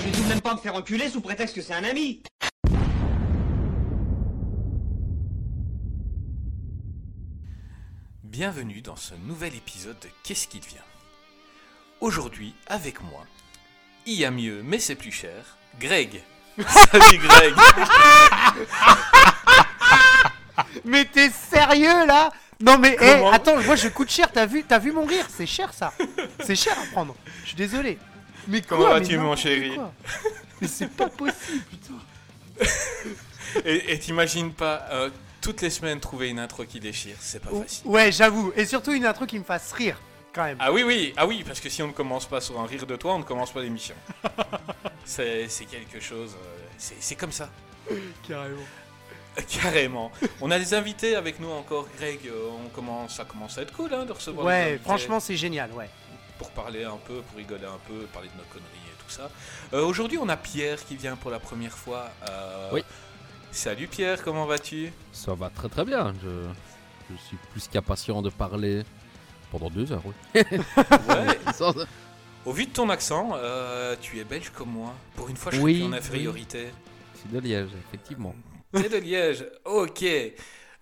Je 0.00 0.04
vais 0.04 0.12
tout 0.12 0.22
de 0.22 0.28
même 0.28 0.40
pas 0.40 0.54
me 0.54 0.60
faire 0.60 0.76
enculer 0.76 1.08
sous 1.08 1.20
prétexte 1.20 1.56
que 1.56 1.60
c'est 1.60 1.74
un 1.74 1.82
ami. 1.82 2.22
Bienvenue 8.22 8.80
dans 8.80 8.94
ce 8.94 9.14
nouvel 9.14 9.56
épisode 9.56 9.98
de 9.98 10.08
Qu'est-ce 10.22 10.46
qui 10.46 10.60
devient? 10.60 10.76
Aujourd'hui, 12.00 12.54
avec 12.68 13.02
moi, 13.02 13.24
il 14.06 14.14
y 14.14 14.24
a 14.24 14.30
mieux, 14.30 14.62
mais 14.62 14.78
c'est 14.78 14.94
plus 14.94 15.10
cher, 15.10 15.56
Greg. 15.80 16.22
Salut 16.68 17.18
Greg 17.18 17.54
Mais 20.84 21.06
t'es 21.06 21.30
sérieux 21.30 22.06
là? 22.06 22.30
Non 22.60 22.78
mais 22.78 22.96
attends, 23.32 23.60
moi 23.62 23.74
je 23.74 23.88
coûte 23.88 24.10
cher, 24.10 24.30
t'as 24.30 24.46
vu, 24.46 24.62
t'as 24.62 24.78
vu 24.78 24.92
mon 24.92 25.04
rire? 25.04 25.26
C'est 25.28 25.46
cher 25.46 25.72
ça 25.72 25.92
C'est 26.44 26.56
cher 26.56 26.76
à 26.78 26.86
prendre. 26.92 27.16
Je 27.42 27.48
suis 27.48 27.56
désolé. 27.56 27.98
Mais 28.48 28.62
Comment 28.62 28.88
vas-tu, 28.88 29.18
mon 29.18 29.36
chéri. 29.36 29.78
Mais 30.60 30.66
c'est 30.66 30.88
pas 30.88 31.08
possible, 31.08 31.62
putain. 31.70 32.68
Et 33.64 33.92
et 33.92 33.98
t'imagines 33.98 34.52
pas, 34.52 34.86
euh, 34.90 35.10
toutes 35.40 35.60
les 35.62 35.70
semaines 35.70 36.00
trouver 36.00 36.30
une 36.30 36.38
intro 36.38 36.64
qui 36.64 36.80
déchire, 36.80 37.16
c'est 37.20 37.40
pas 37.40 37.50
facile. 37.50 37.86
Ouais, 37.86 38.10
j'avoue. 38.10 38.52
Et 38.56 38.66
surtout 38.66 38.92
une 38.92 39.06
intro 39.06 39.26
qui 39.26 39.38
me 39.38 39.44
fasse 39.44 39.70
rire, 39.72 40.00
quand 40.32 40.44
même. 40.44 40.56
Ah 40.60 40.72
oui, 40.72 40.82
oui, 40.82 41.12
ah 41.16 41.26
oui, 41.26 41.44
parce 41.46 41.60
que 41.60 41.68
si 41.68 41.82
on 41.82 41.88
ne 41.88 41.92
commence 41.92 42.26
pas 42.26 42.40
sur 42.40 42.58
un 42.58 42.66
rire 42.66 42.86
de 42.86 42.96
toi, 42.96 43.14
on 43.14 43.18
ne 43.20 43.24
commence 43.24 43.52
pas 43.52 43.62
l'émission. 43.62 43.94
c'est 45.04 45.46
quelque 45.70 46.00
chose, 46.00 46.34
euh, 46.34 46.66
c'est 46.98 47.14
comme 47.14 47.32
ça. 47.32 47.48
Carrément. 48.26 48.56
Carrément. 49.48 50.10
On 50.40 50.50
a 50.50 50.58
des 50.58 50.74
invités 50.74 51.14
avec 51.14 51.38
nous 51.38 51.50
encore, 51.50 51.86
Greg. 51.96 52.18
euh, 52.26 52.48
on 52.64 52.68
commence, 52.70 53.16
ça 53.16 53.24
commence 53.24 53.56
à 53.56 53.62
être 53.62 53.72
cool 53.72 53.94
hein, 53.94 54.04
de 54.04 54.12
recevoir 54.12 54.44
Ouais, 54.44 54.80
franchement 54.82 55.20
c'est 55.20 55.36
génial, 55.36 55.70
ouais. 55.72 55.88
Pour 56.38 56.50
parler 56.50 56.84
un 56.84 56.96
peu, 57.06 57.20
pour 57.22 57.36
rigoler 57.36 57.64
un 57.66 57.78
peu, 57.86 58.06
parler 58.12 58.28
de 58.28 58.36
nos 58.38 58.44
conneries 58.52 58.66
et 58.92 59.02
tout 59.04 59.10
ça. 59.10 59.30
Euh, 59.72 59.84
Aujourd'hui, 59.84 60.18
on 60.20 60.28
a 60.28 60.36
Pierre 60.36 60.84
qui 60.84 60.96
vient 60.96 61.16
pour 61.16 61.30
la 61.30 61.38
première 61.40 61.76
fois. 61.76 62.10
euh, 62.28 62.70
Oui. 62.72 62.82
Salut 63.50 63.88
Pierre, 63.88 64.22
comment 64.22 64.46
vas-tu? 64.46 64.92
Ça 65.12 65.34
va 65.34 65.50
très 65.50 65.68
très 65.68 65.84
bien. 65.84 66.12
Je, 66.22 66.28
je 67.10 67.16
suis 67.26 67.36
plus 67.52 67.66
qu'impatient 67.68 68.20
de 68.22 68.30
parler 68.30 68.82
pendant 69.50 69.70
deux 69.70 69.90
heures. 69.92 70.02
Oui. 70.04 70.14
Ouais. 71.08 71.38
Au 72.46 72.52
vu 72.52 72.66
de 72.66 72.70
ton 72.72 72.88
accent, 72.88 73.32
euh, 73.34 73.94
tu 74.00 74.18
es 74.20 74.24
belge 74.24 74.50
comme 74.56 74.70
moi. 74.70 74.94
Pour 75.16 75.28
une 75.28 75.36
fois, 75.36 75.50
je 75.52 75.56
suis 75.56 75.64
Oui, 75.64 75.84
en 75.84 75.92
infériorité. 75.92 76.68
C'est 77.14 77.30
de 77.30 77.38
Liège, 77.40 77.70
effectivement. 77.88 78.34
T'es 78.72 78.88
de 78.88 78.96
Liège. 78.96 79.44
Ok. 79.66 80.04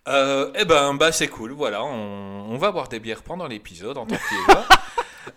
Euh, 0.09 0.53
eh 0.55 0.65
ben, 0.65 0.95
bah 0.95 1.11
c'est 1.11 1.27
cool. 1.29 1.53
Voilà, 1.53 1.83
on, 1.83 2.47
on 2.51 2.57
va 2.59 2.71
boire 2.71 2.89
des 2.89 3.01
bières 3.01 3.23
pendant 3.23 3.47
l'épisode 3.49 3.97
en 3.99 4.07
tant 4.07 4.15
que. 4.17 4.55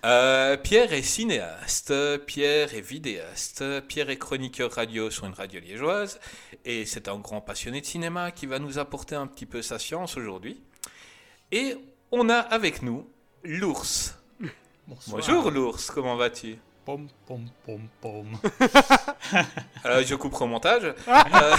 Euh, 0.05 0.55
Pierre 0.57 0.93
est 0.93 1.01
cinéaste, 1.01 1.93
Pierre 2.25 2.73
est 2.73 2.81
vidéaste, 2.81 3.63
Pierre 3.87 4.09
est 4.09 4.17
chroniqueur 4.17 4.71
radio 4.71 5.09
sur 5.09 5.25
une 5.25 5.33
radio 5.33 5.59
liégeoise, 5.59 6.19
et 6.65 6.85
c'est 6.85 7.07
un 7.07 7.17
grand 7.17 7.41
passionné 7.41 7.81
de 7.81 7.85
cinéma 7.85 8.31
qui 8.31 8.45
va 8.45 8.59
nous 8.59 8.77
apporter 8.79 9.15
un 9.15 9.27
petit 9.27 9.45
peu 9.45 9.61
sa 9.61 9.79
science 9.79 10.15
aujourd'hui. 10.17 10.61
Et 11.51 11.75
on 12.11 12.29
a 12.29 12.37
avec 12.37 12.81
nous 12.81 13.07
l'ours. 13.43 14.15
Bonjour 15.07 15.51
l'ours, 15.51 15.91
comment 15.91 16.15
vas-tu? 16.15 16.57
Pom 16.85 17.07
pom 17.27 17.45
pom 17.65 17.81
pom. 18.01 18.27
Euh, 19.85 20.03
Je 20.03 20.15
coupe 20.15 20.39
au 20.41 20.45
montage. 20.47 20.93
Euh, 21.07 21.55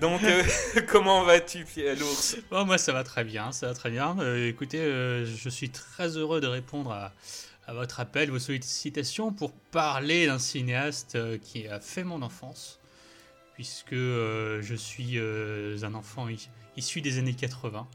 donc, 0.00 0.22
euh, 0.22 0.42
comment 0.88 1.24
vas-tu, 1.24 1.64
l'ours 1.98 2.36
Oh, 2.50 2.64
moi 2.64 2.78
ça 2.78 2.92
va 2.92 3.04
très 3.04 3.24
bien, 3.24 3.52
ça 3.52 3.68
va 3.68 3.74
très 3.74 3.90
bien. 3.90 4.16
Euh, 4.20 4.48
écoutez, 4.48 4.80
euh, 4.80 5.24
je 5.24 5.48
suis 5.48 5.70
très 5.70 6.16
heureux 6.16 6.40
de 6.40 6.46
répondre 6.46 6.92
à, 6.92 7.12
votre 7.72 8.00
appel, 8.00 8.32
vos 8.32 8.40
sollicitations 8.40 9.32
pour 9.32 9.52
parler 9.52 10.26
d'un 10.26 10.40
cinéaste 10.40 11.16
qui 11.40 11.68
a 11.68 11.78
fait 11.78 12.02
mon 12.02 12.20
enfance, 12.20 12.80
puisque 13.54 13.94
je 13.94 14.74
suis 14.76 15.20
un 15.20 15.94
enfant 15.94 16.26
issu 16.76 17.00
des 17.00 17.18
années 17.18 17.34
80, 17.34 17.86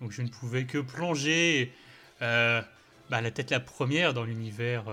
donc 0.00 0.12
je 0.12 0.22
ne 0.22 0.28
pouvais 0.28 0.64
que 0.64 0.78
plonger 0.78 1.74
bah, 2.20 2.64
la 3.10 3.30
tête 3.30 3.50
la 3.50 3.60
première 3.60 4.14
dans 4.14 4.24
l'univers 4.24 4.84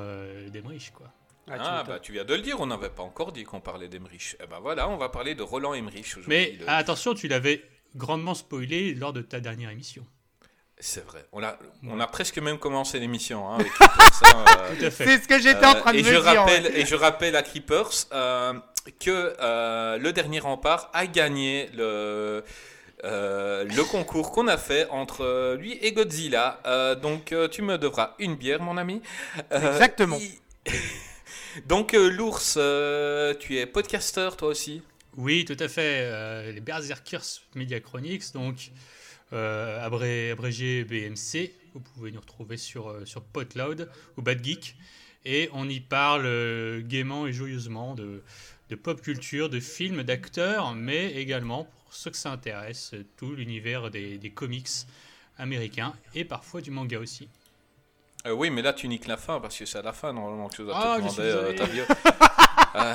d'Emmerich, 0.51 0.91
quoi. 0.93 1.09
Tu 1.47 1.53
Ah, 1.53 1.77
m'étonnes. 1.79 1.87
bah 1.95 1.99
tu 2.01 2.11
viens 2.11 2.25
de 2.25 2.33
le 2.33 2.41
dire, 2.41 2.59
on 2.59 2.65
n'avait 2.67 2.89
pas 2.89 3.03
encore 3.03 3.31
dit 3.31 3.43
qu'on 3.43 3.61
parlait 3.61 3.87
d'Emmerich. 3.87 4.35
Eh 4.43 4.47
ben 4.47 4.59
voilà, 4.61 4.89
on 4.89 4.97
va 4.97 5.09
parler 5.09 5.35
de 5.35 5.43
Roland 5.43 5.73
Emmerich 5.73 6.05
aujourd'hui. 6.17 6.29
Mais 6.29 6.57
attention, 6.67 7.13
tu 7.13 7.27
l'avais 7.27 7.63
grandement 7.95 8.33
spoilé 8.33 8.93
lors 8.95 9.13
de 9.13 9.21
ta 9.21 9.39
dernière 9.39 9.69
émission. 9.69 10.05
C'est 10.77 11.05
vrai, 11.05 11.25
on 11.31 11.41
a, 11.41 11.57
on 11.87 11.99
a 12.01 12.07
presque 12.07 12.37
même 12.39 12.57
commencé 12.59 12.99
l'émission 12.99 13.49
hein, 13.49 13.59
hein, 13.59 13.87
euh, 14.35 14.75
Tout 14.77 14.85
à 14.85 14.91
fait. 14.91 15.05
C'est 15.05 15.23
ce 15.23 15.27
que 15.29 15.39
j'étais 15.39 15.65
en 15.65 15.75
euh, 15.75 15.79
train 15.79 15.93
de 15.93 15.99
et 15.99 16.03
me 16.03 16.07
je 16.11 16.19
dire. 16.19 16.23
rappelle, 16.41 16.63
ouais. 16.65 16.79
Et 16.81 16.85
je 16.85 16.95
rappelle 16.95 17.35
à 17.37 17.43
Creepers 17.43 17.91
euh, 18.11 18.53
que 18.99 19.35
euh, 19.39 19.97
le 19.97 20.11
dernier 20.11 20.39
rempart 20.39 20.89
a 20.93 21.07
gagné 21.07 21.69
le, 21.75 22.43
euh, 23.05 23.63
le 23.63 23.83
concours 23.85 24.33
qu'on 24.33 24.49
a 24.49 24.57
fait 24.57 24.85
entre 24.89 25.55
lui 25.55 25.73
et 25.81 25.93
Godzilla. 25.93 26.59
Euh, 26.65 26.95
donc 26.95 27.33
tu 27.51 27.61
me 27.61 27.77
devras 27.77 28.13
une 28.19 28.35
bière, 28.35 28.61
mon 28.61 28.75
ami. 28.75 29.01
Euh, 29.53 29.71
Exactement. 29.71 30.17
il- 30.19 30.73
donc 31.67 31.93
euh, 31.93 32.09
l'ours, 32.09 32.55
euh, 32.57 33.33
tu 33.39 33.57
es 33.57 33.65
podcasteur 33.65 34.37
toi 34.37 34.49
aussi 34.49 34.81
Oui, 35.17 35.45
tout 35.45 35.57
à 35.59 35.67
fait. 35.67 36.01
euh, 36.03 36.51
les 36.51 36.59
Berserkers 36.61 37.23
Media 37.55 37.79
Chronics, 37.79 38.33
donc 38.33 38.71
euh, 39.33 39.83
abré- 39.85 40.31
abrégé 40.31 40.83
BMC. 40.83 41.51
Vous 41.73 41.79
pouvez 41.79 42.11
nous 42.11 42.19
retrouver 42.21 42.57
sur, 42.57 42.95
sur 43.05 43.21
ou 44.17 44.21
Bad 44.21 44.43
Geek. 44.43 44.75
Et 45.25 45.49
on 45.53 45.67
y 45.67 45.79
parle 45.79 46.25
gaiement 46.83 47.25
et 47.25 47.33
joyeusement 47.33 47.95
de, 47.95 48.21
de 48.69 48.75
pop 48.75 49.01
culture, 49.01 49.49
de 49.49 49.59
films, 49.59 50.03
d'acteurs, 50.03 50.75
mais 50.75 51.13
également, 51.13 51.63
pour 51.63 51.93
ceux 51.93 52.11
que 52.11 52.17
ça 52.17 52.31
intéresse, 52.31 52.93
tout 53.17 53.33
l'univers 53.33 53.89
des 54.19 54.29
comics 54.29 54.69
américains 55.37 55.93
et 56.13 56.25
parfois 56.25 56.61
du 56.61 56.69
manga 56.69 56.99
aussi. 56.99 57.27
Euh, 58.25 58.31
oui, 58.31 58.49
mais 58.49 58.61
là 58.61 58.73
tu 58.73 58.87
niques 58.87 59.07
la 59.07 59.17
fin 59.17 59.39
parce 59.39 59.57
que 59.57 59.65
c'est 59.65 59.77
à 59.77 59.81
la 59.83 59.93
fin 59.93 60.11
normalement 60.13 60.47
que 60.49 60.55
je 60.57 60.63
dois 60.63 60.73
Ah, 60.75 60.95
te 60.95 61.01
demander 61.01 61.19
euh, 61.21 61.51
désolé. 61.51 61.55
ta 61.55 61.65
bio. 61.65 61.83
Euh, 62.77 62.93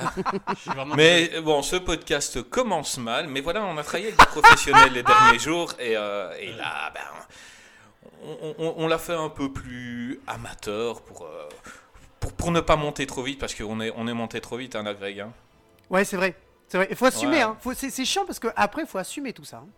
mais 0.95 1.41
bon, 1.41 1.63
ce 1.63 1.77
podcast 1.77 2.43
commence 2.43 2.99
mal, 2.99 3.29
mais 3.29 3.41
voilà, 3.41 3.65
on 3.65 3.79
a 3.79 3.83
travaillé 3.83 4.09
avec 4.09 4.19
des 4.21 4.27
professionnels 4.27 4.93
les 4.93 5.03
derniers 5.03 5.39
jours 5.49 5.73
et, 5.79 5.97
euh, 5.97 6.31
et 6.39 6.53
là, 6.53 6.93
ben, 6.93 7.01
on, 8.23 8.55
on- 8.59 8.75
on 8.77 8.87
l'a 8.89 8.99
fait 8.99 9.15
un 9.15 9.31
peu 9.31 9.51
plus 9.51 10.21
amateur 10.27 11.01
pour, 11.01 11.27
pour, 12.21 12.33
pour 12.35 12.51
ne 12.51 12.61
pas 12.61 12.77
monter 12.77 13.07
trop 13.07 13.23
vite 13.23 13.39
parce 13.39 13.55
qu'on 13.55 13.81
est, 13.81 13.91
on 13.97 14.07
est 14.07 14.13
monté 14.13 14.43
trop 14.43 14.59
vite, 14.59 14.77
hein, 14.77 14.83
là, 14.83 14.93
Greg. 14.93 15.21
hein. 15.21 15.33
Ouais, 15.89 16.05
c'est 16.05 16.17
vrai. 16.17 16.35
C'est 16.69 16.77
vrai. 16.77 16.89
Il 16.91 16.97
faut 16.97 17.07
assumer, 17.07 17.37
Ouais. 17.43 17.43
hein. 17.43 17.57
C'est 17.75 18.05
chiant 18.05 18.27
parce 18.27 18.39
que 18.39 18.49
après, 18.57 18.85
faut 18.85 18.99
assumer 18.99 19.33
tout 19.33 19.45
ça. 19.45 19.59
hein. 19.59 19.69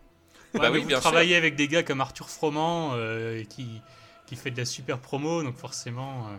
Ouais, 0.53 0.59
Bah 0.59 0.69
mais 0.69 0.75
oui, 0.75 0.81
vous 0.81 0.87
bien 0.87 0.97
sûr. 0.99 1.09
travaillez 1.09 1.37
avec 1.37 1.55
des 1.55 1.69
gars 1.69 1.83
comme 1.83 2.01
Arthur 2.01 2.29
Froment 2.29 2.91
euh, 2.95 3.43
qui, 3.45 3.81
qui 4.35 4.41
fait 4.41 4.51
de 4.51 4.57
la 4.57 4.65
super 4.65 4.99
promo, 4.99 5.43
donc 5.43 5.55
forcément. 5.57 6.27
euh, 6.27 6.35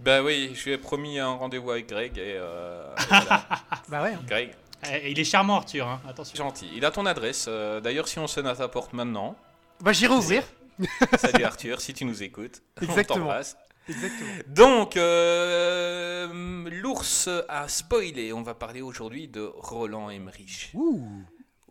Ben 0.00 0.24
oui, 0.24 0.52
je 0.54 0.64
lui 0.64 0.72
ai 0.72 0.78
promis 0.78 1.18
un 1.18 1.28
rendez-vous 1.34 1.70
avec 1.70 1.88
Greg 1.88 2.16
et 2.18 2.36
euh, 2.38 2.92
voilà. 3.08 3.46
Bah 3.88 4.02
ouais. 4.02 4.14
hein. 4.14 4.20
Greg, 4.26 4.54
eh, 4.90 5.10
il 5.10 5.18
est 5.18 5.24
charmant, 5.24 5.56
Arthur, 5.56 5.86
hein, 5.88 6.00
attention. 6.08 6.36
gentil. 6.36 6.68
Il 6.74 6.84
a 6.84 6.90
ton 6.90 7.06
adresse. 7.06 7.46
euh, 7.48 7.80
D'ailleurs, 7.80 8.08
si 8.08 8.18
on 8.18 8.26
sonne 8.26 8.46
à 8.46 8.54
ta 8.56 8.68
porte 8.68 8.92
maintenant, 8.92 9.36
Bah 9.80 9.92
j'irai 9.92 10.14
ouvrir. 10.14 10.42
salut 11.18 11.44
Arthur, 11.44 11.80
si 11.80 11.94
tu 11.94 12.04
nous 12.04 12.22
écoutes, 12.22 12.62
Exactement. 12.82 13.16
on 13.16 13.20
t'embrasse. 13.20 13.56
Exactement. 13.88 14.30
Donc, 14.48 14.96
euh, 14.96 16.68
l'ours 16.70 17.28
a 17.48 17.68
spoilé. 17.68 18.32
On 18.32 18.42
va 18.42 18.54
parler 18.54 18.82
aujourd'hui 18.82 19.28
de 19.28 19.50
Roland 19.56 20.10
Emmerich. 20.10 20.70
Ouh. 20.74 21.08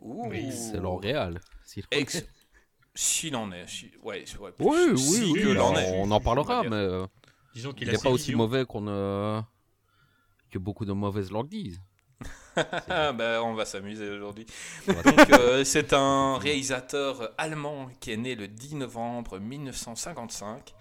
Ouh. 0.00 0.28
Oui, 0.28 0.50
C'est 0.52 0.78
L'Oréal. 0.78 1.40
Ex- 1.90 2.24
S'il 2.96 3.36
en 3.36 3.52
est. 3.52 3.68
si- 3.68 3.92
ouais, 4.02 4.24
c'est- 4.26 4.38
ouais, 4.38 4.50
Oui, 4.58 4.76
oui, 4.90 4.98
si 4.98 5.32
on, 5.58 5.76
est. 5.76 5.92
on 6.02 6.10
en 6.10 6.20
parlera, 6.20 6.62
mais 6.64 6.70
euh, 6.74 7.06
Disons 7.54 7.70
il 7.70 7.74
qu'il 7.76 7.88
n'est 7.88 7.96
a 7.96 8.00
pas 8.00 8.10
aussi 8.10 8.34
mauvais 8.34 8.64
qu'on 8.64 8.86
euh, 8.88 9.40
que 10.50 10.58
beaucoup 10.58 10.84
de 10.84 10.92
mauvaises 10.92 11.30
langues 11.30 11.48
disent. 11.48 11.80
Ah, 12.88 13.12
bah, 13.12 13.42
on 13.44 13.52
va 13.54 13.64
s'amuser 13.66 14.08
aujourd'hui. 14.08 14.46
Donc, 14.88 15.30
euh, 15.30 15.62
c'est 15.64 15.92
un 15.92 16.38
réalisateur 16.38 17.30
allemand 17.36 17.88
qui 18.00 18.12
est 18.12 18.16
né 18.16 18.34
le 18.34 18.48
10 18.48 18.76
novembre 18.76 19.38
1955 19.38 20.74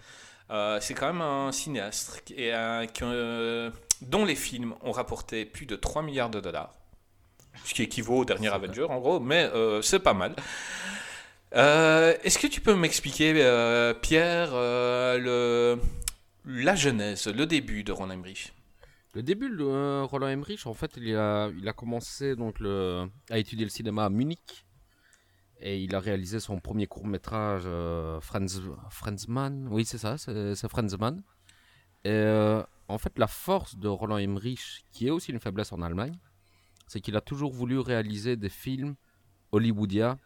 Euh, 0.52 0.78
c'est 0.80 0.94
quand 0.94 1.08
même 1.08 1.22
un 1.22 1.52
cinéaste 1.52 2.22
un- 2.54 2.86
qui, 2.88 3.04
euh, 3.04 3.72
dont 4.02 4.24
les 4.26 4.36
films 4.36 4.76
ont 4.84 4.92
rapporté 4.92 5.44
plus 5.44 5.66
de 5.66 5.76
3 5.76 6.02
milliards 6.04 6.30
de 6.30 6.40
dollars. 6.40 6.72
Ce 7.64 7.74
qui 7.74 7.82
équivaut 7.84 8.18
au 8.20 8.26
dernier 8.26 8.50
Avenger 8.50 8.84
en 8.84 9.00
gros, 9.00 9.20
mais 9.20 9.46
euh, 9.56 9.82
c'est 9.82 10.00
pas 10.00 10.14
mal. 10.14 10.36
Euh, 11.56 12.14
Est-ce 12.24 12.38
que 12.38 12.48
tu 12.48 12.60
peux 12.60 12.76
m'expliquer, 12.76 13.34
euh, 13.38 13.94
Pierre, 13.94 14.50
euh, 14.54 15.18
le, 15.18 15.82
la 16.44 16.76
genèse, 16.76 17.28
le 17.28 17.46
début 17.46 17.84
de 17.84 17.94
Ron 17.94 18.10
Emmerich? 18.10 18.54
Le 19.14 19.24
début 19.24 19.50
de 19.50 20.02
Roland 20.04 20.28
Emmerich, 20.28 20.68
en 20.68 20.74
fait, 20.74 20.92
il 20.98 21.16
a, 21.16 21.50
commencé 21.74 22.36
donc 22.36 22.58
à 23.30 23.38
étudier 23.38 23.64
le 23.64 23.70
cinéma 23.70 24.04
à 24.04 24.10
Munich. 24.10 24.66
Et 25.62 25.82
il 25.82 25.96
a 25.96 26.02
réalisé 26.02 26.42
son 26.42 26.60
premier 26.60 26.86
court-métrage, 26.86 27.64
euh, 27.66 28.20
Franz, 28.20 28.62
Franzmann. 28.90 29.70
Oui, 29.72 29.86
c'est 29.86 29.98
ça, 29.98 30.18
c'est 30.18 30.68
Franzmann. 30.68 31.24
Et 32.04 32.26
en 32.90 32.98
fait, 32.98 33.18
la 33.18 33.28
force 33.28 33.78
de 33.78 33.88
Roland 33.88 34.18
Emmerich, 34.18 34.84
qui 34.92 35.08
est 35.08 35.12
aussi 35.12 35.32
une 35.32 35.40
faiblesse 35.40 35.72
en 35.72 35.82
Allemagne, 35.82 36.20
c'est 36.88 37.00
qu'il 37.00 37.16
a 37.16 37.22
toujours 37.22 37.54
voulu 37.54 37.80
réaliser 37.80 38.36
des 38.36 38.50
films 38.50 38.96
hollywoodiens 39.54 40.20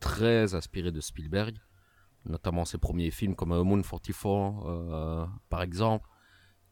très 0.00 0.54
inspirés 0.54 0.92
de 0.92 1.00
Spielberg, 1.00 1.56
notamment 2.24 2.64
ses 2.64 2.78
premiers 2.78 3.10
films 3.10 3.34
comme 3.34 3.52
euh, 3.52 3.62
Moon 3.64 3.82
44, 3.82 4.66
euh, 4.66 5.26
par 5.48 5.62
exemple, 5.62 6.06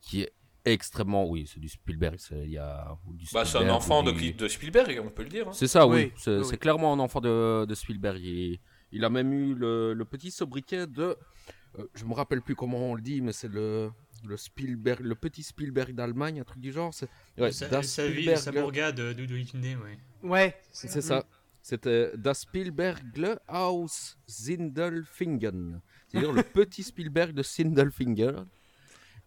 qui 0.00 0.22
est 0.22 0.32
extrêmement. 0.64 1.26
Oui, 1.28 1.46
c'est 1.52 1.60
du 1.60 1.68
Spielberg. 1.68 2.16
c'est- 2.18 2.44
Il 2.44 2.50
y 2.52 2.58
a 2.58 2.96
ou 3.06 3.14
du 3.14 3.26
bah, 3.32 3.44
C'est 3.44 3.58
un 3.58 3.68
enfant 3.70 4.02
de, 4.02 4.12
du- 4.12 4.32
de 4.32 4.48
Spielberg, 4.48 5.00
on 5.04 5.10
peut 5.10 5.22
le 5.22 5.28
dire. 5.28 5.48
hein. 5.48 5.52
c'est 5.52 5.66
ça, 5.68 5.86
oui. 5.86 6.04
Oui, 6.06 6.12
C'est 6.16 6.36
oui, 6.38 6.44
c'est 6.44 6.50
oui. 6.52 6.58
clairement 6.58 6.92
un 6.92 6.98
enfant 6.98 7.20
de, 7.20 7.64
de 7.66 7.74
Spielberg. 7.74 8.20
Il, 8.22 8.58
il 8.92 9.04
a 9.04 9.10
même 9.10 9.32
eu 9.32 9.54
le, 9.54 9.94
le 9.94 10.04
petit 10.04 10.30
sobriquet 10.30 10.86
de. 10.86 11.16
euh, 11.78 11.86
je 11.94 12.04
me 12.04 12.14
rappelle 12.14 12.42
plus 12.42 12.54
comment 12.56 12.78
on 12.90 12.94
le 12.94 13.02
dit, 13.02 13.20
mais 13.20 13.32
c'est 13.32 13.48
le, 13.48 13.90
le 14.24 14.36
Spielberg, 14.36 15.00
le 15.00 15.14
petit 15.14 15.42
Spielberg 15.42 15.94
d'Allemagne, 15.94 16.40
un 16.40 16.44
truc 16.44 16.60
du 16.60 16.72
genre. 16.72 16.92
C'est 16.92 17.08
ouais, 17.38 17.52
sa, 17.52 17.82
sa 17.82 18.06
vie, 18.08 18.22
Spielberg- 18.24 18.36
sa 18.38 18.52
bourgade 18.52 19.00
euh, 19.00 19.14
d'où 19.14 19.22
il 19.36 19.44
venait, 19.46 19.76
ouais. 19.76 19.98
Ouais. 20.22 20.60
C'est 20.72 21.00
ça. 21.00 21.24
C'était 21.62 22.12
Das 22.16 22.42
Spielbergle 22.42 23.38
aus 23.48 24.16
Sindelfingen. 24.26 25.80
C'est-à-dire 26.08 26.32
le 26.32 26.42
petit 26.42 26.82
Spielberg 26.82 27.32
de 27.32 27.42
Sindelfingen. 27.42 28.46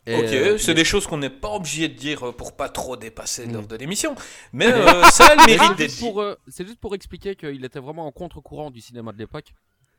Et, 0.06 0.16
Ok, 0.18 0.24
euh, 0.34 0.58
c'est 0.58 0.72
mais- 0.72 0.74
des 0.76 0.84
choses 0.86 1.08
qu'on 1.08 1.18
n'est 1.18 1.30
pas 1.30 1.52
obligé 1.56 1.88
de 1.88 1.94
dire 1.94 2.28
euh, 2.28 2.32
pour 2.34 2.58
pas 2.58 2.68
trop 2.68 2.98
dépasser 2.98 3.46
l'heure 3.46 3.66
de 3.68 3.76
l'émission. 3.78 4.16
Mais 4.52 4.66
euh, 4.68 5.04
ça 5.12 5.28
a 5.28 5.36
le 5.36 5.46
mérite 5.46 5.62
c'est 5.62 5.76
d'être 5.78 5.90
juste 5.92 5.96
dit. 6.00 6.02
pour, 6.06 6.22
euh, 6.22 6.36
c'est 6.50 6.66
juste 6.66 6.80
pour 6.80 6.94
expliquer 6.94 7.36
qu'il 7.38 7.64
était 7.64 7.80
vraiment 7.80 8.06
en 8.06 8.12
contre-courant 8.12 8.70
du 8.70 8.82
cinéma 8.82 9.14
de 9.14 9.18
l'époque. 9.18 9.54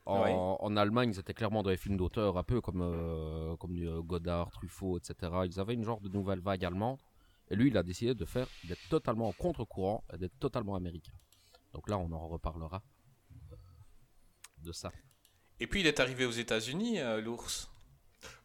En, 0.04 0.22
Oui. 0.24 0.30
en 0.34 0.76
Allemagne, 0.76 1.14
c'était 1.14 1.32
clairement 1.32 1.62
dans 1.62 1.70
les 1.70 1.78
films 1.78 1.96
d'auteur, 1.96 2.36
un 2.36 2.42
peu 2.42 2.60
comme, 2.60 2.82
euh, 2.82 3.56
comme 3.56 3.74
euh, 3.78 4.02
Godard, 4.02 4.50
Truffaut, 4.50 4.98
etc. 4.98 5.32
Ils 5.46 5.58
avaient 5.58 5.72
une 5.72 5.84
genre 5.84 6.00
de 6.02 6.10
nouvelle 6.10 6.40
vague 6.40 6.62
allemande. 6.66 6.98
Et 7.50 7.56
lui, 7.56 7.68
il 7.68 7.76
a 7.78 7.82
décidé 7.82 8.14
de 8.14 8.24
faire 8.26 8.46
d'être 8.64 8.86
totalement 8.90 9.28
en 9.28 9.32
contre-courant 9.32 10.04
et 10.12 10.18
d'être 10.18 10.38
totalement 10.38 10.74
américain. 10.74 11.12
Donc 11.74 11.88
là, 11.88 11.98
on 11.98 12.10
en 12.12 12.28
reparlera 12.28 12.82
de 14.62 14.72
ça. 14.72 14.92
Et 15.60 15.66
puis 15.66 15.80
il 15.80 15.86
est 15.86 16.00
arrivé 16.00 16.24
aux 16.24 16.30
États-Unis, 16.30 17.00
euh, 17.00 17.20
l'ours. 17.20 17.70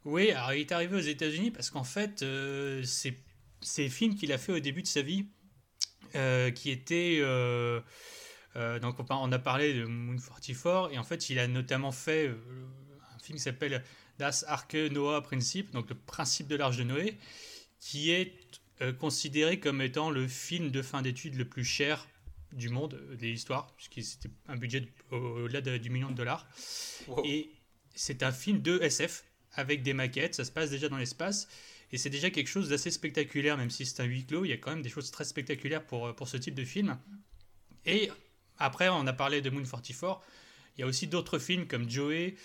Oui, 0.04 0.32
alors 0.32 0.54
il 0.54 0.62
est 0.62 0.72
arrivé 0.72 0.96
aux 0.98 1.00
États-Unis 1.00 1.52
parce 1.52 1.70
qu'en 1.70 1.84
fait, 1.84 2.24
euh, 2.24 2.84
c'est 2.84 3.16
les 3.78 3.90
films 3.90 4.16
qu'il 4.16 4.34
a 4.34 4.38
fait 4.38 4.52
au 4.52 4.60
début 4.60 4.82
de 4.82 4.88
sa 4.88 5.02
vie 5.02 5.28
euh, 6.16 6.52
qui 6.52 6.72
étaient. 6.72 7.20
euh, 7.22 7.80
euh, 8.56 8.80
donc 8.80 8.96
on 9.10 9.32
a 9.32 9.40
parlé 9.40 9.74
de 9.74 9.86
Moon 9.86 10.18
44 10.18 10.92
et 10.92 10.98
en 10.98 11.04
fait, 11.04 11.30
il 11.30 11.40
a 11.40 11.48
notamment 11.48 11.92
fait 11.92 12.30
un 12.30 13.20
film 13.20 13.38
qui 13.38 13.44
s'appelle 13.44 13.84
Das 14.18 14.44
Arke 14.48 14.76
Noah 14.76 15.22
Principe, 15.22 15.72
donc 15.72 15.90
le 15.90 15.96
principe 15.96 16.48
de 16.48 16.56
l'arche 16.56 16.78
de 16.78 16.84
Noé, 16.84 17.18
qui 17.80 18.12
est 18.12 18.34
euh, 18.82 18.92
considéré 18.92 19.60
comme 19.60 19.82
étant 19.82 20.10
le 20.10 20.28
film 20.28 20.72
de 20.72 20.82
fin 20.82 21.02
d'études 21.02 21.36
le 21.36 21.48
plus 21.48 21.64
cher 21.64 22.08
du 22.54 22.70
monde 22.70 22.94
euh, 22.96 23.16
de 23.16 23.22
l'histoire, 23.28 23.74
puisque 23.76 24.02
c'était 24.04 24.30
un 24.48 24.56
budget 24.58 24.82
de- 24.82 24.90
au- 25.12 25.44
au-delà 25.46 25.62
de- 25.62 25.78
du 25.78 25.90
million 25.90 26.10
de 26.10 26.16
dollars. 26.16 26.48
Wow. 27.08 27.24
Et 27.26 27.52
c'est 27.96 28.24
un 28.24 28.32
film 28.32 28.62
de 28.62 28.80
SF 28.82 29.24
avec 29.54 29.82
des 29.84 29.94
maquettes, 29.94 30.36
ça 30.36 30.46
se 30.46 30.52
passe 30.52 30.70
déjà 30.70 30.90
dans 30.90 30.98
l'espace. 30.98 31.48
Et 31.92 31.98
c'est 31.98 32.10
déjà 32.12 32.30
quelque 32.30 32.48
chose 32.48 32.70
d'assez 32.70 32.92
spectaculaire, 32.92 33.58
même 33.58 33.72
si 33.72 33.86
c'est 33.86 34.02
un 34.02 34.06
huis 34.06 34.26
clos, 34.26 34.46
il 34.46 34.50
y 34.50 34.54
a 34.54 34.58
quand 34.58 34.70
même 34.70 34.84
des 34.84 34.90
choses 34.90 35.10
très 35.10 35.26
spectaculaires 35.26 35.84
pour, 35.86 36.16
pour 36.16 36.28
ce 36.28 36.38
type 36.38 36.54
de 36.54 36.64
film. 36.64 37.00
Et 37.86 38.12
après, 38.58 38.90
on 38.90 39.08
a 39.08 39.14
parlé 39.14 39.42
de 39.42 39.50
Moon 39.50 39.64
44, 39.64 40.22
il 40.78 40.82
y 40.82 40.84
a 40.84 40.88
aussi 40.88 41.08
d'autres 41.08 41.40
films 41.40 41.68
comme 41.68 41.90
Joey, 41.90 42.36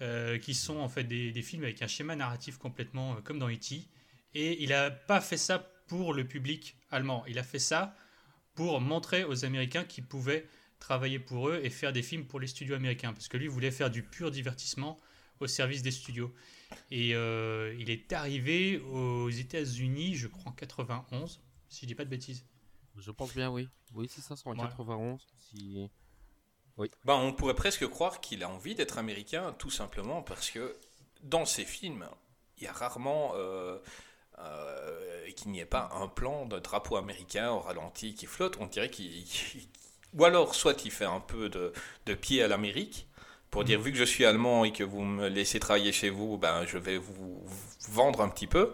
euh, 0.00 0.38
qui 0.38 0.54
sont 0.54 0.78
en 0.78 0.88
fait 0.88 1.04
des, 1.04 1.30
des 1.32 1.42
films 1.42 1.62
avec 1.64 1.80
un 1.82 1.86
schéma 1.86 2.16
narratif 2.16 2.58
complètement 2.58 3.16
euh, 3.16 3.20
comme 3.20 3.38
dans 3.38 3.48
E.T. 3.50 3.82
Et 4.34 4.62
il 4.62 4.70
n'a 4.70 4.90
pas 4.90 5.20
fait 5.20 5.36
ça 5.36 5.58
pour 5.86 6.12
le 6.12 6.26
public 6.26 6.76
allemand, 6.90 7.24
il 7.28 7.38
a 7.38 7.42
fait 7.42 7.58
ça 7.58 7.94
pour 8.58 8.80
montrer 8.80 9.22
aux 9.22 9.44
Américains 9.44 9.84
qu'ils 9.84 10.04
pouvaient 10.04 10.44
travailler 10.80 11.20
pour 11.20 11.48
eux 11.48 11.60
et 11.62 11.70
faire 11.70 11.92
des 11.92 12.02
films 12.02 12.26
pour 12.26 12.40
les 12.40 12.48
studios 12.48 12.74
américains. 12.74 13.12
Parce 13.12 13.28
que 13.28 13.36
lui 13.36 13.46
voulait 13.46 13.70
faire 13.70 13.88
du 13.88 14.02
pur 14.02 14.32
divertissement 14.32 14.98
au 15.38 15.46
service 15.46 15.80
des 15.82 15.92
studios. 15.92 16.34
Et 16.90 17.14
euh, 17.14 17.72
il 17.78 17.88
est 17.88 18.12
arrivé 18.12 18.80
aux 18.80 19.30
États-Unis, 19.30 20.16
je 20.16 20.26
crois 20.26 20.50
en 20.50 20.54
91, 20.56 21.40
si 21.68 21.82
je 21.82 21.86
dis 21.86 21.94
pas 21.94 22.04
de 22.04 22.10
bêtises. 22.10 22.44
Je 22.96 23.12
pense 23.12 23.32
bien, 23.32 23.48
oui. 23.48 23.68
Oui, 23.94 24.08
c'est 24.10 24.22
ça, 24.22 24.34
c'est 24.34 24.48
en 24.48 24.56
Ouais. 24.56 24.58
91. 24.58 25.24
Si... 25.38 25.88
Ben, 27.04 27.14
on 27.14 27.32
pourrait 27.32 27.54
presque 27.54 27.86
croire 27.86 28.20
qu'il 28.20 28.42
a 28.42 28.48
envie 28.48 28.74
d'être 28.74 28.98
américain, 28.98 29.54
tout 29.60 29.70
simplement 29.70 30.20
parce 30.20 30.50
que 30.50 30.76
dans 31.22 31.44
ses 31.44 31.64
films, 31.64 32.08
il 32.56 32.64
y 32.64 32.66
a 32.66 32.72
rarement 32.72 33.34
euh, 33.36 33.78
euh, 34.40 35.30
qu'il 35.36 35.50
n'y 35.52 35.60
ait 35.60 35.64
pas 35.66 35.90
un 35.94 36.08
plan 36.08 36.46
de 36.46 36.58
drapeau 36.58 36.96
américain 36.96 37.50
au 37.50 37.60
ralenti 37.60 38.14
qui 38.14 38.26
flotte. 38.26 38.56
On 38.60 38.66
dirait 38.66 38.90
qu'il. 38.90 39.24
Ou 40.14 40.24
alors, 40.24 40.54
soit 40.54 40.84
il 40.84 40.90
fait 40.90 41.04
un 41.04 41.20
peu 41.20 41.48
de, 41.48 41.72
de 42.06 42.14
pied 42.14 42.42
à 42.42 42.48
l'Amérique, 42.48 43.06
pour 43.50 43.64
dire 43.64 43.80
vu 43.80 43.92
que 43.92 43.98
je 43.98 44.04
suis 44.04 44.24
allemand 44.24 44.64
et 44.64 44.72
que 44.72 44.84
vous 44.84 45.02
me 45.04 45.28
laissez 45.28 45.60
travailler 45.60 45.92
chez 45.92 46.10
vous, 46.10 46.38
ben, 46.38 46.64
je 46.66 46.78
vais 46.78 46.98
vous, 46.98 47.42
vendre 47.90 48.20
un 48.22 48.28
petit 48.28 48.46
peu. 48.46 48.72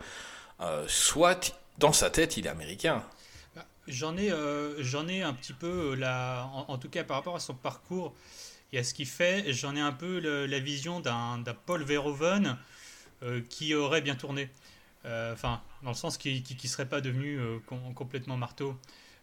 Euh, 0.60 0.84
soit 0.88 1.58
dans 1.78 1.92
sa 1.92 2.10
tête, 2.10 2.36
il 2.36 2.46
est 2.46 2.50
américain. 2.50 3.04
Bah, 3.54 3.66
J'en 3.86 4.16
ai, 4.16 4.30
euh, 4.30 4.82
j'en 4.82 5.08
ai 5.08 5.22
un 5.22 5.32
petit 5.34 5.52
peu 5.52 5.94
la, 5.94 6.48
en, 6.52 6.66
en 6.72 6.78
tout 6.78 6.88
cas 6.88 7.04
par 7.04 7.16
rapport 7.18 7.36
à 7.36 7.40
son 7.40 7.54
parcours 7.54 8.14
et 8.72 8.78
à 8.78 8.84
ce 8.84 8.94
qu'il 8.94 9.06
fait, 9.06 9.52
j'en 9.52 9.76
ai 9.76 9.80
un 9.80 9.92
peu 9.92 10.20
le- 10.20 10.46
la 10.46 10.58
vision 10.60 11.00
d'un, 11.00 11.38
d'un 11.38 11.54
Paul 11.54 11.82
Verhoeven 11.84 12.58
euh, 13.22 13.40
qui 13.50 13.74
aurait 13.74 14.02
bien 14.02 14.16
tourné. 14.16 14.50
Euh, 15.04 15.32
Enfin, 15.32 15.62
dans 15.82 15.90
le 15.90 15.96
sens 15.96 16.16
qui, 16.16 16.42
qui 16.42 16.68
serait 16.68 16.88
pas 16.88 17.00
devenu 17.00 17.38
euh, 17.38 17.58
com- 17.66 17.92
complètement 17.94 18.36
marteau. 18.36 18.78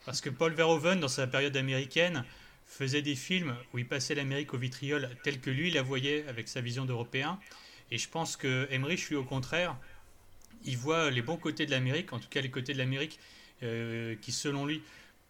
Parce 0.06 0.22
que 0.22 0.30
Paul 0.30 0.54
Verhoeven, 0.54 1.00
dans 1.00 1.08
sa 1.08 1.28
période 1.28 1.56
américaine, 1.58 2.24
faisait 2.66 3.02
des 3.02 3.16
films 3.16 3.56
où 3.74 3.80
il 3.80 3.88
passait 3.88 4.16
l'Amérique 4.16 4.54
au 4.54 4.58
vitriol 4.58 5.10
tel 5.24 5.40
que 5.40 5.50
lui 5.50 5.72
la 5.72 5.82
voyait 5.82 6.26
avec 6.28 6.48
sa 6.48 6.62
vision 6.62 6.86
d'Européen. 6.86 7.40
Et 7.92 7.98
je 7.98 8.08
pense 8.08 8.38
que 8.38 8.68
Emmerich, 8.72 9.10
lui, 9.10 9.16
au 9.16 9.24
contraire, 9.24 9.76
il 10.64 10.78
voit 10.78 11.10
les 11.12 11.22
bons 11.22 11.38
côtés 11.38 11.66
de 11.66 11.72
l'Amérique, 11.72 12.14
en 12.14 12.20
tout 12.20 12.30
cas 12.30 12.42
les 12.42 12.50
côtés 12.52 12.74
de 12.74 12.78
l'Amérique 12.78 13.20
euh, 13.64 14.16
qui, 14.22 14.32
selon 14.32 14.66
lui, 14.66 14.82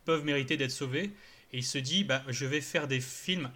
peuvent 0.05 0.24
mériter 0.24 0.58
d'être 0.58 0.72
sauvés. 0.72 1.12
Et 1.53 1.58
il 1.58 1.65
se 1.65 1.77
dit, 1.77 2.03
bah, 2.03 2.24
je 2.27 2.46
vais 2.46 2.62
faire 2.62 2.88
des 2.88 3.01
films 3.01 3.50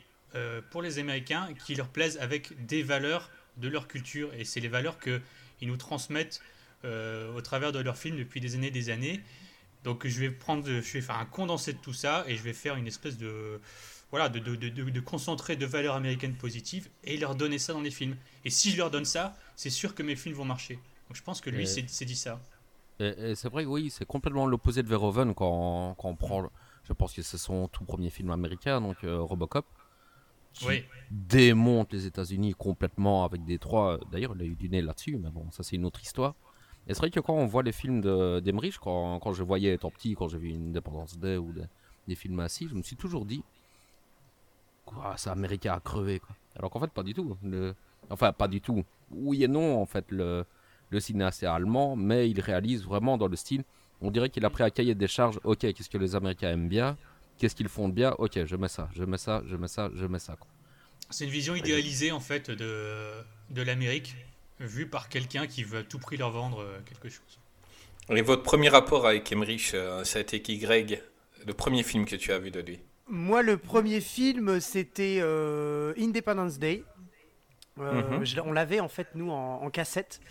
pour 0.70 0.82
les 0.82 1.00
Américains 1.00 1.48
qui 1.66 1.76
leur 1.76 1.88
plaisent 1.88 2.18
avec 2.18 2.66
des 2.66 2.84
valeurs 2.84 3.30
de 3.56 3.70
leur 3.70 3.88
culture. 3.88 4.34
Et 4.34 4.44
c'est 4.44 4.60
les 4.60 4.68
valeurs 4.68 5.00
qu'ils 5.00 5.22
nous 5.62 5.78
transmettent 5.78 6.42
au 7.36 7.42
travers 7.42 7.72
de 7.72 7.80
leurs 7.80 7.98
films 7.98 8.18
depuis 8.18 8.40
des 8.42 8.56
années 8.56 8.68
et 8.68 8.72
des 8.72 8.90
années. 8.90 9.22
Donc 9.84 10.08
je 10.08 10.20
vais 10.20 10.32
prendre, 10.32 10.66
je 10.66 10.72
vais 10.94 11.02
faire 11.02 11.18
un 11.20 11.26
condensé 11.26 11.74
de 11.74 11.78
tout 11.80 11.94
ça 11.94 12.24
et 12.28 12.36
je 12.36 12.44
vais 12.44 12.54
faire 12.54 12.76
une 12.76 12.88
espèce 12.88 13.18
de 13.18 13.62
voilà 14.12 14.30
de, 14.30 14.40
de, 14.40 14.56
de, 14.56 14.70
de- 14.70 14.90
de 14.90 15.00
concentré 15.00 15.56
de 15.56 15.66
valeurs 15.66 15.96
américaines 15.96 16.38
positives 16.38 16.90
et 17.04 17.18
leur 17.18 17.36
donner 17.36 17.60
ça 17.60 17.74
dans 17.74 17.82
les 17.82 17.92
films. 17.92 18.18
Et 18.46 18.50
si 18.50 18.72
je 18.72 18.78
leur 18.78 18.92
donne 18.92 19.06
ça, 19.06 19.36
c'est 19.56 19.70
sûr 19.70 19.96
que 19.96 20.04
mes 20.04 20.16
films 20.16 20.36
vont 20.36 20.46
marcher. 20.46 20.76
Donc 21.08 21.18
je 21.18 21.24
pense 21.24 21.42
que 21.42 21.50
lui 21.50 21.68
s'est 21.68 21.84
dit 21.84 22.16
ça. 22.16 22.42
Et, 23.00 23.32
et 23.32 23.36
c'est 23.36 23.50
vrai, 23.50 23.64
que 23.64 23.70
oui, 23.70 23.90
c'est 23.90 24.06
complètement 24.06 24.46
l'opposé 24.48 24.82
de 24.84 24.88
Verhoeven 24.88 25.34
quand, 25.36 25.96
quand 25.98 26.10
on 26.10 26.16
prend. 26.16 26.50
Je 26.84 26.94
pense 26.94 27.14
que 27.14 27.22
c'est 27.22 27.38
son 27.38 27.68
tout 27.68 27.84
premier 27.84 28.10
film 28.10 28.30
américain, 28.32 28.80
donc 28.80 29.04
euh, 29.04 29.20
Robocop, 29.22 29.66
qui 30.54 30.66
Oui. 30.68 30.84
démonte 31.10 31.94
les 31.94 32.06
États-Unis 32.06 32.54
complètement 32.54 33.26
avec 33.26 33.44
des 33.46 33.60
trois. 33.60 34.00
D'ailleurs, 34.12 34.34
il 34.36 34.42
a 34.44 34.46
eu 34.46 34.56
du 34.56 34.70
nez 34.70 34.82
là-dessus, 34.82 35.18
mais 35.18 35.30
bon, 35.30 35.52
ça 35.52 35.64
c'est 35.64 35.76
une 35.76 35.86
autre 35.86 36.02
histoire. 36.02 36.36
Et 36.88 36.94
c'est 36.94 37.00
vrai 37.00 37.10
que 37.10 37.20
quand 37.20 37.34
on 37.34 37.46
voit 37.48 37.64
les 37.64 37.72
films 37.72 38.02
de- 38.02 38.40
d'Emmerich, 38.40 38.78
quand, 38.80 39.20
quand 39.20 39.34
je 39.34 39.44
voyais 39.44 39.74
étant 39.74 39.90
petit, 39.90 40.14
quand 40.16 40.28
j'ai 40.28 40.38
vu 40.38 40.50
une 40.50 40.70
Independence 40.70 41.18
Day 41.18 41.38
ou 41.38 41.52
des, 41.52 41.64
des 42.08 42.16
films 42.16 42.40
ainsi, 42.40 42.68
je 42.70 42.76
me 42.76 42.84
suis 42.84 42.96
toujours 42.96 43.26
dit, 43.26 43.44
quoi, 44.86 45.16
c'est 45.18 45.30
américain 45.30 45.74
à 45.74 45.80
crever. 45.80 46.20
Quoi. 46.20 46.36
Alors 46.58 46.70
qu'en 46.72 46.80
fait, 46.80 46.92
pas 46.92 47.04
du 47.04 47.14
tout. 47.14 47.38
Le- 47.44 47.74
Enfin, 48.12 48.32
pas 48.32 48.48
du 48.48 48.62
tout. 48.62 48.84
Oui 49.10 49.44
et 49.44 49.48
non, 49.48 49.82
en 49.82 49.88
fait, 49.88 50.06
le, 50.12 50.46
le 50.92 51.00
cinéaste 51.00 51.42
est 51.42 51.48
allemand, 51.48 51.96
mais 51.96 52.30
il 52.30 52.40
réalise 52.40 52.84
vraiment 52.84 53.18
dans 53.18 53.28
le 53.28 53.36
style. 53.36 53.64
On 54.00 54.12
dirait 54.12 54.30
qu'il 54.30 54.46
a 54.46 54.50
pris 54.52 54.62
un 54.64 54.70
cahier 54.70 54.94
des 54.94 55.08
charges. 55.08 55.40
Ok, 55.44 55.58
qu'est-ce 55.62 55.90
que 55.90 55.98
les 55.98 56.14
Américains 56.16 56.52
aiment 56.52 56.70
bien 56.70 56.98
Qu'est-ce 57.40 57.56
qu'ils 57.56 57.68
font 57.68 57.90
de 57.90 57.94
bien 57.94 58.14
Ok, 58.20 58.46
je 58.46 58.56
mets 58.56 58.68
ça, 58.68 58.90
je 58.94 59.04
mets 59.06 59.18
ça, 59.18 59.42
je 59.48 59.56
mets 59.56 59.68
ça, 59.68 59.90
je 59.96 60.06
mets 60.06 60.20
ça. 60.20 60.36
C'est 61.10 61.26
une 61.26 61.32
vision 61.32 61.56
idéalisée 61.56 62.12
en 62.12 62.20
fait 62.20 62.52
de, 62.52 63.10
de 63.50 63.62
l'Amérique, 63.64 64.16
vue 64.60 64.88
par 64.88 65.10
quelqu'un 65.10 65.48
qui 65.48 65.64
veut 65.64 65.80
à 65.80 65.84
tout 65.84 66.00
prix 66.00 66.18
leur 66.18 66.32
vendre 66.32 66.62
euh, 66.62 66.80
quelque 66.86 67.10
chose. 67.10 67.40
Et 68.10 68.22
votre 68.22 68.44
premier 68.44 68.70
rapport 68.70 69.08
avec 69.08 69.32
Emmerich, 69.32 69.72
euh, 69.74 70.04
ça 70.04 70.20
a 70.20 70.22
été 70.22 70.42
qui, 70.42 70.58
Greg? 70.58 71.02
Le 71.46 71.54
premier 71.54 71.84
film 71.84 72.06
que 72.06 72.16
tu 72.16 72.32
as 72.32 72.40
vu 72.40 72.52
de 72.52 72.60
lui? 72.60 72.80
Moi, 73.08 73.44
le 73.44 73.58
premier 73.58 74.02
film, 74.02 74.60
c'était 74.60 75.20
euh, 75.22 75.94
Independence 75.98 76.58
Day. 76.58 76.84
Euh, 77.78 78.20
Mhm. 78.20 78.26
je- 78.26 78.40
on 78.40 78.54
l'avait 78.54 78.80
en 78.80 78.88
fait 78.88 79.08
nous 79.16 79.30
en, 79.32 79.62
en 79.62 79.70
cassette. 79.70 80.22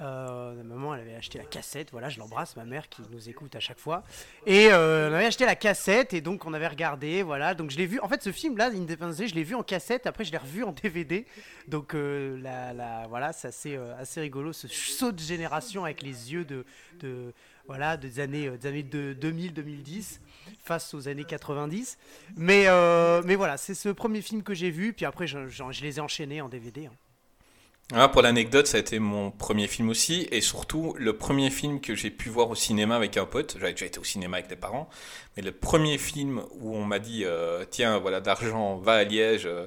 Euh, 0.00 0.54
ma 0.54 0.62
maman 0.74 0.94
elle 0.94 1.00
avait 1.00 1.14
acheté 1.14 1.38
la 1.38 1.44
cassette. 1.44 1.88
Voilà, 1.92 2.08
je 2.10 2.18
l'embrasse, 2.18 2.56
ma 2.56 2.64
mère 2.64 2.88
qui 2.90 3.00
nous 3.10 3.28
écoute 3.28 3.56
à 3.56 3.60
chaque 3.60 3.78
fois. 3.78 4.02
Et 4.46 4.68
euh, 4.70 5.08
on 5.10 5.14
avait 5.14 5.24
acheté 5.26 5.46
la 5.46 5.56
cassette 5.56 6.12
et 6.12 6.20
donc 6.20 6.44
on 6.44 6.52
avait 6.52 6.66
regardé. 6.68 7.22
Voilà, 7.22 7.54
donc 7.54 7.70
je 7.70 7.78
l'ai 7.78 7.86
vu. 7.86 8.00
En 8.00 8.08
fait, 8.08 8.22
ce 8.22 8.32
film-là, 8.32 8.66
Independence 8.66 9.16
Day, 9.16 9.28
je 9.28 9.34
l'ai 9.34 9.44
vu 9.44 9.54
en 9.54 9.62
cassette. 9.62 10.06
Après, 10.06 10.24
je 10.24 10.32
l'ai 10.32 10.38
revu 10.38 10.62
en 10.62 10.72
DVD. 10.72 11.24
Donc 11.68 11.94
euh, 11.94 12.38
la, 12.42 12.72
la- 12.74 13.06
voilà, 13.08 13.32
c'est 13.32 13.48
assez, 13.48 13.76
euh, 13.76 13.96
assez 13.98 14.20
rigolo 14.20 14.52
ce 14.52 14.68
saut 14.68 15.12
de 15.12 15.20
génération 15.20 15.84
avec 15.84 16.02
les 16.02 16.32
yeux 16.32 16.44
de, 16.44 16.64
de 17.00 17.32
voilà 17.66 17.96
des 17.96 18.20
années, 18.20 18.50
des 18.50 18.66
années 18.68 18.82
de 18.82 19.14
2000-2010 19.20 20.20
face 20.62 20.94
aux 20.94 21.08
années 21.08 21.24
90. 21.24 21.98
Mais, 22.36 22.64
euh, 22.66 23.22
mais 23.24 23.36
voilà, 23.36 23.56
c'est 23.56 23.74
ce 23.74 23.88
premier 23.88 24.22
film 24.22 24.42
que 24.42 24.54
j'ai 24.54 24.70
vu, 24.70 24.92
puis 24.92 25.06
après 25.06 25.26
je, 25.26 25.38
les 25.82 25.98
ai 25.98 26.00
enchaînés 26.00 26.40
en 26.40 26.48
DVD. 26.48 26.86
hein. 26.86 26.92
Ah, 27.92 28.06
pour 28.08 28.22
l'anecdote, 28.22 28.68
ça 28.68 28.76
a 28.76 28.80
été 28.80 29.00
mon 29.00 29.32
premier 29.32 29.66
film 29.66 29.88
aussi, 29.88 30.28
et 30.30 30.40
surtout 30.40 30.94
le 30.96 31.16
premier 31.16 31.50
film 31.50 31.80
que 31.80 31.96
j'ai 31.96 32.10
pu 32.10 32.28
voir 32.28 32.48
au 32.48 32.54
cinéma 32.54 32.94
avec 32.94 33.16
un 33.16 33.26
pote. 33.26 33.56
J'avais 33.58 33.72
déjà 33.72 33.86
été 33.86 33.98
au 33.98 34.04
cinéma 34.04 34.36
avec 34.36 34.48
les 34.48 34.54
parents, 34.56 34.88
mais 35.36 35.42
le 35.42 35.50
premier 35.50 35.98
film 35.98 36.40
où 36.60 36.76
on 36.76 36.84
m'a 36.84 37.00
dit 37.00 37.24
euh, 37.24 37.64
tiens, 37.68 37.98
voilà 37.98 38.20
d'argent, 38.20 38.76
va 38.76 38.92
à 38.92 39.02
Liège, 39.02 39.48
euh, 39.48 39.66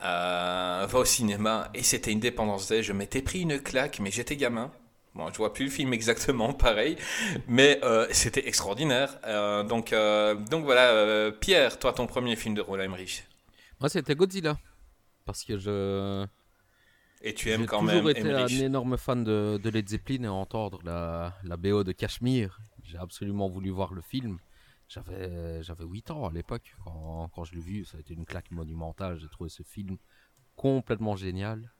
va 0.00 0.98
au 0.98 1.04
cinéma, 1.04 1.68
et 1.74 1.82
c'était 1.82 2.12
Independence 2.12 2.68
Day. 2.68 2.84
Je 2.84 2.92
m'étais 2.92 3.22
pris 3.22 3.40
une 3.40 3.58
claque, 3.58 3.98
mais 3.98 4.12
j'étais 4.12 4.36
gamin. 4.36 4.70
Bon, 5.14 5.28
je 5.30 5.36
vois 5.36 5.52
plus 5.52 5.66
le 5.66 5.70
film 5.70 5.92
exactement 5.92 6.52
pareil, 6.68 6.96
mais 7.46 7.78
euh, 7.84 8.06
c'était 8.10 8.48
extraordinaire. 8.48 9.16
Euh, 9.24 9.62
donc, 9.62 9.92
euh, 9.92 10.34
donc 10.34 10.64
voilà, 10.64 11.30
Pierre, 11.32 11.78
toi, 11.78 11.92
ton 11.92 12.06
premier 12.06 12.34
film 12.34 12.54
de 12.54 12.60
Roland 12.60 12.84
Emmerich, 12.84 13.24
Moi, 13.80 13.88
c'était 13.88 14.16
Godzilla. 14.16 14.58
Parce 15.24 15.44
que 15.44 15.56
je. 15.56 16.26
et 17.22 17.32
tu 17.32 17.48
J'ai 17.48 17.54
aimes 17.54 17.66
quand 17.66 17.80
toujours 17.80 18.02
même 18.02 18.08
été 18.08 18.28
un 18.30 18.46
énorme 18.46 18.98
fan 18.98 19.24
de, 19.24 19.58
de 19.62 19.70
Led 19.70 19.88
Zeppelin 19.88 20.24
et 20.24 20.28
entendre 20.28 20.80
la, 20.84 21.34
la 21.44 21.56
BO 21.56 21.84
de 21.84 21.92
Cashmere. 21.92 22.58
J'ai 22.82 22.98
absolument 22.98 23.48
voulu 23.48 23.70
voir 23.70 23.94
le 23.94 24.02
film. 24.02 24.38
J'avais, 24.88 25.62
j'avais 25.62 25.84
8 25.84 26.10
ans 26.10 26.26
à 26.26 26.32
l'époque 26.32 26.74
quand, 26.84 27.30
quand 27.34 27.44
je 27.44 27.54
l'ai 27.54 27.60
vu. 27.60 27.84
Ça 27.84 27.96
a 27.96 28.00
été 28.00 28.12
une 28.14 28.26
claque 28.26 28.50
monumentale. 28.50 29.18
J'ai 29.18 29.28
trouvé 29.28 29.48
ce 29.48 29.62
film 29.62 29.96
complètement 30.56 31.16
génial. 31.16 31.72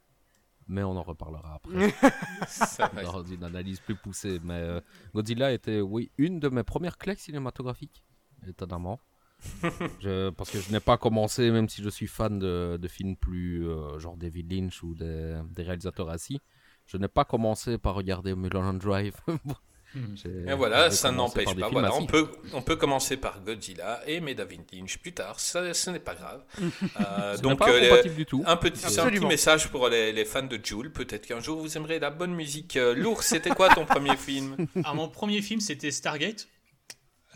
Mais 0.67 0.83
on 0.83 0.97
en 0.97 1.03
reparlera 1.03 1.55
après 1.57 1.93
dans 3.03 3.23
une 3.23 3.45
analyse 3.45 3.81
plus 3.81 3.95
poussée. 3.97 4.41
Mais 4.43 4.55
euh, 4.55 4.81
Godzilla 5.15 5.53
était, 5.53 5.81
oui, 5.81 6.11
une 6.19 6.41
de 6.41 6.49
mes 6.49 6.63
premières 6.63 6.97
claques 6.99 7.19
cinématographiques, 7.21 8.05
étonnamment. 8.47 8.99
Je- 10.01 10.31
parce 10.31 10.51
que 10.51 10.59
je 10.61 10.73
n'ai 10.73 10.81
pas 10.81 10.97
commencé, 10.97 11.51
même 11.51 11.69
si 11.69 11.83
je 11.83 11.89
suis 11.91 12.07
fan 12.07 12.39
de, 12.39 12.79
de 12.81 12.89
films 12.89 13.17
plus 13.17 13.69
euh, 13.69 13.99
genre 13.99 14.17
David 14.17 14.51
Lynch 14.51 14.83
ou 14.83 14.95
des, 14.95 15.39
des 15.51 15.63
réalisateurs 15.63 16.09
assis, 16.09 16.41
je 16.87 16.97
n'ai 16.97 17.09
pas 17.09 17.25
commencé 17.27 17.77
par 17.77 17.95
regarder 17.95 18.35
Mulholland 18.35 18.79
Drive. 18.79 19.17
J'ai- 20.15 20.51
Et 20.51 20.55
voilà, 20.55 20.91
ça 20.91 21.11
n'empêche 21.13 21.55
pas. 21.57 21.69
Voilà, 21.69 21.95
on 21.95 22.07
peut, 22.07 22.29
on 22.53 22.63
peut 22.63 22.77
commencer 22.77 23.17
par 23.17 23.41
Godzilla 23.43 24.01
et 24.07 24.21
mais 24.21 24.35
David 24.35 24.63
Lynch 24.73 24.99
plus 24.99 25.13
tard. 25.13 25.39
Ça, 25.41 25.73
ce 25.73 25.91
n'est 25.91 26.01
pas 26.01 26.15
grave. 26.15 26.45
Euh, 27.01 27.37
donc, 27.39 27.59
pas 27.59 27.71
euh, 27.71 28.03
du 28.05 28.25
tout. 28.27 28.43
un 28.47 28.57
petit, 28.57 28.85
un 29.01 29.11
petit 29.11 29.25
message 29.27 29.69
pour 29.69 29.89
les, 29.89 30.13
les 30.13 30.25
fans 30.25 30.43
de 30.43 30.59
Jules. 30.63 30.93
Peut-être 30.93 31.27
qu'un 31.27 31.41
jour 31.41 31.61
vous 31.61 31.77
aimerez 31.77 31.99
la 31.99 32.11
bonne 32.11 32.35
musique. 32.35 32.77
Euh, 32.77 32.95
Lourd, 32.95 33.23
c'était 33.23 33.51
quoi 33.51 33.69
ton 33.75 33.85
premier 33.85 34.17
film? 34.17 34.57
Alors, 34.77 34.95
mon 34.95 35.09
premier 35.09 35.43
film, 35.43 35.61
c'était 35.61 35.91
Stargate. 35.91 36.49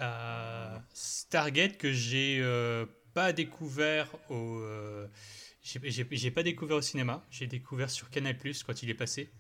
Euh, 0.00 0.76
Stargate 0.94 1.76
que 1.76 1.92
j'ai 1.92 2.38
euh, 2.40 2.86
pas 3.14 3.32
découvert 3.32 4.08
au. 4.30 4.58
euh, 4.60 5.06
j'ai 5.62 6.30
pas 6.30 6.42
découvert 6.42 6.76
au 6.76 6.82
cinéma. 6.82 7.24
J'ai 7.30 7.46
découvert 7.46 7.90
sur 7.90 8.08
Canal 8.10 8.36
Plus 8.38 8.62
quand 8.62 8.82
il 8.82 8.90
est 8.90 8.94
passé. 8.94 9.30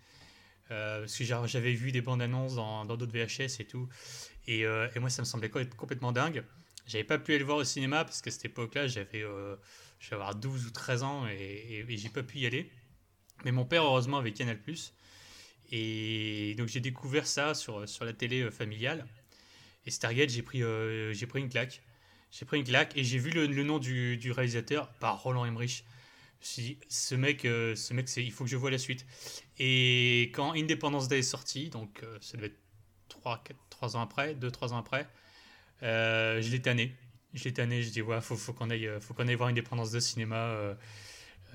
Euh, 0.70 1.00
parce 1.00 1.16
que 1.16 1.24
j'avais 1.24 1.72
vu 1.72 1.92
des 1.92 2.02
bandes 2.02 2.20
annonces 2.20 2.54
dans 2.54 2.84
d'autres 2.84 3.12
VHS 3.12 3.60
et 3.60 3.64
tout. 3.64 3.88
Et, 4.46 4.64
euh, 4.64 4.88
et 4.94 4.98
moi, 4.98 5.10
ça 5.10 5.22
me 5.22 5.26
semblait 5.26 5.50
co- 5.50 5.64
complètement 5.76 6.12
dingue. 6.12 6.44
J'avais 6.86 7.04
pas 7.04 7.18
pu 7.18 7.32
aller 7.32 7.40
le 7.40 7.44
voir 7.44 7.58
au 7.58 7.64
cinéma 7.64 8.04
parce 8.04 8.22
qu'à 8.22 8.30
cette 8.30 8.46
époque-là, 8.46 8.86
j'avais 8.86 9.22
euh, 9.22 9.56
je 9.98 10.10
vais 10.10 10.16
avoir 10.16 10.34
12 10.34 10.66
ou 10.66 10.70
13 10.70 11.02
ans 11.02 11.26
et, 11.28 11.84
j'ai 11.88 12.08
pas 12.08 12.22
pu 12.22 12.38
y 12.38 12.46
aller. 12.46 12.70
Mais 13.44 13.52
mon 13.52 13.64
père, 13.64 13.84
heureusement, 13.84 14.18
avait 14.18 14.32
Canal. 14.32 14.58
Et 15.70 16.54
donc 16.56 16.68
j'ai 16.68 16.80
découvert 16.80 17.26
ça 17.26 17.54
sur, 17.54 17.84
la 18.00 18.12
télé 18.12 18.42
euh, 18.42 18.50
familiale. 18.50 19.06
Et 19.86 19.90
Stargate, 19.90 20.30
j'ai 20.30 20.42
pris, 20.42 20.60
une 20.60 21.48
claque. 21.48 21.82
J'ai 22.30 22.44
pris 22.44 22.58
une 22.58 22.64
claque 22.64 22.96
et 22.96 23.04
j'ai 23.04 23.18
vu 23.18 23.30
le, 23.30 23.46
le 23.46 23.64
nom 23.64 23.78
du, 23.78 24.16
du 24.16 24.32
réalisateur 24.32 24.88
par 24.94 25.22
Roland 25.22 25.44
Emmerich. 25.44 25.84
Je 26.40 26.46
me 26.46 26.52
suis 26.52 26.62
dit, 26.62 26.78
ce 26.88 27.14
mec, 27.14 27.44
euh, 27.44 27.74
ce 27.74 27.94
mec 27.94 28.08
c'est, 28.08 28.24
il 28.24 28.32
faut 28.32 28.44
que 28.44 28.50
je 28.50 28.56
vois 28.56 28.70
la 28.70 28.78
suite. 28.78 29.06
Et 29.58 30.30
quand 30.34 30.52
Independence 30.54 31.08
Day 31.08 31.18
est 31.20 31.22
sorti, 31.22 31.68
donc 31.70 32.02
euh, 32.02 32.18
ça 32.20 32.36
devait 32.36 32.48
être 32.48 32.58
3, 33.08 33.42
4, 33.44 33.58
3 33.70 33.96
ans 33.96 34.00
après, 34.02 34.34
2-3 34.34 34.72
ans 34.72 34.78
après, 34.78 35.08
euh, 35.82 36.42
je 36.42 36.50
l'ai 36.50 36.62
tanné. 36.62 36.94
Je 37.34 37.44
l'ai 37.44 37.52
tanné, 37.54 37.82
je 37.82 37.90
dis, 37.90 38.02
ouais, 38.02 38.20
faut, 38.20 38.36
faut, 38.36 38.52
qu'on 38.54 38.70
aille, 38.70 38.90
faut 39.00 39.14
qu'on 39.14 39.28
aille 39.28 39.34
voir 39.36 39.50
Independence 39.50 39.92
Day 39.92 39.98
au 39.98 40.00
cinéma. 40.00 40.36
euh, 40.36 40.74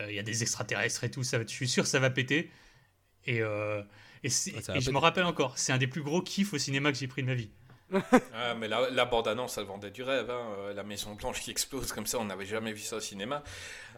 euh, 0.01 0.11
Il 0.11 0.15
y 0.15 0.19
a 0.19 0.23
des 0.23 0.41
extraterrestres 0.43 1.03
et 1.05 1.11
tout, 1.11 1.23
ça, 1.23 1.37
va- 1.39 1.45
je 1.47 1.51
suis 1.53 1.67
sûr 1.69 1.83
que 1.83 1.89
ça 1.89 1.99
va 1.99 2.09
péter. 2.09 2.51
Et, 3.25 3.41
euh, 3.41 3.81
et, 4.23 4.29
Ouais, 4.29 4.61
je 4.81 4.91
me 4.91 4.97
rappelle 4.99 5.25
encore, 5.25 5.57
c'est 5.57 5.73
un 5.73 5.77
des 5.79 5.87
plus 5.87 6.03
gros 6.03 6.21
kiffs 6.21 6.53
au 6.53 6.57
cinéma 6.59 6.91
que 6.91 6.97
j'ai 6.97 7.07
pris 7.07 7.23
de 7.23 7.27
ma 7.27 7.35
vie. 7.35 7.51
Ah, 8.31 8.55
mais 8.55 8.67
la, 8.67 8.89
la 8.89 9.05
bande-annonce, 9.05 9.57
elle 9.59 9.65
vendait 9.65 9.91
du 9.91 10.01
rêve. 10.01 10.29
hein. 10.31 10.73
La 10.75 10.83
Maison 10.83 11.13
Blanche 11.13 11.39
qui 11.41 11.51
explose 11.51 11.91
comme 11.93 12.07
ça, 12.07 12.17
on 12.19 12.25
n'avait 12.25 12.47
jamais 12.47 12.73
vu 12.73 12.79
ça 12.81 12.95
au 12.95 12.99
cinéma. 12.99 13.43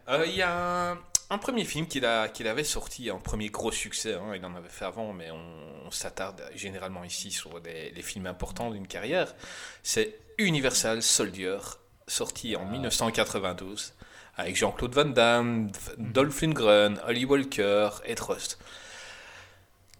Euh, 0.09 0.25
Il 0.27 0.35
y 0.35 0.41
a 0.41 0.97
un, 1.29 1.37
premier 1.37 1.65
film 1.65 1.87
qu'il 1.87 2.05
avait 2.05 2.63
sorti, 2.63 3.09
un 3.09 3.17
premier 3.17 3.49
gros 3.49 3.71
succès. 3.71 4.13
hein. 4.13 4.35
Il 4.35 4.45
en 4.45 4.55
avait 4.55 4.69
fait 4.69 4.85
avant, 4.85 5.13
mais 5.13 5.29
on, 5.31 5.91
s'attarde 5.91 6.41
généralement 6.55 7.03
ici 7.03 7.31
sur 7.31 7.59
les 7.63 8.01
films 8.01 8.25
importants 8.25 8.71
d'une 8.71 8.87
carrière. 8.87 9.33
C'est 9.83 10.19
Universal 10.37 11.01
Soldier, 11.01 11.57
sorti 12.07 12.55
en 12.55 12.65
1992, 12.65 13.93
avec 14.35 14.55
Jean-Claude 14.55 14.93
Van 14.93 15.05
Damme, 15.05 15.71
Dolph 15.97 16.41
Lundgren, 16.41 16.99
Holly 17.07 17.23
Walker 17.25 17.89
et 18.05 18.15
Trust. 18.15 18.59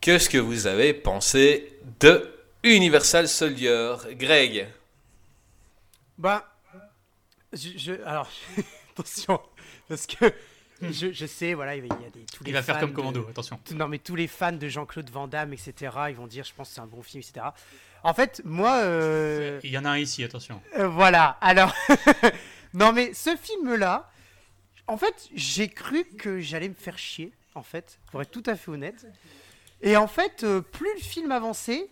Qu'est-ce 0.01 0.29
que 0.29 0.38
vous 0.38 0.67
avez 0.67 0.93
pensé 0.93 1.79
de 2.00 2.31
Universal 2.63 3.27
Soldier 3.27 3.95
Greg? 4.12 4.67
Bah, 6.17 6.51
alors 8.05 8.29
attention, 8.91 9.39
parce 9.87 10.05
que 10.07 10.25
je, 10.81 11.11
je 11.11 11.25
sais, 11.25 11.53
voilà, 11.53 11.75
il 11.75 11.85
y 11.85 11.87
a 11.91 12.09
des 12.13 12.25
tous 12.33 12.43
les 12.43 12.49
Il 12.51 12.53
va 12.53 12.61
faire 12.63 12.79
comme 12.79 12.91
de- 12.91 12.95
commando, 12.95 13.25
attention. 13.29 13.59
Non, 13.73 13.87
mais 13.87 13.99
tous 13.99 14.15
les 14.15 14.27
fans 14.27 14.51
de 14.51 14.67
Jean-Claude 14.67 15.09
Van 15.09 15.27
Damme, 15.27 15.53
etc., 15.53 15.73
ils 16.09 16.15
vont 16.15 16.27
dire, 16.27 16.43
je 16.43 16.53
pense 16.53 16.69
que 16.69 16.75
c'est 16.75 16.81
un 16.81 16.85
bon 16.87 17.01
film, 17.01 17.21
etc. 17.27 17.45
En 18.03 18.13
fait, 18.13 18.41
moi, 18.45 18.75
euh, 18.83 19.59
Il 19.63 19.71
y 19.71 19.77
en 19.77 19.85
a 19.85 19.89
un 19.91 19.97
ici, 19.97 20.23
attention. 20.23 20.61
euh, 20.77 20.87
voilà. 20.87 21.37
Alors, 21.41 21.73
non, 22.73 22.91
mais 22.91 23.13
ce 23.13 23.35
film-là, 23.35 24.09
en 24.87 24.97
fait, 24.97 25.29
j'ai 25.33 25.67
cru 25.69 26.03
que 26.17 26.39
j'allais 26.39 26.69
me 26.69 26.75
faire 26.75 26.97
chier, 26.99 27.31
en 27.55 27.63
fait, 27.63 27.97
pour 28.11 28.21
être 28.21 28.31
tout 28.31 28.43
à 28.45 28.55
fait 28.55 28.69
honnête. 28.69 29.07
Et 29.81 29.97
en 29.97 30.07
fait, 30.07 30.43
euh, 30.43 30.61
plus 30.61 30.93
le 30.95 31.01
film 31.01 31.31
avançait, 31.31 31.87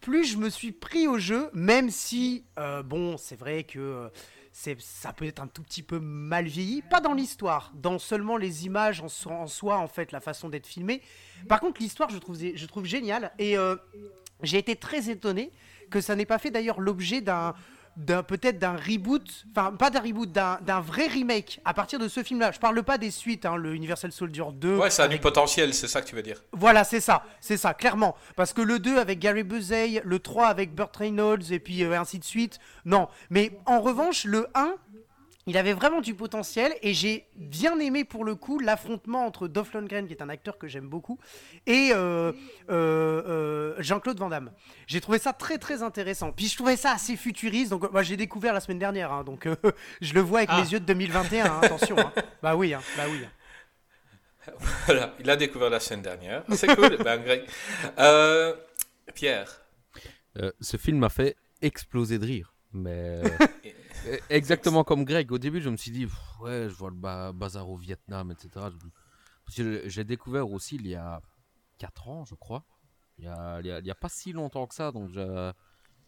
plus 0.00 0.24
je 0.30 0.36
me 0.36 0.50
suis 0.50 0.72
pris 0.72 1.06
au 1.08 1.18
jeu, 1.18 1.48
même 1.54 1.88
si, 1.90 2.44
euh, 2.58 2.82
bon, 2.82 3.16
c'est 3.16 3.36
vrai 3.38 3.64
que 3.64 4.10
c'est, 4.56 4.80
ça 4.80 5.12
peut 5.12 5.24
être 5.24 5.42
un 5.42 5.48
tout 5.48 5.64
petit 5.64 5.82
peu 5.82 5.98
mal 5.98 6.46
vieilli, 6.46 6.80
pas 6.82 7.00
dans 7.00 7.12
l'histoire, 7.12 7.72
dans 7.74 7.98
seulement 7.98 8.36
les 8.36 8.66
images 8.66 9.00
en, 9.00 9.32
en 9.32 9.48
soi, 9.48 9.78
en 9.78 9.88
fait, 9.88 10.12
la 10.12 10.20
façon 10.20 10.48
d'être 10.48 10.68
filmé. 10.68 11.02
Par 11.48 11.58
contre, 11.58 11.82
l'histoire, 11.82 12.08
je 12.08 12.18
trouve, 12.18 12.38
je 12.38 12.66
trouve 12.66 12.84
géniale, 12.84 13.32
et 13.40 13.58
euh, 13.58 13.74
j'ai 14.44 14.58
été 14.58 14.76
très 14.76 15.10
étonné 15.10 15.50
que 15.90 16.00
ça 16.00 16.14
n'ait 16.14 16.24
pas 16.24 16.38
fait 16.38 16.52
d'ailleurs 16.52 16.80
l'objet 16.80 17.20
d'un 17.20 17.56
peut-être 17.96 18.58
d'un 18.58 18.76
reboot, 18.76 19.44
enfin 19.50 19.72
pas 19.72 19.90
d'un 19.90 20.00
reboot, 20.00 20.30
d'un 20.32 20.80
vrai 20.80 21.06
remake 21.06 21.60
à 21.64 21.74
partir 21.74 21.98
de 21.98 22.08
ce 22.08 22.22
film-là. 22.22 22.50
Je 22.52 22.58
parle 22.58 22.82
pas 22.82 22.98
des 22.98 23.10
suites, 23.10 23.46
hein, 23.46 23.56
le 23.56 23.74
Universal 23.74 24.12
Soldier 24.12 24.44
2. 24.52 24.76
Ouais, 24.78 24.90
ça 24.90 25.04
a 25.04 25.06
du 25.08 25.12
avec- 25.14 25.22
potentiel, 25.22 25.72
c'est 25.74 25.88
ça 25.88 26.00
que 26.02 26.06
tu 26.08 26.14
veux 26.16 26.22
dire. 26.22 26.42
Voilà, 26.52 26.84
c'est 26.84 27.00
ça, 27.00 27.24
c'est 27.40 27.56
ça, 27.56 27.74
clairement. 27.74 28.16
Parce 28.36 28.52
que 28.52 28.62
le 28.62 28.78
2 28.78 28.98
avec 28.98 29.18
Gary 29.18 29.42
Busey, 29.44 30.02
le 30.04 30.18
3 30.18 30.46
avec 30.48 30.74
Burt 30.74 30.94
Reynolds 30.96 31.52
et 31.52 31.58
puis 31.58 31.84
euh, 31.84 31.98
ainsi 31.98 32.18
de 32.18 32.24
suite, 32.24 32.58
non. 32.84 33.08
Mais 33.30 33.52
en 33.66 33.80
revanche, 33.80 34.24
le 34.24 34.48
1, 34.54 34.74
il 35.46 35.56
avait 35.58 35.72
vraiment 35.74 36.00
du 36.00 36.14
potentiel 36.14 36.74
et 36.82 36.94
j'ai 36.94 37.26
bien 37.36 37.78
aimé 37.78 38.04
pour 38.04 38.24
le 38.24 38.34
coup 38.34 38.58
l'affrontement 38.58 39.26
entre 39.26 39.46
Dolph 39.48 39.72
Lundgren, 39.74 40.06
qui 40.06 40.12
est 40.14 40.22
un 40.22 40.28
acteur 40.28 40.56
que 40.58 40.68
j'aime 40.68 40.88
beaucoup, 40.88 41.18
et 41.66 41.90
euh, 41.92 42.32
euh, 42.70 43.22
euh, 43.26 43.74
Jean-Claude 43.78 44.18
Van 44.18 44.28
Damme. 44.30 44.52
J'ai 44.86 45.00
trouvé 45.00 45.18
ça 45.18 45.32
très 45.32 45.58
très 45.58 45.82
intéressant. 45.82 46.32
Puis 46.32 46.48
je 46.48 46.56
trouvais 46.56 46.76
ça 46.76 46.92
assez 46.92 47.16
futuriste, 47.16 47.70
donc 47.70 47.90
moi 47.92 48.02
j'ai 48.02 48.16
découvert 48.16 48.54
la 48.54 48.60
semaine 48.60 48.78
dernière, 48.78 49.12
hein, 49.12 49.22
donc 49.24 49.46
euh, 49.46 49.54
je 50.00 50.14
le 50.14 50.20
vois 50.20 50.38
avec 50.38 50.50
Ah. 50.52 50.62
mes 50.62 50.68
yeux 50.72 50.80
de 50.80 50.86
2021, 50.86 51.44
hein, 51.46 51.60
attention. 51.62 51.98
hein. 51.98 52.12
Bah 52.42 52.56
oui, 52.56 52.72
hein, 52.74 52.80
bah 52.96 53.04
oui. 53.10 53.20
Voilà, 54.86 55.14
il 55.20 55.30
a 55.30 55.36
découvert 55.36 55.70
la 55.70 55.80
semaine 55.80 56.02
dernière. 56.02 56.44
C'est 56.52 56.74
cool. 56.76 56.98
ben, 57.02 57.16
Greg. 57.22 57.44
Euh, 57.98 58.54
Pierre. 59.14 59.62
Euh, 60.38 60.52
ce 60.60 60.76
film 60.76 60.98
m'a 60.98 61.08
fait 61.08 61.36
exploser 61.62 62.18
de 62.18 62.26
rire. 62.26 62.52
Mais 62.72 63.22
euh, 63.24 63.28
exactement 64.28 64.84
comme 64.84 65.04
Greg, 65.04 65.30
au 65.32 65.38
début 65.38 65.60
je 65.60 65.70
me 65.70 65.76
suis 65.76 65.90
dit, 65.90 66.06
ouais, 66.40 66.68
je 66.68 66.74
vois 66.74 66.90
le 66.90 66.96
ba- 66.96 67.32
bazar 67.32 67.68
au 67.68 67.76
Vietnam, 67.76 68.30
etc. 68.30 68.66
J'ai 69.48 70.04
découvert 70.04 70.50
aussi 70.50 70.76
il 70.76 70.86
y 70.86 70.94
a 70.94 71.20
4 71.78 72.08
ans, 72.08 72.24
je 72.24 72.34
crois. 72.34 72.64
Il 73.18 73.24
y 73.24 73.28
a, 73.28 73.94
pas 73.94 74.08
si 74.08 74.32
longtemps 74.32 74.66
que 74.66 74.74
ça, 74.74 74.90
donc 74.92 75.10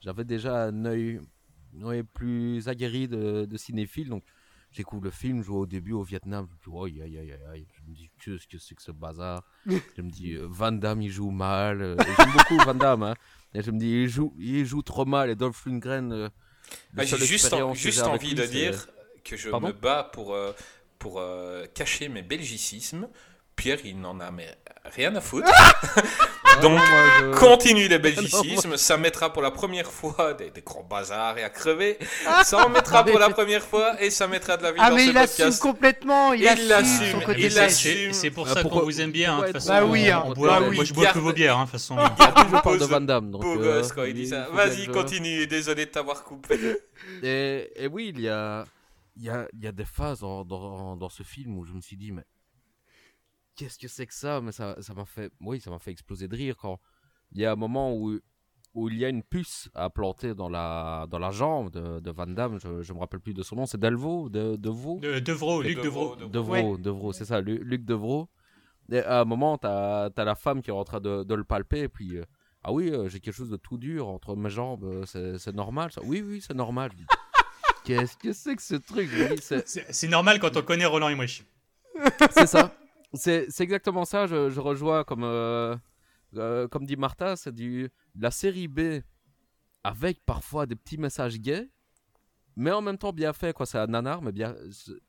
j'avais 0.00 0.24
déjà 0.24 0.64
un 0.64 0.84
œil 0.84 1.20
ouais, 1.74 2.02
plus 2.02 2.68
aguerri 2.68 3.08
de, 3.08 3.44
de 3.44 3.56
cinéphile. 3.56 4.08
Donc 4.08 4.24
je 4.72 4.78
découvre 4.78 5.04
le 5.04 5.10
film, 5.10 5.42
je 5.42 5.48
vois 5.48 5.60
au 5.60 5.66
début 5.66 5.92
au 5.92 6.02
Vietnam, 6.02 6.46
je 6.64 6.70
me 6.70 6.88
dis, 6.90 7.02
aïe, 7.02 7.18
aïe, 7.18 7.32
aïe. 7.52 7.66
Je 7.72 7.82
me 7.88 7.94
dis, 7.94 8.10
qu'est-ce 8.22 8.46
que 8.46 8.58
c'est 8.58 8.74
que 8.74 8.82
ce 8.82 8.90
bazar? 8.92 9.42
Je 9.96 10.02
me 10.02 10.10
dis, 10.10 10.34
euh, 10.34 10.46
Van 10.50 10.72
Damme 10.72 11.00
il 11.00 11.10
joue 11.10 11.30
mal. 11.30 11.80
euh, 11.80 11.96
J'aime 11.96 12.32
beaucoup 12.32 12.58
Van 12.66 12.74
Damme, 12.74 13.02
hein. 13.02 13.14
Et 13.54 13.62
je 13.62 13.70
me 13.70 13.78
dis, 13.78 13.88
il 14.02 14.08
joue, 14.08 14.34
il 14.38 14.66
joue 14.66 14.82
trop 14.82 15.06
mal. 15.06 15.30
Et 15.30 15.34
Dolph 15.34 15.64
Lundgren, 15.64 16.12
euh, 16.12 16.28
Ah, 16.96 17.04
J'ai 17.04 17.18
juste, 17.18 17.52
en- 17.52 17.74
juste 17.74 18.02
envie 18.02 18.34
de 18.34 18.44
dire 18.46 18.88
que 19.24 19.36
je 19.36 19.50
Pardon 19.50 19.68
me 19.68 19.72
bats 19.72 20.10
pour, 20.12 20.34
euh, 20.34 20.52
pour 20.98 21.20
euh, 21.20 21.66
cacher 21.74 22.08
mes 22.08 22.22
belgicismes. 22.22 23.08
Pierre, 23.56 23.78
il 23.84 24.00
n'en 24.00 24.20
a 24.20 24.30
mais 24.30 24.54
rien 24.84 25.14
à 25.16 25.20
foutre. 25.20 25.50
Ah, 26.48 26.60
Donc, 26.60 26.72
moi, 26.78 26.82
je- 27.20 27.38
Continue 27.38 27.88
les 27.88 27.98
belgicismes, 28.08 28.76
ça 28.76 28.96
mettra 28.96 29.32
pour 29.32 29.42
la 29.42 29.50
première 29.50 29.90
fois 29.90 30.32
des, 30.34 30.50
des 30.50 30.62
grands 30.62 30.82
bazars 30.88 31.36
et 31.38 31.44
à 31.44 31.50
crever. 31.50 31.98
Ça 32.44 32.64
en 32.64 32.68
mettra 32.68 33.04
pour 33.04 33.18
la 33.18 33.28
première 33.30 33.62
fois 33.62 34.00
et 34.00 34.10
ça 34.10 34.26
mettra 34.26 34.56
de 34.56 34.62
la 34.62 34.72
vie 34.72 34.78
Ah 34.80 34.90
dans 34.90 34.96
mais 34.96 35.04
ce 35.06 35.10
il 35.10 35.16
assume 35.18 35.36
podcast. 35.44 35.62
complètement, 35.62 36.32
il, 36.32 36.42
Il 36.42 36.48
assume, 36.72 37.22
il 37.36 37.54
l'assume. 37.54 38.12
c'est 38.12 38.30
pour 38.30 38.46
Ah, 38.48 38.54
ça 38.54 38.62
pourquoi- 38.62 38.80
qu'on 38.80 38.86
vous 38.86 39.00
aime 39.00 39.10
bien. 39.12 39.34
hein, 39.34 39.40
de 39.40 39.44
toute 39.46 39.52
pourquoi 39.54 39.74
façon, 39.74 39.86
Bah 39.86 39.92
oui, 39.92 40.08
on 40.10 40.30
hein. 40.30 40.34
boit- 40.34 40.48
Bah 40.48 40.60
moi, 40.60 40.68
oui. 40.70 40.86
je 40.86 40.94
bois 40.94 41.06
que 41.06 41.18
vos 41.18 41.32
bières, 41.32 41.56
hein, 41.58 41.64
de 41.64 41.70
toute 41.70 41.72
façon. 41.72 41.96
je 42.18 42.24
parle 42.32 42.78
de 42.78 42.78
Pose- 42.78 42.88
Van 42.88 43.00
Damme. 43.00 43.30
Donc, 43.30 43.42
Beau 43.42 43.60
euh, 43.60 43.80
gosse 43.80 43.92
quand 43.92 44.04
il 44.04 44.14
dit 44.14 44.28
ça. 44.28 44.48
Vas-y, 44.52 44.86
continue. 44.88 45.46
Désolé 45.46 45.86
de 45.86 45.90
t'avoir 45.90 46.22
coupé. 46.24 46.58
Et, 47.22 47.70
et 47.76 47.86
oui, 47.86 48.12
il 48.14 48.20
y 48.22 48.28
a, 48.28 48.64
il 49.16 49.24
y, 49.24 49.30
a, 49.30 49.46
il 49.52 49.62
y 49.64 49.66
a 49.66 49.72
des 49.72 49.84
phases 49.84 50.20
dans, 50.20 50.44
dans, 50.44 50.96
dans 50.96 51.08
ce 51.08 51.22
film 51.22 51.58
où 51.58 51.64
je 51.64 51.72
me 51.72 51.80
suis 51.80 51.96
dit, 51.96 52.12
mais 52.12 52.22
qu'est-ce 53.56 53.78
que 53.78 53.88
c'est 53.88 54.06
que 54.06 54.14
ça? 54.14 54.40
Mais 54.40 54.52
ça 54.52 54.76
ça 54.80 54.94
m'a 54.94 55.04
fait, 55.04 55.32
oui, 55.40 55.60
ça 55.60 55.70
m'a 55.70 55.78
fait 55.78 55.90
exploser 55.90 56.28
de 56.28 56.36
rire 56.36 56.56
quand 56.56 56.78
il 57.32 57.40
y 57.40 57.44
a 57.46 57.52
un 57.52 57.56
moment 57.56 57.92
où, 57.94 58.18
où 58.74 58.88
il 58.88 58.98
y 58.98 59.04
a 59.04 59.08
une 59.08 59.22
puce 59.22 59.68
à 59.74 59.90
planter 59.90 60.34
dans 60.34 60.48
la, 60.48 61.06
dans 61.10 61.18
la 61.18 61.30
jambe 61.30 61.70
de, 61.70 61.98
de 62.00 62.10
Van 62.10 62.26
Damme. 62.26 62.58
Je, 62.60 62.82
je 62.82 62.92
me 62.92 62.98
rappelle 62.98 63.20
plus 63.20 63.34
de 63.34 63.42
son 63.42 63.56
nom. 63.56 63.66
C'est 63.66 63.80
Delvaux, 63.80 64.28
de, 64.28 64.56
Devaux. 64.56 64.98
De, 65.00 65.18
Devro, 65.18 65.62
Luc 65.62 65.80
Devro. 65.82 66.14
Devro, 66.16 66.76
Devro, 66.78 67.12
c'est 67.12 67.24
ça, 67.24 67.40
Lu- 67.40 67.62
Luc 67.64 67.84
Devro. 67.84 68.28
Et 68.92 69.00
à 69.00 69.20
un 69.22 69.24
moment, 69.24 69.58
t'as 69.58 70.10
as 70.16 70.24
la 70.24 70.34
femme 70.36 70.62
qui 70.62 70.70
est 70.70 70.72
en 70.74 70.84
train 70.84 71.00
de, 71.00 71.24
de 71.24 71.34
le 71.34 71.42
palper, 71.42 71.80
et 71.80 71.88
puis, 71.88 72.16
euh, 72.18 72.24
ah 72.62 72.72
oui, 72.72 72.90
euh, 72.90 73.08
j'ai 73.08 73.18
quelque 73.18 73.34
chose 73.34 73.50
de 73.50 73.56
tout 73.56 73.78
dur 73.78 74.06
entre 74.06 74.36
mes 74.36 74.50
jambes, 74.50 74.84
euh, 74.84 75.36
c'est 75.38 75.54
normal 75.54 75.90
ça. 75.90 76.00
Oui, 76.04 76.22
oui, 76.24 76.40
c'est 76.40 76.54
normal. 76.54 76.90
Qu'est-ce 77.84 78.16
que 78.16 78.32
c'est 78.32 78.54
que 78.54 78.62
ce 78.62 78.76
truc 78.76 79.08
c'est 79.66 80.08
normal 80.08 80.38
quand 80.38 80.56
on 80.56 80.62
connaît 80.62 80.86
Roland 80.86 81.08
Emmerich. 81.08 81.44
c'est 82.30 82.46
ça. 82.46 82.72
C'est 83.14 83.60
exactement 83.60 84.04
ça. 84.04 84.26
Je, 84.26 84.50
je 84.50 84.60
rejoins 84.60 85.04
comme, 85.04 85.24
euh, 85.24 85.76
euh, 86.34 86.68
comme 86.68 86.84
dit 86.86 86.96
Martha, 86.96 87.36
c'est 87.36 87.54
de 87.54 87.90
la 88.14 88.30
série 88.30 88.68
B 88.68 89.00
avec 89.84 90.24
parfois 90.24 90.66
des 90.66 90.76
petits 90.76 90.98
messages 90.98 91.38
gays, 91.38 91.70
mais 92.56 92.72
en 92.72 92.82
même 92.82 92.98
temps 92.98 93.12
bien 93.12 93.32
fait. 93.32 93.52
quoi. 93.52 93.66
C'est 93.66 93.78
un 93.78 93.86
nanar, 93.86 94.22
mais 94.22 94.32
bien, 94.32 94.54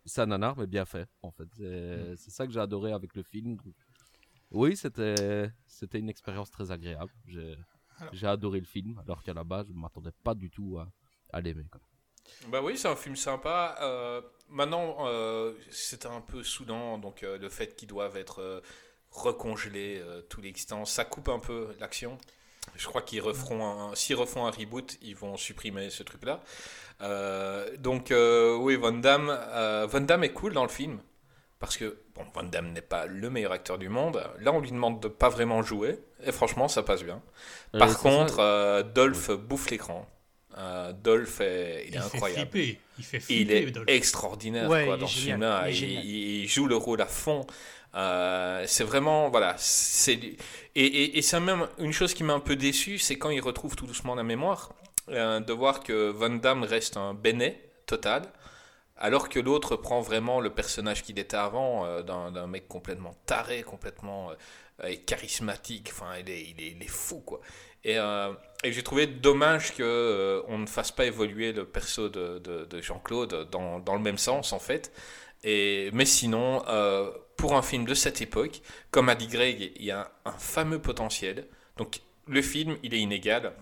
c'est 0.05 0.21
un 0.21 0.27
nanar, 0.27 0.57
mais 0.57 0.67
bien 0.67 0.85
fait. 0.85 1.07
En 1.21 1.31
fait, 1.31 1.47
c'est 1.55 2.15
c'est 2.15 2.31
ça 2.31 2.45
que 2.45 2.53
j'ai 2.53 2.59
adoré 2.59 2.91
avec 2.91 3.15
le 3.15 3.23
film. 3.23 3.57
Oui, 4.51 4.77
c'était 4.77 5.51
une 5.93 6.09
expérience 6.09 6.51
très 6.51 6.71
agréable. 6.71 7.11
J'ai 7.25 7.55
j'ai 8.13 8.27
adoré 8.27 8.59
le 8.59 8.65
film, 8.65 8.99
alors 8.99 9.23
qu'à 9.23 9.33
la 9.33 9.43
base, 9.43 9.67
je 9.67 9.73
ne 9.73 9.79
m'attendais 9.79 10.11
pas 10.23 10.35
du 10.35 10.51
tout 10.51 10.77
à, 10.77 10.87
à 11.33 11.41
l'aimer. 11.41 11.65
Bah 12.47 12.61
oui, 12.61 12.77
c'est 12.77 12.87
un 12.87 12.95
film 12.95 13.15
sympa. 13.15 13.75
Euh, 13.81 14.21
maintenant, 14.49 14.97
euh, 15.07 15.53
c'était 15.69 16.07
un 16.07 16.21
peu 16.21 16.43
soudain, 16.43 16.97
donc 16.97 17.23
euh, 17.23 17.37
le 17.37 17.49
fait 17.49 17.75
qu'ils 17.75 17.87
doivent 17.87 18.17
être 18.17 18.41
euh, 18.41 18.61
recongelés 19.11 20.01
tous 20.29 20.41
les 20.41 20.51
instants, 20.51 20.85
ça 20.85 21.05
coupe 21.05 21.29
un 21.29 21.39
peu 21.39 21.69
l'action. 21.79 22.17
Je 22.75 22.85
crois 22.85 23.01
qu'ils 23.01 23.21
referont 23.21 23.65
un, 23.65 23.95
s'ils 23.95 24.15
refont 24.15 24.45
un 24.45 24.51
reboot, 24.51 24.97
ils 25.01 25.15
vont 25.15 25.37
supprimer 25.37 25.89
ce 25.89 26.03
truc-là. 26.03 26.41
Donc 27.79 28.11
oui, 28.11 28.75
Van 28.75 28.91
Damme, 28.91 29.27
Van 29.89 30.01
Damme 30.01 30.23
est 30.23 30.33
cool 30.33 30.53
dans 30.53 30.63
le 30.63 30.69
film 30.69 30.99
parce 31.59 31.77
que 31.77 31.97
bon, 32.13 32.25
Van 32.35 32.43
Damme 32.43 32.71
n'est 32.73 32.81
pas 32.81 33.07
le 33.07 33.29
meilleur 33.31 33.53
acteur 33.53 33.79
du 33.79 33.89
monde. 33.89 34.21
Là, 34.39 34.51
on 34.51 34.59
lui 34.59 34.71
demande 34.71 34.99
de 34.99 35.07
pas 35.07 35.29
vraiment 35.29 35.63
jouer 35.63 35.97
et 36.23 36.31
franchement, 36.31 36.67
ça 36.67 36.83
passe 36.83 37.03
bien. 37.03 37.23
Par 37.71 37.97
contre, 37.97 38.83
Dolph 38.93 39.31
bouffe 39.31 39.71
l'écran. 39.71 40.07
Euh, 40.57 40.91
Dolph 40.93 41.39
est, 41.41 41.85
il 41.87 41.95
est 41.95 41.99
Il 41.99 42.01
fait 42.01 42.17
incroyable. 42.17 42.51
flipper. 42.51 42.79
Il 42.97 43.03
fait 43.05 43.17
Il 43.17 43.21
flipper, 43.47 43.57
est 43.67 43.71
Dolph. 43.71 43.89
extraordinaire 43.89 44.69
Ouais, 44.69 44.85
quoi, 44.85 44.95
il 44.95 44.97
est 44.97 45.01
dans 45.01 45.07
ce 45.07 45.19
film-là. 45.19 45.69
il 45.69 46.47
joue 46.47 46.67
le 46.67 46.75
rôle 46.75 47.01
à 47.01 47.05
fond. 47.05 47.45
Euh, 47.95 48.63
c'est 48.67 48.83
vraiment 48.83 49.29
voilà. 49.29 49.55
C'est 49.57 50.13
et, 50.13 50.37
et, 50.75 51.17
et 51.17 51.21
c'est 51.21 51.39
même 51.39 51.67
une 51.79 51.93
chose 51.93 52.13
qui 52.13 52.23
m'a 52.23 52.33
un 52.33 52.39
peu 52.39 52.55
déçu, 52.55 52.97
c'est 52.99 53.17
quand 53.17 53.29
il 53.29 53.41
retrouve 53.41 53.75
tout 53.75 53.87
doucement 53.87 54.15
la 54.15 54.23
mémoire, 54.23 54.73
euh, 55.09 55.39
de 55.39 55.53
voir 55.53 55.81
que 55.83 56.09
Van 56.09 56.29
Damme 56.29 56.63
reste 56.63 56.97
un 56.97 57.13
bénet 57.13 57.59
total, 57.85 58.23
alors 58.97 59.29
que 59.29 59.39
l'autre 59.39 59.75
prend 59.75 60.01
vraiment 60.01 60.39
le 60.39 60.49
personnage 60.51 61.03
qu'il 61.03 61.17
était 61.19 61.37
avant, 61.37 61.85
euh, 61.85 62.03
d'un 62.03 62.31
d'un 62.31 62.47
mec 62.47 62.67
complètement 62.67 63.15
taré, 63.25 63.63
complètement 63.63 64.31
euh, 64.83 64.87
et 64.87 64.97
charismatique. 65.01 65.89
Enfin, 65.91 66.17
il 66.19 66.29
est, 66.29 66.41
il 66.49 66.61
est, 66.61 66.71
il 66.77 66.83
est 66.83 66.87
fou 66.87 67.19
quoi. 67.21 67.41
Et, 67.87 67.97
euh, 67.97 68.33
et 68.65 68.73
j'ai 68.73 68.83
trouvé 68.83 69.07
dommage 69.07 69.73
que 69.73 69.81
euh, 69.81 70.57
ne 70.57 70.65
fasse 70.67 70.91
pas 70.91 71.05
évoluer 71.05 71.53
le 71.53 71.65
perso 71.65 72.09
de, 72.09 72.37
de, 72.39 72.65
de 72.65 72.81
Jean-Claude 72.81 73.49
dans, 73.49 73.95
le 73.95 74.01
même 74.01 74.17
sens 74.17 74.51
en 74.51 74.59
fait. 74.59 74.91
Mais 75.45 76.05
sinon, 76.05 76.63
euh, 76.67 77.09
pour 77.37 77.55
un 77.55 77.61
film 77.61 77.85
de 77.85 77.93
cette 77.93 78.21
époque, 78.21 78.61
comme 78.91 79.07
a 79.07 79.15
dit 79.15 79.27
Greg, 79.27 79.71
il 79.77 79.85
y 79.85 79.91
a 79.91 80.11
un, 80.25 80.33
fameux 80.33 80.79
potentiel. 80.79 81.47
Donc 81.77 82.01
le 82.27 82.41
film, 82.41 82.77
il 82.83 82.93
est 82.93 82.99
inégal, 82.99 83.53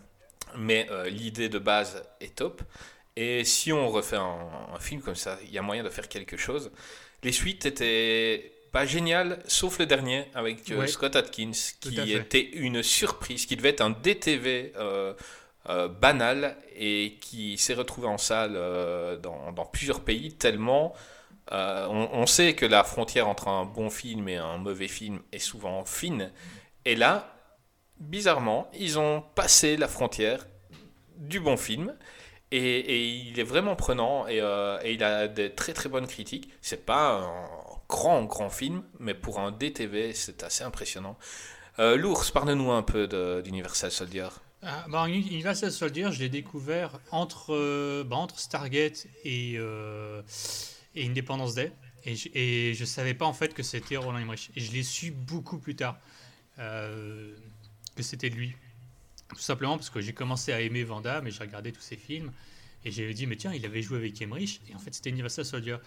mais 0.57 0.87
l'idée 1.05 1.47
de 1.47 1.59
base 1.59 2.03
est 2.19 2.35
top. 2.35 2.63
Et 3.15 3.43
si 3.45 3.71
on 3.71 3.89
refait 3.89 4.17
un 4.17 4.79
film 4.79 5.01
comme 5.01 5.15
ça, 5.15 5.37
il 5.43 5.51
y 5.51 5.59
a 5.59 5.61
moyen 5.61 5.83
de 5.83 5.89
faire 5.89 6.09
quelque 6.09 6.35
chose. 6.35 6.71
Les 7.21 7.31
suites 7.31 7.67
étaient 7.67 8.54
pas 8.75 8.85
géniales, 8.85 9.41
sauf 9.47 9.79
le 9.79 9.85
dernier 9.85 10.25
avec 10.33 10.69
euh, 10.69 10.79
Ouais. 10.79 10.87
Scott 10.87 11.15
Atkins, 11.15 11.51
qui 11.79 12.11
était 12.11 12.41
une 12.41 12.83
surprise, 12.83 13.45
qui 13.45 13.55
devait 13.55 13.69
être 13.69 13.79
un 13.79 13.91
DTV 13.91 14.73
euh, 14.75 15.13
euh, 15.69 15.87
banal 15.87 16.57
et 16.75 17.17
qui 17.21 17.57
s'est 17.57 17.73
retrouvé 17.73 18.09
en 18.09 18.17
salle 18.17 18.55
euh, 18.57 19.15
dans, 19.15 19.53
dans 19.53 19.65
plusieurs 19.65 20.01
pays 20.01 20.33
tellement 20.33 20.93
on, 21.51 22.09
on 22.11 22.25
sait 22.25 22.53
que 22.53 22.65
la 22.65 22.83
frontière 22.83 23.29
entre 23.29 23.47
un 23.47 23.63
bon 23.63 23.89
film 23.89 24.27
et 24.27 24.35
un 24.35 24.57
mauvais 24.57 24.89
film 24.89 25.19
est 25.31 25.39
souvent 25.39 25.85
fine. 25.85 26.31
Et 26.83 26.95
là, 26.97 27.33
bizarrement, 27.99 28.69
ils 28.77 28.99
ont 28.99 29.23
passé 29.35 29.77
la 29.77 29.87
frontière 29.87 30.47
du 31.17 31.39
bon 31.39 31.55
film. 31.55 31.95
Et, 32.51 32.79
et 32.79 33.05
il 33.29 33.39
est 33.39 33.43
vraiment 33.43 33.75
prenant 33.75 34.27
et, 34.27 34.37
et 34.83 34.91
il 34.93 35.03
a 35.03 35.27
des 35.27 35.51
très 35.51 35.73
très 35.73 35.87
bonnes 35.87 36.07
critiques. 36.07 36.49
C'est 36.61 36.85
pas 36.85 37.19
un 37.19 37.64
grand 37.89 38.23
grand 38.23 38.49
film, 38.49 38.83
mais 38.99 39.13
pour 39.13 39.39
un 39.39 39.51
DTV, 39.51 40.13
c'est 40.13 40.43
assez 40.43 40.63
impressionnant. 40.63 41.17
Euh, 41.79 41.97
L'ours, 41.97 42.31
parle-nous 42.31 42.71
un 42.71 42.83
peu 42.83 43.07
d'Universal 43.43 43.91
Soldier. 43.91 44.27
Ah, 44.61 44.85
bah, 44.89 45.07
Universal 45.07 45.71
Soldier, 45.71 46.09
je 46.11 46.19
l'ai 46.19 46.29
découvert 46.29 46.99
entre, 47.11 47.53
euh, 47.53 48.03
bah, 48.03 48.15
entre 48.15 48.39
Stargate 48.39 49.05
et, 49.23 49.55
euh, 49.57 50.21
et 50.95 51.05
Independence 51.05 51.53
Day. 51.53 51.71
Et 52.05 52.15
je, 52.15 52.73
je 52.73 52.85
savais 52.85 53.13
pas 53.13 53.25
en 53.25 53.33
fait 53.33 53.53
que 53.53 53.61
c'était 53.61 53.97
Roland 53.97 54.17
Emmerich. 54.17 54.51
Et 54.55 54.61
je 54.61 54.71
l'ai 54.71 54.83
su 54.83 55.11
beaucoup 55.11 55.59
plus 55.59 55.75
tard 55.75 55.99
euh, 56.59 57.35
que 57.95 58.03
c'était 58.03 58.29
lui. 58.29 58.55
Tout 59.29 59.39
simplement 59.39 59.77
parce 59.77 59.89
que 59.89 60.01
j'ai 60.01 60.13
commencé 60.13 60.51
à 60.53 60.61
aimer 60.61 60.83
Van 60.83 61.01
Damme 61.01 61.27
et 61.27 61.31
j'ai 61.31 61.41
regardé 61.41 61.71
tous 61.71 61.81
ses 61.81 61.97
films. 61.97 62.31
Et 62.85 62.91
j'ai 62.91 63.11
dit, 63.13 63.27
mais 63.27 63.35
tiens, 63.35 63.53
il 63.53 63.65
avait 63.65 63.81
joué 63.81 63.97
avec 63.97 64.19
Emmerich. 64.21 64.61
Et 64.69 64.75
en 64.75 64.79
fait, 64.79 64.93
c'était 64.93 65.09
Universal 65.09 65.45
Soldier. 65.45 65.77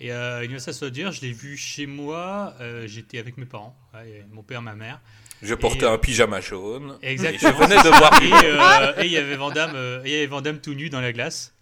Et 0.00 0.12
euh, 0.12 0.42
Universal 0.44 0.74
Soldier, 0.74 1.10
je 1.12 1.20
l'ai 1.22 1.32
vu 1.32 1.56
chez 1.56 1.86
moi. 1.86 2.54
euh, 2.60 2.86
J'étais 2.86 3.18
avec 3.18 3.36
mes 3.36 3.46
parents, 3.46 3.76
ouais, 3.94 4.24
mon 4.30 4.42
père, 4.42 4.62
ma 4.62 4.74
mère. 4.74 5.00
Je 5.42 5.54
portais 5.54 5.84
euh, 5.84 5.92
un 5.92 5.98
pyjama 5.98 6.40
jaune. 6.40 6.98
Exactement. 7.02 7.50
Et 7.50 7.54
je 7.54 7.58
venais 7.62 7.76
de 7.82 7.88
voir 7.88 8.22
Et 8.22 9.00
euh, 9.00 9.04
il 9.04 9.10
y 9.10 9.16
avait 9.16 9.36
Van 9.36 9.50
Damme, 9.50 9.72
euh, 9.74 10.52
tout 10.62 10.74
nu 10.74 10.88
dans 10.90 11.00
la 11.00 11.12
glace. 11.12 11.54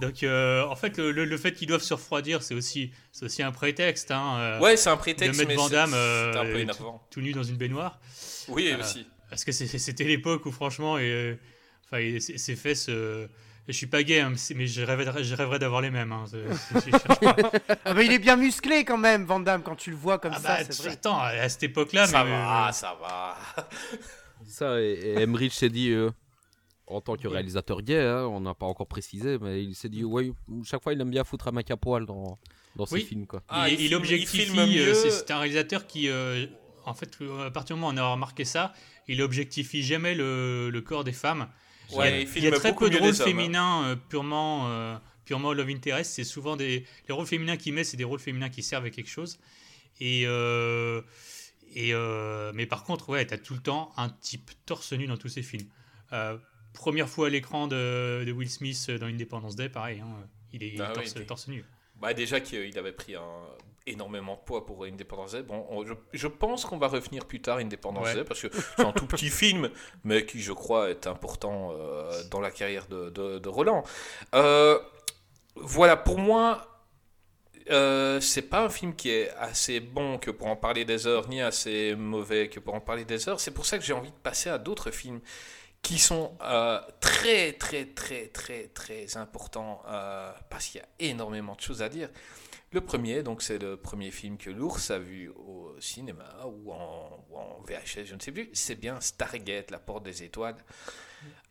Donc 0.00 0.22
euh, 0.22 0.62
en 0.64 0.76
fait 0.76 0.98
le, 0.98 1.10
le- 1.24 1.36
fait 1.38 1.52
qu'ils 1.52 1.68
doivent 1.68 1.80
se 1.82 1.94
refroidir 1.94 2.42
c'est 2.42 2.52
aussi 2.54 2.90
aussi 3.22 3.42
un 3.42 3.50
prétexte 3.50 4.10
hein, 4.10 4.36
euh, 4.38 4.60
Ouais, 4.60 4.76
c'est 4.76 4.90
un 4.90 4.98
prétexte, 4.98 5.32
de 5.40 5.46
mettre 5.46 5.48
mais 5.48 5.56
Van 5.56 5.68
c'est 5.68 5.72
Damme 5.72 5.90
c'est 5.90 5.96
euh, 5.96 6.40
un 6.42 6.44
peu 6.44 6.66
tout, 7.10 7.20
nu 7.22 7.32
dans 7.32 7.42
une 7.42 7.56
baignoire 7.56 7.98
Oui, 8.48 8.70
Euh, 8.72 8.78
aussi. 8.80 9.06
parce 9.30 9.42
que 9.46 9.52
c'était 9.52 10.04
l'époque 10.04 10.44
où 10.44 10.52
franchement 10.52 10.98
et, 10.98 11.10
euh, 11.10 11.34
enfin 11.86 12.02
ses 12.20 12.36
ses 12.36 12.56
fesses 12.56 12.88
euh, 12.90 13.26
je 13.68 13.72
suis 13.76 13.86
pas 13.86 14.02
gay, 14.02 14.20
hein, 14.20 14.32
mais 14.54 14.66
je 14.66 14.82
rêverais, 14.82 15.24
je 15.24 15.34
rêverais 15.34 15.58
d'avoir 15.58 15.80
les 15.80 15.90
mêmes. 15.90 16.12
hein, 16.12 16.24
je. 16.32 16.38
Ah 17.84 17.94
bah, 17.94 18.02
il 18.02 18.12
est 18.12 18.18
bien 18.18 18.36
musclé 18.36 18.84
quand 18.84 18.98
même, 18.98 19.24
Van 19.24 19.40
Damme, 19.40 19.62
quand 19.62 19.76
tu 19.76 19.90
le 19.90 19.96
vois 19.96 20.18
comme 20.18 20.32
Ah 20.34 20.40
ça, 20.40 20.48
bah, 20.48 20.64
c'est 20.64 20.76
tu- 20.76 20.82
vrai. 20.82 20.92
attends, 20.92 21.18
à 21.20 21.48
cette 21.48 21.62
époque-là, 21.64 22.06
ça 22.06 22.24
mais, 22.24 22.30
va, 22.30 22.68
euh, 22.68 22.72
ça 22.72 22.96
va. 23.00 23.36
Ça, 24.46 24.80
et, 24.80 24.92
et 24.92 25.20
Emmerich 25.22 25.52
s'est 25.54 25.70
dit, 25.70 25.90
euh, 25.90 26.10
en 26.86 27.00
tant 27.00 27.16
que 27.16 27.26
réalisateur 27.26 27.82
gay, 27.82 28.00
hein, 28.00 28.26
on 28.30 28.40
n'a 28.40 28.54
pas 28.54 28.66
encore 28.66 28.86
précisé, 28.86 29.38
mais 29.40 29.62
il 29.64 29.74
s'est 29.74 29.88
dit, 29.88 30.04
ouais, 30.04 30.30
chaque 30.64 30.82
fois 30.82 30.92
il 30.92 31.00
aime 31.00 31.10
bien 31.10 31.24
foutre 31.24 31.48
un 31.48 31.52
mec 31.52 31.68
à 31.70 31.76
poil 31.76 32.06
dans, 32.06 32.38
dans 32.76 32.86
ses 32.86 32.94
Oui. 32.96 33.00
films. 33.04 33.26
Quoi. 33.26 33.42
Ah, 33.48 33.68
il, 33.68 33.74
il 33.74 33.80
il 33.80 33.86
filme- 33.88 33.96
objectifie. 33.98 34.50
euh, 34.58 34.66
mieux. 34.66 34.94
c'est- 34.94 35.10
C'est 35.10 35.30
un 35.32 35.38
réalisateur 35.38 35.86
qui, 35.86 36.08
euh, 36.08 36.46
en 36.84 36.94
fait, 36.94 37.18
à 37.44 37.50
partir 37.50 37.74
du 37.74 37.80
moment 37.80 37.92
où 37.92 37.94
on 37.94 38.02
a 38.02 38.12
remarqué 38.12 38.44
ça, 38.44 38.72
il 39.08 39.20
objectifie 39.22 39.82
jamais 39.82 40.14
le, 40.14 40.70
le 40.70 40.80
corps 40.80 41.02
des 41.02 41.12
femmes. 41.12 41.48
Ouais, 41.92 42.22
il 42.34 42.42
y 42.42 42.48
a, 42.48 42.52
très 42.52 42.74
peu 42.74 42.90
de 42.90 42.98
rôles 42.98 43.10
hein. 43.10 43.24
féminins 43.24 43.84
euh, 43.84 43.96
purement, 43.96 44.68
euh, 44.68 44.96
purement 45.24 45.52
love 45.52 45.68
interest. 45.68 46.12
C'est 46.12 46.24
souvent 46.24 46.56
des 46.56 46.84
les 47.08 47.14
rôles 47.14 47.26
féminins 47.26 47.56
qu'il 47.56 47.74
met, 47.74 47.84
c'est 47.84 47.96
des 47.96 48.04
rôles 48.04 48.18
féminins 48.18 48.48
qui 48.48 48.62
servent 48.62 48.86
à 48.86 48.90
quelque 48.90 49.10
chose. 49.10 49.38
Et 50.00 50.24
euh, 50.26 51.02
et 51.74 51.94
euh, 51.94 52.52
mais 52.54 52.66
par 52.66 52.84
contre, 52.84 53.08
ouais, 53.10 53.24
t'as 53.26 53.38
tout 53.38 53.54
le 53.54 53.60
temps 53.60 53.92
un 53.96 54.08
type 54.08 54.50
torse 54.66 54.92
nu 54.92 55.06
dans 55.06 55.16
tous 55.16 55.28
ses 55.28 55.42
films. 55.42 55.68
Première 56.72 57.08
fois 57.08 57.28
à 57.28 57.30
l'écran 57.30 57.68
de, 57.68 58.22
de 58.26 58.32
Will 58.32 58.50
Smith 58.50 58.90
dans 58.90 59.06
Independence 59.06 59.56
Day, 59.56 59.70
pareil, 59.70 60.00
hein, 60.00 60.28
il 60.52 60.62
est 60.62 60.78
Ah 60.78 60.92
torse, 60.92 61.14
oui. 61.16 61.24
torse 61.24 61.48
nu. 61.48 61.64
Bah 61.98 62.12
déjà 62.12 62.40
qu'il 62.40 62.78
avait 62.78 62.92
pris 62.92 63.14
un, 63.14 63.22
énormément 63.86 64.34
de 64.34 64.40
poids 64.40 64.66
pour 64.66 64.84
Independence 64.84 65.32
Day. 65.32 65.42
Bon, 65.42 65.66
on- 65.70 65.84
je, 65.84 65.94
je 66.12 66.26
pense 66.26 66.64
qu'on 66.64 66.78
va 66.78 66.88
revenir 66.88 67.24
plus 67.26 67.40
tard 67.40 67.58
Independence 67.58 68.06
Ouais. 68.06 68.14
Day 68.14 68.24
parce 68.24 68.40
que 68.42 68.48
c'est 68.76 68.84
un 68.84 68.92
tout 68.92 69.06
petit 69.06 69.30
film, 69.30 69.70
mais 70.04 70.26
qui 70.26 70.40
je 70.42 70.52
crois 70.52 70.90
est 70.90 71.06
important 71.06 71.70
euh, 71.72 72.10
dans 72.30 72.40
la 72.40 72.50
carrière 72.50 72.86
de, 72.88 73.10
de- 73.10 73.38
de 73.38 73.48
Roland. 73.48 73.84
Euh, 74.34 74.78
voilà, 75.54 75.96
pour 75.96 76.18
moi, 76.18 76.66
euh, 77.70 78.20
c'est 78.20 78.42
pas 78.42 78.60
un 78.64 78.68
film 78.68 78.94
qui 78.94 79.10
est 79.10 79.30
assez 79.38 79.80
bon 79.80 80.18
que 80.18 80.30
pour 80.30 80.46
en 80.48 80.56
parler 80.56 80.84
des 80.84 81.06
heures, 81.06 81.28
ni 81.28 81.40
assez 81.40 81.94
mauvais 81.96 82.48
que 82.48 82.60
pour 82.60 82.74
en 82.74 82.80
parler 82.80 83.04
des 83.04 83.28
heures. 83.28 83.40
C'est 83.40 83.50
pour 83.50 83.66
ça 83.66 83.78
que 83.78 83.84
j'ai 83.84 83.92
envie 83.92 84.10
de 84.10 84.16
passer 84.16 84.50
à 84.50 84.58
d'autres 84.58 84.90
films 84.90 85.20
qui 85.82 85.98
sont 85.98 86.36
euh, 86.42 86.80
très, 87.00 87.52
très, 87.52 87.86
très, 87.86 88.26
très, 88.28 88.64
très 88.68 89.16
importants 89.16 89.82
euh, 89.88 90.32
parce 90.50 90.66
qu'il 90.66 90.80
y 90.80 90.82
a 90.82 91.10
énormément 91.10 91.54
de 91.54 91.60
choses 91.60 91.82
à 91.82 91.88
dire. 91.88 92.08
Le 92.72 92.80
premier, 92.80 93.22
donc 93.22 93.42
c'est 93.42 93.58
le 93.58 93.76
premier 93.76 94.10
film 94.10 94.36
que 94.36 94.50
l'ours 94.50 94.90
a 94.90 94.98
vu 94.98 95.30
au 95.30 95.74
cinéma 95.80 96.28
ou 96.46 96.72
en, 96.72 97.24
ou 97.30 97.36
en 97.38 97.60
VHS, 97.62 98.04
je 98.06 98.14
ne 98.14 98.20
sais 98.20 98.32
plus. 98.32 98.50
C'est 98.52 98.74
bien 98.74 99.00
Stargate, 99.00 99.70
la 99.70 99.78
porte 99.78 100.04
des 100.04 100.22
étoiles, 100.22 100.56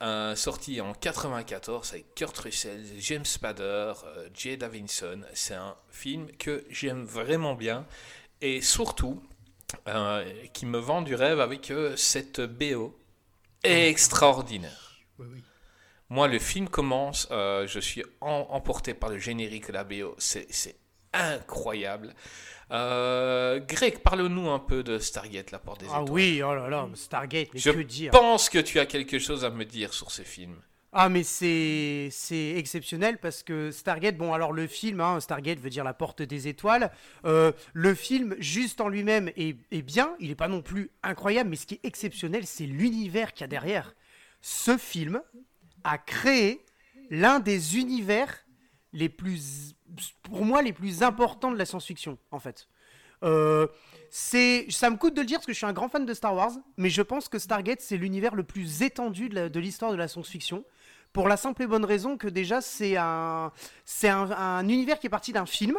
Euh, 0.04 0.36
sorti 0.36 0.80
en 0.82 0.94
94 0.94 1.92
avec 1.94 2.14
Kurt 2.16 2.38
Russell, 2.38 2.84
James 3.00 3.26
Spader, 3.26 3.94
euh, 4.06 4.30
Jay 4.34 4.58
Davidson. 4.58 5.22
C'est 5.34 5.56
un 5.56 5.76
film 5.90 6.28
que 6.38 6.66
j'aime 6.70 7.04
vraiment 7.04 7.56
bien 7.56 7.86
et 8.42 8.62
surtout 8.62 9.22
euh, 9.88 10.24
qui 10.54 10.66
me 10.66 10.78
vend 10.80 11.02
du 11.02 11.16
rêve 11.16 11.40
avec 11.40 11.72
euh, 11.72 11.96
cette 11.98 12.42
BO 12.42 12.98
extraordinaire. 13.64 14.98
Oui, 15.20 15.28
oui. 15.34 15.44
Moi, 16.10 16.28
le 16.28 16.40
film 16.40 16.70
commence, 16.70 17.28
euh, 17.32 17.68
je 17.68 17.80
suis 17.80 18.04
en- 18.22 18.48
emporté 18.52 18.94
par 18.94 19.10
le 19.10 19.18
générique 19.18 19.68
de 19.68 19.74
la 19.74 19.84
BO. 19.84 20.16
C'est 20.20 20.76
incroyable. 21.16 22.14
Euh, 22.72 23.60
Greg, 23.60 24.00
parle-nous 24.00 24.50
un 24.50 24.60
peu 24.60 24.84
de 24.84 24.98
Stargate, 24.98 25.52
la 25.52 25.60
porte 25.60 25.82
des 25.82 25.86
Ah 25.90 26.02
étoiles. 26.02 26.10
oui, 26.12 26.42
oh 26.44 26.56
là 26.56 26.68
là, 26.68 26.88
Stargate, 26.96 27.50
mais 27.54 27.60
Je 27.60 27.70
que 27.70 27.80
dire 27.82 28.12
pense 28.12 28.50
que 28.50 28.58
tu 28.60 28.80
as 28.80 28.86
quelque 28.86 29.20
chose 29.20 29.46
à 29.46 29.50
me 29.50 29.66
dire 29.66 29.94
sur 29.94 30.12
ce 30.12 30.24
film. 30.24 30.56
Ah 30.98 31.10
mais 31.10 31.24
c'est 31.24 32.08
c'est 32.10 32.56
exceptionnel 32.56 33.18
parce 33.18 33.44
que 33.44 33.70
Stargate, 33.70 34.16
bon 34.18 34.34
alors 34.34 34.54
le 34.54 34.66
film, 34.66 35.02
hein, 35.02 35.20
Stargate 35.20 35.60
veut 35.60 35.70
dire 35.70 35.84
la 35.84 35.94
porte 35.94 36.22
des 36.22 36.48
étoiles, 36.48 36.90
euh, 37.26 37.52
le 37.74 37.94
film 37.94 38.34
juste 38.40 38.80
en 38.80 38.88
lui-même 38.88 39.30
est, 39.36 39.58
est 39.72 39.82
bien, 39.82 40.16
il 40.22 40.30
n'est 40.30 40.36
pas 40.36 40.48
non 40.48 40.62
plus 40.62 40.92
incroyable, 41.04 41.50
mais 41.50 41.58
ce 41.58 41.66
qui 41.66 41.74
est 41.76 41.86
exceptionnel 41.86 42.46
c'est 42.46 42.66
l'univers 42.66 43.34
qu'il 43.34 43.42
y 43.42 43.44
a 43.44 43.48
derrière. 43.48 43.94
Ce 44.42 44.78
film 44.78 45.22
a 45.84 45.98
créé 45.98 46.64
l'un 47.10 47.40
des 47.42 47.78
univers 47.78 48.45
les 48.96 49.10
plus, 49.10 49.76
pour 50.24 50.44
moi 50.44 50.62
les 50.62 50.74
plus 50.74 51.04
importants 51.04 51.52
de 51.52 51.58
la 51.58 51.66
science-fiction 51.66 52.18
en 52.32 52.40
fait. 52.40 52.68
Euh, 53.24 53.68
c'est, 54.10 54.66
ça 54.70 54.90
me 54.90 54.98
coûte 54.98 55.14
de 55.14 55.22
le 55.22 55.28
dire 55.28 55.38
parce 55.38 55.46
que 55.46 55.54
je 55.54 55.58
suis 55.58 55.66
un 55.66 55.74
grand 55.74 55.90
fan 55.90 56.06
de 56.06 56.14
Star 56.14 56.34
Wars, 56.34 56.52
mais 56.78 56.90
je 56.90 57.02
pense 57.02 57.30
que 57.30 57.38
Stargate 57.38 57.82
c'est 57.82 57.98
l'univers 57.98 58.36
le 58.36 58.44
plus 58.44 58.82
étendu 58.82 59.30
de 59.30 59.60
l'histoire 59.60 59.92
de 59.92 59.98
la 59.98 60.08
science-fiction. 60.08 60.64
Pour 61.14 61.28
la 61.28 61.38
simple 61.38 61.64
et 61.64 61.68
bonne 61.68 61.86
raison 61.86 62.18
que 62.18 62.28
déjà 62.28 62.62
c'est 62.62 62.98
un, 62.98 63.52
c'est 63.86 64.10
un 64.10 64.68
univers 64.68 65.00
qui 65.00 65.08
est 65.08 65.10
parti 65.10 65.32
d'un 65.32 65.46
film. 65.46 65.78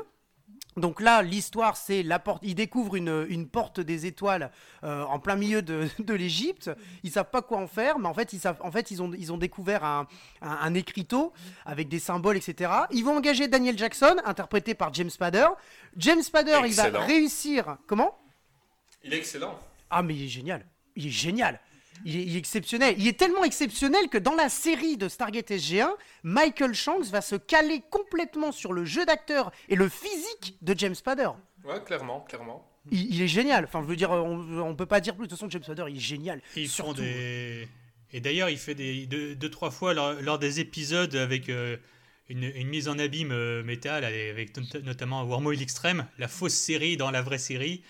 Donc 0.77 1.01
là, 1.01 1.23
l'histoire, 1.23 1.77
c'est 1.77 2.03
la 2.03 2.19
porte. 2.19 2.43
Ils 2.45 2.55
découvrent 2.55 2.97
une, 2.97 3.27
une 3.31 3.49
porte 3.49 3.81
des 3.81 4.05
étoiles 4.05 4.51
euh, 4.85 5.05
en 5.05 5.19
plein 5.19 5.37
milieu 5.37 5.63
de, 5.63 5.89
de 5.99 6.15
l'Égypte. 6.15 6.71
Ils 7.03 7.11
savent 7.11 7.31
pas 7.31 7.41
quoi 7.43 7.59
en 7.59 7.67
faire, 7.67 7.99
mais 7.99 8.09
en 8.09 8.15
fait, 8.15 8.33
ils 8.35 8.41
savent. 8.41 8.59
En 8.63 8.71
fait, 8.71 8.91
ils 8.91 9.01
ont, 9.03 9.11
ils 9.15 9.33
ont 9.33 9.39
découvert 9.39 9.85
un, 9.85 10.07
un, 10.43 10.51
un 10.51 10.75
écriteau 10.75 11.33
avec 11.65 11.89
des 11.89 11.99
symboles, 11.99 12.37
etc. 12.37 12.71
Ils 12.91 13.05
vont 13.05 13.17
engager 13.17 13.49
Daniel 13.49 13.79
Jackson, 13.79 14.17
interprété 14.25 14.75
par 14.75 14.93
James 14.93 15.11
Spader. 15.11 15.47
James 15.97 16.23
Spader, 16.23 16.61
il 16.67 16.75
va 16.75 17.01
réussir. 17.01 17.79
Comment? 17.87 18.19
Il 19.03 19.15
est 19.15 19.19
excellent. 19.19 19.59
ah 19.89 20.03
mais 20.03 20.15
il 20.15 20.25
est 20.25 20.29
génial. 20.29 20.67
Il 20.95 21.07
est 21.07 21.11
génial. 21.11 21.61
Il 22.05 22.17
est, 22.17 22.23
il 22.23 22.35
est 22.37 22.39
exceptionnel. 22.39 22.95
Il 22.99 23.07
est 23.09 23.19
tellement 23.19 23.45
exceptionnel 23.45 24.09
que 24.09 24.19
dans 24.19 24.35
la 24.35 24.49
série 24.49 24.97
de 24.97 25.09
Stargate 25.09 25.51
SG1, 25.51 25.89
Michael 26.23 26.75
Shanks 26.75 27.07
va 27.07 27.21
se 27.21 27.37
caler 27.37 27.83
complètement 27.91 28.53
sur 28.53 28.73
le 28.73 28.85
jeu 28.85 29.05
d'acteur 29.07 29.51
et 29.69 29.77
le 29.77 29.89
physique 29.89 30.57
de 30.63 30.75
James 30.79 30.95
Spader. 30.95 31.31
Ouais, 31.65 31.83
clairement, 31.85 32.21
clairement. 32.21 32.69
Il, 32.93 33.15
il 33.15 33.23
est 33.23 33.29
génial. 33.29 33.65
Enfin, 33.65 33.83
je 33.83 33.87
veux 33.89 33.97
dire, 33.97 34.11
on, 34.11 34.61
on 34.61 34.75
peut 34.77 34.87
pas 34.87 35.01
dire 35.01 35.17
plus. 35.17 35.25
De 35.27 35.31
toute 35.31 35.39
façon, 35.39 35.51
James 35.51 35.63
Spader, 35.65 35.85
il 35.89 35.97
est 35.97 36.01
génial. 36.01 36.41
Et 36.57 36.63
ils 36.63 36.69
font 36.69 36.85
Surtout- 36.87 37.01
des. 37.03 37.69
Et 38.13 38.21
d'ailleurs, 38.21 38.49
il 38.51 38.57
fait 38.59 38.77
des 38.77 39.07
deux, 39.07 39.35
deux, 39.35 39.51
trois 39.51 39.71
fois 39.73 39.93
lors, 39.93 40.13
lors 40.23 40.39
des 40.39 40.61
épisodes 40.61 41.15
avec 41.17 41.49
euh, 41.49 41.77
une, 42.29 42.45
une 42.45 42.69
mise 42.69 42.89
en 42.89 42.99
abîme 43.01 43.33
euh, 43.33 43.65
métal, 43.65 44.05
avec 44.05 44.57
not- 44.57 44.81
notamment 44.85 45.25
Wormhole 45.25 45.61
Extreme, 45.61 46.07
la 46.19 46.29
fausse 46.29 46.55
série 46.55 46.97
dans 46.97 47.11
la 47.11 47.21
vraie 47.21 47.39
série. 47.39 47.83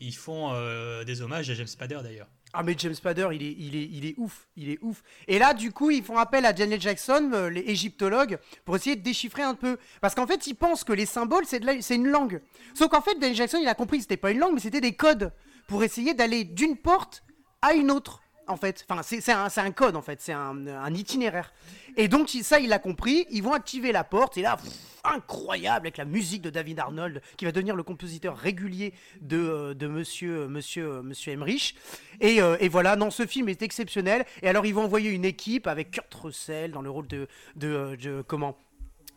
Ils 0.00 0.14
font 0.14 0.50
euh, 0.52 1.02
des 1.04 1.20
hommages 1.20 1.50
à 1.50 1.54
James 1.54 1.66
Spader 1.66 1.98
d'ailleurs. 2.04 2.28
Ah 2.58 2.62
mais 2.62 2.74
James 2.78 2.94
Spader, 2.94 3.28
il 3.32 3.42
est, 3.42 3.54
il, 3.58 3.76
est, 3.76 3.88
il 3.92 4.06
est 4.06 4.14
ouf, 4.16 4.48
il 4.56 4.70
est 4.70 4.78
ouf. 4.80 5.02
Et 5.28 5.38
là, 5.38 5.52
du 5.52 5.72
coup, 5.72 5.90
ils 5.90 6.02
font 6.02 6.16
appel 6.16 6.46
à 6.46 6.54
Daniel 6.54 6.80
Jackson, 6.80 7.30
euh, 7.34 7.50
les 7.50 7.60
égyptologues, 7.60 8.38
pour 8.64 8.76
essayer 8.76 8.96
de 8.96 9.02
déchiffrer 9.02 9.42
un 9.42 9.54
peu. 9.54 9.76
Parce 10.00 10.14
qu'en 10.14 10.26
fait, 10.26 10.46
ils 10.46 10.54
pensent 10.54 10.82
que 10.82 10.94
les 10.94 11.04
symboles, 11.04 11.44
c'est 11.46 11.62
la- 11.62 11.74
une 11.94 12.06
langue. 12.08 12.40
Sauf 12.72 12.88
qu'en 12.88 13.02
fait, 13.02 13.14
Daniel 13.18 13.36
Jackson, 13.36 13.58
il 13.60 13.68
a 13.68 13.74
compris 13.74 13.98
que 13.98 14.04
c'était 14.04 14.16
pas 14.16 14.30
une 14.30 14.38
langue, 14.38 14.54
mais 14.54 14.60
c'était 14.60 14.80
des 14.80 14.94
codes 14.94 15.32
pour 15.68 15.84
essayer 15.84 16.14
d'aller 16.14 16.44
d'une 16.44 16.76
porte 16.78 17.22
à 17.60 17.74
une 17.74 17.90
autre. 17.90 18.22
En 18.48 18.56
fait, 18.56 18.84
enfin, 18.88 19.02
c'est 19.02 19.28
un, 19.32 19.70
code 19.72 19.96
en 19.96 20.02
fait, 20.02 20.20
c'est 20.20 20.32
un, 20.32 20.66
un 20.68 20.94
itinéraire. 20.94 21.52
Et 21.96 22.06
donc 22.06 22.28
ça, 22.28 22.60
il 22.60 22.72
a 22.72 22.78
compris. 22.78 23.26
Ils 23.30 23.42
vont 23.42 23.52
activer 23.54 23.90
la 23.90 24.04
porte 24.04 24.36
et 24.38 24.42
là, 24.42 24.56
pff, 24.56 24.72
incroyable 25.02 25.86
avec 25.86 25.96
la 25.96 26.04
musique 26.04 26.42
de 26.42 26.50
David 26.50 26.78
Arnold, 26.78 27.22
qui 27.36 27.44
va 27.44 27.52
devenir 27.52 27.74
le 27.74 27.82
compositeur 27.82 28.36
régulier 28.36 28.92
de, 29.20 29.36
euh, 29.38 29.74
de 29.74 29.86
Monsieur 29.88 30.46
Monsieur 30.46 30.86
euh, 30.98 31.02
Monsieur 31.02 31.32
Emmerich. 31.32 31.74
Et, 32.20 32.40
euh, 32.40 32.56
et 32.60 32.68
voilà, 32.68 32.94
non, 32.96 33.10
ce 33.10 33.26
film 33.26 33.48
est 33.48 33.62
exceptionnel. 33.62 34.24
Et 34.42 34.48
alors 34.48 34.64
ils 34.64 34.74
vont 34.74 34.84
envoyer 34.84 35.10
une 35.10 35.24
équipe 35.24 35.66
avec 35.66 35.90
Kurt 35.90 36.14
Russell 36.14 36.70
dans 36.70 36.82
le 36.82 36.90
rôle 36.90 37.08
de 37.08 37.26
de, 37.56 37.68
euh, 37.68 37.96
de- 37.96 38.22
comment 38.26 38.56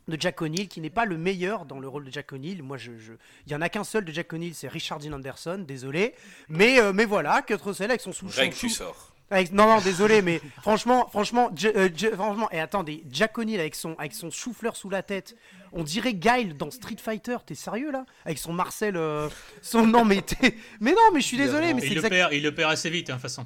de 0.07 0.19
Jack 0.19 0.41
O'Neill, 0.41 0.67
qui 0.67 0.81
n'est 0.81 0.89
pas 0.89 1.05
le 1.05 1.19
meilleur 1.19 1.65
dans 1.65 1.79
le 1.79 1.87
rôle 1.87 2.05
de 2.05 2.11
Jack 2.11 2.31
O'Neill. 2.33 2.63
Moi, 2.63 2.77
je, 2.77 2.97
je- 2.97 3.13
il 3.45 3.51
y 3.51 3.55
en 3.55 3.61
a 3.61 3.69
qu'un 3.69 3.83
seul 3.83 4.03
de 4.05 4.11
Jack 4.11 4.33
O'Neill, 4.33 4.55
c'est 4.55 4.67
Richard 4.67 4.97
Dean 4.97 5.13
Anderson. 5.13 5.63
Désolé, 5.67 6.15
mais 6.47 6.79
euh, 6.79 6.93
mais 6.93 7.05
voilà, 7.05 7.43
Kurt 7.43 7.61
Russell 7.61 7.91
avec 7.91 8.01
son 8.01 8.11
sou 8.11 8.25
Greg, 8.25 8.51
tu 8.55 8.69
sors. 8.69 9.08
Avec- 9.31 9.51
non, 9.51 9.65
non, 9.67 9.79
désolé, 9.81 10.21
mais 10.21 10.41
franchement, 10.61 11.05
euh, 11.05 11.09
franchement, 11.09 11.51
et 12.51 12.59
attendez, 12.59 13.03
Jack 13.11 13.37
O'Neill 13.37 13.59
avec 13.59 13.75
son, 13.75 13.95
avec 13.99 14.13
son 14.13 14.29
chou-fleur 14.31 14.75
sous 14.75 14.89
la 14.89 15.03
tête, 15.03 15.35
on 15.71 15.83
dirait 15.83 16.13
Guile 16.13 16.57
dans 16.57 16.71
Street 16.71 16.95
Fighter, 17.01 17.37
t'es 17.45 17.55
sérieux 17.55 17.91
là? 17.91 18.05
Avec 18.25 18.37
son 18.39 18.53
Marcel, 18.53 18.97
euh, 18.97 19.29
son 19.61 19.85
non, 19.85 20.05
mais 20.05 20.21
t'es- 20.21 20.55
mais 20.79 20.91
non, 20.91 21.11
mais 21.13 21.21
je 21.21 21.25
suis 21.27 21.37
désolé, 21.37 21.73
mais 21.73 21.81
c'est 21.81 21.87
il, 21.87 21.93
le 21.93 21.97
exact. 21.99 22.09
perd, 22.09 22.33
il 22.33 22.43
le 22.43 22.53
perd 22.55 22.71
assez 22.71 22.89
vite, 22.89 23.09
hein, 23.09 23.13
de 23.15 23.17
toute 23.17 23.29
façon. 23.29 23.45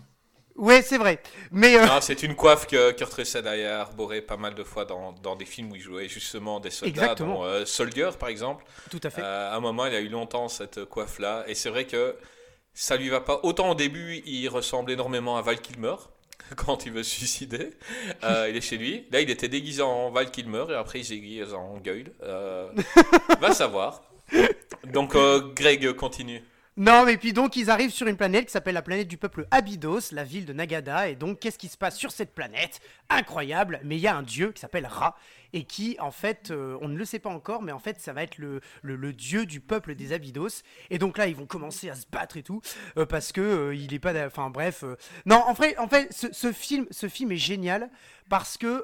Ouais, 0.55 0.83
c'est 0.83 0.99
vrai, 0.99 1.19
mais 1.51 1.75
euh, 1.77 1.85
Non, 1.87 1.99
c'est 1.99 2.21
une 2.21 2.35
coiffe 2.35 2.67
que 2.67 2.91
Kurt 2.91 3.11
Russell 3.11 3.47
a 3.47 3.81
arboré 3.81 4.21
pas 4.21 4.37
mal 4.37 4.53
de 4.53 4.63
fois 4.63 4.85
dans, 4.85 5.11
dans 5.11 5.35
des 5.35 5.45
films 5.45 5.71
où 5.71 5.75
il 5.75 5.81
jouait 5.81 6.07
justement 6.07 6.59
des 6.59 6.69
soldats, 6.69 6.89
Exactement. 7.01 7.39
dont 7.39 7.43
euh, 7.43 7.65
Soldier 7.65 8.11
par 8.19 8.29
exemple. 8.29 8.63
tout 8.91 8.99
à 9.03 9.09
fait. 9.09 9.23
Euh, 9.23 9.51
à 9.51 9.55
un 9.55 9.59
moment, 9.59 9.87
il 9.87 9.95
a 9.95 9.99
eu 9.99 10.09
longtemps 10.09 10.47
cette 10.49 10.85
coiffe-là, 10.85 11.43
et 11.47 11.55
c'est 11.55 11.69
vrai 11.69 11.87
que 11.87 12.15
ça 12.73 12.97
lui 12.97 13.09
va 13.09 13.21
pas. 13.21 13.39
Autant 13.43 13.71
au 13.71 13.75
début, 13.75 14.21
il 14.25 14.47
ressemble 14.49 14.91
énormément 14.91 15.37
à 15.37 15.41
Val 15.41 15.59
Kilmer 15.59 15.95
quand 16.55 16.85
il 16.85 16.91
veut 16.91 17.03
se 17.03 17.15
suicider. 17.15 17.71
Euh, 18.23 18.47
il 18.49 18.55
est 18.55 18.61
chez 18.61 18.77
lui. 18.77 19.05
Là, 19.11 19.21
il 19.21 19.29
était 19.29 19.47
déguisé 19.47 19.81
en 19.81 20.09
Val 20.09 20.31
Kilmer, 20.31 20.65
et 20.69 20.75
après, 20.75 20.99
il 20.99 21.05
s'est 21.05 21.15
déguisé 21.15 21.53
en 21.53 21.77
Guile. 21.77 22.11
Euh, 22.23 22.69
va 23.41 23.53
savoir. 23.53 24.03
Donc, 24.85 25.15
euh, 25.15 25.53
Greg 25.55 25.93
continue. 25.93 26.43
Non, 26.75 27.05
mais 27.05 27.17
puis 27.17 27.33
donc 27.33 27.55
ils 27.55 27.69
arrivent 27.69 27.91
sur 27.91 28.07
une 28.07 28.17
planète 28.17 28.47
qui 28.47 28.51
s'appelle 28.51 28.73
la 28.73 28.81
planète 28.81 29.07
du 29.07 29.17
peuple 29.17 29.45
Abydos, 29.51 30.11
la 30.11 30.23
ville 30.23 30.45
de 30.45 30.53
Nagada. 30.53 31.07
Et 31.07 31.15
donc, 31.15 31.39
qu'est-ce 31.39 31.59
qui 31.59 31.67
se 31.67 31.77
passe 31.77 31.95
sur 31.95 32.11
cette 32.11 32.33
planète? 32.33 32.79
Incroyable, 33.09 33.79
mais 33.83 33.95
il 33.95 34.01
y 34.01 34.07
a 34.07 34.15
un 34.15 34.23
dieu 34.23 34.51
qui 34.51 34.59
s'appelle 34.59 34.87
Ra 34.87 35.15
et 35.53 35.65
qui, 35.65 35.95
en 35.99 36.09
fait, 36.09 36.49
euh, 36.49 36.75
on 36.81 36.87
ne 36.87 36.97
le 36.97 37.05
sait 37.05 37.19
pas 37.19 37.29
encore, 37.29 37.61
mais 37.61 37.71
en 37.71 37.77
fait, 37.77 37.99
ça 37.99 38.11
va 38.11 38.23
être 38.23 38.39
le, 38.39 38.59
dieu 39.13 39.45
du 39.45 39.59
peuple 39.59 39.93
des 39.93 40.13
Abydos. 40.13 40.63
Et 40.89 40.97
donc 40.97 41.19
là, 41.19 41.27
ils 41.27 41.35
vont 41.35 41.45
commencer 41.45 41.91
à 41.91 41.95
se 41.95 42.07
battre 42.11 42.37
et 42.37 42.43
tout, 42.43 42.61
euh, 42.97 43.05
parce 43.05 43.31
que 43.31 43.41
euh, 43.41 43.75
il 43.75 43.93
est 43.93 43.99
pas. 43.99 44.25
Enfin 44.25 44.49
bref. 44.49 44.83
Non, 45.27 45.43
en 45.45 45.53
fait, 45.53 45.77
en 45.77 45.87
ce, 46.09 46.51
film, 46.51 46.87
ce 46.89 47.07
film 47.07 47.31
est 47.31 47.37
génial 47.37 47.91
parce 48.29 48.57
que 48.57 48.83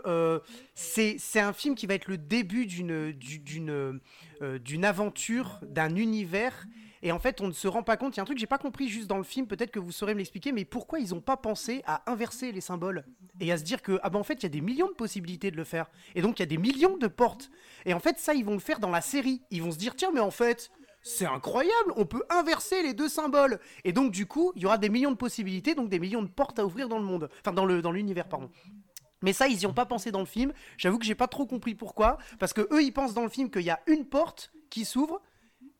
c'est 0.76 1.40
un 1.40 1.54
film 1.54 1.74
qui 1.74 1.88
va 1.88 1.96
être 1.96 2.08
le 2.08 2.20
début 2.20 2.68
d'une 2.68 3.14
du- 3.14 3.40
d'une 3.40 4.00
d'une 4.42 4.86
aventure, 4.86 5.60
d'un 5.64 5.96
univers. 5.96 6.68
Et 7.02 7.12
en 7.12 7.20
fait, 7.20 7.42
on 7.42 7.48
ne 7.48 7.54
se 7.54 7.68
rend 7.68 7.84
pas 7.84 7.98
compte. 7.98 8.16
Il 8.16 8.18
y 8.18 8.20
a 8.20 8.24
un 8.24 8.26
truc 8.26 8.38
que 8.38 8.42
j'ai 8.42 8.48
pas 8.48 8.58
compris 8.58 8.90
juste 8.90 9.08
dans 9.08 9.18
le 9.18 9.24
film. 9.24 9.48
Peut-être 9.48 9.72
que 9.72 9.80
vous 9.80 9.92
saurez 9.92 10.14
me 10.14 10.20
l'expliquer. 10.20 10.52
Mais 10.52 10.66
pourquoi 10.66 11.00
ils 11.00 11.14
n'ont 11.14 11.22
pas 11.22 11.38
pensé 11.38 11.82
à 11.86 12.10
inverser 12.12 12.52
les 12.52 12.62
symboles 12.62 13.06
et 13.40 13.52
à 13.52 13.58
se 13.58 13.64
dire 13.64 13.82
que 13.82 14.00
ah 14.04 14.10
ben 14.10 14.20
en 14.20 14.24
fait 14.24 14.36
il 14.36 14.44
y 14.44 14.46
a 14.46 14.50
des 14.50 14.62
millions 14.62 14.88
de 14.88 14.94
possibilités 14.94 15.52
de 15.52 15.58
le 15.58 15.64
faire. 15.64 15.90
Et 16.16 16.22
donc 16.22 16.40
il 16.40 16.42
y 16.42 16.44
a 16.44 16.48
des 16.48 16.58
millions 16.58 16.98
de 16.98 17.08
portes. 17.08 17.50
Et 17.86 17.94
en 17.94 18.00
fait 18.00 18.20
ça 18.20 18.34
ils 18.34 18.46
vont 18.46 18.54
le 18.54 18.60
faire 18.60 18.80
dans 18.80 18.90
la 18.90 19.02
série. 19.02 19.42
Ils 19.52 19.64
vont 19.64 19.72
se 19.72 19.78
dire 19.78 19.96
tiens 19.96 20.12
mais 20.14 20.20
en 20.20 20.32
fait 20.32 20.72
c'est 21.02 21.26
incroyable, 21.26 21.94
on 21.96 22.06
peut 22.06 22.24
inverser 22.30 22.84
les 22.84 22.94
deux 22.94 23.08
symboles. 23.08 23.60
Et 23.86 23.94
donc 23.94 24.12
du 24.12 24.26
coup 24.26 24.52
il 24.56 24.64
y 24.64 24.66
aura 24.66 24.78
des 24.78 24.90
millions 24.90 25.12
de 25.12 25.18
possibilités, 25.18 25.76
donc 25.76 25.90
des 25.90 26.00
millions 26.00 26.22
de 26.22 26.28
portes 26.28 26.60
à 26.60 26.66
ouvrir 26.66 26.90
dans 26.90 27.00
le 27.00 27.06
monde, 27.06 27.30
enfin 27.40 27.54
dans 27.54 27.66
le 27.66 27.82
dans 27.82 27.92
l'univers 27.92 28.28
pardon. 28.28 28.50
Mais 29.22 29.34
ça, 29.34 29.48
ils 29.48 29.60
y 29.60 29.66
ont 29.66 29.74
pas 29.74 29.86
pensé 29.86 30.12
dans 30.12 30.20
le 30.20 30.26
film. 30.26 30.54
J'avoue 30.78 30.98
que 30.98 31.06
j'ai 31.06 31.16
pas 31.16 31.28
trop 31.28 31.46
compris 31.46 31.76
pourquoi. 31.76 32.18
Parce 32.40 32.54
que 32.54 32.62
eux, 32.72 32.82
ils 32.82 32.94
pensent 32.94 33.14
dans 33.14 33.24
le 33.24 33.30
film 33.30 33.50
qu'il 33.50 33.64
y 33.64 33.70
a 33.70 33.82
une 33.88 34.06
porte 34.06 34.50
qui 34.70 34.86
s'ouvre. 34.86 35.22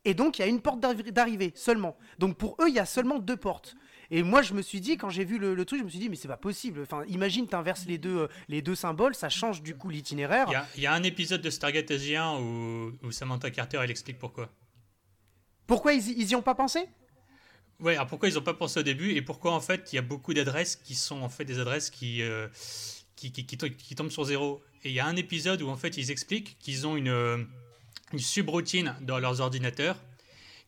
Et 0.04 0.14
donc, 0.14 0.38
il 0.38 0.42
y 0.42 0.44
a 0.44 0.48
une 0.48 0.60
porte 0.62 0.80
d'arri- 0.80 1.12
d'arrivée 1.12 1.52
seulement. 1.54 1.96
Donc, 2.18 2.38
pour 2.38 2.56
eux, 2.60 2.68
il 2.68 2.74
y 2.74 2.78
a 2.78 2.86
seulement 2.86 3.18
deux 3.18 3.36
portes. 3.36 3.74
Et 4.10 4.22
moi, 4.22 4.42
je 4.42 4.54
me 4.54 4.62
suis 4.62 4.80
dit, 4.80 4.96
quand 4.96 5.10
j'ai 5.10 5.24
vu 5.24 5.38
le, 5.38 5.54
le 5.54 5.64
truc, 5.64 5.78
je 5.80 5.84
me 5.84 5.90
suis 5.90 5.98
dit, 5.98 6.08
mais 6.08 6.16
c'est 6.16 6.26
pas 6.26 6.36
possible. 6.38 6.80
Enfin, 6.82 7.04
imagine, 7.06 7.46
t'inverses 7.46 7.86
les 7.86 7.98
deux, 7.98 8.20
euh, 8.20 8.28
les 8.48 8.62
deux 8.62 8.74
symboles, 8.74 9.14
ça 9.14 9.28
change 9.28 9.62
du 9.62 9.76
coup 9.76 9.90
l'itinéraire. 9.90 10.46
Il 10.48 10.52
y 10.52 10.56
a, 10.56 10.66
il 10.76 10.82
y 10.82 10.86
a 10.86 10.94
un 10.94 11.02
épisode 11.02 11.42
de 11.42 11.50
Stargate 11.50 11.90
Asien 11.90 12.38
où, 12.38 12.92
où 13.02 13.12
Samantha 13.12 13.50
Carter 13.50 13.78
elle 13.82 13.90
explique 13.90 14.18
pourquoi. 14.18 14.50
Pourquoi 15.66 15.92
ils, 15.92 16.18
ils 16.18 16.30
y 16.30 16.34
ont 16.34 16.42
pas 16.42 16.54
pensé? 16.56 16.88
Ouais, 17.78 17.94
alors 17.94 18.08
pourquoi 18.08 18.28
ils 18.28 18.34
n'ont 18.34 18.42
pas 18.42 18.54
pensé 18.54 18.80
au 18.80 18.82
début 18.82 19.12
et 19.12 19.22
pourquoi 19.22 19.52
en 19.52 19.60
fait 19.60 19.92
il 19.92 19.96
y 19.96 19.98
a 19.98 20.02
beaucoup 20.02 20.34
d'adresses 20.34 20.76
qui 20.76 20.94
sont 20.94 21.22
en 21.22 21.28
fait 21.28 21.44
des 21.44 21.60
adresses 21.60 21.88
qui, 21.88 22.20
euh, 22.22 22.48
qui, 23.16 23.32
qui, 23.32 23.46
qui 23.46 23.56
to- 23.56 23.70
qui 23.70 23.94
tombent 23.94 24.10
sur 24.10 24.24
zéro. 24.24 24.60
Et 24.82 24.88
il 24.88 24.94
y 24.94 25.00
a 25.00 25.06
un 25.06 25.16
épisode 25.16 25.62
où 25.62 25.68
en 25.68 25.76
fait 25.76 25.96
ils 25.96 26.10
expliquent 26.10 26.58
qu'ils 26.58 26.86
ont 26.86 26.96
une, 26.96 27.08
euh, 27.08 27.38
une 28.12 28.18
subroutine 28.18 28.94
dans 29.00 29.18
leurs 29.18 29.40
ordinateurs 29.40 29.96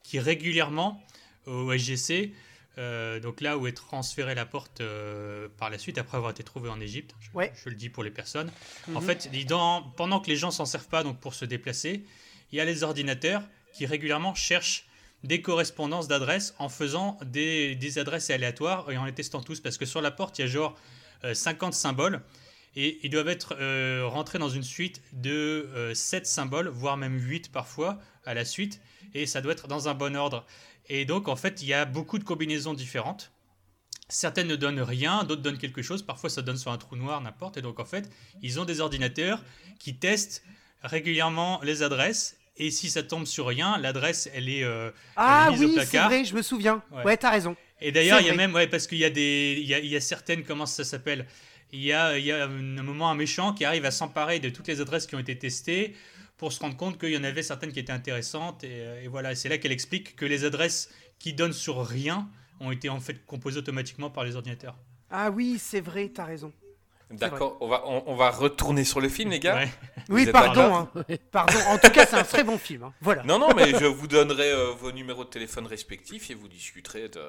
qui 0.03 0.19
régulièrement 0.19 1.03
au 1.47 1.73
SGC, 1.73 2.33
euh, 2.79 3.21
donc 3.21 3.41
là 3.41 3.59
où 3.59 3.67
est 3.67 3.73
transférée 3.73 4.35
la 4.35 4.47
porte 4.47 4.81
euh, 4.81 5.49
par 5.59 5.69
la 5.71 5.79
suite 5.79 5.99
après 5.99 6.17
avoir 6.17 6.31
été 6.33 6.43
trouvée 6.43 6.69
en 6.71 6.81
Égypte, 6.81 7.15
je, 7.21 7.29
Ouais. 7.35 7.53
je 7.63 7.69
le 7.69 7.75
dis 7.75 7.89
pour 7.89 8.03
les 8.03 8.11
personnes. 8.11 8.51
En 8.95 9.01
Mhm. 9.01 9.07
fait, 9.07 9.47
dans- 9.47 9.83
pendant 9.97 10.21
que 10.21 10.29
les 10.29 10.37
gens 10.37 10.51
s'en 10.51 10.65
servent 10.67 10.89
pas 10.89 11.03
donc 11.03 11.21
pour 11.21 11.35
se 11.35 11.45
déplacer, 11.45 12.05
il 12.51 12.57
y 12.59 12.61
a 12.61 12.65
les 12.65 12.83
ordinateurs 12.83 13.43
qui 13.73 13.87
régulièrement 13.87 14.35
cherchent 14.35 14.87
des 15.25 15.41
correspondances 15.41 16.09
d'adresses 16.09 16.55
en 16.59 16.69
faisant 16.69 17.17
des, 17.25 17.75
des 17.77 17.99
adresses 17.99 18.31
aléatoires 18.31 18.91
et 18.91 18.97
en 18.97 19.05
les 19.05 19.13
testant 19.13 19.41
tous 19.43 19.61
parce 19.61 19.79
que 19.79 19.87
sur 19.87 20.01
la 20.01 20.11
porte 20.11 20.39
il 20.39 20.43
y 20.43 20.45
a 20.45 20.49
genre 20.49 20.77
euh, 21.25 21.33
50 21.35 21.75
symboles 21.75 22.21
et 22.75 22.99
ils 23.03 23.11
doivent 23.11 23.29
être 23.29 23.57
euh, 23.61 24.03
rentrés 24.07 24.39
dans 24.39 24.49
une 24.49 24.63
suite 24.63 25.03
de 25.13 25.69
euh, 25.75 25.95
7 25.95 26.27
symboles 26.27 26.69
voire 26.69 26.97
même 26.97 27.19
8 27.21 27.53
parfois 27.53 27.99
à 28.25 28.35
la 28.35 28.45
suite 28.45 28.81
et 29.15 29.27
ça 29.27 29.41
doit 29.41 29.53
être 29.53 29.69
dans 29.69 29.89
un 29.89 29.95
bon 29.95 30.17
ordre 30.17 30.47
et 30.89 31.05
donc 31.05 31.29
en 31.29 31.37
fait 31.37 31.63
il 31.63 31.69
y 31.69 31.75
a 31.75 31.85
beaucoup 31.85 32.19
de 32.19 32.25
combinaisons 32.25 32.75
différentes 32.75 33.33
certaines 34.09 34.49
ne 34.49 34.57
donnent 34.57 34.81
rien 34.81 35.25
d'autres 35.25 35.43
donnent 35.43 35.59
quelque 35.59 35.83
chose 35.83 36.03
parfois 36.03 36.31
ça 36.31 36.43
donne 36.43 36.57
sur 36.57 36.71
un 36.71 36.79
trou 36.79 36.97
noir 36.97 37.21
n'importe 37.21 37.57
et 37.57 37.63
donc 37.63 37.79
en 37.81 37.85
fait 37.85 38.11
ils 38.43 38.59
ont 38.61 38.65
des 38.65 38.81
ordinateurs 38.81 39.43
qui 39.79 39.97
testent 39.97 40.43
régulièrement 40.83 41.61
les 41.63 41.83
adresses 41.83 42.37
et 42.57 42.71
si 42.71 42.91
ça 42.91 43.03
tombe 43.03 43.25
sur 43.25 43.47
rien, 43.47 43.79
l'adresse 43.79 44.29
elle 44.35 44.49
est 44.49 44.63
euh, 44.63 44.91
Ah 45.17 45.49
mise 45.51 45.63
au 45.63 45.67
oui, 45.67 45.71
c'est 45.71 45.87
placard. 45.87 46.09
vrai, 46.11 46.25
je 46.25 46.35
me 46.35 46.43
souviens. 46.43 46.83
Ouais. 46.93 47.03
Ouais, 47.03 47.17
t'as 47.17 47.31
raison. 47.31 47.57
Et 47.81 47.91
d'ailleurs, 47.93 48.21
il 48.21 48.27
y 48.27 48.31
a 48.31 48.35
même, 48.35 48.55
ouais, 48.55 48.67
parce 48.67 48.87
qu'il 48.87 48.99
y 48.99 49.05
a 49.05 49.11
des, 49.11 49.57
il 49.59 49.67
y 49.67 49.75
a, 49.75 49.79
il 49.79 49.87
y 49.87 49.97
a 49.97 50.01
certaines, 50.01 50.45
comment 50.45 50.67
ça 50.67 50.85
s'appelle? 50.85 51.27
Il 51.73 51.81
y 51.81 51.93
a, 51.93 52.11
un 52.11 52.49
moment 52.83 53.11
un 53.11 53.15
méchant 53.15 53.55
qui 53.55 53.65
arrive 53.65 53.87
à 53.87 53.91
s'emparer 53.91 54.41
de 54.41 54.51
toutes 54.51 54.69
les 54.69 54.81
adresses 54.81 55.07
qui 55.07 55.15
ont 55.15 55.19
été 55.19 55.39
testées 55.39 55.97
pour 56.37 56.53
se 56.53 56.61
rendre 56.61 56.77
compte 56.77 56.99
qu'il 56.99 57.11
y 57.11 57.17
en 57.17 57.25
avait 57.25 57.43
certaines 57.43 57.73
qui 57.73 57.79
étaient 57.79 57.93
intéressantes. 57.93 58.63
Et, 58.63 58.69
euh, 58.73 59.07
voilà, 59.09 59.35
c'est 59.35 59.49
là 59.49 59.57
qu'elle 59.57 59.73
explique 59.73 60.15
que 60.15 60.27
les 60.27 60.45
adresses 60.45 60.91
qui 61.19 61.33
donnent 61.33 61.53
sur 61.53 61.85
rien 61.87 62.29
ont 62.61 62.73
été 62.73 62.89
en 62.89 63.01
fait 63.01 63.25
composées 63.25 63.59
automatiquement 63.59 64.11
par 64.11 64.25
les 64.25 64.37
ordinateurs. 64.37 64.77
Ah 65.11 65.31
oui, 65.31 65.57
c'est 65.59 65.81
vrai, 65.81 66.11
t'as 66.13 66.25
raison. 66.25 66.53
D'accord, 67.13 67.57
on 67.61 67.69
va, 67.69 67.83
on, 67.87 68.03
on 68.07 68.15
va 68.17 68.31
retourner 68.31 68.85
sur 68.85 69.01
le 69.01 69.09
film, 69.09 69.31
les 69.31 69.39
gars. 69.41 69.57
Ouais. 69.57 69.69
Oui, 70.09 70.27
pardon. 70.27 70.75
hein. 70.75 71.05
Pardon. 71.31 71.59
En 71.69 71.79
tout 71.79 71.91
cas, 71.91 72.07
c'est 72.07 72.17
un 72.17 72.25
très 72.25 72.43
bon 72.45 72.59
film. 72.59 72.85
hein. 72.85 72.95
Voilà. 73.01 73.23
Non, 73.25 73.39
non, 73.39 73.55
mais 73.55 73.71
je 73.71 73.85
vous 73.85 74.07
donnerai 74.07 74.51
euh, 74.51 74.71
vos 74.73 74.93
numéros 74.93 75.25
de 75.25 75.29
téléphone 75.31 75.67
respectifs 75.67 76.31
et 76.31 76.35
vous 76.35 76.49
discuterez 76.49 77.09
de, 77.09 77.23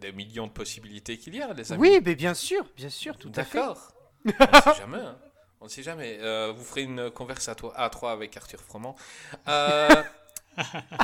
des 0.00 0.12
millions 0.12 0.46
de 0.46 0.52
possibilités 0.52 1.18
qu'il 1.18 1.34
y 1.34 1.42
a, 1.42 1.52
les 1.54 1.72
amis. 1.72 1.80
Oui, 1.80 2.00
mais 2.04 2.14
bien 2.14 2.34
sûr, 2.34 2.64
bien 2.76 2.90
sûr, 2.90 3.16
tout 3.16 3.32
à 3.34 3.44
fait. 3.44 3.58
D'accord. 3.58 3.92
On 4.24 4.30
ne 4.30 4.74
sait 4.74 4.80
jamais. 4.80 4.98
hein. 4.98 5.18
On 5.60 5.64
ne 5.64 5.70
sait 5.70 5.82
jamais. 5.82 6.18
Euh, 6.20 6.52
vous 6.56 6.64
ferez 6.64 6.82
une 6.82 7.10
converse 7.10 7.48
à, 7.48 7.54
toi, 7.54 7.72
à 7.76 7.88
trois 7.90 8.12
avec 8.12 8.36
Arthur 8.36 8.60
Froment. 8.60 8.94
Euh, 9.48 9.88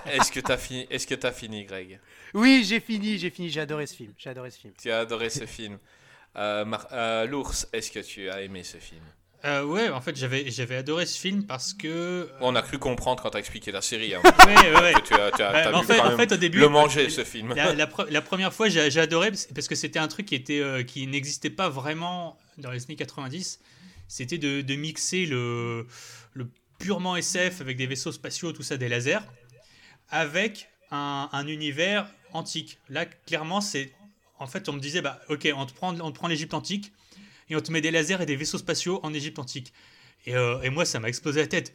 Est-ce 0.07 0.31
que 0.31 0.39
tu 0.39 0.53
as, 0.53 0.57
fini, 0.59 0.87
est-ce 0.91 1.07
que 1.09 1.15
t'as 1.17 1.33
fini, 1.33 1.65
Greg? 1.65 1.99
Oui, 2.35 2.63
j'ai 2.65 2.79
fini, 2.79 3.19
j'ai 3.19 3.31
fini. 3.31 3.49
J'ai 3.51 3.61
adoré 3.61 3.87
ce 3.87 3.97
film. 3.97 4.13
J'ai 4.17 4.31
adoré 4.31 4.51
ce 4.51 4.59
film. 4.61 4.73
Tu 4.81 4.91
as 4.93 5.01
adoré 5.01 5.29
ce 5.31 5.45
film. 5.47 5.79
Euh, 6.37 6.65
euh, 6.93 7.27
L'ours, 7.27 7.67
est-ce 7.73 7.91
que 7.91 8.01
tu 8.01 8.31
as 8.31 8.43
aimé 8.43 8.63
ce 8.63 8.77
film 8.79 9.03
Euh, 9.45 9.65
ouais, 9.65 9.89
en 9.89 10.01
fait, 10.01 10.15
j'avais, 10.17 10.51
j'avais 10.51 10.77
adoré 10.77 11.07
ce 11.07 11.19
film 11.19 11.45
parce 11.47 11.75
que. 11.75 12.31
On 12.41 12.55
a 12.55 12.63
cru 12.63 12.79
comprendre 12.79 13.23
quand 13.23 13.31
tu 13.31 13.37
as 13.37 13.41
expliqué 13.41 13.73
la 13.73 13.81
série. 13.83 14.15
hein, 14.15 14.21
Ouais, 14.47 14.75
ouais, 14.81 14.95
tu 15.05 15.15
as, 15.15 15.31
tu 15.33 15.43
as- 15.43 15.51
t'as 15.53 15.71
mais 15.71 15.77
en 15.77 15.81
vu 15.81 15.87
fait, 15.87 15.97
quand 15.97 16.05
en 16.05 16.09
même 16.11 16.17
fait, 16.19 16.33
au 16.33 16.37
début, 16.37 16.59
le 16.59 16.69
manger, 16.69 17.09
ce 17.11 17.25
film. 17.25 17.55
La, 17.55 17.75
la 17.75 17.87
pre- 17.95 18.09
la 18.11 18.23
première 18.23 18.53
fois, 18.55 18.69
j'ai 18.69 19.01
adoré 19.01 19.31
parce 19.31 19.47
parce 19.47 19.67
que 19.69 19.75
c'était 19.75 19.99
un 19.99 20.09
truc 20.09 20.27
qui, 20.27 20.35
était, 20.37 20.61
euh, 20.61 20.83
qui 20.85 21.07
n'existait 21.07 21.51
pas 21.51 21.69
vraiment 21.69 22.39
dans 22.59 22.71
les 22.71 22.85
années 22.85 22.97
90. 22.97 23.61
C'était 24.09 24.39
de, 24.39 24.61
de 24.61 24.75
mixer 24.77 25.27
le, 25.27 25.87
le 26.35 26.49
purement 26.79 27.17
SF 27.17 27.61
avec 27.61 27.77
des 27.77 27.87
vaisseaux 27.87 28.13
spatiaux, 28.13 28.53
tout 28.53 28.63
ça, 28.63 28.77
des 28.77 28.89
lasers, 28.89 29.19
avec 30.11 30.69
un, 30.91 31.29
un 31.33 31.47
univers 31.47 32.07
antique. 32.33 32.79
Là, 32.89 33.07
clairement, 33.07 33.61
c'est. 33.61 33.93
En 34.41 34.47
fait, 34.47 34.69
on 34.69 34.73
me 34.73 34.81
disait, 34.81 35.03
bah, 35.03 35.21
ok, 35.29 35.49
on 35.55 35.67
te 35.67 35.73
prend, 35.73 35.95
on 36.01 36.11
te 36.11 36.19
prend 36.19 36.27
l'Égypte 36.27 36.55
antique 36.55 36.93
et 37.49 37.57
on 37.57 37.61
te 37.61 37.71
met 37.71 37.81
des 37.81 37.91
lasers 37.91 38.23
et 38.23 38.27
des 38.27 38.37
vaisseaux 38.37 38.59
spatiaux 38.59 38.99
en 39.03 39.13
Égypte 39.15 39.39
antique. 39.39 39.73
Et, 40.27 40.35
euh, 40.35 40.61
et 40.63 40.71
moi, 40.71 40.85
ça 40.85 40.99
m'a 40.99 41.09
explosé 41.09 41.41
la 41.41 41.47
tête. 41.47 41.75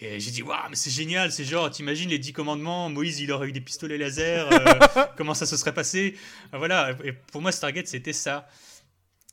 Et 0.00 0.18
j'ai 0.18 0.32
dit, 0.32 0.42
waouh, 0.42 0.68
mais 0.68 0.74
c'est 0.74 0.90
génial, 0.90 1.30
c'est 1.30 1.44
genre, 1.44 1.70
t'imagines 1.70 2.10
les 2.10 2.18
10 2.18 2.32
commandements, 2.32 2.88
Moïse, 2.88 3.20
il 3.20 3.30
aurait 3.30 3.48
eu 3.48 3.52
des 3.52 3.60
pistolets 3.60 3.98
laser, 3.98 4.48
euh, 4.52 5.04
comment 5.16 5.34
ça 5.34 5.46
se 5.46 5.56
serait 5.56 5.74
passé? 5.74 6.16
Euh, 6.52 6.58
Voilà, 6.58 6.96
et 7.04 7.12
pour 7.12 7.40
moi, 7.40 7.52
Stargate, 7.52 7.86
c'était 7.86 8.12
ça. 8.12 8.48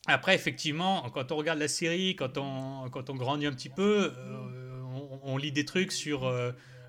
Après, 0.06 0.36
effectivement, 0.36 1.10
quand 1.10 1.32
on 1.32 1.38
regarde 1.38 1.58
la 1.60 1.68
série, 1.68 2.16
quand 2.16 2.38
on, 2.38 2.88
quand 2.92 3.10
on 3.10 3.16
grandit 3.16 3.48
un 3.48 3.54
petit 3.54 3.70
peu, 3.70 4.14
euh, 4.16 4.82
on, 4.94 5.20
on 5.24 5.38
lit 5.38 5.52
des 5.52 5.66
trucs 5.66 5.92
sur 5.92 6.32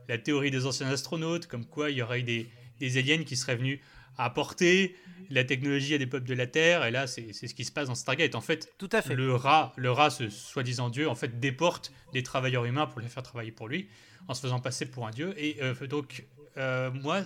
la 0.08 0.18
théorie 0.18 0.50
des 0.50 0.66
anciens 0.66 0.88
astronautes, 0.88 1.46
comme 1.46 1.64
quoi 1.64 1.90
il 1.90 1.96
y 1.96 2.02
aurait 2.02 2.20
eu 2.20 2.24
des, 2.24 2.50
des 2.80 2.98
aliens 2.98 3.24
qui 3.24 3.36
seraient 3.36 3.56
venus 3.56 3.80
apporter 4.24 4.96
la 5.30 5.44
technologie 5.44 5.94
à 5.94 5.98
des 5.98 6.06
peuples 6.06 6.26
de 6.26 6.34
la 6.34 6.46
Terre, 6.46 6.84
et 6.84 6.90
là, 6.90 7.06
c'est 7.06 7.32
ce 7.32 7.54
qui 7.54 7.64
se 7.64 7.70
passe 7.70 7.88
dans 7.88 7.94
Stargate. 7.94 8.34
En 8.34 8.40
fait, 8.40 8.72
Tout 8.78 8.88
à 8.92 9.00
fait. 9.00 9.14
le 9.14 9.34
rat, 9.34 9.72
le 9.76 9.90
rat, 9.90 10.10
ce 10.10 10.28
soi-disant 10.28 10.90
dieu, 10.90 11.08
en 11.08 11.14
fait, 11.14 11.38
déporte 11.38 11.92
des 12.12 12.22
travailleurs 12.22 12.64
humains 12.64 12.86
pour 12.86 13.00
les 13.00 13.08
faire 13.08 13.22
travailler 13.22 13.52
pour 13.52 13.68
lui, 13.68 13.88
en 14.26 14.34
se 14.34 14.40
faisant 14.40 14.60
passer 14.60 14.86
pour 14.86 15.06
un 15.06 15.10
dieu. 15.10 15.32
Et 15.36 15.62
euh, 15.62 15.74
donc, 15.86 16.26
euh, 16.56 16.90
moi, 16.90 17.22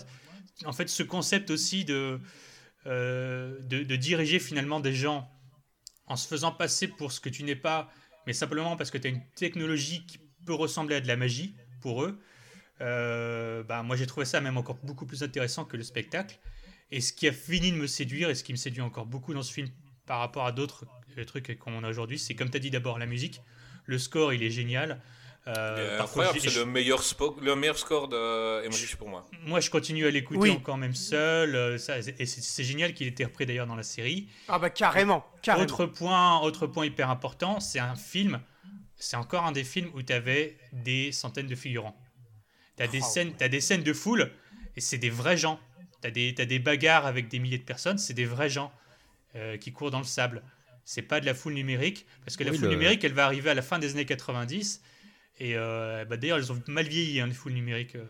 en 0.66 0.72
fait, 0.72 0.88
ce 0.88 1.02
concept 1.02 1.50
aussi 1.50 1.86
de, 1.86 2.20
euh, 2.86 3.58
de, 3.62 3.82
de 3.82 3.96
diriger 3.96 4.38
finalement 4.38 4.80
des 4.80 4.92
gens 4.92 5.30
en 6.06 6.16
se 6.16 6.28
faisant 6.28 6.52
passer 6.52 6.88
pour 6.88 7.10
ce 7.10 7.20
que 7.20 7.30
tu 7.30 7.42
n'es 7.42 7.56
pas, 7.56 7.90
mais 8.26 8.34
simplement 8.34 8.76
parce 8.76 8.90
que 8.90 8.98
tu 8.98 9.06
as 9.06 9.10
une 9.10 9.24
technologie 9.34 10.04
qui 10.04 10.18
peut 10.44 10.52
ressembler 10.52 10.96
à 10.96 11.00
de 11.00 11.08
la 11.08 11.16
magie 11.16 11.56
pour 11.80 12.04
eux, 12.04 12.20
bah, 12.80 13.82
moi 13.82 13.96
j'ai 13.96 14.06
trouvé 14.06 14.26
ça 14.26 14.42
même 14.42 14.58
encore 14.58 14.76
beaucoup 14.82 15.06
plus 15.06 15.22
intéressant 15.22 15.64
que 15.64 15.78
le 15.78 15.82
spectacle. 15.82 16.38
Et 16.90 17.00
ce 17.00 17.12
qui 17.12 17.26
a 17.28 17.32
fini 17.32 17.72
de 17.72 17.76
me 17.76 17.86
séduire, 17.86 18.30
et 18.30 18.34
ce 18.34 18.44
qui 18.44 18.52
me 18.52 18.56
séduit 18.58 18.82
encore 18.82 19.06
beaucoup 19.06 19.34
dans 19.34 19.42
ce 19.42 19.52
film 19.52 19.68
par 20.06 20.18
rapport 20.20 20.44
à 20.46 20.52
d'autres 20.52 20.84
euh, 21.18 21.24
trucs 21.24 21.58
qu'on 21.58 21.82
a 21.82 21.88
aujourd'hui, 21.88 22.18
c'est 22.18 22.34
comme 22.34 22.50
tu 22.50 22.56
as 22.56 22.60
dit 22.60 22.70
d'abord 22.70 22.98
la 22.98 23.06
musique. 23.06 23.40
Le 23.86 23.98
score, 23.98 24.32
il 24.32 24.42
est 24.42 24.50
génial. 24.50 25.00
Euh, 25.46 25.98
par 25.98 26.06
incroyable, 26.06 26.40
c'est 26.40 26.54
le 26.54 26.64
meilleur, 26.64 27.02
le 27.42 27.54
meilleur 27.54 27.78
score 27.78 28.08
de 28.08 28.64
Emmerich 28.64 28.96
pour 28.96 29.08
moi. 29.10 29.28
moi, 29.44 29.60
je 29.60 29.68
continue 29.68 30.06
à 30.06 30.10
l'écouter 30.10 30.40
Oui. 30.40 30.50
encore 30.50 30.78
même 30.78 30.94
seul. 30.94 31.54
euh, 31.54 31.76
ça, 31.76 31.98
et 31.98 32.24
c'est 32.26 32.64
génial 32.64 32.94
qu'il 32.94 33.06
ait 33.06 33.10
été 33.10 33.24
repris 33.26 33.44
d'ailleurs 33.44 33.66
dans 33.66 33.76
la 33.76 33.82
série. 33.82 34.28
Ah 34.48 34.58
bah 34.58 34.70
carrément, 34.70 35.26
carrément. 35.42 35.64
Autre 35.64 35.84
point, 35.84 36.40
autre 36.40 36.66
point 36.66 36.86
hyper 36.86 37.10
important, 37.10 37.60
c'est 37.60 37.78
un 37.78 37.94
film. 37.94 38.40
C'est 38.96 39.16
encore 39.16 39.44
un 39.44 39.52
des 39.52 39.64
films 39.64 39.90
où 39.94 40.02
tu 40.02 40.14
avais 40.14 40.56
des 40.72 41.12
centaines 41.12 41.46
de 41.48 41.54
figurants. 41.54 41.94
Tu 42.78 42.82
as, 42.82 42.86
des 42.88 43.00
Oh, 43.02 43.06
scènes, 43.06 43.34
t'as 43.36 43.48
des 43.48 43.60
scènes 43.60 43.82
de 43.82 43.92
foule 43.92 44.32
et 44.76 44.80
c'est 44.80 44.98
des 44.98 45.10
vrais 45.10 45.36
gens. 45.36 45.60
T'as 46.12 46.44
des, 46.44 46.58
bagarres 46.58 47.06
avec 47.06 47.28
des 47.28 47.38
milliers 47.38 47.56
de 47.58 47.64
personnes, 47.64 47.96
c'est 47.98 48.12
des 48.14 48.26
vrais 48.26 48.50
gens 48.50 48.70
euh, 49.36 49.56
qui 49.56 49.72
courent 49.72 49.90
dans 49.90 49.98
le 49.98 50.04
sable. 50.04 50.42
C'est 50.84 51.02
pas 51.02 51.18
de 51.20 51.24
la 51.26 51.32
foule 51.32 51.54
numérique, 51.54 52.04
parce 52.26 52.36
que 52.36 52.44
la 52.44 52.50
Oui, 52.50 52.58
foule 52.58 52.66
le- 52.68 52.74
numérique, 52.74 53.02
elle 53.04 53.14
va 53.14 53.24
arriver 53.24 53.48
à 53.48 53.54
la 53.54 53.62
fin 53.62 53.78
des 53.78 53.92
années 53.92 54.04
90. 54.04 54.82
Et 55.40 55.56
euh, 55.56 56.04
bah, 56.04 56.16
d'ailleurs, 56.18 56.36
elles 56.38 56.52
ont 56.52 56.62
mal 56.68 56.86
vieilli, 56.86 57.20
hein, 57.20 57.26
les 57.26 57.32
foules 57.32 57.52
numériques 57.54 57.96
euh, 57.96 58.04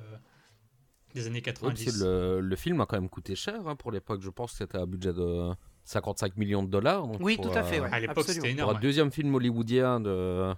des 1.14 1.26
années 1.28 1.36
Oui, 1.36 1.42
parce 1.42 1.60
90. 1.60 1.98
que 2.00 2.04
le, 2.04 2.40
le 2.40 2.56
film 2.56 2.80
a 2.80 2.86
quand 2.86 2.96
même 3.00 3.08
coûté 3.08 3.36
cher 3.36 3.66
hein, 3.68 3.76
pour 3.76 3.92
l'époque. 3.92 4.20
Je 4.22 4.30
pense 4.30 4.50
que 4.52 4.58
c'était 4.58 4.78
un 4.78 4.86
budget 4.86 5.12
de 5.12 5.52
55 5.84 6.36
millions 6.36 6.64
de 6.64 6.68
dollars. 6.70 7.06
donc 7.06 7.18
Oui, 7.20 7.36
pour, 7.36 7.50
tout 7.52 7.56
à 7.56 7.62
fait, 7.62 7.78
euh, 7.78 7.82
ouais. 7.84 7.88
à 7.92 8.00
l'époque, 8.00 8.24
c'était 8.26 8.40
Pour 8.40 8.48
énorme. 8.48 8.76
un 8.76 8.80
deuxième 8.80 9.12
film 9.12 9.32
hollywoodien 9.36 10.00
de- 10.00 10.52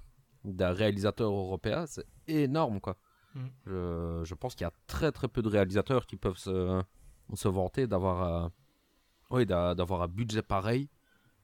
d'un 0.45 0.73
réalisateur 0.73 1.31
européen, 1.31 1.85
c'est 1.87 2.07
énorme 2.29 2.81
quoi. 2.81 2.97
Mm. 3.35 3.41
Je, 3.67 4.23
je 4.25 4.35
pense 4.35 4.55
qu'il 4.55 4.65
y 4.65 4.69
a 4.69 4.73
très 4.87 5.13
très 5.13 5.29
peu 5.29 5.43
de 5.43 5.49
réalisateurs 5.49 6.07
qui 6.07 6.17
peuvent 6.17 6.39
se, 6.39 6.81
se 7.35 7.49
vanter 7.49 7.87
d'avoir 7.87 8.23
un- 8.23 8.53
oui, 9.31 9.47
d'a- 9.47 9.75
d'avoir 9.75 10.03
un 10.03 10.09
budget 10.09 10.43
pareil 10.43 10.89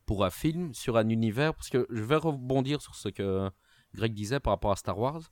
pour 0.07 0.25
un 0.25 0.31
film 0.31 0.73
sur 0.75 0.97
un 0.97 1.09
univers. 1.09 1.55
Parce 1.55 1.69
que 1.71 1.87
je 1.91 2.03
vais 2.03 2.17
rebondir 2.17 2.81
sur 2.81 2.95
ce 2.95 3.09
que 3.09 3.51
Greg 3.95 4.15
disait 4.15 4.41
par 4.41 4.53
rapport 4.53 4.73
à 4.73 4.77
Star 4.77 4.99
Wars. 4.99 5.23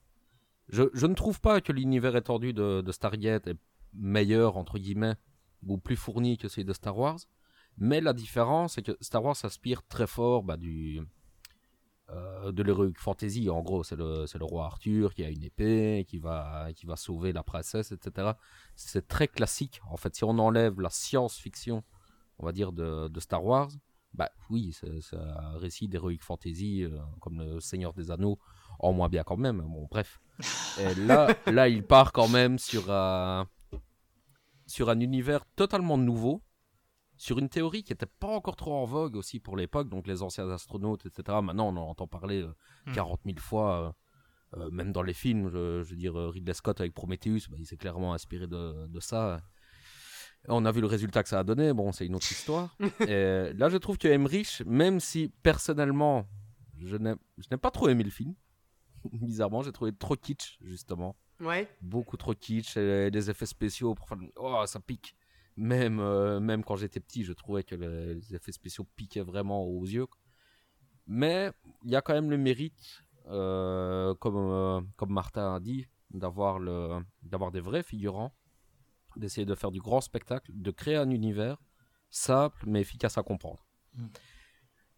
Je, 0.69 0.85
je 0.95 1.07
ne 1.07 1.15
trouve 1.15 1.41
pas 1.41 1.61
que 1.61 1.73
l'univers 1.73 2.17
étendu 2.17 2.53
de, 2.53 2.81
de 2.81 2.93
Stargate 2.93 3.47
est 3.49 3.57
meilleur, 3.93 4.57
entre 4.57 4.79
guillemets, 4.79 5.15
ou 5.67 5.79
plus 5.79 5.97
fourni 5.97 6.39
que 6.39 6.49
celui 6.49 6.65
de 6.65 6.73
Star 6.73 6.97
Wars. 6.97 7.19
Mais 7.79 8.01
la 8.01 8.13
différence, 8.13 8.75
c'est 8.75 8.83
que 8.83 8.97
Star 9.01 9.25
Wars 9.25 9.37
s'inspire 9.37 9.83
très 9.87 10.07
fort 10.07 10.43
bah, 10.43 10.57
du, 10.57 11.01
euh, 12.13 12.53
de 12.53 12.63
l'heroic 12.63 12.95
fantasy. 12.97 13.51
En 13.51 13.63
gros, 13.63 13.85
c'est 13.85 13.97
le, 13.97 14.25
le 14.33 14.45
roi 14.45 14.67
Arthur 14.67 15.15
qui 15.15 15.25
a 15.25 15.29
une 15.29 15.45
épée, 15.45 16.05
qui 16.09 16.19
va, 16.19 16.69
qui 16.75 16.87
va 16.87 16.97
sauver 16.97 17.33
la 17.33 17.43
princesse, 17.43 17.93
etc. 17.93 18.33
C'est 18.77 19.07
très 19.07 19.29
classique. 19.29 19.81
En 19.89 19.97
fait, 19.97 20.15
si 20.15 20.25
on 20.25 20.39
enlève 20.39 20.81
la 20.81 20.91
science-fiction, 20.91 21.83
on 22.39 22.47
va 22.47 22.53
dire, 22.53 22.73
de, 22.73 23.09
de 23.09 23.21
Star 23.21 23.45
Wars, 23.45 23.71
bah 24.15 24.31
oui, 24.49 24.73
c'est 24.73 25.01
c'est 25.01 25.17
un 25.17 25.57
récit 25.59 25.89
d'heroic 25.89 26.19
fantasy 26.21 26.83
euh, 26.83 26.99
comme 27.21 27.39
le 27.39 27.61
Seigneur 27.61 27.93
des 27.93 28.11
Anneaux, 28.11 28.39
en 28.81 28.93
moins 28.93 29.09
bien 29.09 29.23
quand 29.23 29.37
même. 29.37 29.61
Bon, 29.61 29.87
bref. 29.91 30.21
Et 30.81 30.95
là, 30.95 31.29
là, 31.47 31.69
il 31.69 31.85
part 31.85 32.13
quand 32.13 32.29
même 32.29 32.59
sur 32.59 32.91
un, 32.91 33.47
sur 34.67 34.91
un 34.91 35.01
univers 35.01 35.45
totalement 35.55 35.99
nouveau, 35.99 36.43
sur 37.21 37.39
une 37.39 37.51
théorie 37.51 37.83
qui 37.83 37.93
n'était 37.93 38.07
pas 38.07 38.29
encore 38.29 38.57
trop 38.57 38.75
en 38.75 38.87
vogue 38.87 39.15
aussi 39.15 39.41
pour 39.41 39.55
l'époque, 39.55 39.91
donc 39.91 40.07
les 40.07 40.23
anciens 40.23 40.49
astronautes, 40.49 41.05
etc. 41.05 41.39
Maintenant, 41.43 41.69
on 41.69 41.77
en 41.77 41.91
entend 41.91 42.07
parler 42.07 42.41
euh, 42.43 42.55
Hmm. 42.87 42.93
40 42.93 43.21
000 43.27 43.39
fois, 43.39 43.95
euh, 44.57 44.61
euh, 44.63 44.71
même 44.71 44.91
dans 44.91 45.03
les 45.03 45.13
films. 45.13 45.51
Je, 45.51 45.83
je 45.83 45.91
veux 45.91 45.97
dire, 45.97 46.19
euh, 46.19 46.31
Ridley 46.31 46.55
Scott 46.55 46.81
avec 46.81 46.95
Prometheus, 46.95 47.41
bah, 47.51 47.57
il 47.59 47.67
s'est 47.67 47.77
clairement 47.77 48.15
inspiré 48.15 48.47
de, 48.47 48.87
de 48.87 49.01
ça. 49.01 49.43
On 50.49 50.65
a 50.65 50.73
vu 50.73 50.81
le 50.81 50.87
résultat 50.87 51.23
que 51.23 51.29
ça 51.29 51.41
a 51.41 51.45
donné, 51.45 51.75
bon, 51.75 51.93
c'est 51.93 52.07
une 52.07 52.15
autre 52.15 52.33
histoire. 52.33 52.75
Et 53.07 53.53
là, 53.53 53.69
je 53.69 53.77
trouve 53.77 53.99
que 53.99 54.09
Emmerich, 54.09 54.63
même 54.65 54.99
si 54.99 55.29
personnellement, 55.43 56.25
je 56.79 56.97
n'ai 56.97 57.57
pas 57.61 57.71
trop 57.71 57.91
aimé 57.91 58.03
le 58.03 58.11
film, 58.11 58.35
bizarrement, 59.13 59.61
j'ai 59.63 59.73
trouvé 59.73 59.93
trop 59.93 60.17
kitsch, 60.17 60.57
justement 60.63 61.17
Ouais. 61.39 61.69
beaucoup 61.83 62.17
trop 62.17 62.35
kitsch 62.35 62.77
et 62.79 63.11
des 63.11 63.29
effets 63.31 63.47
spéciaux 63.47 63.95
pour 63.95 64.07
oh 64.37 64.63
ça 64.67 64.79
pique 64.81 65.15
même 65.61 66.01
euh, 66.01 66.41
même 66.41 66.65
quand 66.65 66.77
j'étais 66.77 67.01
petit 67.01 67.23
je 67.23 67.33
trouvais 67.35 67.63
que 67.65 67.75
le- 67.75 68.15
les 68.15 68.35
effets 68.35 68.53
spéciaux 68.53 68.87
piquaient 68.97 69.21
vraiment 69.33 69.65
aux 69.65 69.85
yeux 69.85 70.07
mais 71.07 71.53
il 71.85 71.91
y 71.91 71.97
a 71.97 72.01
quand 72.03 72.15
même 72.15 72.31
le 72.31 72.39
mérite 72.39 73.03
euh, 73.29 74.15
comme 74.15 74.37
euh, 74.37 74.81
comme 74.97 75.13
Martin 75.13 75.55
a 75.55 75.61
dit 75.61 75.87
d'avoir 76.11 76.59
des 77.53 77.61
vrais 77.61 77.83
figurants 77.83 78.33
d'essayer 79.17 79.45
de 79.45 79.55
faire 79.55 79.71
du 79.71 79.81
grand 79.81 80.01
spectacle 80.01 80.51
de 80.55 80.71
créer 80.71 80.97
un 80.97 81.11
univers 81.11 81.59
simple 82.11 82.65
mais 82.67 82.81
efficace 82.81 83.19
à 83.19 83.23
comprendre 83.23 83.67
Mm. 83.95 84.07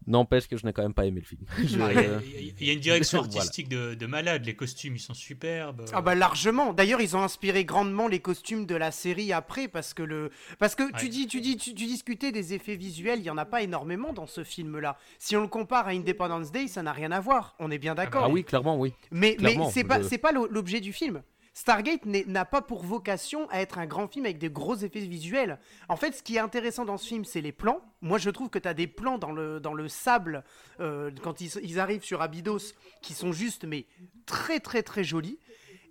N'empêche 0.07 0.49
que 0.49 0.57
je 0.57 0.65
n'ai 0.67 0.73
quand 0.73 0.83
même 0.83 0.95
pas 0.95 1.07
aimé 1.07 1.21
le 1.21 1.27
film 1.27 1.43
Je- 1.59 1.81
Ah, 1.81 2.21
Il 2.59 2.67
y 2.67 2.71
a- 2.71 2.73
une 2.75 2.81
direction 2.81 3.19
Voilà. 3.23 3.37
artistique 3.39 3.69
de, 3.69 3.95
de 3.95 4.07
malade. 4.07 4.45
Les 4.47 4.55
costumes, 4.55 4.97
ils 4.97 5.01
sont 5.01 5.15
superbes. 5.15 5.85
Ah 5.93 6.01
bah 6.03 6.15
largement. 6.15 6.73
D'ailleurs, 6.73 7.01
ils 7.01 7.17
ont 7.17 7.23
inspiré 7.23 7.65
grandement 7.65 8.09
les 8.09 8.21
costumes 8.21 8.67
de 8.67 8.75
la 8.75 8.91
série 8.91 9.33
après 9.33 9.69
parce 9.69 9.95
que 9.95 10.03
le 10.03 10.31
parce 10.59 10.75
que 10.75 10.91
tu 10.99 11.09
dis 11.09 11.27
tu 11.27 11.41
dis 11.41 11.57
tu, 11.57 11.75
tu 11.75 11.87
discutais 11.87 12.33
des 12.33 12.55
effets 12.55 12.77
visuels, 12.77 13.19
il 13.21 13.25
y 13.25 13.31
en 13.31 13.39
a 13.39 13.45
pas 13.45 13.63
énormément 13.63 14.13
dans 14.13 14.27
ce 14.27 14.45
film 14.45 14.79
là. 14.79 14.97
Si 15.19 15.37
on 15.37 15.41
le 15.43 15.49
compare 15.49 15.87
à 15.87 15.91
Independence 15.91 16.53
Day, 16.53 16.67
ça 16.69 16.83
n'a 16.83 16.93
rien 16.93 17.13
à 17.13 17.21
voir. 17.21 17.55
On 17.59 17.71
est 17.71 17.79
bien 17.79 17.95
d'accord. 17.95 18.25
ah 18.25 18.29
oui 18.29 18.45
clairement 18.45 18.79
oui 18.79 18.93
Mais, 19.11 19.37
mais 19.41 19.51
Clairement, 19.53 19.71
c'est 19.71 19.85
pas, 19.85 20.03
c'est 20.03 20.19
pas 20.19 20.33
l'o- 20.33 20.49
l'objet 20.51 20.81
du 20.81 20.93
film. 20.93 21.23
Stargate 21.55 22.07
n'a 22.07 22.45
pas 22.47 22.63
pour 22.63 22.83
vocation 22.83 23.49
à 23.51 23.61
être 23.61 23.79
un 23.79 23.87
grand 23.87 24.09
film 24.09 24.25
avec 24.25 24.39
des 24.39 24.49
gros 24.49 24.75
effets 24.77 25.01
visuels. 25.01 25.59
En 25.89 25.97
fait, 25.97 26.13
ce 26.13 26.23
qui 26.23 26.37
est 26.37 26.39
intéressant 26.39 26.87
dans 26.87 26.97
ce 26.97 27.07
film, 27.07 27.25
c'est 27.25 27.43
les 27.43 27.53
plans. 27.53 27.83
Moi, 28.01 28.17
je 28.17 28.31
trouve 28.31 28.49
que 28.49 28.59
tu 28.59 28.69
as 28.69 28.75
des 28.75 28.87
plans 28.87 29.19
dans 29.19 29.33
le, 29.33 29.61
dans 29.61 29.75
le 29.75 29.87
sable, 29.89 30.45
euh, 30.81 31.11
quand 31.23 31.43
ils, 31.43 31.53
ils 31.63 31.79
arrivent 31.79 32.05
sur 32.05 32.23
Abydos, 32.23 32.73
qui 33.03 33.13
sont 33.13 33.33
juste, 33.33 33.65
mais 33.65 33.87
très, 34.25 34.61
très, 34.61 34.83
très 34.83 35.05
jolis. 35.05 35.39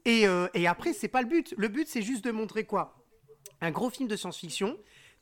Et, 0.06 0.28
euh, 0.28 0.47
et 0.56 0.65
après, 0.65 0.93
c'est 0.93 1.08
pas 1.08 1.21
le 1.21 1.28
but. 1.28 1.54
Le 1.58 1.67
but, 1.67 1.88
c'est 1.88 2.02
juste 2.02 2.26
de 2.26 2.32
montrer 2.32 2.63
quoi? 2.63 3.06
Un 3.62 3.69
gros 3.69 3.91
film 3.91 4.08
de 4.08 4.15
science-fiction. 4.15 4.78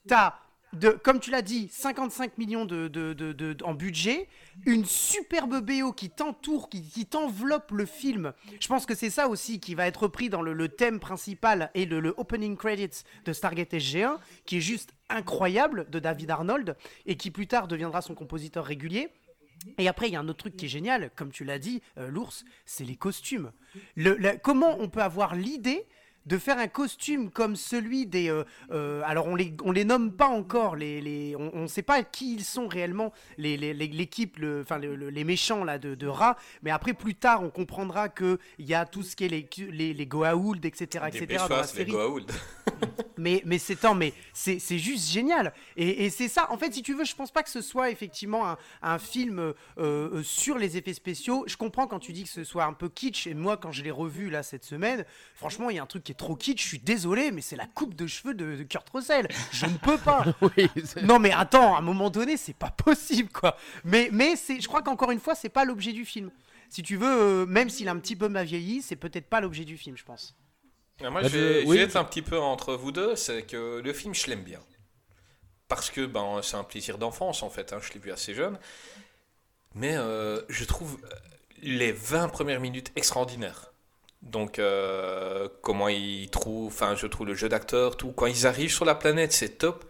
T'as, 0.07 0.35
de, 0.73 0.89
comme 0.89 1.19
tu 1.19 1.31
l'as 1.31 1.41
dit, 1.41 1.67
55 1.71 2.37
millions 2.37 2.65
de, 2.65 2.87
de, 2.87 3.13
de- 3.13 3.57
en 3.63 3.73
budget, 3.73 4.27
une 4.65 4.85
superbe 4.85 5.59
BO 5.61 5.93
qui 5.93 6.09
t'entoure, 6.09 6.69
qui, 6.69 6.83
qui 6.83 7.05
t'enveloppe 7.05 7.71
le 7.71 7.85
film. 7.85 8.33
Je 8.59 8.67
pense 8.67 8.85
que 8.85 8.93
c'est 8.95 9.09
ça 9.09 9.27
aussi 9.29 9.59
qui 9.59 9.73
va 9.75 9.87
être 9.87 10.07
pris 10.07 10.29
dans 10.29 10.41
le, 10.41 10.53
le 10.53 10.69
thème 10.69 10.99
principal 10.99 11.71
et 11.73 11.85
le, 11.85 11.99
le 11.99 12.13
opening 12.17 12.55
credits 12.55 13.03
de 13.25 13.33
Stargate 13.33 13.71
SG1, 13.73 14.17
qui 14.45 14.57
est 14.57 14.61
juste 14.61 14.93
incroyable 15.09 15.89
de 15.89 15.97
David 15.99 16.29
Arnold 16.29 16.75
et 17.05 17.15
qui 17.17 17.31
plus 17.31 17.47
tard 17.47 17.67
deviendra 17.67 18.01
son 18.01 18.13
compositeur 18.13 18.63
régulier. 18.65 19.09
Et 19.77 19.87
après, 19.89 20.07
il 20.07 20.13
y 20.13 20.15
a 20.15 20.19
un 20.21 20.27
autre 20.29 20.37
truc 20.39 20.55
qui 20.55 20.65
est 20.65 20.69
génial, 20.69 21.11
comme 21.17 21.31
tu 21.31 21.43
l'as 21.43 21.59
dit, 21.59 21.81
euh, 21.97 22.09
l'ours, 22.09 22.45
c'est 22.65 22.85
les 22.85 22.95
costumes. 22.95 23.51
Comment 24.41 24.77
on 24.79 24.87
peut 24.87 25.01
avoir 25.01 25.35
l'idée 25.35 25.85
de 26.25 26.37
faire 26.37 26.57
un 26.59 26.67
costume 26.67 27.31
comme 27.31 27.55
celui 27.55 28.05
des... 28.05 28.29
euh, 28.29 28.43
euh, 28.71 29.01
alors, 29.05 29.27
on 29.27 29.35
les, 29.35 29.55
on 29.63 29.71
les 29.71 29.85
nomme 29.85 30.11
pas 30.11 30.27
encore, 30.27 30.75
les, 30.75 31.01
les, 31.01 31.35
on 31.35 31.61
ne 31.63 31.67
sait 31.67 31.81
pas 31.81 32.03
qui 32.03 32.33
ils 32.35 32.43
sont 32.43 32.67
réellement, 32.67 33.11
les- 33.37 33.57
les- 33.57 33.73
les- 33.73 33.87
l'équipe, 33.87 34.37
le, 34.37 34.61
enfin, 34.61 34.77
le- 34.77 34.95
le- 34.95 35.09
les 35.09 35.23
méchants 35.23 35.63
là, 35.63 35.79
de, 35.79 35.95
de 35.95 36.07
Ra, 36.07 36.37
mais 36.61 36.71
après, 36.71 36.93
plus 36.93 37.15
tard, 37.15 37.41
on 37.43 37.49
comprendra 37.49 38.09
qu'il 38.09 38.37
y 38.59 38.73
a 38.73 38.85
tout 38.85 39.03
ce 39.03 39.15
qui 39.15 39.25
est 39.25 39.29
les, 39.29 39.49
les, 39.71 39.93
les 39.93 40.05
Goa'uld, 40.05 40.63
etc., 40.65 41.05
etc. 41.07 41.45
dans 41.49 41.55
la 41.55 41.61
les 41.61 41.67
série. 41.67 41.91
Goa'uld. 41.91 42.31
Mais, 43.17 43.41
mais 43.45 43.57
c'est 43.57 43.77
mais 43.97 44.13
c'est 44.31 44.59
c'est 44.59 44.79
juste 44.79 45.09
génial. 45.09 45.53
Et, 45.75 46.05
et 46.05 46.09
c'est 46.09 46.29
ça. 46.29 46.49
En 46.53 46.57
fait, 46.57 46.73
si 46.73 46.81
tu 46.81 46.93
veux, 46.93 47.03
je 47.03 47.13
pense 47.15 47.31
pas 47.31 47.43
que 47.43 47.49
ce 47.49 47.59
soit 47.61 47.89
effectivement 47.89 48.47
un, 48.47 48.57
un 48.81 48.97
film 48.97 49.53
euh, 49.77 50.23
sur 50.23 50.57
les 50.57 50.77
effets 50.77 50.93
spéciaux. 50.93 51.43
Je 51.45 51.57
comprends 51.57 51.85
quand 51.85 51.99
tu 51.99 52.13
dis 52.13 52.23
que 52.23 52.29
ce 52.29 52.45
soit 52.45 52.63
un 52.63 52.71
peu 52.71 52.87
kitsch. 52.87 53.27
Et 53.27 53.33
moi, 53.33 53.57
quand 53.57 53.73
je 53.73 53.83
l'ai 53.83 53.91
revu 53.91 54.29
là 54.29 54.41
cette 54.41 54.63
semaine, 54.63 55.03
franchement, 55.35 55.69
il 55.69 55.75
y 55.75 55.79
a 55.79 55.83
un 55.83 55.87
truc 55.87 56.05
qui 56.09 56.13
est 56.13 56.15
trop 56.15 56.35
kitsch. 56.35 56.63
Je 56.63 56.67
suis 56.67 56.79
désolé, 56.79 57.29
mais 57.29 57.41
c'est 57.41 57.55
la 57.55 57.67
coupe 57.67 57.93
de 57.93 58.07
cheveux 58.07 58.33
de, 58.33 58.55
de 58.55 58.63
Kurt 58.63 58.89
Russell. 58.89 59.27
Je 59.51 59.67
ne 59.67 59.77
peux 59.77 59.99
pas. 59.99 60.25
oui 60.41 60.67
Non, 61.03 61.19
mais 61.19 61.31
attends, 61.31 61.75
à 61.75 61.77
un 61.77 61.81
moment 61.81 62.09
donné, 62.09 62.35
c'est 62.35 62.55
pas 62.55 62.71
possible, 62.71 63.29
quoi. 63.29 63.55
Mais, 63.83 64.09
mais 64.11 64.35
c'est, 64.35 64.59
je 64.59 64.67
crois 64.67 64.81
qu'encore 64.81 65.11
une 65.11 65.19
fois, 65.19 65.35
c'est 65.35 65.49
pas 65.49 65.65
l'objet 65.65 65.93
du 65.93 66.05
film. 66.05 66.31
Si 66.71 66.81
tu 66.81 66.97
veux, 66.97 67.21
euh, 67.21 67.45
même 67.45 67.69
s'il 67.69 67.87
a 67.89 67.91
un 67.91 67.99
petit 67.99 68.15
peu 68.15 68.27
mal 68.27 68.47
vieilli, 68.47 68.81
c'est 68.81 68.95
peut-être 68.95 69.27
pas 69.29 69.39
l'objet 69.39 69.65
du 69.65 69.77
film, 69.77 69.95
je 69.97 70.03
pense. 70.03 70.35
Ah, 71.03 71.11
Moi, 71.11 71.21
Bah, 71.21 71.27
je 71.27 71.37
vais, 71.37 71.61
je 71.61 71.67
oui. 71.67 71.77
vais 71.77 71.83
être 71.83 71.95
un 71.95 72.03
petit 72.05 72.23
peu 72.23 72.39
entre 72.39 72.73
vous 72.73 72.91
deux, 72.91 73.15
c'est 73.15 73.43
que 73.43 73.79
le 73.83 73.93
film, 73.93 74.15
je 74.15 74.25
l'aime 74.31 74.43
bien. 74.43 74.61
Parce 75.67 75.91
que 75.91 76.07
ben, 76.07 76.39
c'est 76.41 76.55
un 76.57 76.63
plaisir 76.63 76.97
d'enfance, 76.97 77.43
en 77.43 77.51
fait, 77.51 77.71
hein, 77.71 77.77
je 77.83 77.93
l'ai 77.93 77.99
vu 77.99 78.11
assez 78.11 78.33
jeune. 78.33 78.57
Mais 79.75 79.95
euh, 79.95 80.41
je 80.49 80.65
trouve 80.65 80.97
euh, 81.03 81.09
les 81.61 81.91
20 81.91 82.29
premières 82.29 82.59
minutes 82.61 82.91
extraordinaires. 82.95 83.68
Donc, 84.29 84.59
euh, 84.59 85.47
comment 85.61 85.87
ils 85.87 86.29
trouvent, 86.29 86.67
enfin, 86.67 86.95
je 86.95 87.07
trouve 87.07 87.27
le 87.27 87.33
jeu 87.33 87.49
d'acteur, 87.49 87.97
tout. 87.97 88.11
Quand 88.11 88.27
ils 88.27 88.45
arrivent 88.45 88.71
sur 88.71 88.85
la 88.85 88.95
planète, 88.95 89.33
c'est 89.33 89.57
top. 89.57 89.85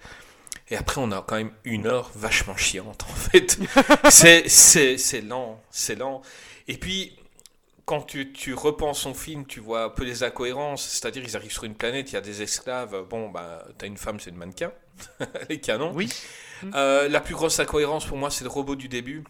Et 0.70 0.78
après, 0.78 1.02
on 1.02 1.12
a 1.12 1.24
quand 1.28 1.36
même 1.36 1.52
une 1.64 1.88
heure 1.88 2.12
vachement 2.16 2.56
chiante, 2.56 3.04
en 3.10 3.14
fait. 3.14 3.60
c'est, 4.10 4.48
c'est, 4.48 4.98
c'est 4.98 5.22
lent, 5.22 5.62
c'est 5.72 5.96
lent. 5.96 6.22
Et 6.68 6.78
puis, 6.78 7.18
quand 7.86 8.02
tu, 8.04 8.32
tu 8.32 8.54
repenses 8.54 9.02
son 9.02 9.14
film, 9.14 9.46
tu 9.48 9.60
vois 9.60 9.86
un 9.86 9.90
peu 9.90 10.04
les 10.04 10.24
incohérences. 10.24 10.84
C'est-à-dire, 10.84 11.24
ils 11.24 11.36
arrivent 11.36 11.52
sur 11.52 11.64
une 11.64 11.76
planète, 11.76 12.12
il 12.12 12.14
y 12.14 12.18
a 12.18 12.22
des 12.22 12.42
esclaves. 12.44 13.06
Bon, 13.10 13.30
bah, 13.30 13.66
t'as 13.78 13.88
une 13.88 13.98
femme, 13.98 14.20
c'est 14.20 14.30
une 14.30 14.38
mannequin. 14.38 14.72
les 15.50 15.60
canons. 15.60 15.92
Oui. 15.94 16.10
Euh, 16.76 17.08
la 17.10 17.22
plus 17.22 17.34
grosse 17.34 17.60
incohérence 17.60 18.06
pour 18.06 18.18
moi, 18.18 18.30
c'est 18.30 18.44
le 18.44 18.50
robot 18.50 18.76
du 18.76 18.88
début 18.90 19.24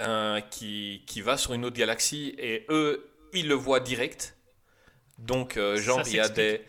euh, 0.00 0.40
qui, 0.50 1.02
qui 1.06 1.20
va 1.20 1.36
sur 1.36 1.52
une 1.52 1.64
autre 1.64 1.76
galaxie 1.76 2.34
et 2.38 2.66
eux, 2.70 3.10
ils 3.32 3.48
le 3.48 3.54
voient 3.54 3.80
direct. 3.80 4.33
Donc, 5.18 5.56
euh, 5.56 5.76
genre, 5.76 6.02
il 6.06 6.14
y 6.16 6.20
a 6.20 6.28
des. 6.28 6.60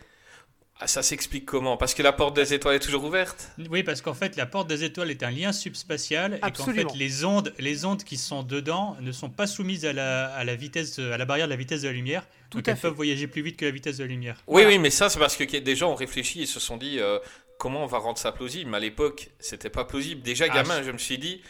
Ah, 0.78 0.86
ça 0.86 1.02
s'explique 1.02 1.46
comment? 1.46 1.78
Parce 1.78 1.94
que 1.94 2.02
la 2.02 2.12
porte 2.12 2.36
des 2.36 2.52
étoiles 2.52 2.74
est 2.76 2.80
toujours 2.80 3.02
ouverte? 3.04 3.48
Oui, 3.70 3.82
parce 3.82 4.02
qu'en 4.02 4.12
fait, 4.12 4.36
la 4.36 4.44
porte 4.44 4.68
des 4.68 4.84
étoiles 4.84 5.10
est 5.10 5.22
un 5.22 5.30
lien 5.30 5.50
subspatial 5.52 6.34
et 6.34 6.40
qu'en 6.40 6.46
Absolument. 6.48 6.90
fait, 6.90 6.98
les 6.98 7.24
ondes, 7.24 7.54
les 7.58 7.86
ondes 7.86 8.04
qui 8.04 8.18
sont 8.18 8.42
dedans 8.42 8.94
ne 9.00 9.10
sont 9.10 9.30
pas 9.30 9.46
soumises 9.46 9.86
à 9.86 9.94
la, 9.94 10.26
à 10.34 10.44
la 10.44 10.54
vitesse, 10.54 10.98
à 10.98 11.16
la 11.16 11.24
barrière 11.24 11.46
de 11.46 11.52
la 11.52 11.56
vitesse 11.56 11.80
de 11.80 11.88
la 11.88 11.94
lumière. 11.94 12.26
Tout 12.50 12.58
donc 12.58 12.68
à 12.68 12.72
elles 12.72 12.76
fait. 12.76 12.82
peuvent 12.88 12.94
voyager 12.96 13.26
plus 13.26 13.40
vite 13.40 13.56
que 13.56 13.64
la 13.64 13.70
vitesse 13.70 13.96
de 13.96 14.04
la 14.04 14.08
lumière. 14.08 14.36
Oui, 14.46 14.62
Voilà. 14.62 14.68
oui, 14.68 14.78
mais 14.78 14.90
ça, 14.90 15.08
c'est 15.08 15.18
parce 15.18 15.34
que 15.36 15.44
des 15.44 15.76
gens 15.76 15.92
ont 15.92 15.96
réfléchi 15.96 16.42
et 16.42 16.46
se 16.46 16.60
sont 16.60 16.76
dit 16.76 16.98
euh, 17.00 17.20
comment 17.58 17.82
on 17.82 17.86
va 17.86 17.96
rendre 17.96 18.18
ça 18.18 18.30
plausible? 18.30 18.68
Mais 18.70 18.76
à 18.76 18.80
l'époque, 18.80 19.30
c'était 19.40 19.70
pas 19.70 19.84
plausible. 19.86 20.20
Déjà, 20.20 20.44
Ah, 20.50 20.54
gamin, 20.56 20.82
je- 20.82 20.88
je 20.88 20.92
me 20.92 20.98
suis 20.98 21.16
dit, 21.16 21.40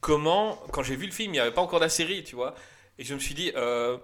comment, 0.00 0.56
quand 0.72 0.82
j'ai 0.82 0.96
vu 0.96 1.06
le 1.06 1.12
film, 1.12 1.30
il 1.30 1.32
n'y 1.32 1.40
avait 1.40 1.50
pas 1.50 1.62
encore 1.62 1.80
la 1.80 1.88
série, 1.88 2.24
tu 2.24 2.34
vois. 2.36 2.54
Et 2.98 3.04
je 3.04 3.14
me 3.14 3.18
suis 3.20 3.34
dit, 3.34 3.52
euh, 3.56 3.96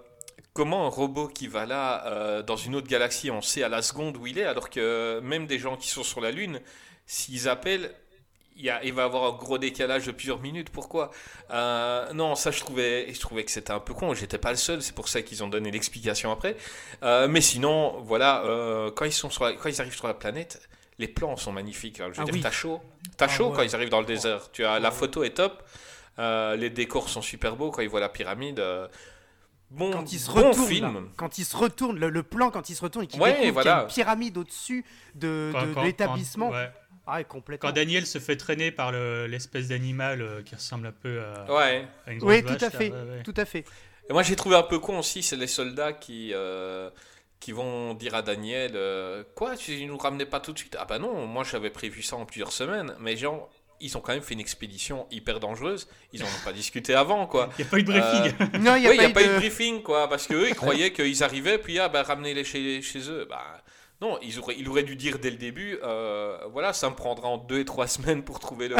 comment 0.53 0.85
un 0.85 0.89
robot 0.89 1.27
qui 1.27 1.47
va 1.47 1.65
là, 1.65 2.05
euh, 2.07 2.43
dans 2.43 2.55
une 2.57 2.75
autre 2.75 2.87
galaxie, 2.87 3.31
on 3.31 3.41
sait 3.41 3.63
à 3.63 3.69
la 3.69 3.81
seconde 3.81 4.17
où 4.17 4.27
il 4.27 4.37
est, 4.37 4.45
alors 4.45 4.69
que 4.69 5.19
même 5.23 5.47
des 5.47 5.59
gens 5.59 5.77
qui 5.77 5.87
sont 5.89 6.03
sur 6.03 6.21
la 6.21 6.31
Lune, 6.31 6.61
s'ils 7.07 7.49
appellent, 7.49 7.91
il, 8.55 8.63
y 8.65 8.69
a- 8.69 8.83
il 8.83 8.93
va 8.93 9.01
y 9.01 9.05
avoir 9.05 9.23
un 9.33 9.35
gros 9.35 9.57
décalage 9.57 10.05
de 10.05 10.11
plusieurs 10.11 10.39
minutes. 10.39 10.69
Pourquoi? 10.69 11.09
Euh, 11.49 12.13
Non, 12.13 12.35
ça 12.35 12.51
je 12.51 12.59
trouvais, 12.59 13.11
je 13.11 13.19
trouvais 13.19 13.43
que 13.43 13.49
c'était 13.49 13.71
un 13.71 13.79
peu 13.79 13.95
con. 13.95 14.13
J'étais 14.13 14.37
pas 14.37 14.51
le 14.51 14.57
seul. 14.57 14.83
C'est 14.83 14.93
pour 14.93 15.07
ça 15.07 15.23
qu'ils 15.23 15.43
ont 15.43 15.47
donné 15.47 15.71
l'explication 15.71 16.31
après. 16.31 16.55
Euh, 17.01 17.27
mais 17.27 17.41
sinon, 17.41 17.99
voilà, 18.01 18.43
euh, 18.45 18.91
quand 18.91 19.05
ils 19.05 19.11
sont 19.11 19.31
sur 19.31 19.45
la- 19.45 19.53
quand 19.53 19.69
ils 19.69 19.81
arrivent 19.81 19.95
sur 19.95 20.05
la 20.07 20.13
planète, 20.13 20.61
les 20.99 21.07
plans 21.07 21.35
sont 21.35 21.51
magnifiques. 21.51 21.99
hein. 21.99 22.09
Je 22.11 22.17
veux 22.17 22.21
Ah 22.21 22.25
dire, 22.25 22.33
oui. 22.35 22.41
t'as 22.41 22.51
chaud, 22.51 22.79
t'as 23.17 23.25
Ah 23.25 23.27
chaud 23.27 23.47
ouais. 23.49 23.55
quand 23.55 23.63
ils 23.63 23.73
arrivent 23.73 23.89
dans 23.89 24.01
le 24.01 24.05
désert. 24.05 24.51
Tu 24.51 24.63
as 24.63 24.79
la 24.79 24.91
photo 24.91 25.23
est 25.23 25.31
top. 25.31 25.63
Les 26.19 26.69
décors 26.69 27.09
sont 27.09 27.23
super 27.23 27.55
beaux 27.55 27.71
quand 27.71 27.81
ils 27.81 27.89
voient 27.89 27.99
la 27.99 28.09
pyramide. 28.09 28.63
Bon, 29.73 29.91
Quand 29.91 30.11
il 30.13 30.19
se 30.19 30.29
bon 30.31 30.49
retourne, 30.49 30.67
film. 30.67 30.93
là, 30.93 31.01
quand 31.17 31.37
il 31.39 31.45
se 31.45 31.57
retourne, 31.57 31.97
le, 31.99 32.09
le 32.09 32.23
plan 32.23 32.51
quand 32.51 32.69
il 32.69 32.75
se 32.75 32.81
retourne 32.81 33.05
et 33.05 33.07
qu'il 33.07 33.19
Ouais, 33.21 33.31
découvre 33.31 33.41
qu'il 33.61 33.67
y 33.69 33.71
a 33.71 33.73
voilà. 33.75 33.81
une 33.83 33.87
pyramide 33.87 34.37
au-dessus 34.37 34.85
de, 35.15 35.49
Quand- 35.51 35.65
de- 35.65 35.73
quand- 35.73 35.81
de 35.81 35.85
l'établissement. 35.87 36.49
quand- 36.49 36.55
ouais. 36.55 36.71
Ah, 37.07 37.23
complètement. 37.23 37.67
Quand 37.69 37.75
Daniel 37.75 38.05
se 38.05 38.19
fait 38.19 38.37
traîner 38.37 38.71
par 38.71 38.91
le- 38.91 39.25
l'espèce 39.27 39.67
d'animal 39.69 40.21
euh, 40.21 40.41
qui 40.43 40.55
ressemble 40.55 40.87
un 40.87 40.91
peu 40.93 41.21
à, 41.21 41.51
Ouais. 41.53 41.87
à 42.07 42.13
une 42.13 42.19
grosse 42.19 42.31
Oui, 42.31 42.41
tout 42.43 42.53
vache, 42.53 42.63
à 42.63 42.69
fait, 42.69 42.91
ouais. 42.91 43.23
tout 43.23 43.33
à 43.35 43.43
fait. 43.45 43.65
Et 44.09 44.13
moi, 44.13 44.23
j'ai 44.23 44.35
trouvé 44.35 44.55
un 44.55 44.63
peu 44.63 44.79
con 44.79 44.99
aussi, 44.99 45.21
c'est 45.23 45.35
les 45.35 45.47
soldats 45.47 45.91
qui, 45.91 46.31
euh, 46.33 46.89
qui 47.41 47.51
vont 47.51 47.93
dire 47.93 48.15
à 48.15 48.21
Daniel 48.21 48.71
euh, 48.75 49.23
Quoi, 49.35 49.57
tu 49.57 49.85
nous 49.85 49.97
ramenais 49.97 50.25
pas 50.25 50.39
tout 50.39 50.53
de 50.53 50.59
suite? 50.59 50.77
Ah 50.79 50.85
bah 50.85 50.97
non, 50.99 51.25
moi 51.25 51.43
j'avais 51.43 51.69
prévu 51.71 52.03
ça 52.03 52.15
en 52.15 52.25
plusieurs 52.25 52.51
semaines, 52.53 52.93
mais 52.99 53.17
genre, 53.17 53.49
ils 53.79 53.97
ont 53.97 54.01
quand 54.01 54.13
même 54.13 54.21
fait 54.21 54.33
une 54.33 54.39
expédition 54.39 55.07
hyper 55.11 55.39
dangereuse, 55.39 55.87
ils 56.11 56.23
en 56.23 56.27
ont 56.27 56.43
pas 56.45 56.53
discuté 56.53 56.93
avant, 56.95 57.27
quoi. 57.27 57.49
Il 57.57 57.61
n'y 57.63 57.67
a 57.67 57.71
pas 57.71 57.79
eu 57.79 57.83
de 57.83 57.91
briefing. 57.91 58.35
Euh, 58.55 58.57
Non, 58.59 58.75
il 58.75 58.81
n'y 58.81 58.87
a, 58.87 58.89
oui, 58.91 58.97
pas, 58.97 59.03
n'y 59.05 59.11
a 59.11 59.13
pas 59.13 59.23
eu 59.23 59.27
de... 59.27 59.33
de 59.33 59.37
briefing, 59.37 59.83
quoi, 59.83 60.07
parce 60.09 60.27
qu'eux, 60.27 60.47
ils 60.49 60.55
croyaient 60.55 60.91
qu'ils 60.93 61.23
arrivaient, 61.23 61.57
puis 61.57 61.79
ah, 61.79 61.89
bah, 61.89 62.03
ramenez-les 62.03 62.43
chez, 62.43 62.81
chez 62.81 63.09
eux. 63.09 63.25
Bah, 63.29 63.61
non, 64.01 64.17
ils 64.21 64.37
auraient, 64.39 64.55
il 64.57 64.67
aurait 64.69 64.83
dû 64.83 64.95
dire 64.95 65.17
dès 65.19 65.29
le 65.31 65.37
début, 65.37 65.77
euh, 65.83 66.37
voilà, 66.51 66.73
ça 66.73 66.89
me 66.89 66.95
prendra 66.95 67.27
en 67.29 67.37
deux 67.37 67.59
et 67.59 67.65
trois 67.65 67.87
semaines 67.87 68.23
pour 68.23 68.39
trouver 68.39 68.67
le 68.67 68.75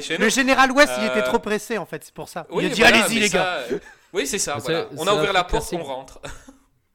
chez 0.00 0.14
nous. 0.18 0.24
Le 0.24 0.30
général 0.30 0.70
West, 0.72 0.92
il 0.98 1.04
Euh, 1.04 1.10
était 1.10 1.22
trop 1.22 1.38
pressé 1.38 1.78
en 1.78 1.86
fait, 1.86 2.04
c'est 2.04 2.12
pour 2.14 2.28
ça. 2.28 2.46
Oui, 2.50 2.64
il 2.64 2.66
a 2.72 2.74
dit 2.74 2.80
voilà, 2.82 3.04
allez-y 3.04 3.18
les 3.20 3.28
ça, 3.28 3.38
gars. 3.38 3.54
euh, 3.72 3.78
Oui, 4.12 4.26
c'est 4.26 4.38
ça, 4.38 4.56
voilà. 4.58 4.88
On 4.98 5.06
a 5.06 5.14
ouvert 5.14 5.32
la 5.32 5.44
porte, 5.44 5.68
classique. 5.68 5.78
on 5.80 5.84
rentre. 5.84 6.20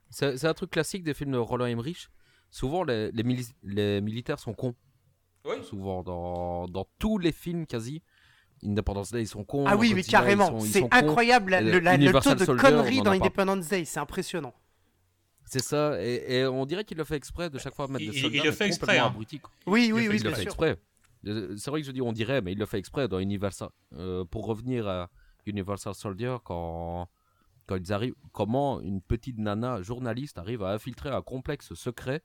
C'est 0.09 0.37
c'est 0.37 0.47
un 0.47 0.53
truc 0.53 0.71
classique 0.71 1.03
des 1.03 1.13
films 1.13 1.31
de 1.31 1.37
Roland 1.37 1.65
Emmerich. 1.65 2.09
Souvent, 2.51 2.83
les, 2.83 3.11
les, 3.11 3.23
mili- 3.23 3.53
les 3.63 4.01
militaires 4.01 4.39
sont 4.39 4.53
cons. 4.53 4.73
Oui. 5.47 5.63
Souvent, 5.63 6.03
dans, 6.03 6.67
dans 6.67 6.85
tous 6.99 7.17
les 7.17 7.31
films 7.31 7.65
quasi. 7.65 8.01
Independence 8.65 9.11
Day, 9.11 9.21
ils 9.21 9.27
sont 9.27 9.43
cons. 9.43 9.65
Ah 9.67 9.77
oui, 9.77 9.93
mais 9.93 10.01
carrément, 10.03 10.59
c'est 10.61 10.87
incroyable 10.91 11.51
la- 11.51 11.61
le, 11.61 11.79
la- 11.79 11.95
le 11.95 12.11
taux 12.11 12.33
de 12.33 12.43
Soldier, 12.43 12.61
conneries 12.61 13.01
dans. 13.03 13.11
Independence 13.11 13.67
Day, 13.67 13.85
c'est 13.85 13.99
impressionnant. 13.99 14.53
C'est 15.45 15.61
ça, 15.61 16.03
et, 16.03 16.39
et 16.39 16.45
on 16.47 16.65
dirait 16.65 16.83
qu'il 16.83 16.97
le 16.97 17.03
fait 17.05 17.15
exprès 17.15 17.49
de 17.49 17.57
chaque 17.59 17.75
fois 17.75 17.87
mettre 17.87 18.01
Il- 18.01 18.11
des 18.11 18.17
il- 18.17 18.21
soldats 18.23 18.37
il 18.37 18.43
le 18.43 18.49
mais 18.49 18.55
fait 18.55 18.65
exprès, 18.67 18.97
complètement 18.99 19.21
hein. 19.21 19.49
Oui, 19.67 19.91
oui, 19.93 20.07
oui, 20.09 20.15
il 20.17 20.23
le 20.23 20.29
bien 20.29 20.31
fait 20.31 20.41
sûr. 20.41 20.51
exprès. 20.51 20.77
C'est 21.23 21.67
vrai 21.69 21.81
que 21.81 21.87
je 21.87 21.91
dis 21.91 22.01
on 22.01 22.11
dirait, 22.11 22.41
mais 22.41 22.51
il 22.53 22.57
le 22.57 22.65
fait 22.65 22.79
exprès 22.79 23.07
dans 23.07 23.19
Universal. 23.19 23.69
euh, 23.93 24.25
pour 24.25 24.45
revenir 24.47 24.87
à 24.87 25.09
Universal 25.45 25.93
Soldier, 25.95 26.35
quand, 26.43 27.07
quand 27.67 27.75
ils 27.75 27.93
arrivent, 27.93 28.15
comment 28.33 28.81
une 28.81 29.01
petite 29.01 29.37
nana 29.37 29.81
journaliste 29.83 30.37
arrive 30.39 30.63
à 30.63 30.71
infiltrer 30.73 31.09
un 31.09 31.21
complexe 31.21 31.73
secret 31.75 32.23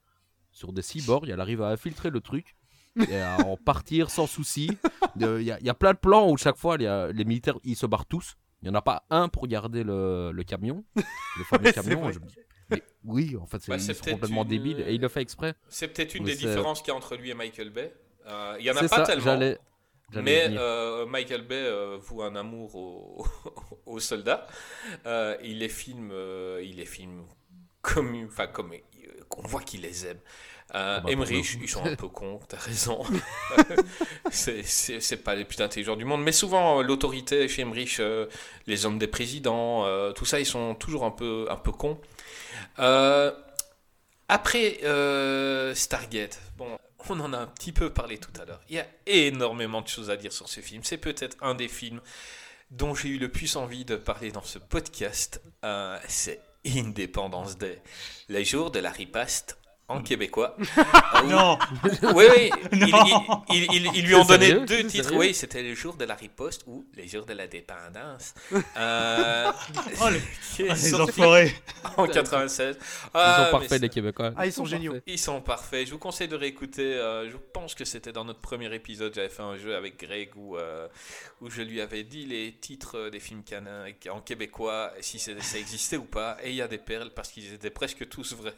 sur 0.51 0.73
des 0.73 0.81
cyborgs, 0.81 1.29
elle 1.29 1.39
arrive 1.39 1.61
à 1.61 1.69
infiltrer 1.69 2.09
le 2.09 2.19
truc 2.19 2.55
à 3.11 3.41
en 3.45 3.57
partir 3.57 4.09
sans 4.09 4.27
souci. 4.27 4.69
Il 5.15 5.21
y, 5.21 5.25
a- 5.51 5.59
il 5.59 5.65
y 5.65 5.69
a 5.69 5.73
plein 5.73 5.93
de 5.93 5.97
plans 5.97 6.29
où 6.29 6.37
chaque 6.37 6.57
fois 6.57 6.75
il 6.79 6.83
y 6.83 6.87
a- 6.87 7.07
les 7.11 7.25
militaires 7.25 7.57
ils 7.63 7.75
se 7.75 7.85
barrent 7.85 8.05
tous. 8.05 8.35
Il 8.61 8.69
n'y 8.69 8.75
en 8.75 8.77
a 8.79 8.81
pas 8.81 9.03
un 9.09 9.27
pour 9.29 9.45
garder 9.47 9.83
le, 9.83 10.31
le 10.31 10.43
camion, 10.43 10.83
le 10.95 11.43
fameux 11.43 11.63
Ouais, 11.65 11.73
camion. 11.73 12.11
je 12.11 12.19
me 12.19 12.25
dis, 12.25 12.35
mais 12.69 12.81
oui, 13.03 13.35
en 13.39 13.45
fait, 13.45 13.61
c'est 13.61 13.71
Bah, 13.71 13.77
c'est 13.79 13.99
complètement 14.11 14.43
une- 14.43 14.47
débiles 14.49 14.79
et 14.87 14.93
il 14.93 15.01
le 15.01 15.09
fait 15.09 15.21
exprès. 15.21 15.53
C'est 15.67 15.89
peut-être 15.89 16.15
une 16.15 16.23
des 16.23 16.35
différences 16.35 16.81
qu'il 16.81 16.89
y 16.89 16.91
a 16.91 16.95
entre 16.95 17.15
lui 17.17 17.29
et 17.29 17.33
Michael 17.33 17.71
Bay. 17.71 17.93
Euh, 18.25 18.55
Il 18.59 18.65
y 18.65 18.71
en 18.71 18.75
a 18.77 18.79
pas 18.81 18.87
ça, 18.87 19.03
tellement. 19.03 19.37
Mais 20.15 20.45
euh, 20.51 21.05
Michael 21.07 21.41
Bay 21.47 21.55
euh, 21.55 21.97
voue 21.99 22.21
un 22.21 22.35
amour 22.35 22.75
aux, 22.75 23.25
aux 23.85 23.99
soldats. 23.99 24.45
Euh, 25.07 25.35
il 25.43 25.59
les 25.59 25.69
filme, 25.69 26.11
euh, 26.13 26.61
il 26.63 26.75
les 26.77 26.85
filme 26.85 27.23
comme, 27.81 28.15
enfin 28.27 28.47
comme, 28.47 28.73
euh, 28.73 28.77
on 29.37 29.47
voit 29.47 29.61
qu'il 29.61 29.81
les 29.81 30.05
aime. 30.05 30.19
Euh, 30.75 31.01
Comme 31.01 31.09
un 31.09 31.11
Emmerich, 31.11 31.57
ils 31.61 31.69
sont 31.69 31.85
un 31.85 31.95
peu 31.95 32.07
cons, 32.09 32.39
t'as 32.47 32.57
raison. 32.57 33.03
c'est- 34.31 35.23
pas 35.23 35.35
les 35.35 35.45
plus 35.45 35.61
intelligents 35.61 35.95
du 35.95 36.05
monde, 36.05 36.23
mais 36.23 36.31
souvent 36.31 36.79
euh, 36.79 36.83
l'autorité 36.83 37.47
chez 37.47 37.61
Emmerich, 37.61 37.99
euh, 37.99 38.27
les 38.65 38.85
hommes 38.85 38.97
des 38.97 39.07
présidents, 39.07 39.85
euh, 39.85 40.11
tout 40.11 40.25
ça, 40.25 40.39
ils 40.39 40.45
sont 40.45 40.73
toujours 40.75 41.05
un 41.05 41.11
peu, 41.11 41.45
un 41.49 41.55
peu 41.57 41.71
cons. 41.71 41.99
Après 44.29 44.79
Stargate, 45.75 46.39
bon, 46.57 46.77
on 47.09 47.19
en 47.19 47.33
a 47.33 47.37
un 47.37 47.47
petit 47.47 47.71
peu 47.71 47.91
parlé 47.91 48.17
tout 48.17 48.31
à 48.41 48.45
l'heure. 48.45 48.61
Il 48.69 48.75
y 48.75 48.79
a 48.79 48.87
énormément 49.05 49.81
de 49.81 49.87
choses 49.87 50.09
à 50.09 50.17
dire 50.17 50.31
sur 50.33 50.47
ce 50.49 50.61
film. 50.61 50.83
C'est 50.83 50.97
peut-être 50.97 51.37
un 51.41 51.53
des 51.55 51.67
films 51.67 52.01
dont 52.71 52.95
j'ai 52.95 53.09
eu 53.09 53.17
le 53.19 53.29
plus 53.29 53.55
envie 53.57 53.85
de 53.85 53.95
parler 53.95 54.31
dans 54.31 54.41
ce 54.43 54.57
podcast. 54.57 55.41
C'est 56.07 56.41
Independence 56.65 57.57
Day, 57.57 57.81
les 58.29 58.45
jours 58.45 58.71
de 58.71 58.79
la 58.79 58.89
ripaste 58.89 59.57
en 59.87 60.01
québécois. 60.01 60.55
Ah. 61.15 61.21
Non, 61.25 61.57
Oui, 62.15 62.25
oui, 62.35 62.49
ils, 63.51 64.05
lui 64.05 64.15
ont 64.15 64.25
donné 64.25 64.47
sérieux? 64.47 64.65
deux 64.65 64.83
titres. 64.87 65.05
sérieux? 65.09 65.19
Oui, 65.19 65.33
c'était 65.33 65.61
le 65.61 65.73
jour 65.75 65.93
de 65.95 66.05
la 66.05 66.15
riposte 66.15 66.63
ou 66.67 66.85
les 66.95 67.07
jours 67.07 67.25
de 67.25 67.33
la 67.33 67.47
dépendance. 67.47 68.33
Euh, 68.77 69.51
Oh, 70.01 70.09
les- 70.09 70.69
Ah, 70.69 70.73
les 70.73 70.95
enfoirés. 70.95 71.55
en 71.97 72.07
96. 72.07 72.75
Ils 72.79 73.09
Ah, 73.13 73.35
sont 73.37 73.43
mais 73.45 73.51
parfaits, 73.51 73.81
les 73.81 73.89
Québécois. 73.89 74.31
Ah, 74.35 74.45
ils 74.47 74.51
sont 74.53 74.65
géniaux. 74.65 74.93
parfaits. 74.93 75.03
Ils 75.13 75.19
sont 75.19 75.41
parfaits. 75.41 75.85
Je 75.87 75.91
vous 75.91 75.97
conseille 75.99 76.27
de 76.27 76.35
réécouter. 76.35 76.81
euh, 76.95 77.29
je 77.29 77.37
pense 77.53 77.75
que 77.75 77.85
c'était 77.85 78.11
dans 78.11 78.25
notre 78.25 78.39
premier 78.39 78.73
épisode. 78.73 79.13
J'avais 79.13 79.29
fait 79.29 79.43
un 79.43 79.57
jeu 79.57 79.75
avec 79.75 79.99
Greg 79.99 80.29
où, 80.35 80.57
euh, 80.57 80.87
où 81.41 81.49
je 81.49 81.61
lui 81.61 81.79
avais 81.81 82.03
dit 82.03 82.25
les 82.25 82.53
titres 82.53 83.09
des 83.11 83.19
films 83.19 83.43
canins 83.43 83.85
en 84.11 84.19
québécois, 84.21 84.91
si 85.01 85.19
ça 85.19 85.31
existait 85.57 85.97
ou 85.97 86.05
pas. 86.05 86.37
Et 86.43 86.49
il 86.49 86.55
y 86.55 86.61
a 86.61 86.67
des 86.67 86.77
perles 86.79 87.11
parce 87.15 87.29
qu'ils 87.29 87.53
étaient 87.53 87.69
presque 87.69 88.07
tous 88.09 88.33
vrais. 88.35 88.53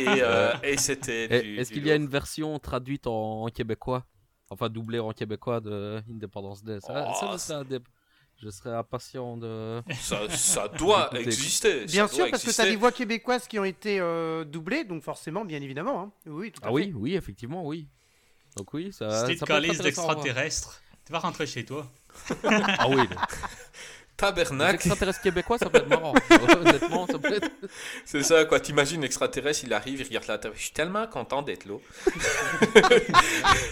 Et, 0.00 0.22
euh, 0.42 0.52
et 0.62 0.76
c'était. 0.76 1.24
Et 1.38 1.42
du- 1.42 1.58
Est-ce 1.58 1.72
qu'il 1.72 1.86
y 1.86 1.90
a 1.90 1.94
une 1.96 2.08
version 2.08 2.58
traduite 2.58 3.06
en, 3.06 3.42
en 3.44 3.48
québécois? 3.48 4.04
Enfin, 4.50 4.68
doublée 4.68 4.98
en 4.98 5.12
québécois 5.12 5.60
de 5.60 6.02
Independence 6.10 6.62
Day 6.62 6.78
Ça, 6.80 7.06
Oh, 7.08 7.12
ça, 7.18 7.28
je, 7.32 7.38
c'est- 7.38 7.46
serais 7.48 7.62
indép- 7.64 7.84
je 8.36 8.50
serais 8.50 8.74
impatient 8.74 9.36
de. 9.38 9.82
Ça, 10.00 10.28
ça 10.28 10.68
doit 10.68 11.10
exister. 11.18 11.86
Bien 11.86 12.06
ça 12.06 12.14
sûr, 12.14 12.30
parce 12.30 12.42
que 12.42 12.48
exister. 12.48 12.62
t'as 12.64 12.68
des 12.70 12.76
voix 12.76 12.92
québécoises 12.92 13.48
qui 13.48 13.58
ont 13.58 13.64
été 13.64 13.98
euh, 14.00 14.44
doublées, 14.44 14.84
donc 14.84 15.02
forcément, 15.02 15.44
bien 15.44 15.60
évidemment. 15.62 16.00
hein. 16.02 16.12
Oui, 16.26 16.52
tout 16.52 16.60
à 16.62 16.66
Ah 16.66 16.68
fait. 16.68 16.74
oui, 16.74 16.92
oui, 16.94 17.14
effectivement, 17.14 17.64
oui. 17.66 17.88
Donc 18.56 18.74
oui, 18.74 18.92
ça. 18.92 19.26
C'était 19.26 19.46
voir. 19.46 19.60
d'extraterrestres. 19.62 20.82
Tu 21.06 21.12
vas 21.12 21.18
rentrer 21.20 21.46
chez 21.46 21.64
toi. 21.64 21.90
Ah 22.44 22.88
oui, 22.90 23.02
les 24.30 24.34
Tabernacle. 24.34 24.74
extraterrestres 24.74 25.20
québécois, 25.20 25.58
ça 25.58 25.68
peut 25.70 25.78
être 25.78 25.88
marrant. 25.88 26.14
Honnêtement, 26.60 27.06
ça 27.06 27.18
peut 27.18 27.34
être. 27.34 27.50
C'est 28.04 28.22
ça, 28.22 28.44
quoi. 28.44 28.60
T'imagines 28.60 29.00
l'extraterrestre, 29.02 29.64
il 29.64 29.72
arrive, 29.72 30.00
il 30.00 30.06
regarde 30.06 30.26
la 30.28 30.38
Terre. 30.38 30.52
Je 30.54 30.62
suis 30.62 30.72
tellement 30.72 31.06
content 31.06 31.42
d'être 31.42 31.66
là. 31.66 31.76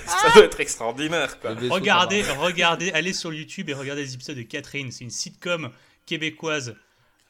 ça 0.06 0.30
doit 0.34 0.44
être 0.44 0.60
extraordinaire, 0.60 1.38
quoi. 1.40 1.54
Regardez, 1.68 2.22
regardez, 2.22 2.90
allez 2.92 3.12
sur 3.12 3.32
YouTube 3.32 3.68
et 3.70 3.74
regardez 3.74 4.02
les 4.02 4.14
épisodes 4.14 4.36
de 4.36 4.42
Catherine. 4.42 4.90
C'est 4.90 5.04
une 5.04 5.10
sitcom 5.10 5.70
québécoise 6.06 6.74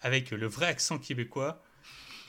avec 0.03 0.31
le 0.31 0.47
vrai 0.47 0.67
accent 0.67 0.99
québécois 0.99 1.63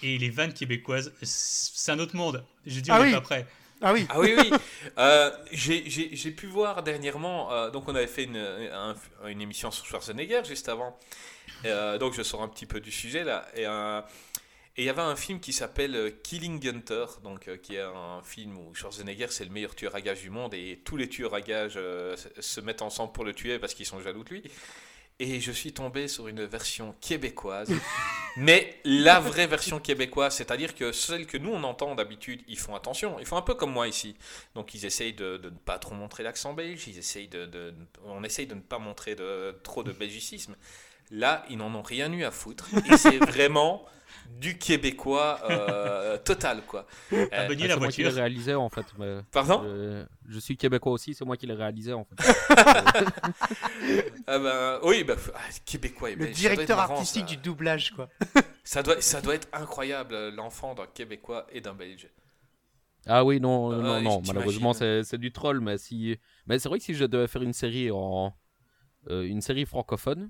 et 0.04 0.18
les 0.18 0.30
vannes 0.30 0.54
québécoises. 0.54 1.14
C'est 1.22 1.92
un 1.92 2.00
autre 2.00 2.16
monde. 2.16 2.44
Je 2.66 2.80
dis, 2.80 2.92
on 2.92 2.96
Ah 2.96 3.00
n'est 3.00 3.06
oui. 3.06 3.12
pas 3.14 3.22
prêt. 3.22 3.46
Ah 3.82 3.93
oui. 3.93 4.05
Ah 4.09 4.19
oui, 4.19 4.36
oui. 4.38 4.51
Euh, 4.97 5.32
j'ai- 5.51 6.32
pu 6.32 6.47
voir 6.47 6.84
dernièrement, 6.84 7.51
euh, 7.51 7.69
donc 7.71 7.88
on 7.88 7.95
avait 7.95 8.07
fait 8.07 8.23
une, 8.25 8.38
un- 8.38 8.95
une 9.27 9.41
émission 9.41 9.71
sur 9.71 9.86
Schwarzenegger 9.86 10.41
juste 10.45 10.69
avant, 10.69 10.97
Euh, 11.65 11.97
donc 11.99 12.13
je 12.13 12.23
sors 12.23 12.41
un 12.41 12.47
petit 12.47 12.65
peu 12.65 12.79
du 12.79 12.91
sujet 12.91 13.23
là, 13.23 13.45
et 13.55 13.65
il 14.77 14.86
y 14.86 14.89
avait 14.89 15.01
un 15.01 15.15
film 15.15 15.39
qui 15.39 15.53
s'appelle 15.53 16.13
Killing 16.23 16.59
Gunter, 16.59 17.05
donc 17.23 17.49
qui 17.61 17.75
est 17.75 17.82
un 17.82 18.21
film 18.23 18.57
où 18.57 18.73
Schwarzenegger 18.73 19.27
c'est 19.29 19.43
le 19.45 19.51
meilleur 19.51 19.75
tueur 19.75 19.93
à 19.95 20.01
gages 20.01 20.21
du 20.21 20.29
monde 20.29 20.53
et 20.53 20.79
tous 20.86 20.97
les 20.97 21.09
tueurs 21.09 21.34
à 21.36 21.41
gages 21.41 21.77
se 22.39 22.61
mettent 22.61 22.82
ensemble 22.82 23.11
pour 23.13 23.25
le 23.25 23.34
tuer 23.34 23.59
parce 23.59 23.73
qu'ils 23.73 23.86
sont 23.86 23.99
jaloux 24.01 24.23
de 24.23 24.29
lui. 24.29 24.43
Et 25.24 25.39
je 25.39 25.51
suis 25.51 25.72
tombé 25.72 26.07
sur 26.07 26.28
une 26.28 26.45
version 26.45 26.95
québécoise, 26.99 27.72
mais 28.38 28.80
la 28.84 29.19
vraie 29.19 29.45
version 29.45 29.80
québécoise, 29.80 30.36
c'est-à-dire 30.36 30.74
que 30.74 30.91
celle 30.91 31.28
que 31.28 31.38
nous 31.38 31.51
on 31.51 31.63
entend 31.63 31.93
d'habitude, 31.93 32.41
ils 32.47 32.57
font 32.57 32.74
attention, 32.74 33.19
ils 33.19 33.28
font 33.28 33.38
un 33.38 33.43
peu 33.43 33.53
comme 33.53 33.72
moi 33.72 33.88
ici. 33.88 34.15
Donc 34.55 34.74
ils 34.74 34.84
essayent 34.84 35.13
de, 35.13 35.39
ne 35.43 35.49
pas 35.51 35.78
trop 35.78 35.93
montrer 35.93 36.24
l'accent 36.24 36.53
belge, 36.53 36.88
ils 36.88 36.97
essayent 36.97 37.28
de- 37.28 37.72
on 38.03 38.24
essaye 38.24 38.47
de 38.47 38.55
ne 38.55 38.61
pas 38.61 38.80
montrer 38.80 39.13
de, 39.13 39.55
trop 39.61 39.84
de 39.84 39.91
belgicisme. 39.91 40.55
Là, 41.11 41.45
ils 41.51 41.57
n'en 41.57 41.76
ont 41.76 41.84
rien 41.84 42.11
eu 42.11 42.24
à 42.24 42.32
foutre. 42.32 42.67
Et 42.91 42.97
c'est 42.97 43.17
vraiment 43.24 43.86
du 44.39 44.57
québécois 44.57 45.39
euh, 45.49 46.17
total, 46.25 46.61
quoi. 46.67 46.86
T'as 47.09 47.17
Euh, 47.17 47.27
Ah, 47.32 47.47
la 47.47 47.57
c'est 47.57 47.79
moi 47.79 47.88
qui 47.89 47.97
l'ai 47.97 48.03
voiture. 48.03 48.13
réalisé 48.13 48.55
en 48.55 48.69
fait. 48.69 48.86
mais 48.97 49.19
pardon? 49.32 49.61
Je, 49.63 50.05
je 50.29 50.39
suis 50.39 50.57
québécois 50.57 50.91
aussi, 50.93 51.13
c'est 51.13 51.25
moi 51.25 51.38
qui 51.38 51.47
l'ai 51.47 51.53
réalisé 51.53 51.93
en 51.93 52.05
fait. 52.05 52.15
Ah 54.27 54.39
ben, 54.39 54.79
Oui, 54.84 55.03
bah, 55.03 55.15
ah, 55.36 55.39
québécois 55.65 56.11
Le 56.11 56.27
directeur 56.27 56.77
marrant, 56.77 56.93
artistique 56.95 57.23
ça. 57.29 57.36
du 57.36 57.38
doublage, 57.38 57.91
quoi. 57.91 58.09
Ça 58.63 58.84
doit, 58.84 59.01
ça 59.01 59.21
doit 59.21 59.34
être 59.36 59.47
incroyable, 59.53 60.13
euh, 60.13 60.32
l'enfant 60.32 60.75
d'un 60.75 60.86
québécois 60.86 61.47
et 61.51 61.61
d'un 61.61 61.73
belge. 61.73 62.07
Ah 63.07 63.25
oui, 63.25 63.39
non, 63.39 63.71
Ah, 63.71 63.75
non, 63.77 64.01
non, 64.01 64.21
malheureusement 64.27 64.73
c'est 64.73 65.03
c'est 65.03 65.17
du 65.17 65.32
troll, 65.32 65.59
mais 65.61 65.79
si, 65.79 66.17
mais 66.45 66.59
c'est 66.59 66.69
vrai 66.69 66.77
que 66.77 66.86
si 66.86 66.93
je 66.93 67.05
devais 67.05 67.27
faire 67.27 67.41
une 67.41 67.53
série 67.53 67.89
en, 67.91 68.32
euh, 69.09 69.23
une 69.23 69.41
série 69.41 69.65
francophone, 69.65 70.29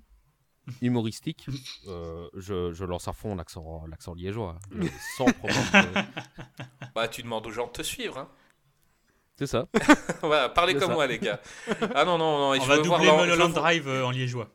humoristique, 0.81 1.47
euh, 1.87 2.27
je, 2.35 2.73
je 2.73 2.85
lance 2.85 3.07
à 3.07 3.13
fond 3.13 3.35
l'accent, 3.35 3.83
l'accent 3.89 4.13
liégeois, 4.13 4.57
euh, 4.75 4.87
sans 5.17 5.25
problème. 5.25 5.57
euh, 5.75 6.01
Bah, 6.95 7.07
tu 7.07 7.23
demandes 7.23 7.47
aux 7.47 7.51
gens 7.51 7.67
de 7.67 7.71
te 7.71 7.81
suivre, 7.83 8.17
hein. 8.17 8.29
C'est 9.37 9.47
ça. 9.47 9.65
voilà, 10.21 10.49
parlez 10.49 10.73
comme 10.73 10.89
ça. 10.89 10.93
moi, 10.93 11.07
les 11.07 11.17
gars. 11.17 11.39
Ah 11.95 12.05
non, 12.05 12.17
non, 12.17 12.37
non, 12.37 12.49
On 12.51 12.61
je 12.61 12.67
va 12.67 12.77
doubler 12.77 13.11
Mulholland 13.11 13.53
Drive 13.53 13.87
euh, 13.87 14.05
en 14.05 14.11
liégeois. 14.11 14.49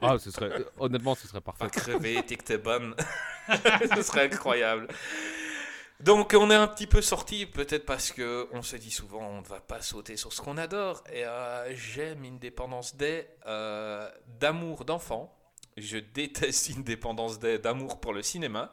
Ah, 0.00 0.16
ce 0.18 0.30
serait, 0.30 0.64
honnêtement, 0.78 1.14
ce 1.14 1.26
serait 1.28 1.40
Pas 1.40 1.52
parfait. 1.52 1.80
crever, 1.80 2.22
t'es 2.26 2.36
que 2.36 2.44
t'es 2.44 2.58
bonne. 2.58 2.94
Ce 3.94 4.02
serait 4.02 4.26
incroyable. 4.32 4.88
Donc 6.02 6.34
on 6.36 6.50
est 6.50 6.56
un 6.56 6.66
petit 6.66 6.88
peu 6.88 7.00
sorti, 7.00 7.46
peut-être 7.46 7.86
parce 7.86 8.10
que 8.10 8.48
on 8.50 8.62
se 8.62 8.74
dit 8.74 8.90
souvent 8.90 9.20
on 9.20 9.40
ne 9.40 9.46
va 9.46 9.60
pas 9.60 9.80
sauter 9.82 10.16
sur 10.16 10.32
ce 10.32 10.40
qu'on 10.40 10.58
adore. 10.58 11.04
Et 11.12 11.24
euh, 11.24 11.76
j'aime 11.76 12.24
Independence 12.24 12.96
Day 12.96 13.28
euh, 13.46 14.10
d'amour 14.40 14.84
d'enfant. 14.84 15.32
Je 15.76 15.98
déteste 15.98 16.70
Independence 16.76 17.38
Day 17.38 17.60
d'amour 17.60 18.00
pour 18.00 18.12
le 18.12 18.22
cinéma. 18.22 18.72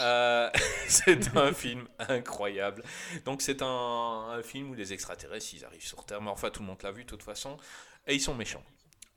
Euh, 0.00 0.48
c'est 0.88 1.36
un 1.36 1.52
film 1.52 1.86
incroyable. 1.98 2.82
Donc 3.26 3.42
c'est 3.42 3.60
un, 3.60 4.30
un 4.30 4.42
film 4.42 4.70
où 4.70 4.74
les 4.74 4.94
extraterrestres 4.94 5.52
ils 5.52 5.66
arrivent 5.66 5.84
sur 5.84 6.06
Terre, 6.06 6.22
mais 6.22 6.30
enfin 6.30 6.48
tout 6.48 6.62
le 6.62 6.68
monde 6.68 6.82
l'a 6.82 6.90
vu 6.90 7.04
de 7.04 7.08
toute 7.10 7.22
façon, 7.22 7.58
et 8.06 8.14
ils 8.14 8.20
sont 8.20 8.34
méchants. 8.34 8.64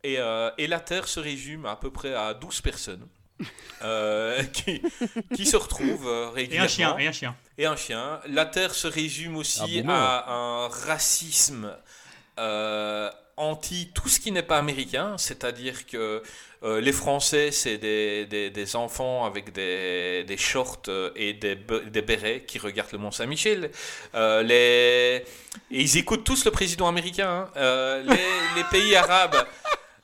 Et, 0.03 0.17
et 0.57 0.67
la 0.67 0.79
Terre 0.81 1.07
se 1.07 1.19
résume 1.19 1.65
à 1.65 1.77
peu 1.77 1.89
près 1.89 2.13
à 2.13 2.35
12 2.35 2.61
personnes 2.61 3.07
euh, 3.83 4.43
qui, 4.53 4.81
qui 5.35 5.45
se 5.45 5.55
retrouvent 5.57 6.07
euh, 6.07 6.29
Et 6.31 6.33
régulièrement. 6.35 6.65
un 6.65 6.67
chien, 6.67 6.97
et 6.97 7.07
un 7.07 7.11
chien. 7.11 7.35
Et 7.57 7.65
un 7.65 7.75
chien. 7.75 8.19
La 8.27 8.45
Terre 8.45 8.73
se 8.73 8.87
résume 8.87 9.37
aussi 9.37 9.59
Ah 9.63 9.83
bon, 9.83 9.89
à 9.93 10.25
un 10.33 10.67
racisme 10.67 11.75
euh, 12.39 13.09
anti 13.37 13.91
tout 13.93 14.07
ce 14.09 14.19
qui 14.19 14.31
n'est 14.31 14.43
pas 14.43 14.57
américain, 14.57 15.17
c'est-à-dire 15.17 15.85
que 15.85 16.23
euh, 16.63 16.81
les 16.81 16.93
Français, 16.93 17.51
c'est 17.51 17.77
des, 17.77 18.25
des, 18.25 18.49
des 18.49 18.75
enfants 18.75 19.25
avec 19.25 19.51
des, 19.51 20.23
des 20.25 20.37
shorts 20.37 20.83
et 21.15 21.33
des, 21.33 21.55
des 21.55 22.01
bérets 22.01 22.43
qui 22.47 22.57
regardent 22.59 22.93
le 22.93 22.97
Mont 22.97 23.11
Saint-Michel. 23.11 23.71
Euh, 24.15 24.41
les... 24.41 25.25
Et 25.71 25.81
ils 25.81 25.97
écoutent 25.97 26.23
tous 26.23 26.43
le 26.45 26.51
président 26.51 26.87
américain. 26.87 27.47
hein. 27.47 27.49
Euh, 27.57 28.03
les, 28.03 28.15
les 28.55 28.63
pays 28.71 28.95
arabes. 28.95 29.35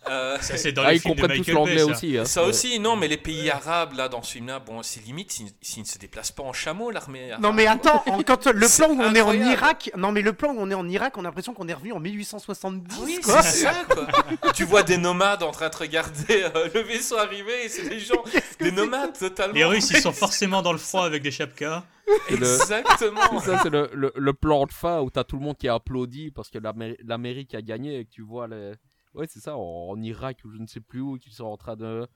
Euh, 0.10 0.38
Ça, 0.40 0.58
c'est 0.58 0.72
dans 0.72 0.84
Ah, 0.84 0.92
les 0.92 0.98
ils 0.98 1.00
films 1.02 1.16
de 1.16 1.22
comprennent 1.22 1.44
tous 1.44 1.52
l'anglais 1.52 1.84
aussi. 1.84 2.18
hein. 2.18 2.26
ça 2.26 2.44
aussi, 2.44 2.80
non, 2.80 2.96
mais 2.96 3.08
les 3.08 3.18
pays 3.18 3.50
arabes, 3.50 3.94
là, 3.94 4.10
dans 4.10 4.22
ce 4.24 4.34
film-là, 4.34 4.60
bon, 4.60 4.82
c'est 4.84 5.04
limite 5.06 5.32
s'ils 5.62 5.82
ne 5.84 5.88
se 5.88 5.98
déplacent 6.00 6.32
pas 6.32 6.44
en 6.44 6.54
chameau, 6.54 6.90
l'armée 6.92 7.32
arabe. 7.32 7.44
Non 7.44 7.54
mais 7.54 7.68
attends, 7.68 8.04
en- 8.08 8.22
quand 8.24 8.48
le 8.48 8.68
plan 8.78 8.90
où 8.90 9.02
on 9.02 9.14
est 9.16 9.22
en. 9.22 9.34
Irak, 9.34 9.92
non 9.98 10.12
mais 10.12 10.22
le 10.22 10.34
plan 10.34 10.54
où 10.54 10.58
on 10.60 10.70
est 10.72 10.76
en 10.76 10.88
Irak, 10.90 11.18
on 11.18 11.22
a 11.22 11.24
l'impression 11.26 11.54
qu'on 11.54 11.68
est 11.68 11.74
revenu 11.74 11.92
en 11.94 12.00
1870. 12.00 12.96
Ah 12.98 13.02
oui, 13.04 13.20
quoi. 13.24 13.42
c'est 13.44 13.66
ça, 13.66 13.74
quoi. 13.90 14.08
tu 14.54 14.64
vois 14.66 14.84
des 14.84 14.98
nomades 14.98 15.44
en 15.44 15.52
train 15.52 15.70
de 15.70 15.76
regarder 15.76 16.44
euh, 16.56 16.70
le 16.74 16.82
vaisseau 16.82 17.18
arriver 17.18 17.66
et 17.66 17.70
c'est 17.70 17.88
des 17.88 18.00
gens, 18.00 18.24
des 18.60 18.72
nomades 18.72 19.18
totalement. 19.18 19.54
Les 19.54 19.66
Russes, 19.66 19.90
ils 19.92 20.02
sont 20.02 20.12
forcément 20.14 20.62
dans 20.62 20.72
le 20.74 20.78
froid 20.80 21.06
avec 21.06 21.22
des 21.24 21.32
chapkas. 21.32 21.84
Exactement. 22.30 23.40
Ça, 23.46 23.60
c'est 23.64 23.70
le, 23.70 23.90
le, 23.94 24.12
le 24.16 24.34
plan 24.34 24.66
de 24.66 24.72
fin 24.72 25.00
où 25.02 25.10
t'as 25.10 25.24
tout 25.24 25.38
le 25.38 25.44
monde 25.44 25.58
qui 25.58 25.68
applaudit 25.68 26.32
parce 26.32 26.50
que 26.50 26.58
l'Amé- 26.58 26.98
l'Amérique 27.06 27.54
a 27.56 27.62
gagné 27.62 28.00
et 28.00 28.06
que 28.06 28.12
tu 28.12 28.22
vois 28.22 28.48
les. 28.48 28.74
Ouais, 29.14 29.28
c'est 29.30 29.40
ça, 29.42 29.58
en, 29.58 29.90
en 29.90 30.02
Irak 30.02 30.38
ou 30.46 30.52
je 30.52 30.58
ne 30.58 30.68
sais 30.68 30.80
plus 30.80 31.02
où, 31.02 31.18
qui 31.18 31.32
sont 31.34 31.46
en 31.46 31.58
train 31.58 31.76
de. 31.76 32.08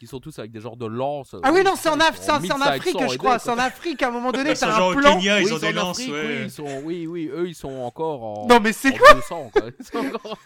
Qui 0.00 0.08
sont 0.08 0.18
tous 0.18 0.36
avec 0.40 0.50
des 0.50 0.60
genres 0.60 0.76
de 0.76 0.86
lances. 0.86 1.36
Ah 1.44 1.52
oui 1.52 1.62
non, 1.62 1.74
c'est 1.76 1.88
en, 1.88 1.96
Ils 1.96 2.00
Af- 2.02 2.16
sont 2.16 2.22
c'est 2.22 2.30
en- 2.32 2.40
c'est 2.40 2.52
en 2.52 2.58
1500 2.58 2.66
Afrique, 2.66 3.12
je 3.12 3.16
crois. 3.18 3.38
C'est 3.38 3.50
en 3.50 3.58
Afrique. 3.58 4.02
À 4.02 4.08
un 4.08 4.10
moment 4.10 4.32
donné, 4.32 4.50
Ils 4.50 4.56
sont 4.56 4.66
t'as 4.66 4.76
genre 4.76 4.90
un 4.90 4.94
au 4.96 4.98
plan. 4.98 5.14
Kenya, 5.16 5.40
ils 5.40 5.44
Oui, 5.46 5.52
ont 5.52 5.54
sont 5.54 5.60
des 5.60 5.68
en 5.68 5.82
lances. 5.82 5.98
Afrique, 6.00 6.12
ouais. 6.12 6.26
oui, 6.26 6.42
ils 6.44 6.50
sont, 6.50 6.80
oui, 6.82 7.06
oui, 7.06 7.30
eux 7.32 7.48
ils 7.48 7.54
sont 7.54 7.70
encore 7.72 8.22
en. 8.24 8.46
Non 8.48 8.58
mais 8.60 8.72
c'est 8.72 8.96
quoi 8.98 9.14
200, 9.14 9.50
quoi. 9.52 9.62
Ils 9.78 9.84
sont 9.86 9.98
encore- 9.98 10.38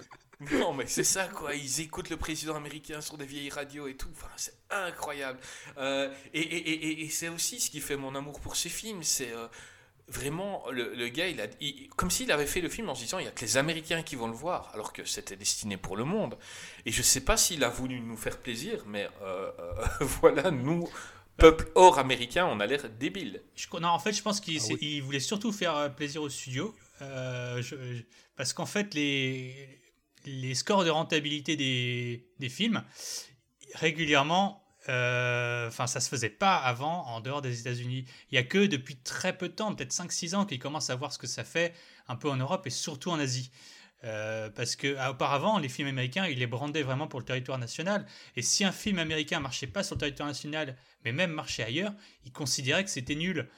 Non, 0.53 0.73
mais 0.75 0.87
c'est 0.87 1.03
ça, 1.03 1.25
quoi. 1.29 1.55
Ils 1.55 1.81
écoutent 1.81 2.11
le 2.11 2.17
président 2.19 2.55
américain 2.57 3.01
sur 3.01 3.17
des 3.17 3.25
vieilles 3.27 3.49
radios 3.51 3.89
et 3.89 3.97
tout. 3.97 4.09
Enfin, 4.13 4.29
c'est 4.37 4.55
incroyable. 4.71 5.39
Euh, 5.79 6.13
et 6.35 6.41
et, 6.41 6.71
et, 6.71 6.87
et- 6.91 7.05
et 7.07 7.09
c'est 7.09 7.29
aussi 7.29 7.59
ce 7.59 7.71
qui 7.71 7.81
fait 7.81 7.97
mon 7.97 8.15
amour 8.15 8.39
pour 8.41 8.55
ces 8.55 8.69
films. 8.69 9.03
C'est 9.03 9.33
euh, 9.33 9.49
vraiment 10.09 10.65
le, 10.71 10.95
le 10.95 11.09
gars, 11.09 11.29
il 11.29 11.41
a, 11.41 11.47
il- 11.61 11.89
comme 11.91 12.11
s'il 12.11 12.31
avait 12.33 12.47
fait 12.47 12.61
le 12.61 12.69
film 12.69 12.89
en 12.89 12.95
se 12.95 13.03
disant 13.03 13.19
il 13.19 13.25
y 13.27 13.29
a 13.29 13.31
que 13.31 13.43
les 13.45 13.57
Américains 13.57 14.03
qui 14.03 14.17
vont 14.17 14.27
le 14.27 14.33
voir, 14.35 14.71
alors 14.75 14.93
que 14.93 15.05
c'était 15.05 15.37
destiné 15.37 15.77
pour 15.77 15.97
le 15.97 16.05
monde. 16.05 16.39
Et 16.87 16.93
je 16.93 17.03
sais 17.03 17.21
pas 17.21 17.37
s'il 17.37 17.63
a 17.65 17.69
voulu 17.69 18.01
nous 18.01 18.17
faire 18.17 18.39
plaisir, 18.39 18.85
mais 18.87 19.09
euh, 19.23 19.51
euh, 19.59 19.85
voilà, 20.21 20.51
nous, 20.51 20.89
peuple 21.37 21.71
hors 21.75 21.99
américain, 21.99 22.47
on 22.51 22.59
a 22.61 22.67
l'air 22.67 22.89
débile. 22.91 23.43
Je- 23.55 23.67
non, 23.81 23.89
en 23.89 23.99
fait, 23.99 24.13
je 24.13 24.23
pense 24.23 24.41
qu'il 24.41 24.59
Ah 24.61 24.75
oui. 24.81 25.01
voulait 25.01 25.21
surtout 25.21 25.53
faire 25.53 25.77
euh, 25.77 25.89
plaisir 25.89 26.23
au 26.23 26.29
studio. 26.29 26.75
euh, 27.03 27.63
je- 27.63 27.77
je- 27.77 28.03
parce 28.37 28.53
qu'en 28.53 28.67
fait, 28.67 28.95
les, 28.95 29.81
les 30.25 30.55
scores 30.55 30.85
de 30.85 30.91
rentabilité 30.91 31.57
des, 31.57 32.27
des 32.39 32.49
films, 32.49 32.83
régulièrement, 33.75 34.65
euh, 34.89 35.69
enfin, 35.69 35.87
ça 35.87 36.01
se 36.01 36.09
faisait 36.09 36.31
pas 36.31 36.57
avant 36.57 37.07
en 37.07 37.21
dehors 37.21 37.43
des 37.43 37.61
États-Unis. 37.61 38.07
Il 38.31 38.35
y 38.37 38.39
a 38.39 38.43
que 38.43 38.67
depuis 38.67 38.97
très 38.97 39.37
peu 39.37 39.49
de 39.49 39.55
temps, 39.55 39.75
peut-être 39.75 39.93
5-6 39.93 40.35
ans, 40.35 40.47
qu'ils 40.47 40.59
commencent 40.59 40.91
à 40.91 40.97
voir 40.97 41.13
ce 41.13 41.19
que 41.19 41.27
ça 41.27 41.45
fait 41.45 41.75
un 42.09 42.17
peu 42.17 42.31
en 42.31 42.37
Europe 42.37 42.67
et 42.67 42.71
surtout 42.71 43.11
en 43.11 43.19
Asie. 43.19 43.51
Euh, 44.05 44.49
parce 44.51 44.77
que 44.77 44.97
ah, 44.99 45.11
auparavant, 45.11 45.59
les 45.59 45.69
films 45.69 45.89
américains, 45.89 46.27
ils 46.27 46.39
les 46.39 46.47
brandaient 46.47 46.83
vraiment 46.83 47.07
pour 47.07 47.21
le 47.21 47.27
territoire 47.27 47.59
national. 47.59 48.07
Et 48.37 48.43
si 48.43 48.65
un 48.65 48.73
film 48.73 48.99
américain 48.99 49.41
marchait 49.41 49.67
pas 49.67 49.83
sur 49.83 49.97
le 49.97 50.01
territoire 50.01 50.29
national, 50.29 50.77
mais 51.05 51.13
même 51.13 51.33
marchait 51.33 51.65
ailleurs, 51.65 51.93
ils 52.25 52.33
considéraient 52.33 52.85
que 52.85 52.91
c'était 52.91 53.17
nul. 53.17 53.49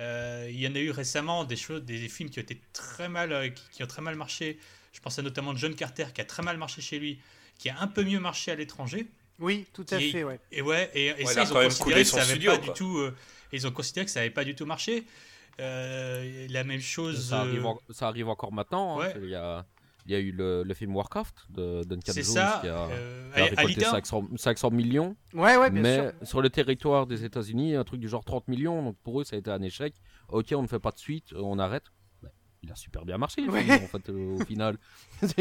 Euh, 0.00 0.48
il 0.50 0.58
y 0.58 0.66
en 0.66 0.74
a 0.74 0.78
eu 0.78 0.90
récemment 0.90 1.44
des 1.44 1.56
choses, 1.56 1.84
des, 1.84 2.08
films 2.08 2.30
qui 2.30 2.38
ont 2.38 2.42
été 2.42 2.60
très 2.72 3.08
mal, 3.08 3.52
qui, 3.54 3.62
qui 3.70 3.84
ont 3.84 3.86
très 3.86 4.02
mal 4.02 4.16
marché. 4.16 4.58
Je 4.92 5.00
pense 5.00 5.18
à 5.18 5.22
notamment 5.22 5.54
John 5.54 5.74
Carter 5.74 6.06
qui 6.14 6.20
a 6.20 6.24
très 6.24 6.42
mal 6.42 6.56
marché 6.56 6.80
chez 6.82 6.98
lui, 6.98 7.20
qui 7.58 7.68
a 7.68 7.78
un 7.78 7.86
peu 7.86 8.02
mieux 8.02 8.18
marché 8.18 8.50
à 8.50 8.56
l'étranger. 8.56 9.06
Oui, 9.38 9.66
tout 9.72 9.86
à 9.90 9.98
fait, 9.98 10.24
ouais. 10.24 10.38
Et 10.50 10.62
ouais, 10.62 10.90
et, 10.94 11.06
et 11.06 11.12
Ouais, 11.12 11.16
il 11.20 11.26
ça 11.28 11.40
a 11.40 11.44
ils 11.44 11.52
ont 11.52 11.62
considéré 11.62 12.02
que 12.02 12.08
ça 12.08 12.16
avait 12.22 12.30
studio, 12.30 12.52
pas 12.52 12.58
quoi. 12.58 12.66
du 12.66 12.78
tout. 12.78 12.98
euh, 12.98 13.14
ils 13.52 13.66
ont 13.66 13.70
considéré 13.72 14.04
que 14.06 14.10
ça 14.12 14.20
avait 14.20 14.30
pas 14.30 14.44
du 14.44 14.54
tout 14.54 14.66
marché. 14.66 15.04
Euh, 15.60 16.46
la 16.50 16.64
même 16.64 16.80
chose. 16.80 17.28
ça, 17.28 17.40
arrive 17.40 17.64
euh, 17.64 17.68
en- 17.68 17.78
ça 17.90 18.08
arrive 18.08 18.28
encore 18.28 18.52
maintenant. 18.52 18.98
hein. 19.00 19.04
ouais. 19.06 19.14
Il, 19.22 19.28
y 19.28 19.34
a, 19.34 19.66
il 20.06 20.12
y 20.12 20.14
a 20.14 20.18
eu 20.18 20.32
le, 20.32 20.62
le 20.62 20.74
film 20.74 20.94
Warcraft 20.96 21.34
de 21.50 21.82
Duncan 21.84 22.12
C'est 22.12 22.22
Jones 22.22 22.34
ça. 22.34 22.58
qui 22.62 22.68
a, 22.68 22.86
euh, 22.88 23.30
qui 23.34 23.40
a 23.40 23.44
récolté 23.44 23.62
Alita, 23.84 23.90
500, 23.90 24.28
500 24.36 24.70
millions. 24.70 25.14
Ouais, 25.34 25.56
ouais, 25.56 25.70
bien 25.70 25.82
mais 25.82 25.96
sûr. 25.96 26.12
sur 26.28 26.40
le 26.42 26.48
territoire 26.50 27.06
des 27.06 27.24
États-Unis, 27.24 27.74
un 27.74 27.84
truc 27.84 28.00
du 28.00 28.08
genre 28.08 28.24
30 28.24 28.48
millions. 28.48 28.82
Donc 28.82 28.96
pour 29.02 29.20
eux, 29.20 29.24
ça 29.24 29.36
a 29.36 29.38
été 29.38 29.50
un 29.50 29.62
échec. 29.62 29.94
Ok, 30.28 30.52
on 30.56 30.62
ne 30.62 30.66
fait 30.68 30.78
pas 30.78 30.90
de 30.92 30.98
suite, 30.98 31.32
on 31.36 31.58
arrête. 31.58 31.84
Mais 32.22 32.30
il 32.62 32.72
a 32.72 32.76
super 32.76 33.04
bien 33.04 33.18
marché, 33.18 33.42
le 33.42 33.50
Ouais. 33.50 33.62
film, 33.62 33.84
en 33.84 33.88
fait, 33.88 34.08
euh, 34.08 34.36
au 34.40 34.44
final. 34.44 34.78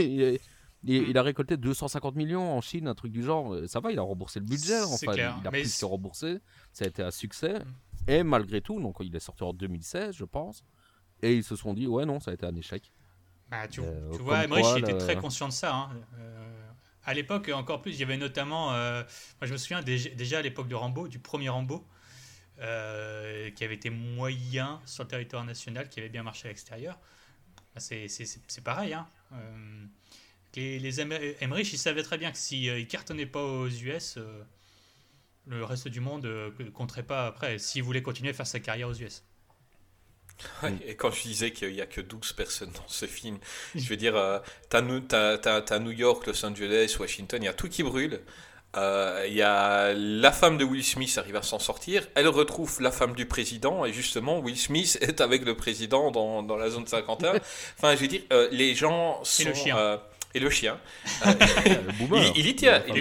il, 0.84 1.10
il- 1.10 1.18
a 1.18 1.22
récolté 1.24 1.58
250 1.58 2.16
millions 2.16 2.52
en 2.58 2.62
Chine, 2.62 2.88
un 2.88 2.96
truc 2.96 3.12
du 3.12 3.24
genre. 3.24 3.54
Euh, 3.54 3.68
Ça 3.68 3.80
va, 3.80 3.92
il 3.92 4.00
a 4.00 4.02
remboursé 4.02 4.40
le 4.40 4.46
budget. 4.46 4.82
Enfin, 4.82 5.14
clair, 5.14 5.38
il 5.42 5.48
a 5.48 5.52
mais 5.52 5.62
plus 5.62 5.80
que 5.80 5.86
remboursé. 5.86 6.40
Ça 6.74 6.86
a 6.86 6.88
été 6.88 7.04
un 7.04 7.12
succès. 7.12 7.60
Mm. 7.60 8.10
Et 8.10 8.24
malgré 8.24 8.62
tout, 8.62 8.80
donc 8.82 8.96
il 9.02 9.16
est 9.16 9.20
sorti 9.20 9.44
en 9.44 9.54
2016, 9.54 10.16
je 10.16 10.26
pense. 10.26 10.64
Et 11.22 11.36
ils 11.36 11.44
se 11.44 11.56
sont 11.56 11.74
dit, 11.76 11.86
ouais, 11.88 12.06
non, 12.06 12.20
ça 12.20 12.32
a 12.32 12.34
été 12.34 12.46
un 12.48 12.56
échec. 12.56 12.92
Bah, 13.50 13.68
tu, 13.68 13.82
Euh, 13.82 14.12
tu 14.12 14.22
vois, 14.24 14.44
Emmerich 14.46 14.64
quoi, 14.66 14.80
il 14.80 14.84
était 14.84 14.98
très 14.98 15.16
conscient 15.18 15.48
de 15.48 15.54
ça. 15.54 15.76
hein. 15.76 15.90
Euh, 16.18 16.68
à 17.04 17.14
l'époque, 17.14 17.50
encore 17.54 17.82
plus, 17.82 17.92
il 17.94 18.00
y 18.00 18.04
avait 18.04 18.18
notamment, 18.18 18.74
euh, 18.74 19.04
moi 19.40 19.48
je 19.48 19.52
me 19.54 19.58
souviens 19.58 19.82
déjà, 19.84 20.40
à 20.40 20.42
l'époque 20.42 20.68
de 20.68 20.76
Rambo, 20.76 21.08
du 21.08 21.20
premier 21.20 21.50
Rambo, 21.50 21.86
qui 22.58 23.64
avait 23.64 23.76
été 23.76 23.90
moyen 23.90 24.82
sur 24.86 25.04
le 25.04 25.10
territoire 25.10 25.44
national, 25.44 25.90
qui 25.90 26.00
avait 26.00 26.10
bien 26.10 26.24
marché 26.24 26.48
à 26.48 26.52
l'extérieur. 26.52 27.00
Bah, 27.76 27.82
c'est 27.82 28.64
pareil. 28.64 28.94
Hein. 28.94 29.08
Euh, 30.58 30.80
les, 30.80 31.02
Emmerich, 31.02 31.74
il 31.74 31.78
savait 31.78 32.04
très 32.04 32.18
bien 32.18 32.32
que 32.32 32.38
s'il 32.38 32.74
ne 32.74 32.84
cartonnait 32.84 33.26
pas 33.26 33.44
aux 33.44 33.68
US, 33.68 34.16
euh, 34.18 34.44
le 35.48 35.64
reste 35.64 35.88
du 35.88 36.00
monde 36.00 36.26
ne 36.26 36.70
compterait 36.70 37.04
pas 37.04 37.28
après, 37.28 37.58
s'il 37.58 37.84
voulait 37.84 38.02
continuer 38.02 38.30
à 38.30 38.34
faire 38.34 38.48
sa 38.48 38.60
carrière 38.60 38.90
aux 38.90 38.96
US. 38.96 39.24
Ouais, 40.64 40.74
et 40.86 40.96
quand 40.96 41.12
je 41.12 41.22
disais 41.22 41.52
qu'il 41.52 41.72
n'y 41.72 41.82
a 41.82 41.86
que 41.86 42.02
12 42.02 42.34
personnes 42.34 42.72
dans 42.72 42.88
ce 42.88 43.06
film, 43.06 43.38
je 43.76 43.88
veux 43.88 43.98
dire, 43.98 44.16
euh, 44.16 44.40
t'as 44.70 44.82
t'as 45.38 45.80
New 45.80 45.92
York, 45.92 46.26
Los 46.26 46.46
Angeles, 46.46 46.96
Washington, 47.00 47.42
il 47.42 47.46
y 47.46 47.50
a 47.50 47.54
tout 47.54 47.70
qui 47.70 47.84
brûle. 47.84 48.22
Euh, 48.78 49.26
Il 49.28 49.34
y 49.34 49.42
a 49.42 49.94
la 49.94 50.32
femme 50.32 50.58
de 50.58 50.64
Will 50.64 50.84
Smith 50.84 51.18
arrive 51.18 51.36
à 51.36 51.42
s'en 51.42 51.60
sortir. 51.60 52.08
Elle 52.16 52.30
retrouve 52.30 52.82
la 52.82 52.92
femme 52.92 53.14
du 53.16 53.26
président 53.26 53.84
et 53.86 53.92
justement 53.92 54.40
Will 54.40 54.58
Smith 54.58 54.98
est 55.02 55.20
avec 55.20 55.44
le 55.44 55.56
président 55.58 56.10
dans, 56.12 56.42
dans 56.42 56.56
la 56.56 56.70
zone 56.70 56.88
51. 56.88 57.34
Enfin, 57.78 57.96
je 57.96 58.02
veux 58.02 58.08
dire, 58.08 58.22
euh, 58.32 58.48
les 58.52 58.74
gens 58.74 59.22
sont. 59.24 59.44
Et 59.44 59.46
le 59.48 59.54
chien. 59.54 60.00
Et 60.34 60.40
le 60.40 60.50
chien. 60.50 60.80
Euh, 61.26 61.34
Le 61.66 61.92
boomer. 62.06 62.24
il, 62.36 62.38
il 62.40 62.48
y 62.48 62.56
tient, 62.56 62.80
Le 62.88 62.98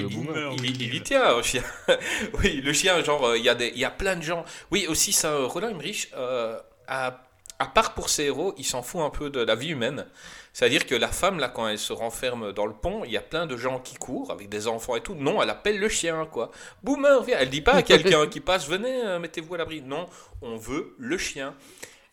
il, 0.64 0.94
y 0.94 1.00
tient, 1.02 1.32
au 1.34 1.42
chien. 1.42 1.62
oui, 2.42 2.60
le 2.62 2.72
chien, 2.72 3.02
genre, 3.04 3.24
euh, 3.26 3.38
il 3.38 3.44
y, 3.44 3.48
a 3.48 3.54
des- 3.54 3.68
il 3.74 3.78
y 3.78 3.84
a 3.84 3.90
plein 3.90 4.16
de 4.16 4.22
gens. 4.22 4.44
Oui, 4.70 4.86
aussi, 4.88 5.12
ça, 5.12 5.28
euh, 5.32 5.46
Roland 5.46 5.68
Emmerich, 5.68 6.08
euh, 6.16 6.58
à, 6.88 7.20
à 7.58 7.66
part 7.66 7.94
pour 7.94 8.08
ses 8.08 8.24
héros, 8.24 8.54
il 8.58 8.64
s'en 8.64 8.82
fout 8.82 9.00
un 9.02 9.10
peu 9.10 9.30
de 9.30 9.40
la 9.40 9.54
vie 9.54 9.68
humaine. 9.68 10.06
C'est-à-dire 10.52 10.84
que 10.86 10.96
la 10.96 11.06
femme, 11.08 11.38
là, 11.38 11.48
quand 11.48 11.68
elle 11.68 11.78
se 11.78 11.92
renferme 11.92 12.52
dans 12.52 12.66
le 12.66 12.72
pont, 12.74 13.04
il 13.04 13.12
y 13.12 13.16
a 13.16 13.20
plein 13.20 13.46
de 13.46 13.56
gens 13.56 13.78
qui 13.78 13.94
courent 13.94 14.32
avec 14.32 14.48
des 14.48 14.66
enfants 14.66 14.96
et 14.96 15.00
tout. 15.00 15.14
Non, 15.14 15.40
elle 15.40 15.50
appelle 15.50 15.78
le 15.78 15.88
chien, 15.88 16.26
quoi. 16.26 16.50
Boomer, 16.82 17.22
viens. 17.22 17.36
Elle 17.38 17.50
dit 17.50 17.60
pas 17.60 17.74
à 17.74 17.82
quelqu'un 17.84 18.26
qui 18.26 18.40
passe, 18.40 18.66
venez, 18.66 19.18
mettez-vous 19.20 19.54
à 19.54 19.58
l'abri. 19.58 19.80
Non, 19.82 20.06
on 20.42 20.56
veut 20.56 20.96
le 20.98 21.16
chien. 21.18 21.54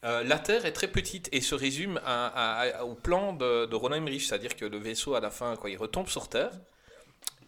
Euh, 0.04 0.24
la 0.24 0.38
Terre 0.38 0.66
est 0.66 0.74
très 0.74 0.88
petite 0.88 1.28
et 1.32 1.42
se 1.42 1.56
résume 1.56 2.00
à- 2.06 2.28
à- 2.28 2.62
à- 2.80 2.84
au 2.84 2.94
plan 2.94 3.34
de, 3.34 3.66
de 3.66 3.76
Roland 3.76 3.96
Emmerich, 3.96 4.22
c'est-à-dire 4.28 4.56
que 4.56 4.66
le 4.66 4.78
vaisseau, 4.78 5.16
à 5.16 5.20
la 5.20 5.32
fin, 5.32 5.56
quand 5.56 5.68
il 5.68 5.78
retombe 5.78 6.08
sur 6.08 6.30
Terre, 6.30 6.52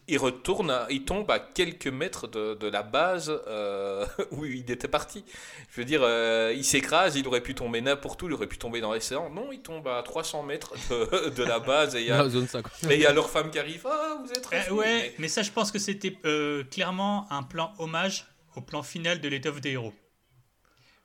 il 0.08 0.18
retourne, 0.18 0.76
il 0.90 1.04
tombe 1.04 1.30
à 1.30 1.38
quelques 1.38 1.86
mètres 1.86 2.26
de, 2.26 2.54
de 2.54 2.66
la 2.66 2.82
base 2.82 3.32
euh, 3.46 4.04
où 4.32 4.44
il 4.44 4.68
était 4.68 4.88
parti. 4.88 5.24
Je 5.70 5.80
veux 5.80 5.84
dire, 5.84 6.00
euh, 6.02 6.52
il 6.52 6.64
s'écrase, 6.64 7.14
il 7.14 7.28
aurait 7.28 7.40
pu 7.42 7.54
tomber 7.54 7.80
n'importe 7.80 8.20
où, 8.22 8.26
il 8.26 8.32
aurait 8.34 8.48
pu 8.48 8.58
tomber 8.58 8.80
dans 8.80 8.92
l'océan. 8.92 9.30
Non, 9.30 9.52
il 9.52 9.60
tombe 9.60 9.86
à 9.86 10.02
300 10.02 10.42
mètres 10.42 10.72
de, 10.90 11.28
de 11.36 11.44
la 11.44 11.60
base 11.60 11.94
et 11.94 12.00
il 12.00 12.06
y 12.08 12.10
a, 12.10 12.24
La 12.24 12.28
zone 12.28 12.48
50. 12.48 12.72
et 12.90 12.94
il 12.96 13.00
y 13.00 13.06
a 13.06 13.12
leur 13.12 13.30
femme 13.30 13.52
qui 13.52 13.60
arrive. 13.60 13.86
Ah, 13.88 14.16
vous 14.20 14.32
êtes 14.32 14.48
Euh, 14.52 14.74
ouais, 14.74 15.14
mais 15.18 15.28
ça, 15.28 15.42
je 15.42 15.52
pense 15.52 15.70
que 15.70 15.78
c'était 15.78 16.16
euh, 16.24 16.64
clairement 16.64 17.28
un 17.30 17.44
plan 17.44 17.72
hommage 17.78 18.26
au 18.56 18.60
plan 18.60 18.82
final 18.82 19.20
de 19.20 19.28
l'étoffe 19.28 19.60
des 19.60 19.70
héros. 19.70 19.94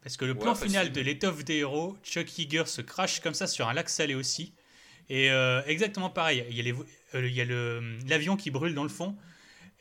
Parce 0.06 0.16
que 0.18 0.24
le 0.26 0.34
plan 0.36 0.54
possible. 0.54 0.70
final 0.70 0.92
de 0.94 1.02
l'étoffe 1.02 1.44
des 1.44 1.56
héros, 1.56 1.98
Chuck 2.04 2.38
Yeager 2.38 2.64
se 2.68 2.82
crache 2.82 3.20
comme 3.20 3.34
ça 3.34 3.48
sur 3.48 3.68
un 3.68 3.74
lac 3.74 3.90
salé 3.90 4.16
aussi. 4.16 4.54
Et 5.10 5.30
euh, 5.32 5.62
exactement 5.66 6.10
pareil, 6.10 6.46
il 6.50 6.56
y 6.66 6.72
a 6.72 6.74
euh, 7.16 7.22
le- 7.46 7.98
l'avion 8.08 8.38
qui 8.38 8.52
brûle 8.52 8.74
dans 8.74 8.84
le 8.84 8.90
fond. 8.90 9.16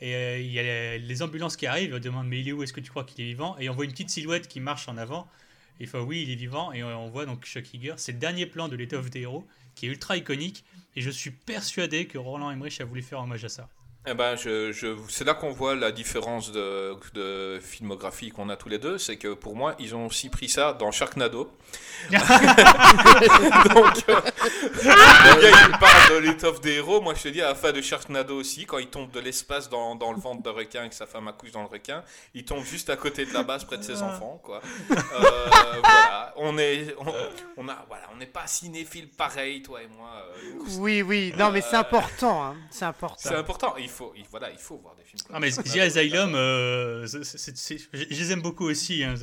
Et 0.00 0.14
euh, 0.16 0.38
il 0.40 0.50
y 0.50 0.58
a 0.58 0.62
les, 0.62 0.98
les 0.98 1.22
ambulances 1.22 1.56
qui 1.56 1.66
arrivent, 1.66 1.94
on 1.94 1.98
demande 2.00 2.26
mais 2.26 2.40
il 2.40 2.48
est 2.48 2.52
où, 2.52 2.62
est-ce 2.62 2.72
que 2.72 2.80
tu 2.80 2.90
crois 2.90 3.04
qu'il 3.04 3.20
est 3.24 3.28
vivant? 3.28 3.56
Et 3.58 3.68
on 3.68 3.74
voit 3.74 3.84
une 3.84 3.92
petite 3.92 4.10
silhouette 4.10 4.48
qui 4.48 4.60
marche 4.60 4.88
en 4.88 4.96
avant. 4.96 5.28
Et 5.78 5.84
il 5.84 5.88
fait 5.88 5.98
oui, 5.98 6.22
il 6.22 6.30
est 6.30 6.36
vivant. 6.36 6.72
Et 6.72 6.82
on, 6.82 6.88
on 7.06 7.10
voit 7.10 7.26
donc 7.26 7.44
Chuck 7.44 7.72
Yeager. 7.74 7.94
C'est 7.98 8.12
le 8.12 8.18
dernier 8.18 8.46
plan 8.46 8.68
de 8.68 8.76
l'étoffe 8.76 9.10
des 9.10 9.20
héros 9.20 9.46
qui 9.74 9.86
est 9.86 9.88
ultra 9.90 10.16
iconique. 10.16 10.64
Et 10.96 11.00
je 11.02 11.10
suis 11.10 11.30
persuadé 11.32 12.06
que 12.06 12.16
Roland 12.18 12.50
Emmerich 12.50 12.80
a 12.80 12.84
voulu 12.86 13.02
faire 13.02 13.20
hommage 13.20 13.44
à 13.44 13.48
ça. 13.48 13.68
Eh 14.06 14.12
ben, 14.12 14.36
je, 14.36 14.70
je, 14.70 14.88
c'est 15.08 15.24
là 15.24 15.32
qu'on 15.32 15.50
voit 15.52 15.74
la 15.74 15.90
différence 15.90 16.52
de, 16.52 16.94
de 17.14 17.58
filmographie 17.62 18.28
qu'on 18.30 18.50
a 18.50 18.56
tous 18.56 18.68
les 18.68 18.78
deux. 18.78 18.98
C'est 18.98 19.16
que 19.16 19.32
pour 19.32 19.56
moi, 19.56 19.74
ils 19.78 19.94
ont 19.94 20.04
aussi 20.06 20.28
pris 20.28 20.50
ça 20.50 20.74
dans 20.74 20.90
Sharknado. 20.90 21.50
Donc, 22.10 22.20
euh, 24.10 24.20
le 24.82 25.40
gars, 25.40 25.68
il 25.70 25.78
parle 25.78 26.10
de 26.10 26.16
l'étoffe 26.18 26.60
des 26.60 26.74
héros. 26.74 27.00
Moi, 27.00 27.14
je 27.14 27.22
te 27.22 27.28
dis, 27.28 27.40
à 27.40 27.48
la 27.48 27.54
fin 27.54 27.72
de 27.72 27.80
Sharknado 27.80 28.36
aussi, 28.38 28.66
quand 28.66 28.76
il 28.76 28.88
tombe 28.88 29.10
de 29.10 29.20
l'espace 29.20 29.70
dans, 29.70 29.94
dans 29.94 30.12
le 30.12 30.20
ventre 30.20 30.42
d'un 30.42 30.52
requin 30.52 30.84
et 30.84 30.90
que 30.90 30.94
sa 30.94 31.06
femme 31.06 31.26
accouche 31.28 31.52
dans 31.52 31.62
le 31.62 31.68
requin, 31.68 32.02
il 32.34 32.44
tombe 32.44 32.62
juste 32.62 32.90
à 32.90 32.96
côté 32.96 33.24
de 33.24 33.32
la 33.32 33.42
base, 33.42 33.64
près 33.64 33.78
de 33.78 33.82
ses 33.82 34.02
enfants. 34.02 34.38
Quoi. 34.42 34.60
Euh, 34.90 34.96
voilà. 35.82 36.34
On 36.36 36.58
est, 36.58 36.94
on, 36.98 37.06
on 37.56 37.68
a, 37.68 37.84
voilà, 37.88 38.04
on 38.12 38.16
n'est 38.18 38.26
pas 38.26 38.46
cinéphile 38.46 39.08
pareil, 39.08 39.62
toi 39.62 39.82
et 39.82 39.88
moi. 39.88 40.10
euh. 40.44 40.58
Oui, 40.78 41.00
oui. 41.00 41.32
Non, 41.38 41.50
mais 41.50 41.62
c'est 41.62 41.76
Euh, 41.76 41.80
important. 41.80 42.44
hein, 42.44 42.56
C'est 42.70 42.84
important. 42.84 43.16
C'est 43.18 43.34
important. 43.34 43.74
Il 43.78 43.88
faut, 43.94 44.12
il, 44.16 44.24
voilà, 44.30 44.50
il 44.50 44.58
faut 44.58 44.76
voir 44.76 44.94
des 44.96 45.04
films. 45.04 45.20
comme 45.26 45.36
Ah 45.36 45.40
mais 45.40 45.50
ça. 45.50 45.62
The 45.62 45.76
Asylum, 45.78 46.34
euh, 46.34 47.06
je 47.06 47.22
je 47.22 48.04
les 48.08 48.32
aime 48.32 48.42
beaucoup 48.42 48.64
aussi. 48.66 49.02
hein, 49.04 49.14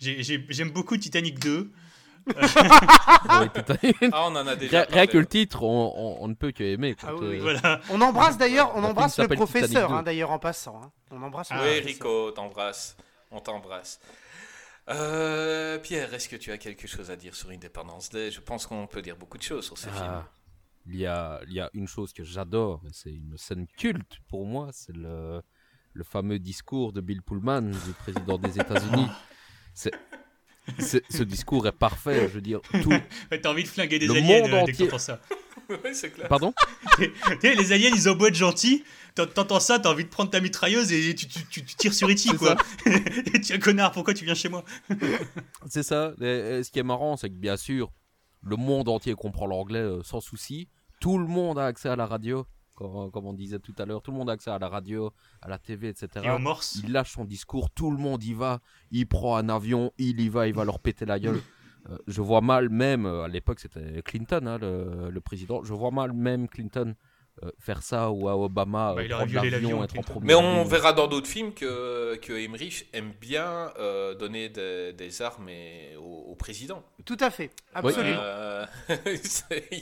J'aime 0.00 0.70
beaucoup 0.70 0.96
Titanic 0.96 1.38
2. 1.38 1.70
Ouais, 2.36 3.48
Titanic. 3.54 3.96
Ah, 4.12 4.24
on 4.28 4.34
en 4.36 4.46
a 4.46 4.56
déjà. 4.56 4.82
Rien, 4.90 5.06
que 5.06 5.16
le 5.18 5.26
titre, 5.26 5.62
on, 5.62 5.92
on- 5.94 6.24
on 6.24 6.28
ne 6.28 6.34
peut 6.34 6.50
que 6.52 6.64
aimer. 6.64 6.96
Ah 7.02 7.08
quand, 7.12 7.18
oui, 7.20 7.36
euh, 7.38 7.42
Voilà. 7.42 7.80
On 7.90 8.00
embrasse 8.00 8.36
d'ailleurs, 8.36 8.72
on 8.74 8.82
embrasse 8.82 9.18
le 9.18 9.28
professeur, 9.28 9.92
hein, 9.92 9.98
2. 10.00 10.04
d'ailleurs 10.06 10.30
en 10.32 10.38
passant. 10.40 10.80
hein. 10.82 10.90
On 11.12 11.22
embrasse. 11.22 11.50
le 11.52 11.60
Oui. 11.60 11.80
Rico, 11.80 12.30
t'embrasse. 12.32 12.96
On 13.30 13.40
t'embrasse. 13.40 14.00
Euh, 14.88 15.78
Pierre, 15.78 16.12
est-ce 16.14 16.28
que 16.28 16.36
tu 16.36 16.52
as 16.52 16.58
quelque 16.58 16.86
chose 16.86 17.10
à 17.10 17.16
dire 17.16 17.34
sur 17.34 17.50
Independence 17.50 18.10
Day? 18.10 18.30
Je 18.30 18.40
pense 18.40 18.66
qu'on 18.66 18.86
peut 18.86 19.02
dire 19.02 19.16
beaucoup 19.16 19.38
de 19.38 19.42
choses 19.42 19.64
sur 19.64 19.76
ce 19.78 19.88
film. 19.88 20.22
Il, 20.88 20.96
y 20.96 21.06
a, 21.06 21.40
il 21.48 21.52
y 21.54 21.60
a 21.60 21.68
une 21.74 21.88
chose 21.88 22.12
que 22.12 22.22
j'adore, 22.24 22.80
et 22.86 22.90
c'est 22.92 23.10
une 23.12 23.36
scène 23.36 23.66
culte 23.76 24.18
pour 24.28 24.46
moi, 24.46 24.68
c'est 24.72 24.94
le, 24.96 25.42
le 25.94 26.04
fameux 26.04 26.38
discours 26.38 26.92
de 26.92 27.00
Bill 27.00 27.22
Pullman, 27.22 27.62
du 27.62 27.92
président 27.98 28.38
des 28.38 28.58
États-Unis. 28.58 29.06
C'est, 29.78 29.92
c'est- 30.78 31.04
ce 31.10 31.22
discours 31.22 31.66
est 31.66 31.72
parfait, 31.72 32.28
je 32.28 32.34
veux 32.34 32.40
dire, 32.40 32.60
tout. 32.82 32.88
Ouais, 33.30 33.40
T'as 33.42 33.50
envie 33.50 33.62
de 33.62 33.68
flinguer 33.68 33.98
des 33.98 34.06
Le 34.06 34.14
aliens 34.14 34.40
monde 34.40 34.50
euh, 34.54 34.64
dès 34.64 34.72
que 34.72 34.96
ça. 34.98 35.20
Oui, 35.68 35.76
c'est 35.94 36.10
clair. 36.12 36.28
Pardon? 36.28 36.54
Tu 36.96 37.12
sais, 37.42 37.54
les 37.54 37.72
aliens, 37.72 37.90
ils 37.94 38.08
ont 38.08 38.14
beau 38.16 38.26
être 38.26 38.34
gentils. 38.34 38.84
t'en- 39.14 39.26
T'entends 39.26 39.60
ça, 39.60 39.78
t'as 39.78 39.90
envie 39.90 40.04
de 40.04 40.08
prendre 40.08 40.30
ta 40.30 40.40
mitrailleuse 40.40 40.92
et 40.92 41.14
tu, 41.14 41.26
tu- 41.28 41.44
tu- 41.46 41.64
tu 41.64 41.74
tires 41.74 41.92
sur 41.92 42.08
E.T. 42.08 42.16
C'est 42.16 42.36
quoi. 42.36 42.56
et 42.86 43.40
tu 43.40 43.52
es 43.52 43.56
un 43.56 43.58
connard, 43.58 43.92
pourquoi 43.92 44.14
tu 44.14 44.24
viens 44.24 44.34
chez 44.34 44.48
moi? 44.48 44.64
C'est 45.68 45.82
ça. 45.82 46.14
Et- 46.22 46.24
et 46.58 46.62
ce 46.62 46.70
qui 46.70 46.78
est 46.78 46.82
marrant, 46.84 47.16
c'est 47.16 47.28
que 47.28 47.34
bien 47.34 47.56
sûr, 47.58 47.92
le 48.42 48.56
monde 48.56 48.88
entier 48.88 49.14
comprend 49.14 49.46
l'anglais 49.46 49.80
euh, 49.80 50.02
sans 50.04 50.20
souci. 50.20 50.68
Tout 51.00 51.18
le 51.18 51.26
monde 51.26 51.58
a 51.58 51.66
accès 51.66 51.88
à 51.88 51.96
la 51.96 52.06
radio, 52.06 52.46
comme, 52.74 53.10
comme 53.10 53.26
on 53.26 53.32
disait 53.32 53.58
tout 53.58 53.74
à 53.78 53.84
l'heure. 53.84 54.02
Tout 54.02 54.12
le 54.12 54.18
monde 54.18 54.30
a 54.30 54.34
accès 54.34 54.50
à 54.50 54.58
la 54.58 54.68
radio, 54.68 55.12
à 55.42 55.48
la 55.48 55.58
TV, 55.58 55.88
etc. 55.88 56.08
Et 56.24 56.38
morse. 56.38 56.80
Il 56.82 56.92
lâche 56.92 57.12
son 57.12 57.24
discours, 57.24 57.70
tout 57.70 57.90
le 57.90 57.98
monde 57.98 58.22
y 58.24 58.34
va. 58.34 58.60
Il 58.90 59.06
prend 59.06 59.36
un 59.36 59.48
avion, 59.48 59.92
il 59.98 60.20
y 60.20 60.28
va, 60.28 60.46
il 60.46 60.54
va 60.54 60.64
leur 60.64 60.80
péter 60.80 61.04
la 61.04 61.18
gueule. 61.18 61.40
Euh, 61.88 61.98
je 62.08 62.20
vois 62.20 62.40
mal 62.40 62.68
même, 62.68 63.06
euh, 63.06 63.22
à 63.22 63.28
l'époque 63.28 63.60
c'était 63.60 64.02
Clinton, 64.02 64.44
hein, 64.46 64.58
le, 64.58 65.08
le 65.08 65.20
président, 65.20 65.62
je 65.62 65.72
vois 65.72 65.92
mal 65.92 66.12
même 66.12 66.48
Clinton 66.48 66.96
euh, 67.42 67.50
faire 67.58 67.82
ça 67.82 68.10
ou 68.10 68.28
à 68.28 68.36
Obama 68.36 68.94
Bah, 68.94 69.00
euh, 69.00 69.04
il 69.04 69.12
aurait 69.12 69.26
prendre 69.26 69.48
l'avion, 69.50 69.84
être 69.84 69.98
en 69.98 70.02
premier 70.02 70.26
Mais 70.26 70.34
on 70.34 70.38
avion. 70.60 70.64
verra 70.64 70.92
dans 70.92 71.06
d'autres 71.06 71.26
films 71.28 71.52
que, 71.52 72.16
que 72.16 72.32
Emmerich 72.32 72.86
aime 72.92 73.12
bien 73.20 73.72
euh, 73.78 74.14
donner 74.14 74.48
des, 74.48 74.92
des 74.94 75.22
armes 75.22 75.48
et- 75.48 75.96
au, 75.96 76.30
au 76.30 76.34
président. 76.34 76.82
Tout 77.04 77.16
à 77.20 77.30
fait, 77.30 77.50
absolument. 77.74 78.18
Euh, 78.20 78.66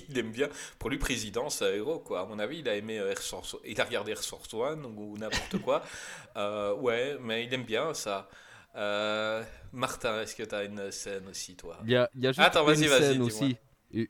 il 0.08 0.18
aime 0.18 0.32
bien. 0.32 0.48
Pour 0.78 0.90
lui, 0.90 0.98
président, 0.98 1.48
c'est 1.50 1.66
un 1.68 1.72
héros, 1.74 1.98
quoi. 2.00 2.20
À 2.20 2.24
mon 2.26 2.38
avis, 2.38 2.58
il 2.58 2.68
a 2.68 2.74
aimé 2.76 2.98
euh, 2.98 3.10
Air 3.10 3.18
Force- 3.18 3.56
Il 3.64 3.80
a 3.80 3.84
regardé 3.84 4.12
Air 4.12 4.22
Force 4.22 4.52
One 4.54 4.84
ou 4.86 5.16
n'importe 5.18 5.58
quoi. 5.58 5.82
Euh, 6.36 6.74
ouais, 6.74 7.16
mais 7.20 7.44
il 7.44 7.54
aime 7.54 7.62
bien 7.62 7.94
ça. 7.94 8.28
Euh, 8.74 9.40
Martin, 9.72 10.20
est-ce 10.22 10.34
que 10.34 10.42
tu 10.42 10.52
as 10.52 10.64
une 10.64 10.90
scène 10.90 11.28
aussi, 11.30 11.54
toi? 11.54 11.78
Il 11.84 11.92
y 11.92 11.96
a, 11.96 12.10
y 12.16 12.26
a 12.26 12.30
juste 12.32 12.40
Attends, 12.40 12.62
une 12.68 12.74
vas-y, 12.74 12.88
vas-y, 12.88 13.00
scène 13.12 13.22
aussi, 13.22 13.56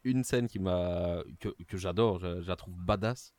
une 0.05 0.25
scène 0.25 0.49
qui 0.49 0.59
m'a 0.59 1.19
que, 1.41 1.49
que 1.69 1.77
j'adore, 1.77 2.19
je, 2.19 2.41
je 2.43 2.49
la 2.49 2.57
trouve 2.57 2.75
badass. 2.77 3.33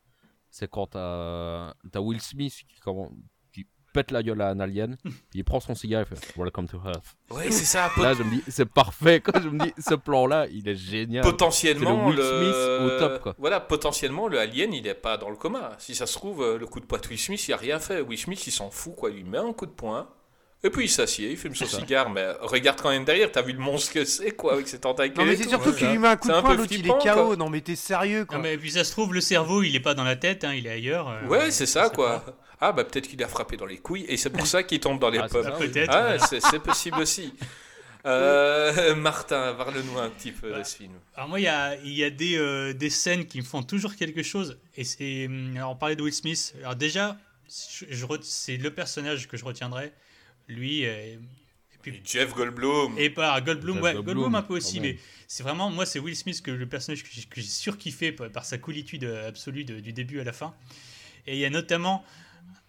C'est 0.49 0.69
quand 0.69 0.87
t'as 0.87 1.69
as 1.93 2.01
Will 2.01 2.21
Smith 2.21 2.53
qui, 2.69 2.79
comment- 2.79 3.11
qui 3.53 3.65
pète 3.93 4.11
la 4.11 4.23
gueule 4.23 4.41
à 4.41 4.49
un 4.49 4.59
alien, 4.59 4.95
il 5.33 5.43
prend 5.43 5.59
son 5.59 5.75
cigare 5.75 6.01
et 6.03 6.05
fait 6.05 6.33
Welcome 6.37 6.67
to 6.67 6.77
Earth. 6.85 7.15
Ouais, 7.31 7.51
c'est 7.51 7.65
ça. 7.65 7.89
pot- 7.93 8.01
Là, 8.03 8.13
je 8.13 8.23
me 8.23 8.29
dis, 8.35 8.43
c'est 8.47 8.65
parfait. 8.65 9.19
Quand 9.21 9.41
je 9.41 9.49
me 9.49 9.59
dis, 9.59 9.73
ce 9.77 9.95
plan-là, 9.95 10.47
il 10.51 10.67
est 10.69 10.75
génial. 10.75 11.23
potentiellement 11.23 12.09
le 12.09 12.15
Will 12.15 12.23
Smith 12.23 12.95
au 12.95 12.99
top, 12.99 13.21
quoi. 13.21 13.35
Voilà, 13.37 13.59
potentiellement 13.59 14.27
le 14.29 14.39
alien 14.39 14.73
il 14.73 14.85
est 14.87 14.93
pas 14.93 15.17
dans 15.17 15.29
le 15.29 15.35
coma. 15.35 15.75
Si 15.77 15.93
ça 15.95 16.05
se 16.07 16.13
trouve 16.13 16.41
euh, 16.41 16.57
le 16.57 16.67
coup 16.67 16.79
de 16.79 16.85
poing 16.85 16.99
de 16.99 17.07
Will 17.07 17.19
Smith 17.19 17.45
il 17.47 17.53
a 17.53 17.57
rien 17.57 17.79
fait. 17.79 17.99
Will 18.01 18.17
Smith 18.17 18.45
il 18.47 18.51
s'en 18.51 18.69
fout 18.69 18.95
quoi, 18.95 19.09
il 19.09 19.17
lui 19.17 19.23
met 19.23 19.37
un 19.39 19.51
coup 19.53 19.65
de 19.65 19.71
poing 19.71 20.09
et 20.65 20.69
puis 20.69 20.85
il 20.85 20.89
s'assied, 20.89 21.31
il 21.31 21.37
fume 21.37 21.55
son 21.55 21.65
cigare. 21.65 22.09
Mais 22.09 22.25
regarde 22.41 22.81
quand 22.81 22.89
même 22.89 23.05
derrière, 23.05 23.31
t'as 23.31 23.41
vu 23.41 23.53
le 23.53 23.59
monstre 23.59 23.93
que 23.93 24.03
c'est 24.05 24.31
quoi 24.31 24.53
avec 24.53 24.67
ses 24.67 24.79
tentacules. 24.79 25.17
Non 25.17 25.25
mais 25.25 25.35
c'est 25.35 25.43
tout. 25.43 25.49
surtout 25.49 25.73
qu'il 25.73 25.87
lui 25.89 25.97
met 25.97 26.07
un 26.09 26.15
coup 26.17 26.27
C'est 26.27 26.33
de 26.33 26.37
un 26.37 26.41
poing, 26.41 26.51
peu 26.51 26.57
l'autre 26.57 26.71
il 26.73 26.85
est 26.85 26.89
KO. 26.89 27.25
quoi. 27.27 27.35
Non 27.35 27.49
mais 27.49 27.61
t'es 27.61 27.75
sérieux 27.75 28.25
quoi. 28.25 28.37
Non, 28.37 28.43
mais 28.43 28.57
puis 28.57 28.71
ça 28.71 28.83
se 28.83 28.91
trouve, 28.91 29.13
le 29.13 29.21
cerveau, 29.21 29.63
il 29.63 29.75
est 29.75 29.79
pas 29.79 29.93
dans 29.93 30.03
la 30.03 30.15
tête, 30.15 30.43
hein, 30.43 30.53
il 30.53 30.67
est 30.67 30.71
ailleurs. 30.71 31.07
euh, 31.09 31.27
Ouais, 31.27 31.51
c'est 31.51 31.65
ça 31.65 31.89
quoi. 31.89 32.19
pas. 32.19 32.37
Ah 32.61 32.71
bah 32.71 32.83
peut-être 32.85 33.07
qu'il 33.07 33.21
a 33.23 33.27
frappé 33.27 33.57
dans 33.57 33.65
les 33.65 33.77
couilles 33.77 34.05
et 34.07 34.17
c'est 34.17 34.29
pour 34.29 34.47
ça 34.47 34.63
qu'il 34.63 34.79
tombe 34.79 34.99
dans 34.99 35.09
les 35.09 35.19
Ah, 35.19 35.27
c'est 35.27 35.33
pommes. 35.33 35.43
ça, 35.43 35.51
Ah. 35.55 35.59
Peut-être. 35.59 35.91
Ah, 35.93 36.17
c'est 36.19 36.41
c'est 36.41 36.59
possible 36.59 36.97
aussi. 36.99 37.33
Euh, 38.05 38.95
Martin, 38.95 39.53
parle-nous 39.57 39.97
un 39.99 40.09
petit 40.09 40.31
peu 40.31 40.51
de 40.51 40.63
ce 40.63 40.75
film. 40.77 40.93
Alors 41.15 41.27
moi, 41.29 41.39
il 41.39 41.43
y 41.43 41.47
a, 41.47 41.75
il 41.83 41.93
y 41.93 42.03
a 42.03 42.09
des, 42.09 42.37
euh, 42.37 42.73
des 42.73 42.89
scènes 42.89 43.25
qui 43.25 43.39
me 43.39 43.43
font 43.45 43.63
toujours 43.63 43.95
quelque 43.95 44.23
chose. 44.23 44.57
Et 44.77 44.83
c'est, 44.83 45.25
hum, 45.27 45.53
alors 45.57 45.71
on 45.71 45.75
parlait 45.75 45.95
de 45.95 46.03
Will 46.03 46.13
Smith. 46.13 46.53
Alors 46.61 46.75
déjà, 46.75 47.17
je, 47.49 47.85
je 47.89 48.05
ret- 48.05 48.19
c'est 48.21 48.57
le 48.57 48.71
personnage 48.71 49.27
que 49.27 49.37
je 49.37 49.45
retiendrai. 49.45 49.91
Lui, 50.47 50.85
euh, 50.85 51.15
et, 51.15 51.19
puis 51.81 51.91
Et 51.95 52.01
Jeff 52.05 52.33
Goldblum. 52.33 52.97
et 52.97 53.09
par 53.09 53.41
Goldblum, 53.43 53.75
Jeff 53.75 53.83
ouais, 53.83 53.93
Goldblum, 53.93 54.15
Goldblum 54.15 54.35
un 54.35 54.41
peu 54.41 54.55
aussi, 54.57 54.75
quand 54.77 54.83
mais 54.83 54.97
c'est 55.27 55.43
vraiment 55.43 55.69
moi, 55.71 55.85
c'est 55.85 55.99
Will 55.99 56.15
Smith 56.15 56.41
que 56.41 56.51
le 56.51 56.67
personnage 56.67 57.03
que 57.03 57.09
j'ai, 57.11 57.41
surkiffé 57.41 58.11
par, 58.11 58.29
par 58.31 58.45
sa 58.45 58.57
coolitude 58.57 59.03
euh, 59.05 59.27
absolue 59.27 59.63
de- 59.65 59.79
du 59.79 59.91
début 59.93 60.19
à 60.19 60.23
la 60.23 60.33
fin. 60.33 60.53
Et 61.27 61.33
il 61.33 61.39
y 61.39 61.45
a 61.45 61.49
notamment 61.49 62.05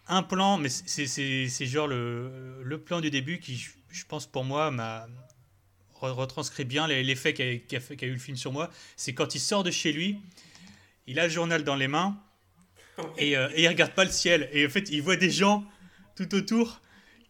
un 0.08 0.22
plan, 0.22 0.56
mais 0.56 0.68
c'est, 0.70 1.66
genre 1.66 1.86
le, 1.88 2.62
le 2.62 2.78
plan 2.80 3.00
du 3.00 3.10
début 3.10 3.38
qui, 3.40 3.56
je, 3.56 3.70
je 3.90 4.04
pense 4.06 4.26
pour 4.26 4.44
moi, 4.44 4.70
m'a 4.70 5.06
re- 6.00 6.12
retranscrit 6.12 6.64
bien 6.64 6.86
les- 6.86 7.02
l'effet 7.04 7.34
qu'a 7.34 7.44
eu 8.06 8.12
le 8.12 8.18
film 8.18 8.36
sur 8.36 8.52
moi. 8.52 8.70
C'est 8.96 9.12
quand 9.14 9.34
il 9.34 9.40
sort 9.40 9.64
de 9.64 9.70
chez 9.70 9.92
lui, 9.92 10.18
il 11.06 11.18
a 11.18 11.24
le 11.24 11.30
journal 11.32 11.62
dans 11.64 11.76
les 11.76 11.88
mains 11.88 12.16
et, 13.18 13.36
euh, 13.36 13.50
et 13.54 13.64
il 13.64 13.68
regarde 13.68 13.92
pas 13.92 14.04
le 14.04 14.10
ciel. 14.10 14.48
Et 14.52 14.64
en 14.66 14.70
fait, 14.70 14.88
il 14.90 15.02
voit 15.02 15.16
des 15.16 15.30
gens 15.30 15.64
tout 16.16 16.34
autour. 16.34 16.80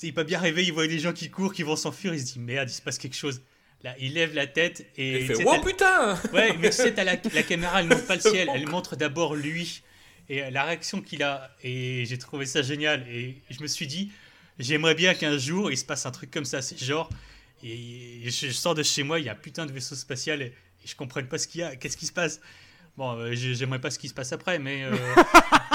Il 0.03 0.13
peut 0.15 0.25
bien 0.25 0.39
rêver, 0.39 0.63
il 0.65 0.73
voit 0.73 0.87
des 0.87 0.99
gens 0.99 1.13
qui 1.13 1.31
courent, 1.31 1.53
qui 1.55 1.63
vont 1.63 1.77
s'enfuir. 1.77 2.13
Il 2.15 2.21
se 2.21 2.33
dit 2.35 2.39
merde, 2.39 2.69
il 2.69 2.73
se 2.73 2.83
passe 2.83 2.99
quelque 2.99 3.17
chose. 3.17 3.43
Là, 3.83 3.95
il 3.99 4.15
lève 4.15 4.35
la 4.35 4.47
tête 4.47 4.87
et. 4.97 5.21
Il 5.21 5.27
fait 5.27 5.43
Oh 5.45 5.61
putain 5.61 6.19
Ouais, 6.33 6.57
mais 6.59 6.71
tu 6.71 6.77
sais, 6.77 6.93
la, 6.97 7.05
la 7.17 7.43
caméra, 7.43 7.81
elle 7.81 7.89
montre 7.89 8.07
pas 8.07 8.15
le 8.17 8.21
ciel, 8.21 8.49
elle 8.55 8.69
montre 8.69 8.97
d'abord 8.97 9.35
lui. 9.35 9.83
Et 10.29 10.51
la 10.51 10.65
réaction 10.65 11.01
qu'il 11.03 11.23
a, 11.23 11.51
et 11.63 12.05
j'ai 12.07 12.19
trouvé 12.19 12.47
ça 12.47 12.61
génial. 12.63 13.07
Et 13.09 13.37
je 13.51 13.61
me 13.63 13.67
suis 13.69 13.87
dit, 13.87 14.11
j'aimerais 14.59 14.95
bien 14.97 15.15
qu'un 15.15 15.39
jour 15.39 15.71
il 15.71 15.77
se 15.79 15.85
passe 15.85 16.05
un 16.05 16.11
truc 16.11 16.31
comme 16.31 16.45
ça. 16.45 16.63
C'est 16.63 16.77
genre, 16.83 17.09
et 17.63 18.21
je, 18.25 18.31
je 18.49 18.51
sors 18.53 18.75
de 18.75 18.83
chez 18.83 19.03
moi, 19.03 19.21
il 19.21 19.27
y 19.27 19.29
a 19.29 19.33
un 19.33 19.37
putain 19.37 19.67
de 19.67 19.73
vaisseau 19.73 19.95
spatial 19.95 20.43
et, 20.43 20.47
et 20.47 20.53
je 20.87 20.97
comprends 20.97 21.23
pas 21.23 21.39
ce 21.39 21.47
qu'il 21.47 21.61
y 21.61 21.65
a. 21.65 21.77
Qu'est-ce 21.77 21.97
qui 21.97 22.07
se 22.07 22.13
passe 22.13 22.41
Bon, 22.97 23.13
euh, 23.19 23.35
j'ai- 23.35 23.55
j'aimerais 23.55 23.79
pas 23.81 23.91
ce 23.91 23.99
qui 23.99 24.09
se 24.09 24.15
passe 24.15 24.33
après, 24.33 24.59
mais. 24.59 24.83
euh, 24.85 24.97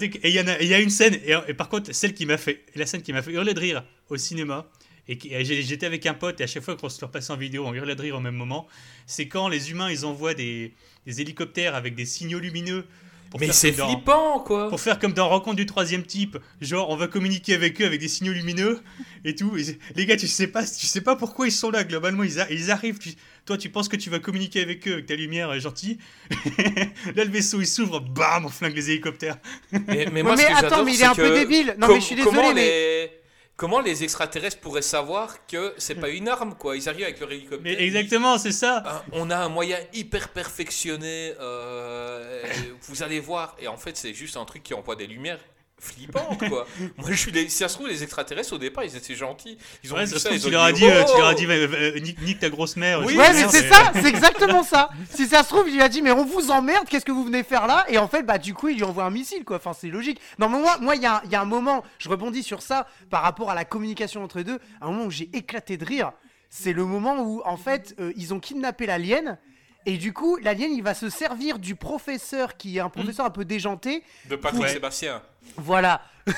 Et 0.00 0.28
il 0.28 0.34
y, 0.34 0.74
a- 0.74 0.80
une 0.80 0.90
scène, 0.90 1.18
et, 1.48 1.54
par 1.54 1.68
contre, 1.68 1.92
celle 1.94 2.14
qui 2.14 2.26
m'a 2.26 2.36
fait, 2.36 2.64
la 2.74 2.86
scène 2.86 3.02
qui 3.02 3.12
m'a 3.12 3.22
fait 3.22 3.32
hurler 3.32 3.54
de 3.54 3.60
rire 3.60 3.84
au 4.08 4.16
cinéma, 4.16 4.68
et 5.08 5.18
j'étais 5.44 5.86
avec 5.86 6.06
un 6.06 6.14
pote, 6.14 6.40
et 6.40 6.44
à 6.44 6.46
chaque 6.46 6.62
fois 6.62 6.76
qu'on 6.76 6.88
se 6.88 7.00
le 7.00 7.06
repassait 7.06 7.32
en 7.32 7.36
vidéo, 7.36 7.64
on 7.66 7.74
hurlait 7.74 7.94
de 7.94 8.02
rire 8.02 8.16
au 8.16 8.20
même 8.20 8.34
moment, 8.36 8.66
c'est 9.06 9.28
quand 9.28 9.48
les 9.48 9.70
humains 9.70 9.90
ils 9.90 10.04
envoient 10.06 10.34
des 10.34 10.72
hélicoptères 11.06 11.74
avec 11.74 11.94
des 11.94 12.06
signaux 12.06 12.38
lumineux. 12.38 12.86
Pour 13.34 13.40
Mais 13.40 13.46
faire 13.46 13.54
c'est 13.56 13.72
comme 13.72 13.78
dans- 13.88 13.92
flippant, 13.96 14.38
quoi 14.46 14.68
Pour 14.68 14.80
faire 14.80 14.96
comme 15.00 15.12
dans 15.12 15.28
Rencontre 15.28 15.56
du 15.56 15.66
troisième 15.66 16.04
type, 16.04 16.38
genre 16.60 16.88
on 16.90 16.94
va 16.96 17.08
communiquer 17.08 17.52
avec 17.54 17.80
eux 17.82 17.84
avec 17.84 17.98
des 18.00 18.06
signaux 18.06 18.32
lumineux 18.32 18.78
et 19.24 19.34
tout. 19.34 19.56
Et 19.56 19.76
les 19.96 20.06
gars, 20.06 20.16
tu 20.16 20.28
sais 20.28 20.46
pas, 20.46 20.62
tu 20.64 20.86
sais 20.86 21.00
pas 21.00 21.16
pourquoi 21.16 21.48
ils 21.48 21.50
sont 21.50 21.72
là. 21.72 21.82
Globalement, 21.82 22.22
ils, 22.22 22.38
a- 22.38 22.48
ils 22.52 22.70
arrivent. 22.70 22.98
tu- 22.98 23.14
toi, 23.44 23.58
tu 23.58 23.70
penses 23.70 23.88
que 23.88 23.96
tu 23.96 24.08
vas 24.08 24.20
communiquer 24.20 24.62
avec 24.62 24.86
eux 24.86 24.92
avec 24.92 25.06
ta 25.06 25.16
lumière 25.16 25.50
euh, 25.50 25.58
gentille. 25.58 25.98
là, 27.16 27.24
le 27.24 27.30
vaisseau 27.30 27.60
il 27.60 27.66
s'ouvre, 27.66 27.98
bam, 27.98 28.44
on 28.46 28.50
flingue 28.50 28.76
les 28.76 28.90
hélicoptères. 28.90 29.38
Mais, 29.72 30.06
mais 30.12 30.22
Ouais, 30.22 30.36
mais 30.36 30.44
attends, 30.54 30.84
mais 30.84 30.94
il 30.94 31.02
est 31.02 31.04
un 31.04 31.14
peu 31.16 31.34
débile. 31.34 31.74
Non, 31.76 31.88
mais 31.88 31.96
je 31.96 32.04
suis 32.04 32.14
désolé, 32.14 32.54
mais-. 32.54 33.10
Comment 33.56 33.80
les 33.80 34.02
extraterrestres 34.02 34.58
pourraient 34.58 34.82
savoir 34.82 35.46
que 35.46 35.74
c'est 35.78 35.94
pas 35.94 36.08
une 36.08 36.28
arme, 36.28 36.56
quoi? 36.56 36.76
Ils 36.76 36.88
arrivent 36.88 37.04
avec 37.04 37.20
leur 37.20 37.30
hélicoptère. 37.30 37.60
Mais 37.62 37.80
exactement, 37.80 38.36
c'est 38.36 38.50
ça. 38.50 38.82
Ah, 38.84 39.04
on 39.12 39.30
a 39.30 39.36
un 39.36 39.48
moyen 39.48 39.78
hyper 39.92 40.30
perfectionné, 40.30 41.34
euh, 41.38 42.42
vous 42.82 43.04
allez 43.04 43.20
voir. 43.20 43.54
Et 43.60 43.68
en 43.68 43.76
fait, 43.76 43.96
c'est 43.96 44.12
juste 44.12 44.36
un 44.36 44.44
truc 44.44 44.64
qui 44.64 44.74
envoie 44.74 44.96
des 44.96 45.06
lumières 45.06 45.38
flippantes, 45.78 46.38
quoi. 46.48 46.66
Moi, 46.98 47.08
je 47.10 47.14
suis 47.14 47.30
les... 47.32 47.48
si 47.48 47.58
ça 47.58 47.68
se 47.68 47.74
trouve, 47.74 47.88
les 47.88 48.02
extraterrestres, 48.02 48.52
au 48.54 48.58
départ, 48.58 48.84
ils 48.84 48.96
étaient 48.96 49.14
gentils. 49.14 49.58
Ils 49.82 49.92
ont 49.92 49.96
Ouais, 49.96 50.04
vu 50.04 50.12
ça 50.12 50.14
se 50.16 50.20
ça, 50.20 50.28
trouve, 50.30 50.38
ils 50.38 50.42
tu 50.42 50.48
ont 50.48 50.50
leur 50.52 50.62
as 50.62 50.72
dit, 50.72 50.84
euh, 50.84 51.04
tu 51.04 51.10
Oh 51.14 51.18
leur 51.18 51.28
as 51.28 51.34
dit, 51.34 51.46
euh, 51.48 51.98
nique, 52.00 52.20
nique 52.22 52.38
ta 52.40 52.48
grosse 52.48 52.76
mère. 52.76 53.00
Oui, 53.04 53.16
Ouais, 53.16 53.32
mais 53.32 53.48
c'est 53.48 53.68
ça, 53.68 53.92
c'est 53.94 54.06
exactement 54.08 54.62
ça. 54.62 54.88
Si 55.10 55.26
ça 55.26 55.42
se 55.42 55.48
trouve, 55.48 55.68
il 55.68 55.74
lui 55.74 55.82
a 55.82 55.88
dit, 55.88 56.00
mais 56.02 56.10
on 56.12 56.24
vous 56.24 56.50
emmerde, 56.50 56.86
qu'est-ce 56.88 57.04
que 57.04 57.12
vous 57.12 57.24
venez 57.24 57.42
faire 57.42 57.66
là? 57.66 57.84
Et 57.88 57.98
en 57.98 58.08
fait, 58.08 58.22
bah, 58.22 58.38
du 58.38 58.54
coup, 58.54 58.68
il 58.68 58.76
lui 58.76 58.84
envoie 58.84 59.04
un 59.04 59.10
missile, 59.10 59.44
quoi. 59.44 59.56
Enfin, 59.56 59.72
c'est 59.78 59.88
logique. 59.88 60.20
Non, 60.38 60.48
mais 60.48 60.58
moi, 60.58 60.78
moi, 60.80 60.96
il 60.96 61.02
y, 61.02 61.06
a 61.06 61.16
un- 61.16 61.20
il 61.24 61.30
y 61.30 61.34
a 61.36 61.40
un 61.40 61.44
moment, 61.46 61.84
je 61.98 62.08
rebondis 62.08 62.42
sur 62.42 62.62
ça 62.62 62.86
par 63.10 63.22
rapport 63.22 63.50
à 63.50 63.54
la 63.54 63.64
communication 63.64 64.22
entre 64.22 64.38
les 64.38 64.44
deux. 64.44 64.58
Un 64.80 64.86
moment 64.86 65.04
où 65.04 65.10
j'ai 65.10 65.28
éclaté 65.34 65.76
de 65.76 65.84
rire, 65.84 66.12
c'est 66.50 66.72
le 66.72 66.84
moment 66.84 67.20
où, 67.20 67.42
en 67.44 67.56
fait, 67.56 67.94
euh, 68.00 68.12
ils 68.16 68.32
ont 68.32 68.40
kidnappé 68.40 68.86
l'alien. 68.86 69.38
Et 69.86 69.98
du 69.98 70.12
coup, 70.14 70.36
l'alien, 70.36 70.72
il 70.72 70.82
va 70.82 70.94
se 70.94 71.10
servir 71.10 71.58
du 71.58 71.74
professeur 71.76 72.56
qui 72.56 72.78
est 72.78 72.80
un 72.80 72.88
professeur 72.88 73.26
un 73.26 73.30
peu 73.30 73.44
déjanté. 73.44 74.02
De 74.30 74.36
Patrick 74.36 74.62
Ouais. 74.62 74.68
Sébastien. 74.72 75.22
Voilà. 75.56 76.02
Et 76.26 76.32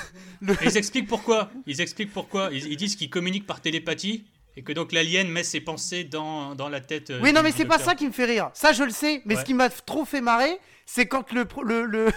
Ils 0.65 0.77
expliquent 0.77 1.07
pourquoi. 1.07 1.51
Ils 1.67 1.81
expliquent 1.81 2.13
pourquoi. 2.13 2.49
Ils, 2.53 2.67
ils 2.67 2.77
disent 2.77 2.97
qu'ils 2.97 3.11
communiquent 3.11 3.47
par 3.47 3.61
télépathie 3.61 4.25
et 4.57 4.63
que 4.63 4.73
donc 4.73 4.91
l'alien 4.93 5.29
met 5.29 5.45
ses 5.45 5.61
pensées 5.61 6.03
dans, 6.03 6.55
dans 6.57 6.69
la 6.69 6.81
tête. 6.81 7.11
euh, 7.11 7.21
Oui, 7.23 7.33
non, 7.33 7.43
mais 7.43 7.53
c'est 7.53 7.67
pas 7.67 7.79
ça 7.79 7.95
qui 7.95 8.07
me 8.07 8.13
fait 8.13 8.25
rire. 8.25 8.51
Ça, 8.55 8.73
je 8.73 8.83
le 8.83 8.91
sais. 8.91 9.23
Mais 9.27 9.35
Ouais. 9.35 9.41
ce 9.41 9.45
qui 9.47 9.55
m'a 9.55 9.69
trop 9.71 10.05
fait 10.05 10.21
marrer, 10.21 10.59
c'est 10.87 11.07
quand 11.07 11.31
le. 11.33 11.47
le, 11.65 11.85
le- 11.87 12.09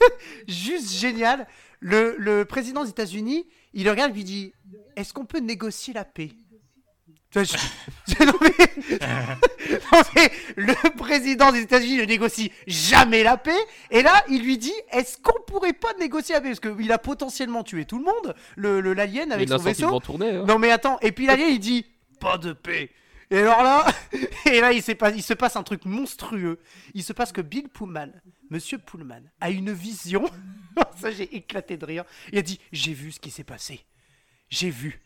Juste 0.48 0.92
génial. 0.92 1.46
Le, 1.80 2.16
le 2.18 2.44
président 2.44 2.82
des 2.82 2.90
États-Unis, 2.90 3.46
il 3.74 3.84
le 3.84 3.90
regarde 3.90 4.10
et 4.10 4.14
lui 4.14 4.24
dit 4.24 4.52
Est-ce 4.96 5.12
qu'on 5.12 5.26
peut 5.26 5.38
négocier 5.38 5.92
la 5.94 6.04
paix? 6.04 6.30
Je- 7.34 7.42
je- 8.08 8.24
non, 8.24 8.32
mais- 8.40 8.98
non, 9.92 10.02
mais 10.16 10.30
le 10.56 10.96
président 10.96 11.52
des 11.52 11.60
États-Unis 11.60 11.98
ne 11.98 12.04
négocie 12.04 12.50
jamais 12.66 13.22
la 13.22 13.36
paix. 13.36 13.58
Et 13.90 14.02
là, 14.02 14.24
il 14.28 14.42
lui 14.42 14.56
dit 14.58 14.72
Est-ce 14.90 15.18
qu'on 15.18 15.40
pourrait 15.46 15.72
pas 15.74 15.92
négocier 16.00 16.34
la 16.34 16.40
paix? 16.40 16.48
Parce 16.54 16.60
qu'il 16.76 16.90
a 16.92 16.98
potentiellement 16.98 17.62
tué 17.64 17.84
tout 17.84 17.98
le 17.98 18.04
monde, 18.04 18.34
le 18.56 18.80
l'alien 18.94 19.30
avec 19.32 19.48
son 19.58 19.64
vaisseau. 19.64 20.00
tourner. 20.00 20.30
hein. 20.30 20.44
Non 20.46 20.58
mais 20.58 20.70
attends, 20.70 20.98
et 21.00 21.12
puis 21.12 21.26
l'alien 21.26 21.48
il 21.50 21.60
dit 21.60 21.84
pas 22.20 22.38
de 22.38 22.52
paix. 22.52 22.90
Et 23.30 23.38
alors 23.40 23.62
là, 23.62 23.86
et 24.50 24.60
là 24.62 24.72
il, 24.72 24.82
pas- 24.96 25.10
il 25.10 25.22
se 25.22 25.34
passe 25.34 25.56
un 25.56 25.62
truc 25.62 25.84
monstrueux. 25.84 26.58
Il 26.94 27.04
se 27.04 27.12
passe 27.12 27.30
que 27.30 27.42
Bill 27.42 27.68
Pullman, 27.68 28.08
Monsieur 28.48 28.78
Pullman, 28.78 29.20
a 29.40 29.50
une 29.50 29.70
vision. 29.72 30.24
Ça 30.96 31.10
j'ai 31.10 31.36
éclaté 31.36 31.76
de 31.76 31.84
rire. 31.84 32.04
Il 32.32 32.38
a 32.38 32.42
dit 32.42 32.58
j'ai 32.72 32.94
vu 32.94 33.12
ce 33.12 33.20
qui 33.20 33.30
s'est 33.30 33.44
passé. 33.44 33.84
J'ai 34.48 34.70
vu. 34.70 34.98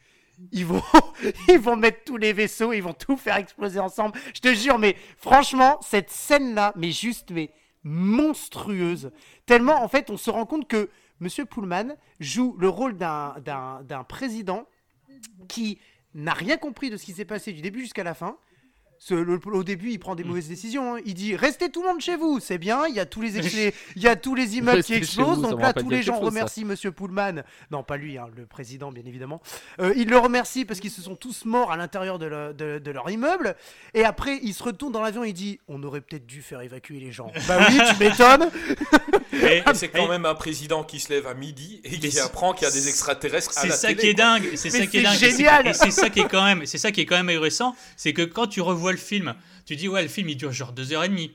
Ils 0.51 0.67
vont, 0.67 0.83
ils 1.49 1.59
vont 1.59 1.77
mettre 1.77 2.05
tous 2.05 2.17
les 2.17 2.33
vaisseaux, 2.33 2.73
ils 2.73 2.81
vont 2.83 2.95
tout 2.95 3.17
faire 3.17 3.37
exploser 3.37 3.79
ensemble. 3.79 4.19
Je 4.35 4.41
te 4.41 4.53
jure, 4.55 4.79
mais 4.79 4.97
franchement, 5.19 5.79
cette 5.83 6.11
scène-là, 6.11 6.73
mais 6.77 6.91
juste, 6.91 7.31
mais 7.31 7.51
monstrueuse. 7.85 9.11
Tellement, 9.47 9.83
en 9.83 9.89
fait, 9.89 10.11
on 10.11 10.17
se 10.17 10.31
rend 10.31 10.47
compte 10.47 10.69
que 10.69 10.91
Monsieur 11.21 11.45
Pullman 11.45 11.97
joue 12.21 12.57
le 12.59 12.69
rôle 12.69 12.97
d'un- 12.97 14.05
président 14.09 14.67
qui 15.49 15.79
n'a 16.15 16.33
rien 16.35 16.57
compris 16.57 16.91
de 16.91 16.97
ce 16.97 17.05
qui 17.05 17.13
s'est 17.13 17.25
passé 17.25 17.53
du 17.53 17.61
début 17.63 17.81
jusqu'à 17.81 18.05
la 18.05 18.15
fin. 18.15 18.37
Ce- 19.05 19.15
le- 19.15 19.41
au 19.53 19.65
début, 19.65 19.91
il 19.91 19.99
prend 19.99 20.15
des 20.15 20.23
mauvaises 20.23 20.47
décisions. 20.49 20.95
hein. 20.95 21.01
Il 21.05 21.15
dit 21.15 21.35
restez 21.35 21.71
tout 21.71 21.83
le 21.83 21.89
monde 21.89 22.01
chez 22.01 22.15
vous, 22.15 22.39
c'est 22.39 22.59
bien. 22.59 22.87
Il 22.87 22.95
y 22.95 23.01
a 23.01 23.05
tous 23.05 23.21
les, 23.21 23.31
les- 23.43 23.75
il 23.97 24.03
y 24.03 24.07
a 24.07 24.15
tous 24.15 24.37
les 24.37 24.57
immeubles 24.59 24.85
qui 24.85 24.93
vous, 24.93 24.99
explosent. 24.99 25.43
Donc 25.43 25.61
là, 25.61 25.73
tous 25.73 25.91
les 25.91 26.03
gens 26.05 26.13
chose, 26.13 26.21
ça. 26.23 26.27
remercient 26.27 26.65
Monsieur 26.65 26.93
Pullman. 26.93 27.43
Non, 27.73 27.83
pas 27.83 27.97
lui, 27.97 28.17
hein, 28.17 28.27
le 28.37 28.47
président, 28.47 28.93
bien 28.93 29.03
évidemment. 29.05 29.43
Euh, 29.81 29.93
il 29.97 30.09
le 30.09 30.19
remercie 30.19 30.65
parce 30.65 30.79
qu'ils 30.79 30.93
se 30.93 31.03
sont 31.03 31.17
tous 31.17 31.45
morts 31.47 31.73
à 31.73 31.77
l'intérieur 31.77 32.21
de, 32.21 32.27
le- 32.27 32.55
de- 32.55 32.79
de 32.79 32.91
leur 32.93 33.11
immeuble. 33.11 33.57
Et 33.93 34.05
après, 34.05 34.39
il 34.41 34.55
se 34.55 34.63
retourne 34.63 34.93
dans 34.93 35.03
l'avion 35.03 35.25
et 35.25 35.31
il 35.31 35.35
dit 35.35 35.59
on 35.67 35.83
aurait 35.83 36.01
peut-être 36.01 36.27
dû 36.27 36.41
faire 36.41 36.61
évacuer 36.61 37.01
les 37.01 37.11
gens. 37.11 37.33
bah 37.49 37.59
oui, 37.69 37.79
tu 37.91 38.05
m'étonnes. 38.05 38.51
Et- 39.33 39.63
c'est 39.75 39.89
quand 39.89 40.09
même 40.09 40.27
un 40.27 40.35
président 40.35 40.85
qui 40.85 41.01
se 41.01 41.09
lève 41.13 41.27
à 41.27 41.35
midi 41.35 41.81
et 41.85 41.99
qui 41.99 42.19
apprend 42.21 42.53
qu'il 42.53 42.69
y 42.69 42.71
a 42.71 42.73
des 42.73 42.89
extraterrestres 42.89 43.51
à 43.59 43.63
C'est 43.63 43.71
ça 43.71 43.89
télé, 43.89 44.01
qui 44.01 44.07
est 44.09 44.15
dingue, 44.15 44.51
c'est 44.55 44.71
ça 44.71 44.87
qui 44.87 44.99
est 44.99 45.03
dingue. 45.03 45.17
génial. 45.19 45.67
Et 45.67 45.73
c'est 45.73 45.91
ça 45.91 46.11
qui 46.11 46.21
est 46.21 46.29
quand 46.29 46.45
même, 46.45 46.67
c'est 46.67 46.79
ça 46.79 46.93
qui 46.93 47.01
est 47.01 47.07
quand 47.07 47.17
même 47.17 47.31
ahurissant, 47.31 47.75
c'est 47.97 48.13
que 48.13 48.23
quand 48.23 48.47
tu 48.47 48.61
revois 48.61 48.92
le 48.93 48.99
film, 48.99 49.35
tu 49.67 49.77
dis 49.77 49.89
ouais 49.89 50.03
le 50.03 50.09
film 50.09 50.29
il 50.29 50.37
dure 50.37 50.53
genre 50.53 50.73
deux 50.73 50.93
heures 50.93 51.05
et 51.05 51.09
demie, 51.09 51.33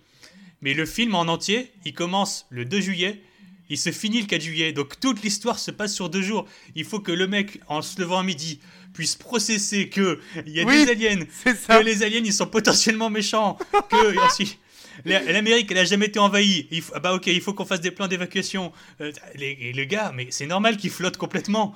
mais 0.61 0.73
le 0.73 0.85
film 0.85 1.15
en 1.15 1.21
entier, 1.21 1.71
il 1.85 1.93
commence 1.93 2.45
le 2.49 2.65
2 2.65 2.79
juillet, 2.81 3.21
il 3.69 3.77
se 3.77 3.91
finit 3.91 4.21
le 4.21 4.27
4 4.27 4.41
juillet, 4.41 4.71
donc 4.71 4.99
toute 4.99 5.21
l'histoire 5.23 5.59
se 5.59 5.71
passe 5.71 5.93
sur 5.93 6.09
deux 6.09 6.21
jours. 6.21 6.47
Il 6.75 6.85
faut 6.85 6.99
que 7.01 7.11
le 7.11 7.27
mec 7.27 7.59
en 7.67 7.81
se 7.81 7.99
levant 7.99 8.19
à 8.19 8.23
midi 8.23 8.59
puisse 8.93 9.15
processer 9.15 9.89
que 9.89 10.19
il 10.45 10.53
y 10.53 10.61
a 10.61 10.63
Oui, 10.63 10.85
des 10.85 10.91
aliens, 10.91 11.25
que 11.45 11.83
les 11.83 12.01
aliens 12.03 12.21
ils 12.23 12.33
sont 12.33 12.47
potentiellement 12.47 13.09
méchants, 13.09 13.57
que 13.89 14.17
ensuite, 14.25 14.57
L'Amérique, 15.05 15.69
elle 15.71 15.77
a 15.77 15.85
jamais 15.85 16.07
été 16.07 16.17
envahie. 16.17 16.67
Il 16.71 16.81
faut- 16.81 16.93
ah 16.95 16.99
bah 16.99 17.13
ok, 17.13 17.27
il 17.27 17.39
faut 17.39 17.53
qu'on 17.53 17.65
fasse 17.65 17.81
des 17.81 17.91
plans 17.91 18.07
d'évacuation. 18.07 18.71
Euh, 18.99 19.11
les, 19.35 19.55
et 19.61 19.71
le 19.73 19.85
gars, 19.85 20.11
mais 20.15 20.25
c'est 20.31 20.47
normal 20.47 20.75
qu'il 20.75 20.89
flotte 20.89 21.17
complètement. 21.17 21.75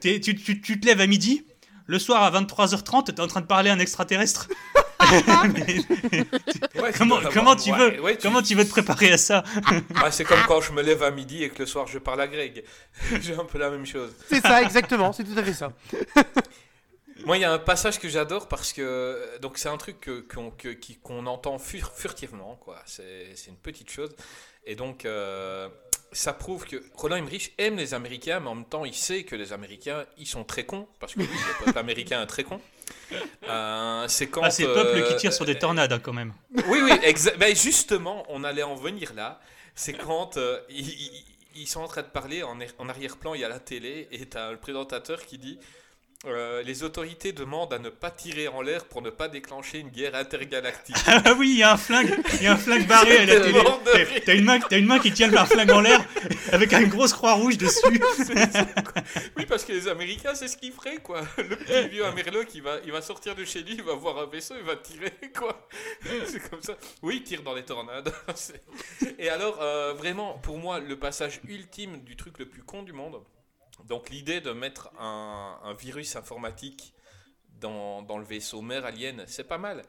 Tu, 0.00 0.18
tu- 0.18 0.34
tu 0.62 0.80
te 0.80 0.86
lèves 0.86 1.00
à 1.02 1.06
midi, 1.06 1.44
le 1.86 1.98
soir 1.98 2.22
à 2.22 2.30
23h30, 2.30 3.04
t'es 3.14 3.20
en 3.20 3.26
train 3.26 3.40
de 3.40 3.46
parler 3.46 3.70
à 3.70 3.74
un 3.74 3.78
extraterrestre. 3.78 4.48
Mais 5.10 5.20
Ouais, 6.80 6.92
tu 6.92 6.98
comment, 6.98 7.56
tu 7.56 7.72
ouais, 7.72 7.78
veux, 7.78 8.00
ouais, 8.00 8.16
tu- 8.16 8.22
comment 8.22 8.42
tu 8.42 8.54
veux 8.54 8.64
te 8.64 8.70
préparer 8.70 9.12
à 9.12 9.18
ça? 9.18 9.44
C'est 10.10 10.24
comme 10.24 10.40
quand 10.46 10.60
je 10.60 10.72
me 10.72 10.82
lève 10.82 11.02
à 11.02 11.10
midi 11.10 11.42
et 11.44 11.50
que 11.50 11.58
le 11.60 11.66
soir 11.66 11.86
je 11.86 11.98
parle 11.98 12.20
à 12.22 12.28
Greg. 12.28 12.64
J'ai 13.20 13.34
un 13.34 13.44
peu 13.44 13.58
la 13.58 13.70
même 13.70 13.84
chose. 13.86 14.12
C'est 14.28 14.40
ça, 14.40 14.62
exactement. 14.62 15.12
C'est 15.12 15.24
tout 15.24 15.38
à 15.38 15.42
fait 15.42 15.52
ça. 15.52 15.72
Moi, 17.26 17.38
il 17.38 17.40
y 17.40 17.44
a 17.44 17.52
un 17.52 17.58
passage 17.58 17.98
que 18.00 18.08
j'adore 18.08 18.48
parce 18.48 18.72
que 18.72 19.38
donc 19.40 19.56
c'est 19.58 19.68
un 19.68 19.76
truc 19.78 20.00
que- 20.00 20.20
qu'on 20.20 20.50
que- 20.50 20.68
qui- 20.70 20.96
qu'on 20.96 21.26
entend 21.26 21.58
fur- 21.58 21.92
furtivement, 21.94 22.56
quoi. 22.60 22.82
C'est 22.86 23.28
c'est 23.34 23.50
une 23.50 23.56
petite 23.56 23.90
chose. 23.90 24.10
Et 24.66 24.74
donc, 24.74 25.04
euh, 25.04 25.68
ça 26.14 26.32
prouve 26.32 26.64
que 26.64 26.82
Roland 26.94 27.16
Emmerich 27.16 27.52
aime 27.58 27.76
les 27.76 27.92
Américains, 27.92 28.40
mais 28.40 28.48
en 28.48 28.54
même 28.54 28.64
temps, 28.64 28.84
il 28.84 28.94
sait 28.94 29.24
que 29.24 29.34
les 29.34 29.52
Américains, 29.52 30.04
ils 30.16 30.26
sont 30.26 30.44
très 30.44 30.64
cons, 30.64 30.86
parce 31.00 31.14
que 31.14 31.20
lui, 31.20 31.26
le 31.28 31.64
peuple 31.64 31.78
américain 31.78 32.22
est 32.22 32.26
très 32.26 32.44
con. 32.44 32.60
Euh, 33.48 34.08
c'est 34.08 34.28
quand. 34.28 34.42
Ah, 34.42 34.50
c'est 34.50 34.66
le 34.66 34.72
peuple 34.74 34.98
euh, 34.98 35.08
qui 35.08 35.16
tire 35.16 35.32
sur 35.32 35.44
des 35.44 35.58
tornades 35.58 35.92
hein, 35.92 36.00
quand 36.02 36.12
même. 36.12 36.32
Oui, 36.68 36.80
oui, 36.82 36.92
ben, 37.38 37.56
justement, 37.56 38.24
on 38.28 38.44
allait 38.44 38.62
en 38.62 38.76
venir 38.76 39.12
là. 39.14 39.40
C'est 39.74 39.92
quand 39.94 40.36
euh, 40.36 40.60
ils, 40.70 41.66
sont 41.66 41.80
en 41.80 41.88
train 41.88 42.02
de 42.02 42.06
parler, 42.08 42.44
en, 42.44 42.60
er- 42.60 42.70
en 42.78 42.88
arrière-plan, 42.88 43.34
il 43.34 43.40
y 43.40 43.44
a 43.44 43.48
la 43.48 43.58
télé, 43.58 44.08
et 44.12 44.26
tu 44.28 44.36
as 44.36 44.52
le 44.52 44.58
présentateur 44.58 45.26
qui 45.26 45.36
dit 45.38 45.58
euh, 46.26 46.62
Les 46.62 46.82
autorités 46.82 47.32
demandent 47.32 47.72
à 47.72 47.78
ne 47.78 47.88
pas 47.90 48.10
tirer 48.10 48.48
en 48.48 48.62
l'air 48.62 48.84
pour 48.86 49.02
ne 49.02 49.10
pas 49.10 49.28
déclencher 49.28 49.78
une 49.78 49.88
guerre 49.90 50.14
intergalactique. 50.14 50.96
Ah 51.06 51.34
oui, 51.38 51.50
il 51.52 51.58
y 51.58 51.62
a 51.62 51.72
un 51.72 51.76
flingue, 51.76 52.14
il 52.34 52.42
y 52.42 52.46
a 52.46 52.52
un 52.52 52.56
flingue 52.56 52.86
barré 52.86 53.18
à 53.18 53.26
la 53.26 53.40
télé. 53.40 54.20
T'as- 54.24 54.34
une 54.34 54.44
main, 54.44 54.58
t'as 54.60 54.78
une 54.78 54.86
main 54.86 54.98
qui 54.98 55.12
tient 55.12 55.32
un 55.34 55.44
flingue 55.46 55.70
en 55.70 55.80
l'air 55.80 56.04
avec 56.52 56.72
une 56.72 56.88
grosse 56.88 57.12
croix 57.12 57.34
rouge 57.34 57.58
dessus. 57.58 57.80
Ça, 58.24 58.66
oui, 59.36 59.46
parce 59.46 59.64
que 59.64 59.72
les 59.72 59.88
Américains, 59.88 60.34
c'est 60.34 60.48
ce 60.48 60.56
qu'ils 60.56 60.72
feraient, 60.72 60.98
quoi. 60.98 61.22
Le 61.38 61.56
petit 61.56 61.88
vieux 61.88 62.04
Amerlo 62.04 62.44
qui 62.44 62.60
va, 62.60 62.78
il 62.84 62.92
va 62.92 63.02
sortir 63.02 63.34
de 63.34 63.44
chez 63.44 63.62
lui, 63.62 63.74
il 63.74 63.82
va 63.82 63.94
voir 63.94 64.18
un 64.18 64.26
vaisseau, 64.26 64.54
il 64.58 64.64
va 64.64 64.76
tirer, 64.76 65.12
quoi. 65.36 65.66
C'est 66.26 66.48
comme 66.50 66.62
ça. 66.62 66.74
Oui, 67.02 67.16
il 67.16 67.22
tire 67.22 67.42
dans 67.42 67.54
les 67.54 67.64
tornades. 67.64 68.12
Et 69.18 69.28
alors, 69.28 69.58
euh, 69.60 69.92
vraiment, 69.94 70.34
pour 70.42 70.58
moi, 70.58 70.78
le 70.80 70.98
passage 70.98 71.40
ultime 71.48 72.02
du 72.04 72.16
truc 72.16 72.38
le 72.38 72.46
plus 72.46 72.62
con 72.62 72.82
du 72.82 72.92
monde, 72.92 73.16
donc 73.82 74.10
l'idée 74.10 74.40
de 74.40 74.52
mettre 74.52 74.90
un, 74.98 75.74
virus 75.78 76.16
informatique 76.16 76.94
dans, 77.60 78.02
dans 78.02 78.18
le 78.18 78.24
vaisseau 78.24 78.62
mère 78.62 78.84
alien, 78.84 79.24
c'est 79.26 79.44
pas 79.44 79.58
mal. 79.58 79.82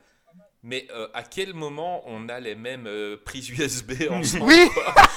Mais 0.67 0.87
euh, 0.95 1.07
à 1.13 1.21
quel 1.21 1.53
moment 1.53 2.01
on 2.07 2.27
a 2.27 2.39
les 2.39 2.55
mêmes 2.55 2.87
euh, 2.87 3.17
prises 3.23 3.47
USB 3.51 3.91
ensemble 4.09 4.45
Oui 4.47 4.67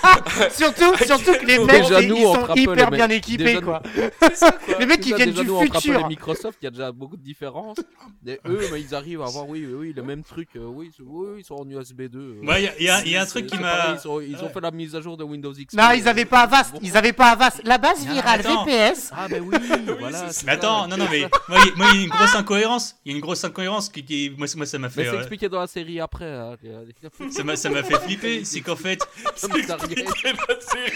Surtout, 0.50 0.94
surtout 1.06 1.32
que 1.40 1.46
les 1.46 1.58
mecs, 1.58 1.82
Déjà, 1.82 2.02
ils 2.02 2.08
nous, 2.10 2.16
sont 2.18 2.54
hyper 2.54 2.90
les 2.90 2.96
bien 2.96 3.08
équipés, 3.08 3.44
déjà, 3.44 3.60
quoi. 3.62 3.82
C'est 4.20 4.36
ça, 4.36 4.52
quoi. 4.52 4.78
Les 4.78 4.84
mecs, 4.84 5.00
Déjà, 5.00 5.16
viennent 5.16 5.30
déjà, 5.30 5.42
du 5.42 5.48
nous, 5.48 5.60
futur. 5.62 6.00
et 6.00 6.04
Microsoft, 6.04 6.58
il 6.60 6.64
y 6.66 6.68
a 6.68 6.70
déjà 6.70 6.92
beaucoup 6.92 7.16
de 7.16 7.22
différences. 7.22 7.78
Et 8.26 8.38
eux, 8.46 8.68
ils 8.78 8.94
arrivent 8.94 9.22
à 9.22 9.26
avoir, 9.26 9.48
oui, 9.48 9.64
oui, 9.66 9.72
oui, 9.74 9.92
le 9.96 10.02
même 10.02 10.22
truc. 10.22 10.50
euh, 10.56 10.60
oui, 10.66 10.90
oui, 11.00 11.36
ils 11.38 11.44
sont 11.44 11.54
en 11.54 11.68
USB 11.68 12.02
2. 12.02 12.18
euh. 12.18 12.46
Ouais, 12.46 12.70
il 12.78 12.84
y 12.84 12.88
a- 12.90 13.02
y, 13.04 13.10
y 13.10 13.16
un 13.16 13.24
truc 13.26 13.46
qui 13.46 13.56
m'a. 13.58 13.96
Ils, 14.02 14.06
ont, 14.08 14.20
ils 14.20 14.36
ont 14.36 14.42
Ouais. 14.48 14.52
fait 14.52 14.60
la 14.60 14.70
mise 14.70 14.94
à 14.94 15.00
jour 15.00 15.16
de 15.16 15.24
Windows 15.24 15.52
XP. 15.52 15.72
Non, 15.78 15.92
ils 15.92 16.06
avaient 16.08 16.24
pas 16.26 16.40
Avast, 16.40 16.74
ils 16.82 16.94
avaient 16.96 17.12
pas 17.14 17.30
Avast. 17.30 17.60
La 17.64 17.78
base 17.78 18.04
Ah, 18.06 18.12
virale. 18.12 18.42
VPS. 18.42 19.10
Ah, 19.16 19.28
ben 19.28 19.42
oui, 19.42 19.56
voilà. 19.98 20.26
Mais 20.44 20.52
attends, 20.52 20.86
non, 20.88 20.96
non, 20.98 21.06
mais 21.10 21.26
moi, 21.48 21.58
il 21.94 21.96
y 21.96 22.00
a 22.00 22.02
une 22.04 22.08
grosse 22.10 22.34
incohérence. 22.34 22.96
Il 23.06 23.12
y 23.12 23.14
a 23.14 23.16
une 23.16 23.22
grosse 23.22 23.44
incohérence 23.44 23.88
qui, 23.88 24.04
qui- 24.04 24.34
moi, 24.36 24.46
ça 24.46 24.78
m'a 24.78 24.90
fait. 24.90 25.37
Euh, 25.38 25.38
expliqué 25.38 25.48
dans 25.48 25.60
la 25.60 25.66
série 25.66 26.00
après. 26.00 26.30
hein. 26.32 26.56
ça 27.30 27.44
m'a 27.44 27.56
ça 27.56 27.70
m'a 27.70 27.82
fait 27.82 27.98
flipper. 28.00 28.44
C'est 28.44 28.60
qu'en 28.60 28.76
fait, 28.76 29.00
la 29.24 30.60
série. 30.60 30.92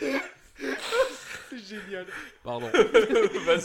Pardon. 2.44 2.70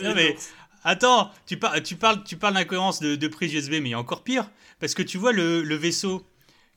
Non, 0.03 0.15
mais-. 0.15 0.35
Attends, 0.83 1.31
tu, 1.47 1.57
par- 1.57 1.81
tu 1.81 1.95
parles, 1.95 2.23
tu 2.23 2.37
parles 2.37 2.53
d'incohérence 2.53 2.99
de, 2.99 3.15
de 3.15 3.27
prise 3.27 3.51
USB, 3.53 3.71
mais 3.73 3.77
il 3.79 3.87
y 3.89 3.93
a 3.95 3.99
encore 3.99 4.23
pire. 4.23 4.49
Parce 4.79 4.93
que 4.93 5.01
tu 5.01 5.17
vois 5.17 5.31
le, 5.31 5.63
le 5.63 5.75
vaisseau 5.75 6.23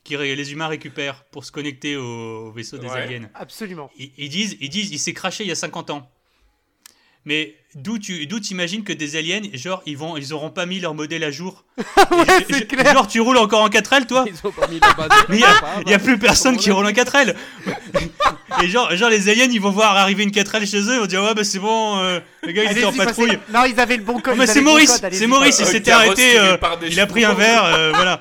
que 0.05 0.15
les 0.15 0.53
humains 0.53 0.69
récupèrent 0.69 1.25
pour 1.25 1.45
se 1.45 1.53
connecter 1.53 1.97
au, 1.97 2.47
au 2.47 2.53
vaisseau 2.53 2.79
des 2.79 2.87
Ouais. 2.87 3.03
aliens. 3.03 3.29
Absolument. 3.35 3.91
Ils, 3.99 4.11
ils 4.17 4.31
disent, 4.31 4.57
ils 4.61 4.71
disent, 4.71 4.91
il 4.93 4.99
s'est 4.99 5.13
craché 5.13 5.45
il 5.45 5.49
y 5.49 5.53
a 5.53 5.57
50 5.57 5.91
ans. 5.91 6.11
Mais 7.25 7.55
d'où 7.75 7.99
tu 7.99 8.27
d'où 8.27 8.41
t'imagines 8.41 8.83
que 8.85 8.93
des 8.93 9.17
aliens, 9.17 9.43
genre, 9.53 9.83
ils 9.85 9.99
vont, 9.99 10.17
ils 10.17 10.33
auront 10.33 10.51
pas 10.51 10.65
mis 10.65 10.81
leur 10.81 10.95
modèle 10.95 11.25
à 11.25 11.31
jour. 11.31 11.65
Ouais, 12.11 12.25
je- 12.49 12.65
clair. 12.65 12.95
Genre, 12.95 13.07
tu 13.07 13.21
roules 13.21 13.37
encore 13.37 13.63
en 13.63 13.69
4L, 13.69 14.07
toi 14.07 14.25
Ils 14.27 14.47
ont 14.47 14.51
pas 14.53 14.67
mis 14.69 14.81
la 14.81 14.93
base. 14.95 15.09
Mais 15.29 15.37
il 15.37 15.41
y 15.41 15.45
a, 15.45 15.91
y 15.91 15.95
a 15.95 15.99
plus 15.99 16.19
personne 16.19 16.57
qui 16.57 16.71
roule 16.71 16.87
en 16.87 16.91
4L. 16.91 17.35
Et 18.63 18.69
genre, 18.69 18.95
genre, 18.97 19.11
les 19.11 19.29
aliens, 19.29 19.49
ils 19.51 19.61
vont 19.61 19.71
voir 19.71 19.95
arriver 19.97 20.23
une 20.25 20.31
4L 20.31 20.69
chez 20.69 20.79
eux, 20.81 20.95
ils 20.95 21.01
vont 21.01 21.07
dire, 21.07 21.23
ouais, 21.23 21.35
bah 21.35 21.45
c'est 21.45 21.59
bon, 21.59 21.99
euh, 21.99 22.19
le 22.45 22.53
gars, 22.53 22.65
il 22.65 22.71
était 22.73 22.85
en 22.85 22.93
patrouille. 22.93 23.39
Non, 23.53 23.65
ils 23.65 23.79
avaient 23.79 23.99
le 23.99 24.03
bon 24.05 24.21
code. 24.21 24.35
Non, 24.35 24.41
mais 24.41 24.47
c'est 24.47 24.61
Maurice, 24.63 25.01
c'est 25.13 25.27
Maurice, 25.27 25.59
il 25.59 25.65
Euh, 25.65 25.67
s'était 25.67 25.91
carrosse 25.91 26.07
arrêté, 26.19 26.39
euh, 26.39 26.57
il 26.89 26.99
a 26.99 27.07
pris 27.07 27.25
un 27.25 27.35
verre, 27.35 27.65
euh, 27.65 27.93
voilà. 27.95 28.19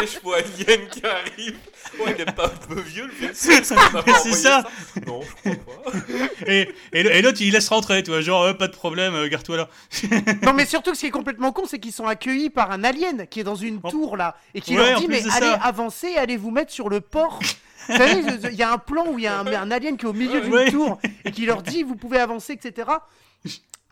des 0.00 0.06
chevaux 0.06 0.34
aliens 0.34 0.84
qui 0.90 1.02
arrivent. 1.04 1.56
Ouais, 1.98 2.14
il 2.16 2.20
est 2.22 2.32
pas 2.32 2.46
un 2.46 2.66
peu 2.74 2.80
vieux 2.80 3.06
le 3.06 3.12
pas 3.28 3.28
C'est 3.34 3.72
envoyé 3.72 4.32
ça? 4.32 4.64
Non, 5.06 5.20
je 5.44 5.50
crois 5.50 5.74
pas. 5.92 5.98
Et, 6.46 6.68
et, 6.92 7.00
et 7.00 7.22
l'autre, 7.22 7.38
il 7.40 7.52
laisse 7.52 7.68
rentrer, 7.68 8.02
tu 8.02 8.10
vois, 8.10 8.20
genre, 8.20 8.42
euh, 8.44 8.52
pas 8.54 8.68
de 8.68 8.72
problème, 8.72 9.14
euh, 9.14 9.28
garde-toi 9.28 9.56
là. 9.56 9.68
Non, 10.42 10.52
mais 10.52 10.66
surtout, 10.66 10.94
ce 10.94 11.00
qui 11.00 11.06
est 11.06 11.10
complètement 11.10 11.52
con, 11.52 11.64
c'est 11.68 11.78
qu'ils 11.78 11.92
sont 11.92 12.06
accueillis 12.06 12.50
par 12.50 12.70
un 12.70 12.84
alien 12.84 13.26
qui 13.28 13.40
est 13.40 13.44
dans 13.44 13.54
une 13.56 13.80
Oh. 13.82 13.90
tour 13.90 14.16
là 14.16 14.36
et 14.54 14.60
qui 14.60 14.76
Ouais, 14.76 14.90
leur 14.90 15.00
dit 15.00 15.08
Mais 15.08 15.22
allez, 15.32 15.46
ça. 15.46 15.54
avancez, 15.62 16.16
allez 16.16 16.36
vous 16.36 16.50
mettre 16.50 16.72
sur 16.72 16.88
le 16.88 17.00
port. 17.00 17.40
Vous 17.88 17.96
savez, 17.96 18.22
il 18.52 18.56
y 18.58 18.62
a 18.62 18.72
un 18.72 18.78
plan 18.78 19.06
où 19.08 19.18
il 19.18 19.24
y 19.24 19.26
a 19.26 19.38
un, 19.40 19.46
un 19.46 19.70
alien 19.70 19.96
qui 19.96 20.04
est 20.04 20.08
au 20.08 20.12
milieu 20.12 20.40
d'une 20.42 20.52
Ouais. 20.52 20.70
tour 20.70 21.00
et 21.24 21.32
qui 21.32 21.44
leur 21.46 21.62
dit 21.62 21.82
Vous 21.82 21.96
pouvez 21.96 22.18
avancer, 22.18 22.52
etc. 22.52 22.88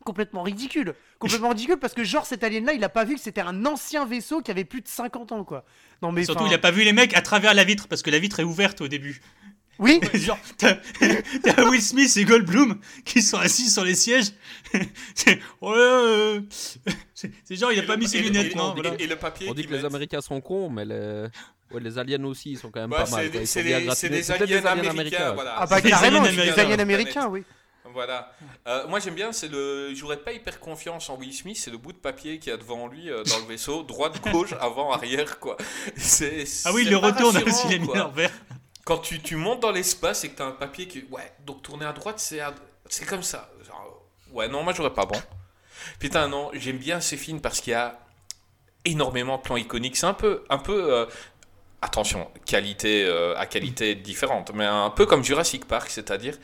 Complètement 0.09 0.42
ridicule. 0.42 0.94
Complètement 1.18 1.50
ridicule 1.50 1.76
parce 1.76 1.92
que, 1.92 2.02
genre, 2.02 2.24
cet 2.24 2.42
alien 2.42 2.64
là, 2.64 2.72
il 2.72 2.82
a 2.82 2.88
pas 2.88 3.04
vu 3.04 3.14
que 3.16 3.20
c'était 3.20 3.42
un 3.42 3.66
ancien 3.66 4.06
vaisseau 4.06 4.40
qui 4.40 4.50
avait 4.50 4.64
plus 4.64 4.80
de 4.80 4.88
50 4.88 5.32
ans, 5.32 5.44
quoi. 5.44 5.66
Non, 6.00 6.12
mais 6.12 6.24
Surtout, 6.24 6.46
il 6.46 6.54
a 6.54 6.59
pas 6.59 6.70
vu 6.70 6.82
les 6.82 6.94
mecs 6.94 7.14
à 7.14 7.20
travers 7.20 7.52
la 7.52 7.62
vitre, 7.64 7.88
parce 7.88 8.00
que 8.00 8.09
la 8.11 8.18
vitre 8.18 8.40
est 8.40 8.44
ouverte 8.44 8.80
au 8.80 8.88
début. 8.88 9.20
Oui, 9.78 10.00
genre, 10.14 10.38
t'as 10.56 10.78
Will 11.68 11.82
Smith 11.82 12.16
et 12.16 12.24
Goldblum 12.24 12.80
qui 13.04 13.20
sont 13.20 13.36
assis 13.36 13.68
sur 13.68 13.84
les 13.84 13.94
sièges. 13.94 14.30
C'est 15.14 15.38
euh, 15.62 16.40
c'est 17.14 17.54
genre, 17.56 17.70
il 17.72 17.80
a 17.80 17.82
Et 17.82 17.86
pas 17.86 17.94
le- 17.94 18.00
mis 18.00 18.09
ses 18.09 18.20
lunettes, 18.22 18.52
et- 18.52 18.56
non 18.56 18.72
voilà. 18.74 18.94
Et 18.98 19.06
le 19.06 19.16
papier 19.16 19.46
On 19.50 19.54
dit 19.54 19.66
que 19.66 19.74
les. 19.74 19.84
Américains 19.84 20.20
sont 20.22 20.40
cons, 20.40 20.70
mais 20.70 20.84
les, 20.84 21.26
ouais, 21.72 21.80
les 21.80 21.98
aliens 21.98 22.24
aussi, 22.24 22.52
ils 22.52 22.59
sont 22.59 22.70
quand 22.70 22.80
même 22.80 22.90
Ouais, 22.92 22.98
pas 22.98 23.06
c'est 23.06 23.30
mal. 23.32 23.46
c'est 23.46 24.09
des, 24.09 24.30
aliens 24.32 24.64
américains, 24.64 25.32
voilà. 25.34 25.54
ah 25.59 25.66
bah 25.66 25.80
carrément, 25.82 26.22
des 26.22 26.28
américains. 26.30 26.62
aliens 26.62 26.78
américains, 26.78 27.28
oui. 27.28 27.44
Voilà. 27.93 28.32
Euh, 28.66 28.86
moi 28.89 29.01
j'aime 29.01 29.14
bien, 29.14 29.32
c'est 29.32 29.49
le. 29.49 29.95
J'aurais 29.95 30.18
pas 30.18 30.32
hyper 30.32 30.61
confiance 30.61 31.09
en 31.11 31.16
Will 31.16 31.32
Smith, 31.32 31.57
c'est 31.59 31.70
le 31.70 31.78
bout 31.78 31.93
de 31.93 31.99
papier 31.99 32.39
qu'il 32.39 32.51
y 32.51 32.55
a 32.55 32.57
devant 32.57 32.86
lui 32.86 33.11
euh, 33.11 33.22
dans 33.24 33.39
le 33.39 33.45
vaisseau, 33.47 33.82
droite, 33.84 34.20
gauche, 34.30 34.53
avant, 34.61 34.93
arrière, 34.93 35.39
quoi. 35.39 35.57
C'est. 35.97 36.45
Ah 36.64 36.72
oui, 36.72 36.82
il 36.84 36.91
le 36.91 36.97
retourne 36.97 37.36
rassurant, 37.36 37.51
aussi, 37.66 37.66
il 37.76 37.91
a 37.99 38.09
mis. 38.09 38.28
Quand 38.84 38.99
tu, 38.99 39.20
tu 39.20 39.36
montes 39.36 39.61
dans 39.61 39.70
l'espace 39.70 40.24
et 40.24 40.30
que 40.30 40.36
t'as 40.36 40.47
un 40.47 40.53
papier 40.53 40.86
qui. 40.89 41.05
Ouais, 41.11 41.32
donc 41.45 41.62
tourner 41.62 41.84
à 41.86 41.93
droite, 41.93 42.18
c'est 42.18 42.41
à- 42.41 42.55
c'est 42.89 43.05
comme 43.05 43.22
ça. 43.22 43.51
Genre, 43.66 44.03
ouais, 44.32 44.49
non, 44.49 44.62
moi 44.62 44.72
j'aurais 44.72 44.95
pas 44.95 45.05
bon. 45.07 45.20
Putain, 45.99 46.28
non, 46.28 46.51
j'aime 46.55 46.78
bien 46.78 47.01
ces 47.01 47.16
films 47.16 47.41
parce 47.41 47.61
qu'il 47.61 47.72
y 47.72 47.74
a 47.74 47.99
énormément 48.84 49.36
de 49.36 49.43
plans 49.43 49.57
iconiques. 49.57 49.97
C'est 49.97 50.07
un 50.07 50.14
peu. 50.14 50.45
Un 50.49 50.59
peu 50.59 50.95
euh, 50.95 51.07
attention, 51.80 52.28
qualité 52.45 53.07
à 53.36 53.47
qualité 53.47 53.95
différente, 53.95 54.51
mais 54.53 54.64
un 54.64 54.91
peu 54.91 55.07
comme 55.07 55.22
Jurassic 55.22 55.64
Park, 55.66 55.91
c'est-à-dire 55.91 56.36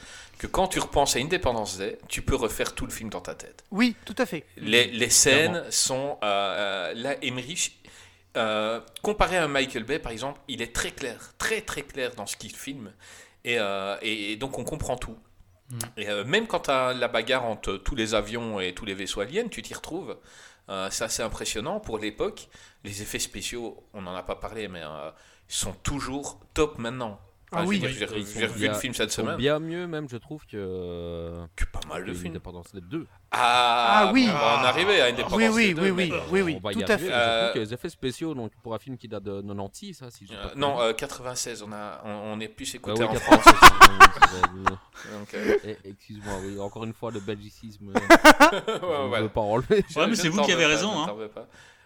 que 0.47 0.51
quand 0.51 0.68
tu 0.68 0.78
repenses 0.78 1.16
à 1.16 1.20
Independence 1.20 1.78
Day, 1.78 1.99
tu 2.09 2.22
peux 2.22 2.36
refaire 2.36 2.74
tout 2.74 2.84
le 2.86 2.92
film 2.92 3.09
dans 3.11 3.20
ta 3.20 3.34
tête. 3.34 3.64
Oui, 3.70 3.97
tout 4.05 4.14
à 4.18 4.26
fait. 4.26 4.45
Les, 4.57 4.86
les 4.86 5.11
scènes 5.11 5.64
sont. 5.70 6.18
Euh, 6.22 6.26
euh, 6.26 6.95
là, 6.95 7.16
Emmerich, 7.22 7.78
euh, 8.36 8.80
comparé 9.03 9.36
à 9.38 9.49
Michael 9.49 9.84
Bay, 9.84 9.99
par 9.99 10.12
exemple, 10.12 10.40
il 10.49 10.61
est 10.62 10.74
très 10.74 10.90
clair, 10.90 11.32
très 11.38 11.61
très 11.61 11.82
clair 11.82 12.14
dans 12.14 12.26
ce 12.26 12.36
qu'il 12.36 12.55
filme. 12.55 12.92
Et, 13.45 13.59
euh, 13.59 13.97
et- 14.03 14.32
et 14.32 14.36
donc, 14.36 14.59
on 14.59 14.64
comprend 14.64 14.97
tout. 14.97 15.16
Mm. 15.70 15.78
Et 15.97 16.09
euh, 16.09 16.24
même 16.24 16.47
quand 16.47 16.61
tu 16.61 16.70
as 16.70 16.92
la 16.95 17.09
bagarre 17.09 17.45
entre 17.45 17.76
tous 17.76 17.95
les 17.95 18.14
avions 18.14 18.61
et 18.61 18.74
tous 18.74 18.84
les 18.84 18.95
vaisseaux 18.95 19.20
aliens, 19.20 19.49
tu 19.49 19.62
t'y 19.62 19.72
retrouves. 19.74 20.16
Euh, 20.70 20.88
c'est 20.90 21.05
assez 21.05 21.22
impressionnant 21.22 21.78
pour 21.80 21.99
l'époque. 21.99 22.49
Les 22.84 23.03
effets 23.03 23.18
spéciaux, 23.18 23.82
on 23.92 24.03
n'en 24.03 24.14
a 24.14 24.22
pas 24.22 24.36
parlé, 24.36 24.66
mais 24.68 24.82
euh, 24.82 25.11
sont 25.49 25.72
toujours 25.72 26.40
top 26.55 26.78
maintenant. 26.78 27.18
Ah 27.57 27.62
Enfin, 27.62 27.64
je 27.64 27.68
oui. 27.68 27.80
J'ai 27.82 27.92
j'ai 28.09 28.46
revu 28.46 28.61
bien- 28.61 28.72
le 28.72 28.78
film 28.78 28.94
cette 28.94 29.12
semaine. 29.12 29.36
bien 29.36 29.59
mieux, 29.59 29.86
même, 29.86 30.09
je 30.09 30.16
trouve, 30.16 30.44
que. 30.46 31.44
Que 31.57 31.64
pas 31.66 31.80
mal 31.88 32.05
de 32.05 32.12
films. 32.12 32.32
Independence 32.32 32.72
Day 32.74 32.80
2. 32.82 33.07
Ah, 33.30 34.07
Ah 34.09 34.11
oui. 34.12 34.26
On 34.28 34.32
va 34.32 34.61
en 34.61 34.64
arriver 34.64 35.00
à 35.00 35.07
Independence 35.07 35.36
Oui, 35.38 35.48
oui, 35.52 35.66
Day 35.68 35.74
2, 35.74 35.82
oui, 35.82 35.90
oui, 35.90 36.12
oui, 36.30 36.42
oui, 36.42 36.57
on 36.59 36.61
va 36.66 36.72
y 36.72 36.74
tout 36.76 36.82
à 36.82 36.92
arriver, 36.92 37.09
fait. 37.09 37.14
Euh, 37.14 37.52
que 37.52 37.59
les 37.59 37.74
effets 37.74 37.88
spéciaux, 37.88 38.34
donc 38.34 38.52
pour 38.62 38.74
un 38.74 38.78
film 38.78 38.96
qui 38.96 39.09
date 39.09 39.22
de 39.24 39.40
96, 39.40 39.96
ça, 39.98 40.11
si 40.11 40.24
je 40.26 40.30
dis 40.32 40.36
Euh, 40.36 40.48
non, 40.57 40.80
euh, 40.80 40.92
96, 40.92 41.62
on, 41.62 41.72
a, 41.72 42.00
on, 42.05 42.11
on 42.36 42.40
est 42.40 42.48
plus 42.48 42.74
écouté 42.74 43.00
ouais, 43.02 43.09
en 43.09 43.12
96, 43.12 43.55
France. 43.55 43.74
euh, 45.34 45.57
eh, 45.64 45.76
Excuse-moi, 45.84 46.34
oui, 46.44 46.59
encore 46.61 46.84
une 46.84 46.92
fois, 46.94 47.11
le 47.11 47.20
belgicisme. 47.20 47.88
euh, 47.90 47.92
ouais, 47.92 48.62
je 48.66 48.72
ne 48.72 49.07
voilà. 49.09 49.22
veux 49.22 49.28
pas 49.28 49.40
enlever. 49.40 49.84
Ouais, 49.96 50.07
mais 50.07 50.14
c'est 50.16 50.28
vous 50.28 50.42
qui 50.42 50.52
avez 50.52 50.66
raison, 50.66 50.90
hein. 51.02 51.07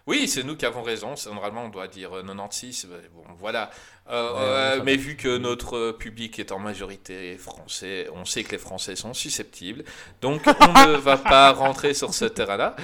Oui, 0.09 0.27
c'est 0.27 0.43
nous 0.43 0.55
qui 0.55 0.65
avons 0.65 0.81
raison. 0.81 1.15
C'est 1.15 1.29
normalement 1.29 1.63
on 1.65 1.69
doit 1.69 1.87
dire 1.87 2.11
euh, 2.17 2.23
96. 2.23 2.87
bah, 2.89 2.97
Bon, 3.13 3.23
voilà. 3.37 3.69
Euh, 4.09 4.33
Ouais, 4.33 4.79
euh, 4.79 4.81
mais 4.83 4.95
vu 4.95 5.15
que 5.15 5.37
notre 5.37 5.77
euh, 5.77 5.91
public 5.93 6.39
est 6.39 6.51
en 6.51 6.57
majorité 6.57 7.37
français, 7.37 8.07
on 8.15 8.25
sait 8.25 8.43
que 8.43 8.51
les 8.53 8.57
Français 8.57 8.95
sont 8.95 9.13
susceptibles. 9.13 9.83
Donc 10.19 10.41
on 10.47 10.51
ne 10.87 10.97
va 10.97 11.17
pas 11.17 11.51
rentrer 11.51 11.93
sur 11.93 12.11
ce 12.15 12.25
terrain-là. 12.25 12.75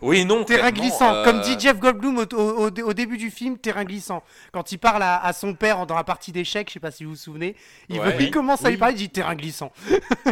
Oui, 0.00 0.24
non. 0.24 0.44
Terrain 0.44 0.70
glissant, 0.70 1.12
euh, 1.16 1.24
comme 1.24 1.42
dit 1.42 1.56
Jeff 1.60 1.78
Goldblum 1.78 2.16
au, 2.16 2.22
au- 2.34 2.66
au- 2.68 2.80
au 2.88 2.92
début 2.94 3.18
du 3.18 3.30
film, 3.30 3.58
terrain 3.58 3.84
glissant. 3.84 4.22
Quand 4.52 4.72
il 4.72 4.78
parle 4.78 5.02
à, 5.02 5.22
à 5.22 5.34
son 5.34 5.52
père 5.52 5.84
dans 5.84 5.96
la 5.96 6.04
partie 6.04 6.32
d'échecs, 6.32 6.68
je 6.70 6.72
sais 6.74 6.80
pas 6.80 6.90
si 6.90 7.04
vous 7.04 7.10
vous 7.10 7.16
souvenez, 7.16 7.56
il, 7.90 8.00
Ouais. 8.00 8.12
veut- 8.12 8.22
il 8.22 8.30
commence 8.30 8.64
à 8.64 8.70
lui 8.70 8.78
parler, 8.78 8.94
il 8.94 8.98
dit 8.98 9.10
terrain 9.10 9.34
glissant. 9.34 9.70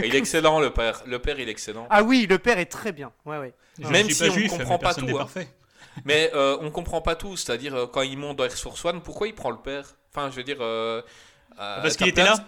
Il 0.03 0.15
est 0.15 0.19
excellent, 0.19 0.61
le 0.61 0.71
père. 0.71 1.03
Le 1.07 1.19
père, 1.19 1.39
il 1.41 1.47
est 1.49 1.53
excellent. 1.53 1.87
Ah 1.91 2.03
oui, 2.03 2.27
le 2.27 2.39
père 2.39 2.59
est 2.59 2.65
très 2.73 2.93
bien. 2.93 3.13
Ouais, 3.27 3.37
ouais. 3.37 3.53
Même 3.91 4.09
si 4.09 4.23
on 4.31 4.33
juif, 4.33 4.51
comprend 4.51 4.79
pas 4.79 4.95
tout, 4.95 5.07
hein. 5.11 5.19
parfait. 5.19 5.49
Mais 6.05 6.31
euh, 6.35 6.57
on 6.61 6.71
comprend 6.71 7.01
pas 7.03 7.17
tout, 7.17 7.37
c'est-à-dire 7.37 7.75
euh, 7.75 7.87
quand 7.87 8.03
il 8.03 8.17
monte 8.19 8.37
dans 8.39 8.45
Air 8.45 8.53
Force 8.53 8.85
One, 8.85 9.03
pourquoi 9.03 9.29
il 9.29 9.35
prend 9.35 9.51
le 9.51 9.59
père? 9.59 9.95
Enfin, 10.11 10.31
je 10.31 10.37
veux 10.37 10.45
dire. 10.45 10.59
euh, 10.61 11.03
euh, 11.61 11.83
Parce 11.83 11.97
qu'il 11.97 12.09
était 12.09 12.25
là? 12.25 12.37
De- 12.37 12.43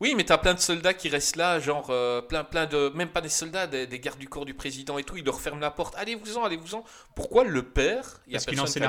Oui, 0.00 0.14
mais 0.16 0.24
t'as 0.24 0.38
plein 0.38 0.54
de 0.54 0.60
soldats 0.60 0.92
qui 0.94 1.08
restent 1.08 1.36
là, 1.36 1.58
genre 1.58 1.88
euh, 1.90 2.20
plein, 2.20 2.44
plein 2.44 2.66
de, 2.66 2.90
même 2.94 3.08
pas 3.08 3.20
des 3.22 3.28
soldats, 3.30 3.66
des, 3.66 3.86
des 3.86 3.98
gardes 4.00 4.18
du 4.18 4.28
corps 4.28 4.44
du 4.44 4.54
président 4.54 4.98
et 4.98 5.04
tout. 5.04 5.16
Ils 5.16 5.24
leur 5.24 5.40
ferment 5.40 5.60
la 5.60 5.70
porte. 5.70 5.94
Allez-vous-en, 5.96 6.44
allez-vous-en. 6.44 6.84
Pourquoi 7.14 7.44
le 7.44 7.62
père 7.62 8.20
y 8.26 8.36
a 8.36 8.40
Parce 8.40 8.46
qu'il 8.46 8.58
est 8.58 8.60
en 8.60 8.64
personne 8.64 8.82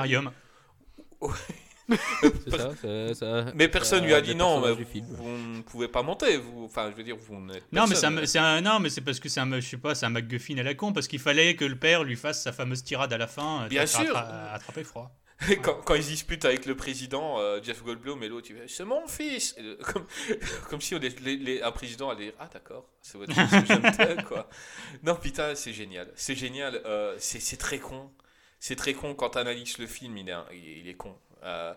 ça, 2.50 3.14
ça. 3.14 3.44
Mais 3.54 3.68
personne 3.68 4.00
ça 4.00 4.06
lui 4.06 4.14
a 4.14 4.20
dit 4.20 4.34
non, 4.34 4.60
vous, 4.60 5.28
ne 5.28 5.62
pouvez 5.62 5.88
pas 5.88 6.02
monter. 6.02 6.36
Vous, 6.36 6.64
enfin, 6.64 6.90
je 6.90 6.96
veux 6.96 7.02
dire, 7.04 7.16
vous 7.16 7.40
n'êtes 7.40 7.64
Non, 7.72 7.82
mais 7.86 7.94
c'est 7.94 8.02
personne. 8.02 8.18
un, 8.18 8.26
c'est 8.26 8.38
un- 8.38 8.60
non, 8.60 8.80
mais 8.80 8.90
c'est 8.90 9.00
parce 9.00 9.20
que 9.20 9.28
c'est 9.28 9.40
un, 9.40 9.60
je 9.60 9.66
sais 9.66 9.76
pas, 9.76 9.94
c'est 9.94 10.06
un 10.06 10.10
MacGuffin 10.10 10.56
à 10.58 10.62
la 10.62 10.74
con, 10.74 10.92
parce 10.92 11.08
qu'il 11.08 11.18
fallait 11.20 11.56
que 11.56 11.64
le 11.64 11.76
père 11.76 12.04
lui 12.04 12.16
fasse 12.16 12.42
sa 12.42 12.52
fameuse 12.52 12.82
tirade 12.84 13.12
à 13.12 13.18
la 13.18 13.26
fin. 13.26 13.64
euh, 13.64 13.68
Bien 13.68 13.86
sûr. 13.86 14.14
attra- 14.16 14.52
attraper 14.52 14.84
froid. 14.84 15.10
Et 15.50 15.56
quand, 15.62 15.74
quand 15.84 15.94
ils 15.96 16.04
disputent 16.04 16.44
avec 16.44 16.66
le 16.66 16.76
président, 16.76 17.40
euh, 17.40 17.60
Jeff 17.62 17.82
Goldblum 17.82 18.22
et 18.22 18.28
l'autre, 18.28 18.48
il 18.50 18.68
c'est 18.68 18.84
mon 18.84 19.08
fils. 19.08 19.56
Et, 19.58 19.62
euh, 19.62 19.76
Comme, 19.92 20.06
comme 20.70 20.80
si 20.80 20.94
on 20.94 21.00
est- 21.00 21.20
les- 21.20 21.36
les- 21.36 21.62
un 21.62 21.72
président 21.72 22.10
allait 22.10 22.26
dire 22.26 22.34
ah 22.38 22.48
d'accord, 22.52 22.86
c'est 23.00 23.18
votre 23.18 23.32
fils, 23.34 23.66
j'aime 23.66 24.22
quoi. 24.22 24.48
Non 25.02 25.16
putain, 25.16 25.54
c'est 25.56 25.72
génial, 25.72 26.08
c'est 26.14 26.36
génial. 26.36 26.80
euh, 26.86 27.16
c'est 27.18 27.56
très 27.56 27.78
con, 27.80 28.10
c'est 28.60 28.76
très 28.76 28.94
con 28.94 29.14
quand 29.16 29.30
tu 29.30 29.38
analyses 29.38 29.78
le 29.78 29.86
film, 29.88 30.16
est, 30.16 30.26
il 30.52 30.88
est 30.88 30.94
con. 30.94 31.16
Euh, 31.44 31.74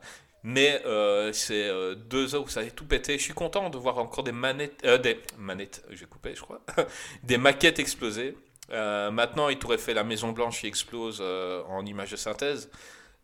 mais 0.47 0.80
euh, 0.86 1.34
c'est 1.34 1.68
euh, 1.68 1.95
deux 1.95 2.36
heures 2.36 2.43
où 2.43 2.47
ça 2.47 2.59
a 2.59 2.66
tout 2.66 2.86
pété. 2.86 3.18
Je 3.18 3.24
suis 3.24 3.34
content 3.34 3.72
de 3.72 3.80
voir 3.80 3.97
encore 3.97 4.24
des 4.24 4.32
manettes, 4.32 4.86
des 4.86 5.20
manettes, 5.39 5.84
j'ai 5.89 6.05
coupé, 6.05 6.36
je 6.36 6.41
crois, 6.41 6.61
des 7.24 7.39
maquettes 7.39 7.80
explosées. 7.80 8.38
Euh, 8.70 9.09
maintenant, 9.09 9.49
il 9.49 9.57
t'aurait 9.57 9.80
fait 9.80 9.95
la 9.95 10.03
Maison 10.03 10.34
Blanche 10.34 10.61
qui 10.61 10.68
explose 10.68 11.20
en 11.20 11.84
image 11.88 12.11
de 12.11 12.16
synthèse. 12.16 12.70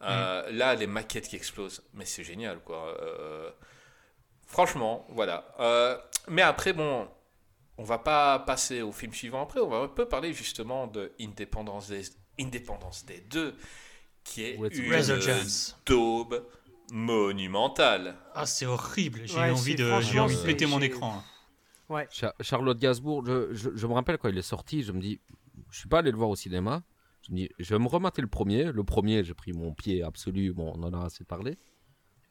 Euh, 0.01 0.51
Là, 0.51 0.73
les 0.73 0.87
maquettes 0.87 1.27
qui 1.27 1.35
explosent. 1.35 1.83
Mais 1.93 2.05
c'est 2.05 2.23
génial, 2.23 2.57
quoi. 2.59 2.97
Franchement, 4.47 5.05
voilà. 5.09 5.45
Mais 6.27 6.41
après, 6.41 6.73
bon, 6.73 7.07
on 7.77 7.83
va 7.83 7.99
pas 7.99 8.39
passer 8.39 8.81
au 8.81 8.91
film 8.91 9.13
suivant 9.13 9.43
après. 9.43 9.59
On 9.59 9.69
va 9.69 9.77
un 9.77 9.87
peu 9.87 10.07
parler 10.07 10.33
justement 10.33 10.87
de 10.87 11.11
Independence 11.21 11.89
Day, 11.89 12.01
Independence 12.39 13.05
Day 13.05 13.23
2, 13.29 13.55
qui 14.23 14.43
est 14.43 14.55
une 14.55 15.75
daube 15.85 16.45
monumentale. 16.91 18.15
Ah, 18.35 18.45
c'est 18.45 18.65
horrible. 18.65 19.21
J'ai 19.25 19.35
Ouais, 19.37 19.49
envie, 19.51 19.75
de, 19.75 20.01
j'ai 20.01 20.19
envie 20.19 20.35
de 20.35 20.41
péter 20.41 20.65
mon 20.65 20.81
écran. 20.81 21.23
Ouais. 21.89 22.07
Cha- 22.11 22.33
Charlotte 22.39 22.77
Gainsbourg, 22.79 23.25
je, 23.25 23.53
je- 23.53 23.69
je 23.75 23.87
me 23.87 23.93
rappelle 23.93 24.17
quand 24.17 24.29
il 24.29 24.37
est 24.37 24.41
sorti, 24.41 24.81
je 24.83 24.91
me 24.91 24.99
dis, 25.01 25.19
je 25.69 25.79
suis 25.79 25.89
pas 25.89 25.99
allé 25.99 26.11
le 26.11 26.17
voir 26.17 26.29
au 26.29 26.35
cinéma. 26.35 26.83
Je 27.27 27.31
me 27.31 27.37
dis, 27.37 27.49
je 27.59 27.73
vais 27.73 27.79
me 27.79 27.87
remater 27.87 28.21
le 28.21 28.27
premier. 28.27 28.71
Le 28.71 28.83
premier, 28.83 29.23
j'ai 29.23 29.33
pris 29.33 29.51
mon 29.53 29.73
pied 29.73 30.01
absolu. 30.03 30.53
Bon, 30.53 30.73
on 30.75 30.83
en 30.83 30.93
a 30.93 31.05
assez 31.05 31.23
parlé. 31.23 31.57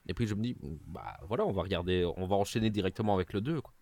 Et 0.07 0.15
puis 0.15 0.27
je 0.27 0.35
me 0.35 0.43
dis, 0.43 0.57
bah 0.87 1.19
voilà, 1.29 1.45
on 1.47 1.53
va 1.53 1.63
regarder, 1.63 2.11
on 2.17 2.27
va 2.27 2.37
enchaîner 2.37 2.71
directement 2.71 3.15
avec 3.15 3.33
le 3.33 3.41
2. 3.41 3.61
Quoi. 3.61 3.75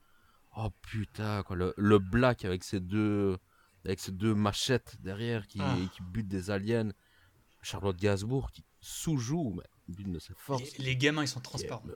Oh 0.57 0.69
putain, 0.83 1.43
quoi, 1.45 1.55
le, 1.57 1.73
le 1.77 1.99
black 1.99 2.45
avec 2.45 2.65
ses 2.65 2.81
deux, 2.81 3.39
avec 3.85 4.01
ses 4.01 4.13
deux 4.13 4.35
machettes 4.35 4.97
derrière 5.01 5.47
qui, 5.47 5.61
Ah. 5.63 5.77
qui 5.93 6.03
butent 6.03 6.29
des 6.29 6.51
aliens. 6.51 6.91
Charlotte 7.63 7.97
Gainsbourg 7.97 8.51
qui 8.53 8.65
sous-joue, 8.81 9.55
mais 9.57 9.65
d'une 9.95 10.13
de 10.13 10.19
ses 10.19 10.35
forces. 10.37 10.63
Les, 10.79 10.85
les 10.85 10.97
gamins, 10.97 11.23
ils 11.23 11.29
sont 11.29 11.41
transparents. 11.41 11.83
est 11.89 11.95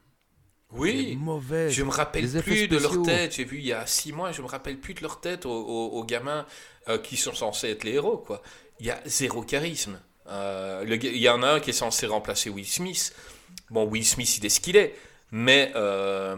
Oui, 0.70 1.16
mauvais. 1.16 1.70
Je 1.70 1.82
me 1.82 1.90
rappelle 1.90 2.30
Les 2.32 2.42
plus 2.42 2.68
de 2.68 2.78
leur 2.78 3.02
tête. 3.02 3.34
J'ai 3.36 3.44
vu 3.44 3.58
il 3.58 3.64
y 3.66 3.72
a 3.72 3.86
six 3.86 4.12
mois, 4.12 4.32
je 4.32 4.40
me 4.42 4.46
rappelle 4.46 4.78
plus 4.80 4.94
de 4.94 5.00
leur 5.02 5.20
tête 5.20 5.44
aux, 5.46 5.50
aux- 5.50 5.88
aux 5.98 6.04
gamins 6.04 6.46
euh, 6.88 6.98
qui 6.98 7.16
sont 7.16 7.34
censés 7.34 7.68
être 7.68 7.84
les 7.84 7.92
héros. 7.92 8.18
Quoi. 8.18 8.42
Il 8.80 8.86
y 8.86 8.90
a 8.90 9.00
zéro 9.06 9.42
charisme. 9.42 10.00
Euh, 10.28 10.84
le 10.84 10.96
il 11.04 11.18
y 11.18 11.28
en 11.28 11.42
a 11.42 11.48
un 11.54 11.60
qui 11.60 11.70
est 11.70 11.74
censé 11.74 12.06
remplacer 12.06 12.48
Will 12.48 12.66
Smith. 12.66 13.14
Bon, 13.70 13.84
Will 13.86 14.04
Smith, 14.06 14.38
il 14.38 14.46
est 14.46 14.48
ce 14.48 14.60
qu'il 14.60 14.76
est. 14.76 14.94
Mais 15.30 15.72
euh, 15.76 16.36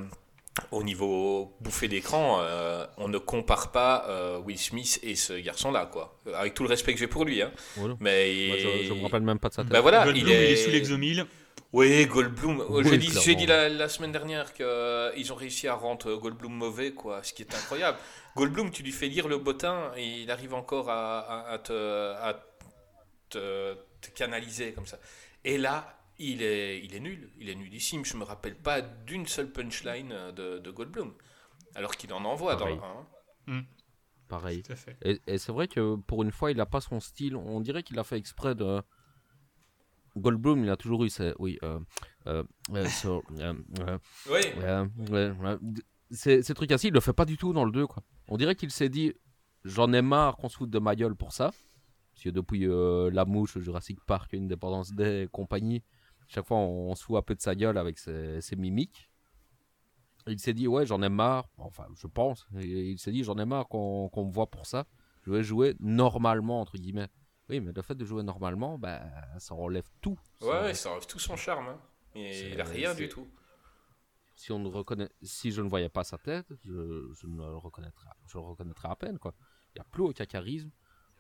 au 0.71 0.83
niveau 0.85 1.57
bouffé 1.61 1.89
d'écran, 1.89 2.39
euh, 2.41 2.87
on 2.97 3.09
ne 3.09 3.19
compare 3.19 3.73
pas 3.73 4.05
euh, 4.09 4.39
Will 4.39 4.59
Smith 4.59 5.01
et 5.03 5.17
ce 5.17 5.33
garçon-là. 5.33 5.87
quoi. 5.87 6.21
Avec 6.35 6.55
tout 6.55 6.63
le 6.63 6.69
respect 6.69 6.93
que 6.95 6.99
j'ai 7.01 7.09
pour 7.09 7.25
lui. 7.25 7.43
Hein. 7.43 7.51
Voilà. 7.77 7.97
Mais 8.01 8.47
Moi, 8.49 8.57
je, 8.59 8.85
je 8.89 8.93
me 8.95 9.03
rappelle 9.03 9.23
même 9.23 9.39
pas 9.41 9.49
de 9.49 9.55
sa 9.55 9.63
tête. 9.63 9.73
Ben 9.73 9.81
voilà, 9.81 10.05
Goldblum, 10.05 10.27
il 10.29 10.33
est, 10.33 10.57
sous 10.57 10.71
l'exomile. 10.71 11.27
oui, 11.73 12.07
Goldblum. 12.07 12.65
Oui, 12.69 12.85
J'ai 12.85 12.99
dit, 12.99 13.07
clairement. 13.07 13.23
j'ai 13.23 13.35
dit 13.35 13.47
la, 13.47 13.69
la 13.69 13.89
semaine 13.89 14.13
dernière 14.13 14.53
qu'ils 14.55 15.33
ont 15.33 15.37
réussi 15.37 15.67
à 15.67 15.75
rendre 15.75 16.15
Goldblum 16.17 16.53
mauvais, 16.53 16.93
quoi, 16.93 17.23
ce 17.25 17.33
qui 17.33 17.43
est 17.43 17.53
incroyable. 17.55 17.99
Goldblum, 18.37 18.71
tu 18.71 18.83
lui 18.85 18.93
fais 18.93 19.09
lire 19.09 19.27
le 19.27 19.39
bottin 19.39 19.91
et 19.97 20.05
il 20.23 20.31
arrive 20.31 20.55
encore 20.55 20.89
à, 20.89 21.19
à- 21.21 21.53
à 21.55 21.59
te, 21.59 21.73
à 22.15 22.35
te- 23.29 23.75
te 24.01 24.11
canaliser 24.15 24.73
comme 24.73 24.87
ça. 24.87 24.99
Et 25.45 25.59
là, 25.59 25.99
il 26.19 26.43
est, 26.43 26.81
il 26.85 26.95
est 26.95 27.01
nul. 27.01 27.31
Il 27.39 27.49
est 27.49 27.55
nullissime. 27.55 28.05
Je 28.05 28.17
me 28.17 28.25
rappelle 28.25 28.57
pas 28.57 28.81
d'une 28.81 29.27
seule 29.27 29.51
punchline 29.51 30.15
de, 30.37 30.59
de 30.59 30.71
Goldblum. 30.71 31.13
Alors 31.75 31.97
qu'il 31.97 32.13
en 32.13 32.25
envoie 32.25 32.55
dans 32.57 32.61
Pareil. 32.67 32.81
le 33.47 33.53
1. 33.55 33.65
Pareil. 34.29 34.63
Tout 34.63 34.73
à 34.73 34.77
fait. 34.77 34.97
Et, 35.03 35.21
et 35.27 35.39
c'est 35.39 35.53
vrai 35.53 35.69
que 35.69 35.97
pour 35.97 36.23
une 36.23 36.31
fois, 36.31 36.51
il 36.51 36.57
n'a 36.57 36.67
pas 36.67 36.81
son 36.81 37.01
style. 37.01 37.37
On 37.37 37.61
dirait 37.61 37.83
qu'il 37.83 37.99
a 37.99 38.05
fait 38.05 38.17
exprès 38.17 38.55
de. 38.55 38.81
Goldblum, 40.17 40.63
il 40.63 40.71
a 40.71 40.77
toujours 40.77 41.05
eu 41.05 41.11
ses. 41.11 41.33
Oui. 41.39 41.59
Euh, 41.65 41.81
euh, 42.29 42.45
euh, 42.73 42.87
so- 42.87 43.25
euh, 43.41 43.53
euh, 43.81 44.87
euh. 45.03 45.59
Ces, 46.11 46.43
trucs 46.55 46.71
ainsi, 46.71 46.89
il 46.89 46.93
le 46.95 47.01
fait 47.01 47.13
pas 47.13 47.25
du 47.25 47.37
tout 47.37 47.53
dans 47.53 47.65
le 47.65 47.73
2. 47.73 47.87
Quoi. 47.89 48.03
On 48.29 48.37
dirait 48.37 48.55
qu'il 48.55 48.71
s'est 48.71 48.89
dit 48.89 49.13
J'en 49.65 49.93
ai 49.93 50.03
marre 50.03 50.37
qu'on 50.37 50.49
se 50.49 50.57
foute 50.57 50.71
de 50.71 50.79
ma 50.79 50.95
gueule 50.95 51.17
pour 51.17 51.33
ça. 51.33 51.51
Parce 52.13 52.23
que 52.25 52.29
depuis 52.31 52.69
euh, 52.69 53.11
La 53.11 53.25
Mouche, 53.25 53.59
Jurassic 53.59 53.99
Park, 54.05 54.33
Independence 54.35 54.93
Day 54.93 55.25
et 55.25 55.27
compagnie, 55.27 55.83
chaque 56.29 56.47
fois 56.47 56.57
on, 56.59 56.91
on 56.91 56.95
se 56.95 57.05
fout 57.05 57.17
un 57.17 57.23
peu 57.23 57.35
de 57.35 57.41
sa 57.41 57.55
gueule 57.55 57.79
avec 57.79 57.99
ses, 57.99 58.41
ses 58.41 58.57
mimiques. 58.57 59.11
Il 60.27 60.39
s'est 60.41 60.55
dit 60.55 60.67
Ouais, 60.69 60.87
j'en 60.87 61.03
ai 61.03 61.09
marre. 61.09 61.49
Enfin, 61.59 61.87
je 61.97 62.07
pense. 62.07 62.47
Et 62.59 62.91
il 62.93 62.99
s'est 62.99 63.13
dit 63.13 63.25
J'en 63.25 63.37
ai 63.39 63.45
marre 63.45 63.69
qu'on 63.69 64.11
me 64.17 64.33
voit 64.33 64.51
pour 64.51 64.67
ça. 64.67 64.87
Je 65.23 65.31
vais 65.31 65.43
jouer 65.43 65.75
normalement, 65.81 66.61
entre 66.61 66.77
guillemets. 66.79 67.09
Oui, 67.51 67.61
mais 67.61 67.73
le 67.73 67.83
fait 67.83 67.95
de 67.95 68.05
jouer 68.07 68.23
normalement, 68.23 68.79
bah, 68.79 69.03
ça 69.39 69.55
enlève 69.55 69.89
tout. 70.01 70.19
Ouais, 70.41 70.47
Ça- 70.49 70.63
ouais, 70.63 70.75
ça 70.75 70.91
enlève 70.93 71.07
tout 71.07 71.19
son 71.19 71.37
charme. 71.37 71.69
hein. 71.69 71.81
Et 72.15 72.51
il 72.53 72.61
a 72.61 72.65
rien 72.65 72.95
du 72.95 73.09
tout. 73.09 73.29
si 74.37 74.51
on 74.53 74.59
ne 74.59 74.69
reconnaît, 74.69 75.11
si 75.23 75.51
je 75.53 75.61
ne 75.63 75.69
voyais 75.69 75.89
pas 75.89 76.05
sa 76.05 76.19
tête, 76.19 76.47
je, 76.65 77.11
je 77.15 77.27
ne 77.27 77.37
le 77.37 77.57
reconnaîtrais, 77.57 78.11
je 78.27 78.39
le 78.39 78.45
reconnaîtrais 78.45 78.89
à 78.89 78.97
peine 78.97 79.19
quoi. 79.19 79.35
Il 79.75 79.79
n'y 79.79 79.81
a 79.81 79.85
plus 79.85 80.03
aucun 80.03 80.25
charisme. 80.27 80.71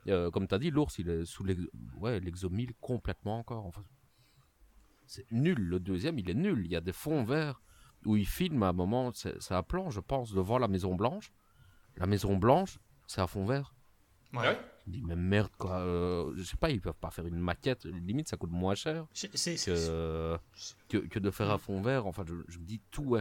Euh, 0.09 0.31
comme 0.31 0.47
tu 0.49 0.55
as 0.55 0.59
dit, 0.59 0.71
l'ours, 0.71 0.99
il 0.99 1.09
est 1.09 1.25
sous 1.25 1.45
ouais, 1.99 2.21
l'exomile 2.21 2.73
complètement 2.81 3.39
encore. 3.39 3.67
Enfin, 3.67 3.85
c'est 5.07 5.31
nul. 5.31 5.59
Le 5.59 5.79
deuxième, 5.81 6.19
il 6.19 6.29
est 6.31 6.35
nul. 6.35 6.63
Il 6.65 6.73
y 6.73 6.77
a 6.77 6.81
des 6.81 6.93
fonds 6.93 7.25
verts 7.25 7.61
où 8.05 8.17
il 8.17 8.27
filme 8.27 8.63
à 8.63 8.69
un 8.69 8.73
moment, 8.73 9.13
c'est 9.15 9.53
un 9.53 9.63
plan, 9.63 9.91
je 9.91 10.01
pense, 10.01 10.33
devant 10.33 10.59
la 10.59 10.69
Maison 10.69 10.95
Blanche. 10.95 11.33
La 11.97 12.07
Maison 12.07 12.37
Blanche, 12.37 12.79
c'est 13.07 13.21
un 13.21 13.27
fond 13.27 13.45
vert. 13.47 13.75
Ouais. 14.33 14.41
Ouais. 14.41 14.59
Je 14.87 14.91
me 14.91 14.97
dis, 14.97 15.03
mais 15.07 15.17
merde, 15.17 15.53
quoi. 15.57 15.79
euh, 15.79 16.33
je 16.37 16.43
sais 16.43 16.57
pas, 16.59 16.69
ils 16.71 16.81
peuvent 16.81 16.93
pas 17.01 17.11
faire 17.11 17.25
une 17.27 17.39
maquette. 17.39 17.85
Limite, 17.87 18.29
ça 18.29 18.37
coûte 18.37 18.51
moins 18.51 18.75
cher 18.75 19.07
que, 19.73 20.37
que, 20.89 20.99
que 20.99 21.19
de 21.19 21.31
faire 21.31 21.51
un 21.51 21.57
fond 21.59 21.81
vert. 21.81 22.07
Enfin, 22.07 22.25
je, 22.29 22.35
je 22.49 22.59
me 22.59 22.65
dis 22.65 22.83
tout. 22.91 23.17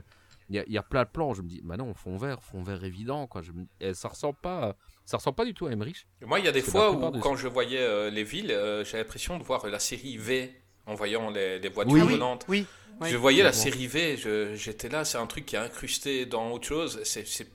Il 0.49 0.55
y, 0.57 0.59
a, 0.59 0.65
il 0.65 0.73
y 0.73 0.77
a 0.77 0.83
plein 0.83 1.03
de 1.03 1.09
plans. 1.09 1.33
Je 1.33 1.41
me 1.41 1.47
dis, 1.47 1.61
bah 1.63 1.77
non, 1.77 1.93
fond 1.93 2.17
vert, 2.17 2.43
fond 2.43 2.63
vert 2.63 2.83
évident. 2.83 3.27
Quoi. 3.27 3.41
Je 3.43 3.53
me- 3.53 3.65
et 3.79 3.93
ça 3.93 4.09
ressemble 4.09 4.35
pas, 4.41 4.75
ça 5.05 5.15
ressemble 5.17 5.35
pas 5.35 5.45
du 5.45 5.53
tout 5.53 5.67
à 5.67 5.71
Emmerich. 5.71 6.05
Moi, 6.25 6.39
il 6.39 6.45
y 6.45 6.49
a 6.49 6.51
des 6.51 6.61
fois 6.61 6.91
où, 6.91 7.19
quand 7.19 7.35
je 7.37 7.47
voyais 7.47 7.79
euh, 7.81 8.09
les 8.09 8.23
villes, 8.25 8.51
euh, 8.51 8.83
j'ai 8.83 8.97
l'impression 8.97 9.37
de 9.37 9.43
voir 9.43 9.65
la 9.67 9.79
série 9.79 10.17
V 10.17 10.62
en 10.85 10.95
voyant 10.95 11.29
les, 11.29 11.59
les 11.59 11.69
voitures 11.69 11.93
Oui. 11.93 12.01
Ah 12.01 12.05
oui, 12.05 12.13
volantes. 12.13 12.45
oui. 12.47 12.65
oui. 13.01 13.09
Je 13.09 13.17
voyais 13.17 13.43
la 13.43 13.53
série 13.53 13.87
V, 13.87 14.17
j'étais 14.55 14.89
là, 14.89 15.05
c'est 15.05 15.17
un 15.17 15.27
truc 15.27 15.45
qui 15.45 15.55
est 15.55 15.59
incrusté 15.59 16.25
dans 16.25 16.51
autre 16.51 16.67
chose. 16.67 17.01
Il 17.39 17.45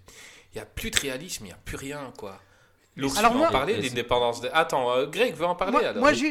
n'y 0.57 0.61
a 0.61 0.66
plus 0.66 0.91
de 0.91 0.99
réalisme, 0.99 1.45
il 1.45 1.49
n'y 1.49 1.53
a 1.53 1.59
plus 1.64 1.76
rien, 1.76 2.12
quoi. 2.16 2.41
L'ours, 2.97 3.16
Alors 3.16 3.31
tu 3.31 3.35
veux 3.35 3.39
moi- 3.39 3.49
en 3.49 3.53
parler, 3.53 3.81
l'indépendance 3.81 4.41
de... 4.41 4.51
Attends, 4.53 4.91
euh, 4.91 5.07
Greg 5.07 5.33
veut 5.37 5.47
en 5.47 5.55
parler 5.55 5.72
Moi, 5.72 5.81
alors 5.83 5.95
je, 6.14 6.26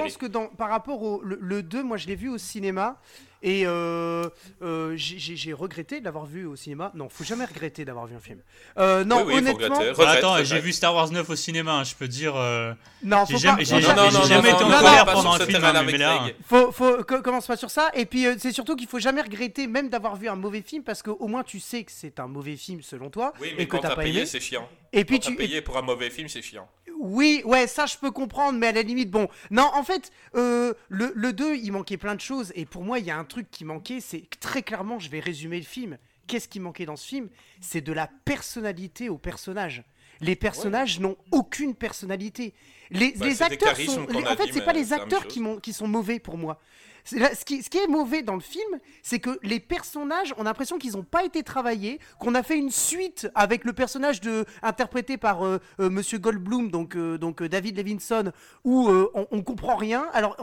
pense, 0.00 0.12
je 0.12 0.18
que 0.18 0.26
dans, 0.26 0.48
par 0.48 0.68
rapport 0.70 1.00
au 1.00 1.22
le, 1.22 1.38
le 1.40 1.62
2, 1.62 1.84
moi 1.84 1.96
je 1.98 2.08
l'ai 2.08 2.16
vu 2.16 2.28
au 2.28 2.36
cinéma 2.38 3.00
et 3.42 3.62
euh, 3.66 4.28
euh, 4.62 4.94
j'ai- 4.96 5.52
regretté 5.52 6.00
de 6.00 6.04
l'avoir 6.04 6.24
vu 6.26 6.46
au 6.46 6.56
cinéma. 6.56 6.90
Non, 6.94 7.08
faut 7.08 7.24
jamais 7.24 7.44
regretter 7.44 7.84
d'avoir 7.84 8.06
vu 8.06 8.14
un 8.16 8.20
film. 8.20 8.40
Euh, 8.78 9.04
non, 9.04 9.16
Oui, 9.18 9.22
oui, 9.22 9.32
faut 9.32 9.38
honnêtement, 9.38 9.54
regretter. 9.76 9.84
Bah, 9.84 9.92
Regrette, 10.04 10.18
attends, 10.18 10.30
regrette. 10.32 10.46
j'ai 10.46 10.60
vu 10.60 10.72
Star 10.72 10.94
Wars 10.94 11.10
9 11.10 11.28
au 11.30 11.36
cinéma, 11.36 11.72
hein, 11.74 11.84
je 11.84 11.94
peux 11.94 12.08
dire. 12.08 12.34
euh, 12.36 12.72
non, 13.02 13.24
J'ai 13.26 13.34
faut 13.34 13.38
jamais, 13.40 13.58
pas- 13.58 13.64
j'ai 13.64 13.74
Non, 13.74 13.80
jamais, 13.82 14.10
jamais 14.28 14.50
été 14.50 14.64
en 14.64 14.70
colère 14.70 15.04
pendant 15.06 15.32
sur 15.34 15.42
un 15.42 15.46
film, 15.46 15.64
hein, 15.64 15.82
mais 15.84 15.98
là. 15.98 16.18
Greg. 16.18 16.34
Faut, 16.48 16.72
faut, 16.72 17.04
co- 17.04 17.20
commence 17.22 17.46
pas 17.46 17.56
sur 17.56 17.70
ça. 17.70 17.90
Et 17.94 18.06
puis, 18.06 18.26
euh, 18.26 18.34
c'est 18.38 18.52
surtout 18.52 18.76
qu'il 18.76 18.86
faut 18.88 18.98
jamais 19.00 19.22
regretter, 19.22 19.66
même 19.66 19.88
d'avoir 19.88 20.16
vu 20.16 20.28
un 20.28 20.36
mauvais 20.36 20.62
film, 20.62 20.82
parce 20.82 21.02
qu'au 21.02 21.26
moins 21.28 21.42
tu 21.42 21.60
sais 21.60 21.84
que 21.84 21.92
c'est 21.92 22.20
un 22.20 22.26
mauvais 22.28 22.56
film 22.56 22.82
selon 22.82 23.10
toi 23.10 23.32
Oui, 23.40 23.52
mais 23.56 23.64
et 23.64 23.66
que 23.66 23.72
quand 23.76 23.82
t'as 23.82 23.96
payé, 23.96 24.24
c'est 24.26 24.40
chiant. 24.40 24.68
Et 24.94 25.04
puis 25.06 25.18
tu, 25.20 25.34
payé 25.36 25.62
pour 25.62 25.76
un 25.78 25.82
mauvais 25.82 26.10
film, 26.10 26.28
c'est 26.28 26.42
chiant. 26.42 26.68
Oui, 27.02 27.42
ouais, 27.44 27.66
ça 27.66 27.86
je 27.86 27.96
peux 27.98 28.10
comprendre, 28.12 28.58
mais 28.58 28.68
à 28.68 28.72
la 28.72 28.82
limite, 28.82 29.10
bon. 29.10 29.28
Non, 29.50 29.68
en 29.74 29.82
fait, 29.82 30.10
euh, 30.36 30.72
le, 30.88 31.12
le 31.16 31.32
2, 31.32 31.56
il 31.56 31.72
manquait 31.72 31.96
plein 31.96 32.14
de 32.14 32.20
choses, 32.20 32.52
et 32.54 32.64
pour 32.64 32.84
moi, 32.84 32.98
il 33.00 33.04
y 33.04 33.10
a 33.10 33.18
un 33.18 33.24
truc 33.24 33.50
qui 33.50 33.64
manquait, 33.64 34.00
c'est 34.00 34.22
très 34.40 34.62
clairement, 34.62 34.98
je 35.00 35.10
vais 35.10 35.18
résumer 35.20 35.58
le 35.58 35.64
film. 35.64 35.98
Qu'est-ce 36.28 36.46
qui 36.48 36.60
manquait 36.60 36.86
dans 36.86 36.94
ce 36.96 37.06
film? 37.06 37.28
C'est 37.60 37.80
de 37.80 37.92
la 37.92 38.08
personnalité 38.24 39.08
aux 39.08 39.18
personnages. 39.18 39.82
Les 40.20 40.36
personnages 40.36 41.00
n'ont 41.00 41.16
aucune 41.32 41.74
personnalité. 41.74 42.54
Les, 42.90 43.10
Bah, 43.12 43.26
les 43.26 43.42
acteurs 43.42 43.76
sont. 43.76 44.06
les- 44.06 44.24
en 44.24 44.36
fait, 44.36 44.52
c'est 44.52 44.64
pas 44.64 44.72
les 44.72 44.92
acteurs 44.92 45.26
qui 45.60 45.72
sont 45.72 45.88
mauvais 45.88 46.20
pour 46.20 46.38
moi. 46.38 46.60
Ce, 47.04 47.44
qui, 47.44 47.56
est 47.56 47.86
mauvais 47.88 48.22
dans 48.22 48.34
le 48.34 48.40
film, 48.40 48.78
c'est 49.02 49.18
que 49.18 49.38
les 49.42 49.60
personnages, 49.60 50.34
on 50.36 50.42
a 50.42 50.44
l'impression 50.44 50.78
qu'ils 50.78 50.92
n'ont 50.92 51.02
pas 51.02 51.24
été 51.24 51.42
travaillés, 51.42 51.98
qu'on 52.18 52.34
a 52.34 52.42
fait 52.42 52.56
une 52.56 52.70
suite 52.70 53.28
avec 53.34 53.64
le 53.64 53.72
personnage 53.72 54.20
de, 54.20 54.44
interprété 54.62 55.16
par 55.16 55.44
euh, 55.44 55.58
euh, 55.80 55.90
Monsieur 55.90 56.18
Goldblum, 56.18 56.70
donc, 56.70 56.96
euh, 56.96 57.18
euh, 57.40 57.48
David 57.48 57.76
Levinson, 57.76 58.32
où 58.64 58.88
euh, 58.88 59.10
on, 59.14 59.26
on 59.30 59.42
comprend 59.42 59.76
rien. 59.76 60.06
Alors, 60.12 60.36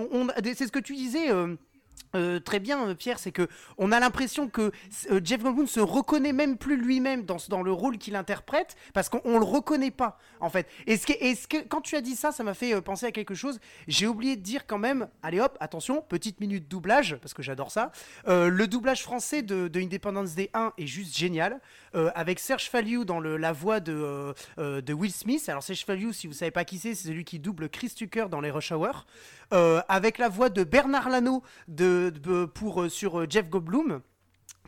c'est 0.44 0.68
ce 0.68 0.72
que 0.72 0.80
tu 0.80 0.96
disais. 0.96 1.30
Euh, 2.16 2.40
très 2.40 2.60
bien, 2.60 2.88
euh, 2.88 2.96
Pierre, 2.96 3.20
c'est 3.20 3.32
que 3.32 3.48
on 3.78 3.92
a 3.92 4.00
l'impression 4.00 4.50
que 4.50 4.72
euh, 5.12 5.22
Jeff 5.24 5.42
Goldblum 5.44 5.68
se 5.68 5.80
reconnaît 5.80 6.34
même 6.34 6.58
plus 6.58 6.76
lui-même 6.76 7.24
dans, 7.26 7.62
le 7.62 7.72
rôle 7.72 7.98
qu'il 7.98 8.16
interprète 8.16 8.76
parce 8.94 9.10
qu'on 9.10 9.22
on 9.26 9.38
le 9.38 9.46
reconnaît 9.46 9.92
pas 9.92 10.18
en 10.40 10.50
fait. 10.50 10.68
Et 10.88 10.98
quand 11.70 11.82
tu 11.82 11.96
as 11.96 12.02
dit 12.02 12.16
ça, 12.16 12.32
ça 12.32 12.44
m'a 12.44 12.54
fait 12.54 12.74
euh, 12.74 12.82
penser 12.82 13.06
à 13.06 13.12
quelque 13.12 13.36
chose. 13.36 13.60
J'ai 13.88 14.08
oublié 14.08 14.36
de 14.36 14.42
dire 14.42 14.66
quand 14.66 14.78
même. 14.78 15.08
Allez 15.22 15.40
hop, 15.40 15.58
attention, 15.60 16.02
petite 16.02 16.40
minute 16.40 16.68
doublage 16.68 17.16
parce 17.18 17.34
que 17.34 17.44
j'adore 17.44 17.72
ça. 17.72 17.92
Le 18.28 18.66
doublage 18.66 19.04
français 19.04 19.42
de, 19.42 19.68
de 19.68 19.80
Independence 19.80 20.36
Day 20.36 20.50
1 20.54 20.74
est 20.78 20.88
juste 20.88 21.16
génial 21.16 21.60
avec 21.94 22.40
Serge 22.40 22.70
Faliou 22.70 23.06
dans 23.06 23.20
la 23.20 23.52
voix 23.52 23.80
de, 23.80 24.34
Will 24.94 25.12
Smith. 25.12 25.48
Alors 25.50 25.64
Serge 25.64 25.86
Faliou, 25.86 26.14
si 26.14 26.28
vous 26.28 26.34
savez 26.34 26.52
pas 26.52 26.66
qui 26.66 26.78
c'est, 26.78 26.96
c'est 26.96 27.10
celui 27.10 27.24
qui 27.24 27.40
double 27.40 27.70
Chris 27.70 27.92
Tucker 27.96 28.26
dans 28.30 28.42
les 28.42 28.52
Rush 28.52 28.72
Hour. 28.72 29.06
Euh, 29.52 29.82
avec 29.88 30.18
la 30.20 30.30
voix 30.30 30.50
de 30.50 30.64
Bernard 30.64 31.10
Lano 31.10 31.42
de, 31.68 32.12
de- 32.22 32.46
pour, 32.46 32.84
euh, 32.84 32.90
sur 32.90 33.20
euh, 33.22 33.26
Jeff 33.28 33.50
Goldblum. 33.50 34.02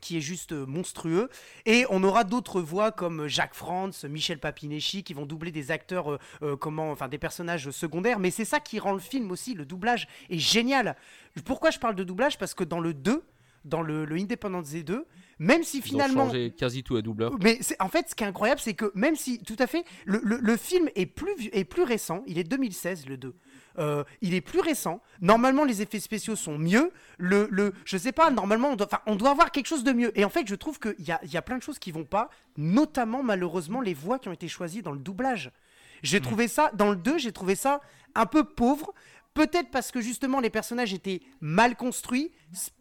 qui 0.02 0.18
est 0.18 0.22
juste 0.22 0.54
monstrueux. 0.54 1.30
Et 1.68 1.86
on 1.92 2.04
aura 2.04 2.24
d'autres 2.24 2.60
voix 2.62 2.92
comme 2.92 3.28
Jacques 3.28 3.54
Franz, 3.54 4.08
Michel 4.10 4.40
Papineschi, 4.40 5.04
qui 5.04 5.14
vont 5.14 5.28
doubler 5.28 5.52
des 5.52 5.70
acteurs, 5.70 6.18
euh, 6.42 6.56
comment, 6.58 6.90
enfin 6.90 7.08
des 7.08 7.20
personnages 7.20 7.70
secondaires. 7.70 8.18
Mais 8.18 8.32
c'est 8.32 8.44
ça 8.46 8.60
qui 8.60 8.80
rend 8.80 8.94
le 8.94 9.00
film 9.00 9.30
aussi, 9.30 9.54
le 9.54 9.64
doublage 9.64 10.08
est 10.32 10.40
génial. 10.40 10.96
Pourquoi 11.46 11.70
je 11.70 11.78
parle 11.78 11.94
de 11.94 12.04
doublage? 12.04 12.40
Parce 12.40 12.56
que 12.56 12.64
dans 12.64 12.80
le 12.80 12.96
2, 12.96 13.22
dans 13.64 13.84
le, 13.84 14.06
le 14.06 14.16
Independence 14.16 14.72
2, 14.74 15.06
même 15.38 15.62
si 15.62 15.78
Ils 15.78 15.82
ont 15.82 15.84
finalement... 15.84 16.26
changé 16.26 16.52
quasi 16.58 16.82
tous 16.84 16.96
les 16.96 17.04
doubleurs. 17.04 17.34
Mais 17.44 17.60
en 17.80 17.88
fait, 17.88 18.10
ce 18.10 18.16
qui 18.16 18.24
est 18.24 18.28
incroyable, 18.28 18.60
c'est 18.60 18.74
que 18.74 18.92
même 18.96 19.16
si, 19.16 19.38
tout 19.44 19.56
à 19.60 19.68
fait, 19.68 19.84
le, 20.06 20.20
le- 20.24 20.40
le 20.42 20.58
film 20.58 20.90
est 20.96 21.06
plus, 21.06 21.48
est 21.54 21.64
plus 21.64 21.84
récent, 21.84 22.24
il 22.26 22.40
est 22.40 22.44
2016, 22.44 23.06
le 23.06 23.18
2. 23.18 23.36
Euh, 23.80 24.04
il 24.22 24.34
est 24.34 24.42
plus 24.42 24.60
récent. 24.60 25.02
Normalement, 25.22 25.64
les 25.64 25.82
effets 25.82 26.00
spéciaux 26.00 26.36
sont 26.36 26.58
mieux. 26.58 26.92
Le, 27.18 27.48
le, 27.52 27.74
je 27.86 27.98
sais 27.98 28.12
pas, 28.12 28.30
normalement, 28.30 28.70
on 28.70 28.76
doit, 28.76 28.90
on 29.06 29.16
doit 29.16 29.32
avoir 29.32 29.52
quelque 29.52 29.68
chose 29.68 29.84
de 29.84 29.92
mieux. 29.94 30.18
Et 30.20 30.26
en 30.26 30.30
fait, 30.30 30.48
je 30.48 30.56
trouve 30.56 30.80
qu'il 30.80 31.06
y 31.06 31.12
a, 31.12 31.20
y 31.24 31.38
a 31.38 31.42
plein 31.42 31.58
de 31.58 31.64
choses 31.64 31.80
qui 31.80 31.92
vont 31.92 32.06
pas, 32.06 32.30
notamment, 32.58 33.24
malheureusement, 33.24 33.82
les 33.82 33.94
voix 33.94 34.20
qui 34.20 34.30
ont 34.30 34.34
été 34.34 34.48
choisies 34.48 34.82
dans 34.82 34.92
le 34.92 35.00
doublage. 35.00 35.52
J'ai 36.04 36.20
trouvé 36.20 36.48
ça, 36.48 36.72
dans 36.74 36.90
le 36.90 36.96
2, 36.96 37.18
j'ai 37.20 37.32
trouvé 37.32 37.56
ça 37.56 37.82
un 38.16 38.26
peu 38.26 38.44
pauvre. 38.44 38.94
Peut-être 39.34 39.70
parce 39.72 39.92
que 39.92 40.02
justement 40.02 40.42
les 40.42 40.50
personnages 40.50 40.94
étaient 40.94 41.22
mal 41.40 41.78
construits, 41.78 42.32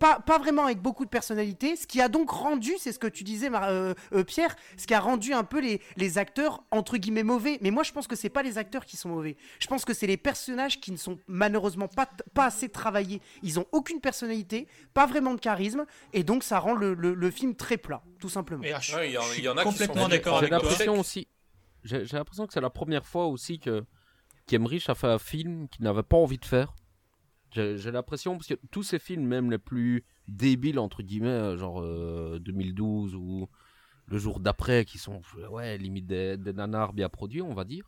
pas, 0.01 0.19
pas 0.19 0.37
vraiment 0.39 0.65
avec 0.65 0.83
beaucoup 0.83 1.05
de 1.05 1.09
personnalité, 1.11 1.77
ce 1.77 1.87
qui 1.87 2.01
a 2.01 2.09
donc 2.09 2.29
rendu, 2.31 2.73
c'est 2.81 2.91
ce 2.91 2.99
que 2.99 3.07
tu 3.07 3.23
disais 3.23 3.49
Mar- 3.51 3.69
euh, 3.69 3.95
euh, 4.13 4.25
Pierre, 4.25 4.57
ce 4.77 4.85
qui 4.89 4.93
a 4.95 4.99
rendu 4.99 5.33
un 5.33 5.45
peu 5.45 5.61
les, 5.61 5.81
les 5.97 6.19
acteurs 6.19 6.65
entre 6.73 6.97
guillemets 6.97 7.23
mauvais. 7.23 7.59
Mais 7.61 7.71
moi 7.71 7.85
je 7.85 7.93
pense 7.93 8.09
que 8.09 8.17
c'est 8.17 8.31
pas 8.31 8.43
les 8.43 8.59
acteurs 8.59 8.85
qui 8.85 8.97
sont 8.97 9.11
mauvais, 9.11 9.37
je 9.61 9.69
pense 9.69 9.85
que 9.85 9.95
c'est 9.95 10.09
les 10.09 10.17
personnages 10.17 10.81
qui 10.81 10.91
ne 10.91 10.97
sont 10.97 11.19
malheureusement 11.29 11.87
pas, 11.87 12.09
pas 12.35 12.47
assez 12.47 12.69
travaillés. 12.69 13.21
Ils 13.45 13.61
ont 13.61 13.67
aucune 13.71 14.01
personnalité, 14.01 14.67
pas 14.93 15.07
vraiment 15.07 15.35
de 15.35 15.41
charisme, 15.41 15.87
et 16.13 16.25
donc 16.25 16.43
ça 16.43 16.59
rend 16.59 16.75
le, 16.75 16.95
le- 16.95 17.15
le 17.15 17.31
film 17.31 17.55
très 17.55 17.77
plat, 17.77 18.03
tout 18.19 18.29
simplement. 18.29 18.65
Ouais, 18.97 19.09
il 19.09 19.13
y 19.13 19.19
en- 19.19 19.23
y 19.23 19.47
a 19.61 19.63
qui 19.63 19.63
sont 19.65 19.71
complètement 19.71 20.09
d'accord 20.09 20.41
J'ai 20.41 20.47
avec 20.47 20.59
toi. 20.61 20.69
l'impression 20.71 20.99
aussi. 20.99 21.29
J'ai 21.85 22.05
j'ai 22.07 22.17
l'impression 22.17 22.47
que 22.49 22.53
c'est 22.53 22.61
la 22.61 22.71
première 22.71 23.07
fois 23.07 23.27
aussi 23.29 23.61
que 23.61 23.85
qu'Emmerich 24.51 24.89
a 24.89 24.95
fait 24.95 25.07
un 25.07 25.19
film 25.19 25.69
qu'il 25.69 25.85
n'avait 25.85 26.03
pas 26.03 26.17
envie 26.17 26.39
de 26.39 26.45
faire. 26.45 26.75
J'ai 27.53 27.91
l'impression 27.91 28.37
parce 28.37 28.47
que 28.47 28.55
tous 28.71 28.83
ces 28.85 28.99
films, 28.99 29.25
même 29.27 29.51
les 29.51 29.59
plus 29.59 30.05
débiles 30.29 30.79
entre 30.79 31.03
guillemets, 31.03 31.29
euh, 31.29 31.57
genre 31.59 31.81
euh, 31.83 32.39
2012 32.41 33.15
ou 33.17 33.49
le 34.07 34.19
jour 34.19 34.39
d'après, 34.41 34.85
qui 34.85 34.99
sont 34.99 35.21
ouais 35.51 35.77
limite 35.79 36.07
des, 36.07 36.37
des 36.37 36.53
nanars 36.53 36.93
bien 36.93 37.09
produits, 37.09 37.43
on 37.43 37.55
va 37.55 37.65
dire. 37.65 37.85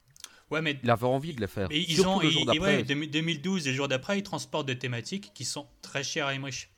Ouais, 0.50 0.60
mais 0.62 0.78
Il 0.82 0.90
avait 0.90 1.06
envie 1.06 1.32
de 1.34 1.40
les 1.40 1.46
faire. 1.46 1.68
Et 1.70 1.78
ils 1.80 1.94
Surtout 1.94 2.10
ont, 2.10 2.20
le 2.20 2.28
jour 2.28 2.42
et 2.42 2.44
d'après. 2.44 2.76
ouais, 2.78 2.82
2000 2.82 3.10
2012 3.10 3.66
et 3.66 3.70
le 3.70 3.76
jour 3.76 3.88
d'après, 3.88 4.18
ils 4.18 4.22
transportent 4.22 4.66
des 4.66 4.78
thématiques 4.78 5.30
qui 5.34 5.44
sont 5.44 5.66
très 5.80 6.02
chères 6.02 6.26
à 6.26 6.34
Emmerich. 6.34 6.70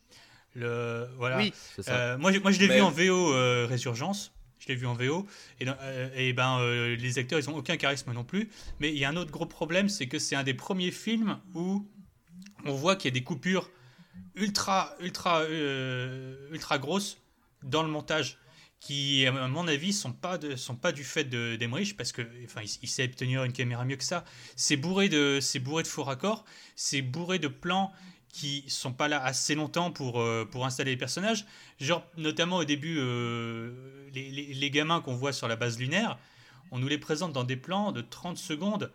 Le, 0.54 1.08
voilà. 1.16 1.38
Oui. 1.38 1.52
c'est 1.54 1.82
ça. 1.82 1.94
Euh, 2.12 2.18
moi, 2.18 2.30
moi, 2.40 2.52
je 2.52 2.60
l'ai 2.60 2.68
Mais- 2.68 2.76
vu 2.76 2.80
en 2.82 2.90
VO 2.90 3.32
euh, 3.34 3.66
Résurgence. 3.68 4.32
Je 4.64 4.72
l'ai 4.72 4.76
vu 4.76 4.86
en 4.86 4.94
VO. 4.94 5.26
Et, 5.60 5.66
euh, 5.68 6.32
ben, 6.32 6.58
euh, 6.60 6.96
les 6.96 7.18
acteurs, 7.18 7.38
ils 7.38 7.50
ont 7.50 7.56
aucun 7.56 7.76
charisme 7.76 8.12
non 8.12 8.24
plus. 8.24 8.48
Mais 8.80 8.90
il 8.90 8.98
y 8.98 9.04
a 9.04 9.10
un 9.10 9.16
autre 9.16 9.30
gros 9.30 9.46
problème, 9.46 9.88
c'est 9.90 10.06
que 10.06 10.18
c'est 10.18 10.36
un 10.36 10.42
des 10.42 10.54
premiers 10.54 10.90
films 10.90 11.38
où 11.54 11.86
on 12.64 12.72
voit 12.72 12.96
qu'il 12.96 13.10
y 13.10 13.12
a 13.12 13.18
des 13.18 13.24
coupures 13.24 13.70
ultra, 14.34 14.94
ultra, 15.00 15.40
euh, 15.42 16.48
ultra 16.50 16.78
grosses 16.78 17.18
dans 17.62 17.82
le 17.82 17.88
montage 17.90 18.38
qui, 18.80 19.26
à 19.26 19.32
mon 19.32 19.66
avis, 19.68 19.92
sont 19.92 20.12
pas 20.12 20.36
de, 20.38 20.56
sont 20.56 20.76
pas 20.76 20.92
du 20.92 21.04
fait 21.04 21.24
de- 21.24 21.56
d'Emmerich 21.56 21.96
parce 21.96 22.12
que, 22.12 22.22
enfin, 22.44 22.60
il, 22.62 22.70
il 22.82 22.88
sait 22.88 23.04
obtenir 23.04 23.44
une 23.44 23.52
caméra 23.52 23.84
mieux 23.84 23.96
que 23.96 24.04
ça. 24.04 24.24
C'est 24.56 24.76
bourré 24.76 25.08
de, 25.08 25.38
c'est 25.40 25.58
bourré 25.58 25.82
de 25.82 25.88
faux 25.88 26.04
raccords, 26.04 26.44
c'est 26.76 27.00
bourré 27.02 27.38
de 27.38 27.48
plans 27.48 27.92
qui 28.34 28.64
sont 28.66 28.92
pas 28.92 29.06
là 29.06 29.22
assez 29.22 29.54
longtemps 29.54 29.92
pour, 29.92 30.20
euh, 30.20 30.44
pour 30.44 30.66
installer 30.66 30.90
les 30.90 30.96
personnages. 30.96 31.46
Genre, 31.78 32.04
notamment 32.16 32.56
au 32.56 32.64
début, 32.64 32.96
euh, 32.98 33.72
les, 34.12 34.28
les- 34.52 34.70
gamins 34.70 35.00
qu'on 35.00 35.14
voit 35.14 35.32
sur 35.32 35.46
la 35.46 35.54
base 35.54 35.78
lunaire, 35.78 36.18
on 36.72 36.80
nous 36.80 36.88
les 36.88 36.98
présente 36.98 37.32
dans 37.32 37.44
des 37.44 37.54
plans 37.56 37.92
de 37.92 38.00
30 38.00 38.36
secondes. 38.36 38.90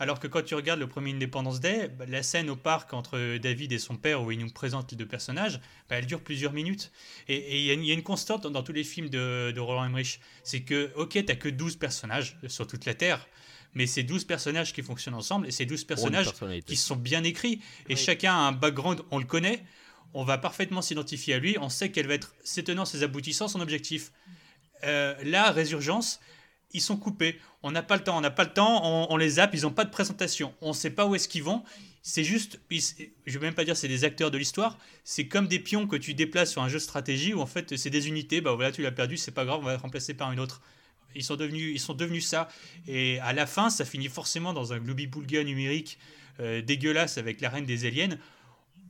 Alors 0.00 0.18
que 0.18 0.26
quand 0.26 0.42
tu 0.44 0.56
regardes 0.56 0.80
le 0.80 0.88
premier 0.88 1.12
Independence 1.12 1.60
Day, 1.60 1.86
bah, 1.88 2.04
la 2.08 2.24
scène 2.24 2.50
au 2.50 2.56
parc 2.56 2.92
entre 2.92 3.36
David 3.36 3.70
et 3.70 3.78
son 3.78 3.96
père 3.96 4.22
où 4.24 4.32
il 4.32 4.40
nous 4.40 4.50
présente 4.50 4.90
les 4.90 4.96
deux 4.96 5.06
personnages, 5.06 5.60
bah, 5.88 5.96
elle 5.96 6.06
dure 6.06 6.20
plusieurs 6.20 6.52
minutes. 6.52 6.90
Et 7.28 7.60
il 7.60 7.64
y, 7.66 7.70
a 7.90 7.94
une- 7.94 8.02
constante 8.02 8.42
dans, 8.42 8.50
dans 8.50 8.64
tous 8.64 8.72
les 8.72 8.82
films 8.82 9.08
de, 9.08 9.52
de 9.54 9.60
Roland 9.60 9.84
Emmerich, 9.84 10.18
c'est 10.42 10.62
que, 10.62 10.90
ok, 10.96 11.16
t'as 11.24 11.36
que 11.36 11.48
12 11.48 11.76
personnages 11.76 12.38
sur 12.48 12.66
toute 12.66 12.86
la 12.86 12.94
Terre, 12.94 13.24
mais 13.74 13.86
c'est 13.86 14.02
12 14.02 14.24
personnages 14.24 14.72
qui 14.72 14.82
fonctionnent 14.82 15.14
ensemble, 15.14 15.46
et 15.46 15.50
ces 15.50 15.66
12 15.66 15.84
Pour 15.84 15.92
une 16.06 16.12
personnages 16.12 16.32
qui 16.66 16.76
sont 16.76 16.96
bien 16.96 17.22
écrits, 17.24 17.60
et 17.88 17.94
Oui. 17.94 17.96
chacun 17.96 18.32
a 18.32 18.38
un 18.38 18.52
background, 18.52 19.02
on 19.10 19.18
le 19.18 19.24
connaît, 19.26 19.62
on 20.14 20.24
va 20.24 20.38
parfaitement 20.38 20.82
s'identifier 20.82 21.34
à 21.34 21.38
lui, 21.38 21.56
on 21.60 21.68
sait 21.68 21.90
quel 21.90 22.06
va 22.08 22.14
être 22.14 22.34
ses 22.42 22.64
tenants, 22.64 22.84
ses 22.84 23.02
aboutissants, 23.02 23.46
son 23.48 23.60
objectif. 23.60 24.10
Euh, 24.84 25.14
là, 25.24 25.50
Résurgence, 25.52 26.20
ils 26.72 26.80
sont 26.80 26.96
coupés. 26.96 27.38
On 27.62 27.70
n'a 27.70 27.82
pas 27.82 27.96
le 27.96 28.02
temps, 28.02 28.16
on 28.16 28.20
n'a 28.20 28.30
pas 28.30 28.44
le 28.44 28.52
temps, 28.52 28.80
on, 28.84 29.12
on 29.12 29.16
les 29.16 29.28
zappe, 29.30 29.54
ils 29.54 29.62
n'ont 29.62 29.70
pas 29.72 29.84
de 29.84 29.90
présentation. 29.90 30.54
On 30.62 30.68
ne 30.68 30.74
sait 30.74 30.90
pas 30.90 31.06
où 31.06 31.14
est-ce 31.14 31.28
qu'ils 31.28 31.42
vont. 31.42 31.62
C'est 32.02 32.24
juste, 32.24 32.58
ils- 32.70 32.82
je 33.26 33.38
vais 33.38 33.46
même 33.46 33.54
pas 33.54 33.64
dire 33.64 33.76
c'est 33.76 33.88
des 33.88 34.04
acteurs 34.04 34.30
de 34.30 34.38
l'histoire, 34.38 34.78
c'est 35.04 35.28
comme 35.28 35.46
des 35.48 35.58
pions 35.58 35.86
que 35.86 35.96
tu 35.96 36.14
déplaces 36.14 36.50
sur 36.52 36.62
un 36.62 36.68
jeu 36.68 36.78
de 36.78 36.82
stratégie 36.82 37.34
où 37.34 37.40
en 37.40 37.46
fait 37.46 37.76
c'est 37.76 37.90
des 37.90 38.08
unités, 38.08 38.40
bah 38.40 38.54
voilà 38.54 38.72
tu 38.72 38.80
l'as 38.82 38.90
perdu, 38.92 39.18
c'est 39.18 39.32
pas 39.32 39.44
grave, 39.44 39.60
on 39.60 39.64
va 39.64 39.72
le 39.72 39.78
remplacer 39.78 40.14
par 40.14 40.32
une 40.32 40.40
autre. 40.40 40.62
Ils 41.14 41.24
sont 41.24 41.36
devenus, 41.36 41.72
ils 41.74 41.80
sont 41.80 41.94
devenus 41.94 42.26
ça. 42.26 42.48
Et 42.86 43.18
à 43.20 43.32
la 43.32 43.46
fin, 43.46 43.70
ça 43.70 43.84
finit 43.84 44.08
forcément 44.08 44.52
dans 44.52 44.72
un 44.72 44.78
gloobie-boulga 44.78 45.44
numérique 45.44 45.98
euh, 46.40 46.62
dégueulasse 46.62 47.18
avec 47.18 47.40
la 47.40 47.48
reine 47.48 47.66
des 47.66 47.84
aliens. 47.86 48.16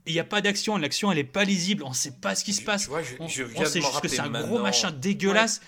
Il 0.07 0.13
n'y 0.13 0.19
a 0.19 0.23
pas 0.23 0.41
d'action, 0.41 0.77
l'action 0.77 1.11
elle 1.11 1.19
est 1.19 1.23
pas 1.23 1.43
lisible, 1.43 1.83
on 1.83 1.93
sait 1.93 2.13
pas 2.21 2.33
ce 2.35 2.43
qui 2.43 2.53
se 2.53 2.63
passe. 2.63 2.83
Tu 2.83 2.89
vois, 2.89 3.03
je, 3.03 3.15
On, 3.19 3.27
je 3.27 3.43
on 3.43 3.47
viens 3.47 3.65
sait 3.65 3.81
juste 3.81 4.01
que 4.01 4.07
c'est 4.07 4.19
un 4.19 4.29
gros 4.29 4.59
machin 4.59 4.91
dégueulasse. 4.91 5.61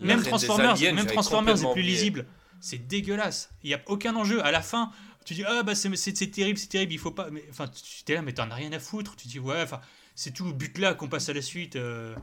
La 0.00 0.08
Même 0.08 0.22
Transformers, 0.24 0.72
Aliens, 0.72 0.92
même 0.92 1.06
Transformers 1.06 1.62
est 1.62 1.72
plus 1.72 1.82
lisible. 1.82 2.26
C'est 2.60 2.86
dégueulasse. 2.86 3.50
Il 3.62 3.68
n'y 3.68 3.74
a 3.74 3.80
aucun 3.86 4.14
enjeu. 4.16 4.44
À 4.44 4.50
la 4.50 4.60
fin, 4.60 4.90
tu 5.24 5.34
dis 5.34 5.44
ah 5.46 5.62
bah 5.62 5.74
c'est 5.74 6.30
terrible, 6.30 6.58
c'est 6.58 6.66
terrible, 6.68 6.92
il 6.92 6.98
faut 6.98 7.10
pas. 7.12 7.28
Enfin, 7.50 7.68
tu 7.68 8.12
es 8.12 8.14
là, 8.14 8.22
mais 8.22 8.32
t'en 8.32 8.50
as 8.50 8.54
rien 8.54 8.72
à 8.72 8.78
foutre. 8.80 9.14
Tu 9.16 9.28
dis 9.28 9.38
ouais, 9.38 9.62
enfin 9.62 9.80
c'est 10.14 10.32
tout 10.32 10.52
but 10.52 10.76
là 10.78 10.94
qu'on 10.94 11.08
passe 11.08 11.28
à 11.28 11.32
la 11.32 11.42
suite. 11.42 11.76
euh. 11.76 12.14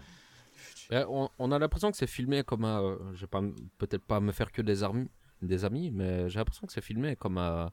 On, 1.10 1.30
on 1.40 1.52
a 1.52 1.60
l'impression 1.60 1.92
que 1.92 1.98
c'est 1.98 2.08
filmé 2.08 2.44
comme 2.44 2.66
un. 2.66 2.82
euh, 2.82 2.98
je 3.14 3.22
vais 3.22 3.28
pas 3.28 3.42
peut-être 3.78 4.04
pas 4.06 4.20
me 4.20 4.32
faire 4.32 4.52
que 4.52 4.62
des, 4.62 4.82
des 5.42 5.66
amis, 5.66 5.92
mais 5.92 6.30
j'ai 6.30 6.40
l'impression 6.40 6.68
que 6.68 6.74
c'est 6.74 6.82
filmé 6.82 7.16
comme 7.16 7.38
un, 7.38 7.72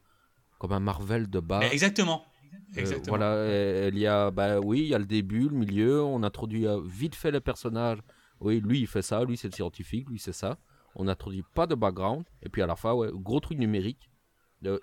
comme 0.59 0.73
un 0.73 0.81
Marvel 0.81 1.29
de 1.29 1.41
base. 1.41 1.61
Mais 1.61 1.73
exactement. 1.73 2.25
Euh, 2.53 2.81
Exactement. 2.81 3.17
voilà, 3.17 3.89
il 3.89 3.99
y 3.99 4.07
a, 4.09 4.31
bah 4.33 4.59
oui, 4.61 4.81
il 4.81 4.89
y 4.89 4.95
a 4.95 4.99
le 4.99 5.05
début, 5.07 5.49
le 5.49 5.55
milieu, 5.57 6.03
on 6.03 6.23
introduit 6.25 6.67
euh, 6.67 6.81
vite 6.85 7.15
fait 7.15 7.31
les 7.31 7.41
personnages. 7.41 7.99
Oui, 8.41 8.61
lui 8.61 8.81
il 8.81 8.87
fait 8.87 9.03
ça, 9.03 9.23
lui 9.25 9.37
c'est 9.37 9.49
le 9.49 9.53
scientifique, 9.55 10.09
lui 10.09 10.19
c'est 10.19 10.33
ça. 10.33 10.59
On 10.97 11.05
n'introduit 11.05 11.45
pas 11.55 11.67
de 11.69 11.77
background, 11.77 12.25
et 12.43 12.49
puis 12.49 12.63
à 12.63 12.67
la 12.67 12.75
fin, 12.75 12.93
ouais, 12.93 13.09
gros 13.13 13.39
truc 13.41 13.59
numérique. 13.59 14.11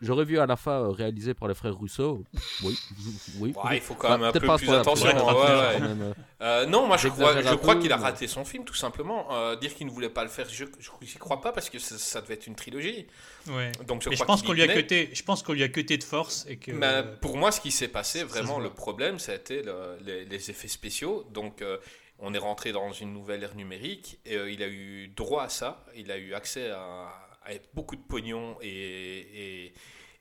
J'aurais 0.01 0.25
vu 0.25 0.39
à 0.39 0.45
la 0.47 0.55
fin 0.55 0.71
euh, 0.81 0.87
réalisé 0.89 1.33
par 1.35 1.47
les 1.47 1.53
frères 1.53 1.77
Russo. 1.77 2.23
Oui, 2.63 2.77
oui. 3.39 3.53
Ouais, 3.63 3.77
il 3.77 3.81
faut 3.81 3.93
quand 3.93 4.09
Bah, 4.09 4.17
même 4.17 4.27
un 4.29 4.31
peu 4.31 4.39
plus 4.39 4.69
attention. 4.71 5.05
ouais, 5.07 5.13
ouais. 5.13 5.81
euh, 5.81 6.13
Euh, 6.41 6.65
non, 6.65 6.87
moi 6.87 6.97
je 6.97 7.07
crois, 7.09 7.41
je 7.41 7.55
crois 7.55 7.75
qu'il 7.75 7.91
a 7.91 7.97
raté 7.97 8.27
son 8.27 8.43
film, 8.45 8.63
tout 8.63 8.73
simplement. 8.73 9.27
Euh, 9.35 9.55
dire 9.55 9.73
qu'il 9.75 9.85
ne 9.87 9.91
voulait 9.91 10.09
pas 10.09 10.23
le 10.23 10.29
faire, 10.29 10.47
je 10.49 10.63
n'y 10.65 11.07
crois 11.19 11.41
pas 11.41 11.51
parce 11.51 11.69
que 11.69 11.77
ça, 11.79 11.97
ça 11.97 12.21
devait 12.21 12.33
être 12.35 12.47
une 12.47 12.55
trilogie. 12.55 13.07
Ouais. 13.49 13.71
Donc 13.87 14.01
je 14.11 14.23
pense 14.23 14.41
qu'on 14.43 14.53
lui 14.53 14.63
a 14.63 14.67
cuté. 14.67 15.09
Je 15.13 15.23
pense 15.23 15.43
qu'on 15.43 15.53
lui 15.53 15.63
a 15.63 15.69
cuté 15.69 15.97
de 15.97 16.03
force 16.03 16.45
et 16.49 16.57
que. 16.57 16.71
Mais 16.71 17.03
pour 17.21 17.37
moi, 17.37 17.51
ce 17.51 17.61
qui 17.61 17.71
s'est 17.71 17.87
passé, 17.87 18.19
ça 18.19 18.25
vraiment, 18.25 18.59
le 18.59 18.69
problème, 18.71 19.19
c'était 19.19 19.61
le- 19.61 19.97
les, 20.05 20.25
les 20.25 20.49
effets 20.49 20.67
spéciaux. 20.67 21.25
Donc, 21.33 21.61
euh, 21.61 21.77
on 22.19 22.33
est 22.33 22.39
rentré 22.39 22.71
dans 22.71 22.91
une 22.93 23.13
nouvelle 23.13 23.43
ère 23.43 23.53
numérique 23.55 24.19
et 24.25 24.37
euh, 24.37 24.49
il 24.51 24.63
a 24.63 24.67
eu 24.67 25.07
droit 25.15 25.43
à 25.43 25.49
ça. 25.49 25.85
Il 25.95 26.11
a 26.11 26.17
eu 26.17 26.33
accès 26.33 26.71
à, 26.71 27.09
à 27.47 27.51
beaucoup 27.73 27.95
de 27.95 28.01
pognon 28.01 28.57
et, 28.61 29.73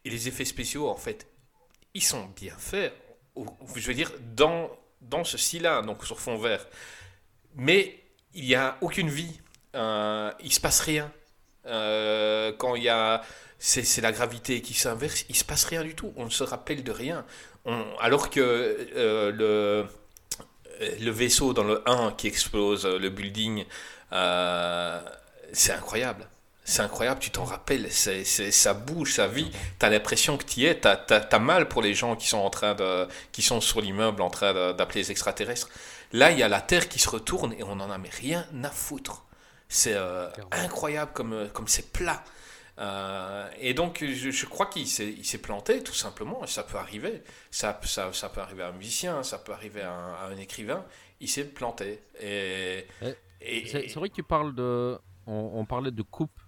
les 0.04 0.28
effets 0.28 0.44
spéciaux, 0.44 0.88
en 0.88 0.96
fait, 0.96 1.26
ils 1.92 2.02
sont 2.02 2.26
bien 2.36 2.54
faits. 2.56 2.94
Je 3.74 3.86
veux 3.86 3.94
dire, 3.94 4.12
dans, 4.36 4.70
dans 5.00 5.24
ce 5.24 5.36
style-là, 5.36 5.82
donc 5.82 6.04
sur 6.04 6.20
fond 6.20 6.38
vert. 6.38 6.64
Mais 7.56 8.04
il 8.32 8.44
n'y 8.44 8.54
a 8.54 8.78
aucune 8.82 9.08
vie. 9.08 9.40
Euh, 9.74 10.30
il 10.40 10.52
se 10.52 10.60
passe 10.60 10.80
rien. 10.80 11.12
Euh, 11.66 12.52
quand 12.56 12.76
il 12.76 12.84
y 12.84 12.88
a 12.88 13.22
c'est 13.58 14.00
la 14.00 14.12
gravité 14.12 14.60
qui 14.60 14.74
s'inverse, 14.74 15.24
il 15.28 15.36
se 15.36 15.44
passe 15.44 15.64
rien 15.64 15.82
du 15.82 15.94
tout, 15.94 16.12
on 16.16 16.26
ne 16.26 16.30
se 16.30 16.44
rappelle 16.44 16.82
de 16.82 16.92
rien. 16.92 17.24
Alors 17.98 18.30
que 18.30 18.40
euh, 18.96 19.88
le, 21.00 21.10
vaisseau 21.10 21.52
dans 21.52 21.64
le 21.64 21.82
1 21.88 22.12
qui 22.12 22.28
explose 22.28 22.86
le 22.86 23.08
building, 23.08 23.64
euh, 24.12 25.00
c'est 25.52 25.72
incroyable. 25.72 26.28
C'est 26.68 26.82
incroyable, 26.82 27.20
tu 27.20 27.30
t'en 27.30 27.44
rappelles, 27.44 27.92
c'est, 27.92 28.24
ça 28.24 28.74
bouge, 28.74 29.14
ça 29.14 29.28
vit. 29.28 29.50
T'as 29.78 29.88
l'impression 29.88 30.36
que 30.36 30.42
tu 30.44 30.60
y 30.60 30.66
es, 30.66 30.74
t'as, 30.80 30.96
t'as- 30.96 31.20
t'as 31.20 31.38
mal 31.38 31.68
pour 31.68 31.80
les 31.80 31.94
gens 31.94 32.16
qui 32.16 32.26
sont 32.26 32.38
en 32.38 32.50
train 32.50 32.74
de, 32.74 33.06
qui 33.30 33.40
sont 33.40 33.60
sur 33.60 33.80
l'immeuble 33.80 34.20
en 34.20 34.30
train 34.30 34.52
d'appeler 34.74 35.02
les 35.02 35.10
extraterrestres. 35.12 35.68
Là, 36.12 36.32
il 36.32 36.38
y 36.38 36.42
a 36.42 36.48
la 36.48 36.60
Terre 36.60 36.88
qui 36.88 36.98
se 36.98 37.08
retourne 37.08 37.52
et 37.52 37.62
on 37.62 37.76
n'en 37.76 37.88
a 37.90 37.98
mais 37.98 38.08
rien 38.10 38.44
à 38.64 38.70
foutre. 38.70 39.24
C'est 39.68 39.94
euh, 39.94 40.28
incroyable 40.50 41.12
comme, 41.14 41.32
euh, 41.34 41.46
comme 41.48 41.68
c'est 41.68 41.92
plat. 41.92 42.24
Euh, 42.78 43.48
et 43.60 43.72
donc, 43.72 44.04
je, 44.04 44.30
je 44.30 44.46
crois 44.46 44.66
qu'il 44.66 44.86
s'est, 44.88 45.38
planté, 45.38 45.82
tout 45.84 45.94
simplement. 45.94 46.42
Et 46.44 46.46
ça 46.48 46.62
peut 46.64 46.78
arriver. 46.78 47.22
Ça, 47.52 47.80
ça, 47.84 48.12
ça 48.12 48.28
peut 48.28 48.40
arriver 48.40 48.64
à 48.64 48.68
un 48.68 48.72
musicien, 48.72 49.22
ça 49.22 49.38
peut 49.38 49.52
arriver 49.52 49.82
à 49.82 49.92
un, 49.92 50.14
à 50.14 50.26
un 50.32 50.36
écrivain. 50.36 50.84
il 51.20 51.28
s'est 51.28 51.44
planté. 51.44 52.00
Et, 52.20 52.86
et- 53.40 53.66
C'est 53.68 53.88
c'est 53.88 53.94
vrai 54.00 54.08
que 54.08 54.14
tu 54.14 54.22
parles 54.24 54.54
de. 54.54 54.98
On, 55.28 55.52
on 55.54 55.64
parlait 55.64 55.90
de 55.90 56.02
coupe 56.02 56.38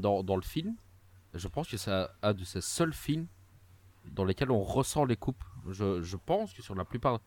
dans, 0.00 0.36
le 0.36 0.42
film. 0.42 0.74
Je 1.34 1.48
pense 1.48 1.68
que 1.68 1.76
c'est 1.76 2.06
un 2.22 2.34
de 2.34 2.44
ces 2.44 2.60
seuls 2.60 2.92
films 2.92 3.26
dans 4.12 4.24
lesquels 4.24 4.50
on 4.50 4.62
ressent 4.62 5.04
les 5.04 5.16
coupes. 5.16 5.42
Je, 5.70 6.16
pense 6.16 6.52
que 6.52 6.62
sur 6.62 6.74
la 6.74 6.84
plupart 6.84 7.20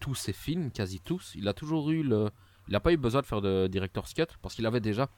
tous 0.00 0.14
ces 0.14 0.32
films, 0.32 0.70
quasi 0.70 1.00
tous, 1.00 1.32
il 1.34 1.48
a 1.48 1.54
toujours 1.54 1.90
eu 1.90 2.02
le. 2.02 2.30
Il 2.68 2.72
n'a 2.72 2.80
pas 2.80 2.92
eu 2.92 2.96
besoin 2.96 3.20
de 3.20 3.26
faire 3.26 3.42
de 3.42 3.66
director's 3.66 4.12
cut 4.14 4.26
parce 4.42 4.54
qu'il 4.54 4.66
avait 4.66 4.80
déjà. 4.80 5.08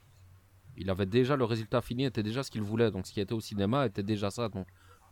Il 0.77 0.90
avait 0.90 1.07
déjà 1.07 1.36
le 1.36 1.44
résultat 1.44 1.81
fini, 1.81 2.05
était 2.05 2.23
déjà 2.23 2.43
ce 2.43 2.51
qu'il 2.51 2.62
voulait. 2.62 2.90
Donc 2.90 3.07
ce 3.07 3.12
qui 3.12 3.20
était 3.20 3.32
au 3.32 3.40
cinéma 3.40 3.86
était 3.86 4.03
déjà 4.03 4.31
ça. 4.31 4.48
Donc 4.48 4.66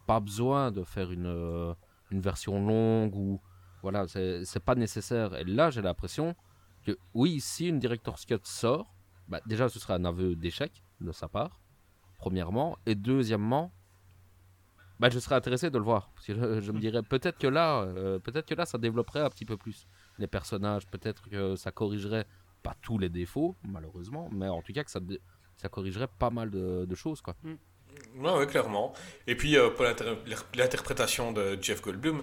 pas 0.07 0.21
besoin 0.21 0.71
de 0.71 0.85
faire 0.85 1.11
une, 1.11 1.27
euh, 1.27 1.75
une 2.11 2.21
version 2.21 2.65
longue 2.65 3.15
ou. 3.17 3.41
Voilà, 3.83 4.07
c'est 4.09 4.65
pas 4.65 4.75
nécessaire. 4.75 5.35
Et 5.35 5.45
là, 5.45 5.71
j'ai 5.71 5.83
l'impression 5.83 6.35
que 6.87 6.97
oui, 7.13 7.39
si 7.41 7.69
une 7.69 7.79
director's 7.79 8.25
cut 8.25 8.41
sort, 8.45 8.95
bah, 9.29 9.41
déjà 9.47 9.69
ce 9.69 9.79
sera 9.79 9.95
un 9.95 10.05
aveu 10.05 10.35
d'échec 10.37 10.84
de 11.01 11.13
sa 11.13 11.29
part, 11.29 11.61
premièrement, 12.19 12.79
et 12.87 12.95
deuxièmement, 12.95 13.73
bah, 15.01 15.11
je 15.11 15.19
serais 15.19 15.35
intéressé 15.35 15.71
de 15.71 15.79
le 15.79 15.85
voir. 15.85 16.11
Parce 16.15 16.27
que 16.27 16.35
je, 16.35 16.61
je 16.61 16.73
me 16.73 16.79
dirais 16.79 17.03
peut-être 17.03 17.39
que 17.39 17.47
là, 17.49 17.83
euh, 17.83 18.19
peut-être 18.19 18.47
que 18.47 18.55
là, 18.55 18.65
ça 18.65 18.79
développerait 18.79 19.21
un 19.21 19.31
petit 19.31 19.45
peu 19.45 19.57
plus 19.57 19.87
les 20.19 20.27
personnages, 20.27 20.87
peut-être 20.87 21.29
que 21.29 21.57
ça 21.57 21.73
corrigerait 21.73 22.27
pas 22.63 22.75
tous 22.81 22.99
les 22.99 23.09
défauts, 23.09 23.57
malheureusement, 23.65 24.29
mais 24.33 24.49
en 24.49 24.63
tout 24.63 24.73
cas 24.73 24.85
que 24.85 24.91
ça, 24.91 25.01
ça 25.57 25.69
corrigerait 25.69 26.09
pas 26.19 26.31
mal 26.31 26.51
de, 26.51 26.85
de 26.87 26.95
choses, 26.95 27.21
quoi. 27.21 27.37
Ouais, 28.17 28.37
ouais, 28.39 28.47
clairement. 28.47 28.93
Et 29.27 29.37
puis, 29.37 29.57
euh, 29.57 29.71
pour 29.71 29.85
l'inter- 29.85 30.17
l'interprétation 30.55 31.33
de 31.33 31.59
Jeff 31.61 31.83
Goldblum, 31.83 32.23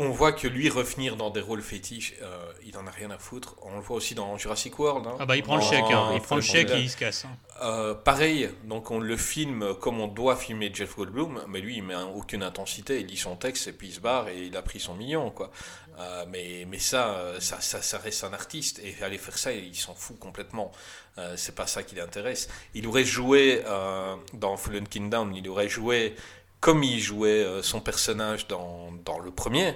on 0.00 0.10
voit 0.10 0.32
que 0.32 0.46
lui 0.48 0.68
revenir 0.68 1.16
dans 1.16 1.30
des 1.30 1.40
rôles 1.40 1.62
fétiches, 1.62 2.14
euh, 2.22 2.52
il 2.66 2.76
en 2.76 2.86
a 2.86 2.90
rien 2.90 3.10
à 3.10 3.18
foutre. 3.18 3.56
On 3.62 3.74
le 3.76 3.80
voit 3.80 3.96
aussi 3.96 4.14
dans 4.14 4.36
Jurassic 4.38 4.78
World. 4.78 5.06
hein. 5.06 5.16
Ah 5.18 5.26
bah 5.26 5.36
il 5.36 5.42
prend 5.42 5.56
le 5.56 5.62
chèque, 5.62 5.84
hein. 5.90 6.10
il 6.14 6.20
prend 6.20 6.36
le 6.36 6.40
chèque 6.42 6.70
et 6.70 6.80
il 6.80 6.90
se 6.90 6.96
casse. 6.96 7.24
hein. 7.24 7.36
Euh, 7.62 7.94
pareil, 7.94 8.50
donc 8.64 8.90
on 8.90 8.98
le 9.00 9.16
filme 9.16 9.74
comme 9.74 10.00
on 10.00 10.06
doit 10.08 10.36
filmer 10.36 10.70
Jeff 10.72 10.96
Goldblum, 10.96 11.44
mais 11.48 11.60
lui 11.60 11.76
il 11.76 11.82
met 11.82 11.94
un- 11.94 12.06
aucune 12.06 12.42
intensité, 12.42 13.00
il 13.00 13.06
lit 13.06 13.16
son 13.18 13.36
texte 13.36 13.68
et 13.68 13.72
puis 13.72 13.88
il 13.88 13.92
se 13.94 14.00
barre 14.00 14.28
et 14.28 14.38
il 14.46 14.56
a 14.56 14.62
pris 14.62 14.80
son 14.80 14.94
million 14.94 15.30
quoi. 15.30 15.50
Euh, 15.98 16.24
mais 16.28 16.64
mais 16.66 16.78
ça, 16.78 17.34
ça, 17.40 17.60
ça, 17.60 17.82
ça 17.82 17.98
reste 17.98 18.24
un 18.24 18.32
artiste 18.32 18.80
et 18.82 18.96
aller 19.04 19.18
faire 19.18 19.36
ça, 19.36 19.52
il 19.52 19.74
s'en 19.76 19.94
fout 19.94 20.18
complètement. 20.18 20.72
C'est 21.36 21.54
pas 21.54 21.66
ça 21.66 21.82
qui 21.82 21.96
l'intéresse. 21.96 22.48
Il 22.72 22.86
aurait 22.86 23.04
joué 23.04 23.62
dans 24.32 24.56
Fallen 24.56 24.88
Kingdom, 24.88 25.32
il 25.34 25.46
aurait 25.50 25.68
joué 25.68 26.14
comme 26.60 26.82
il 26.82 26.98
jouait 27.00 27.44
son 27.62 27.80
personnage 27.80 28.46
dans, 28.48 28.90
dans 29.04 29.18
le 29.18 29.30
premier. 29.30 29.74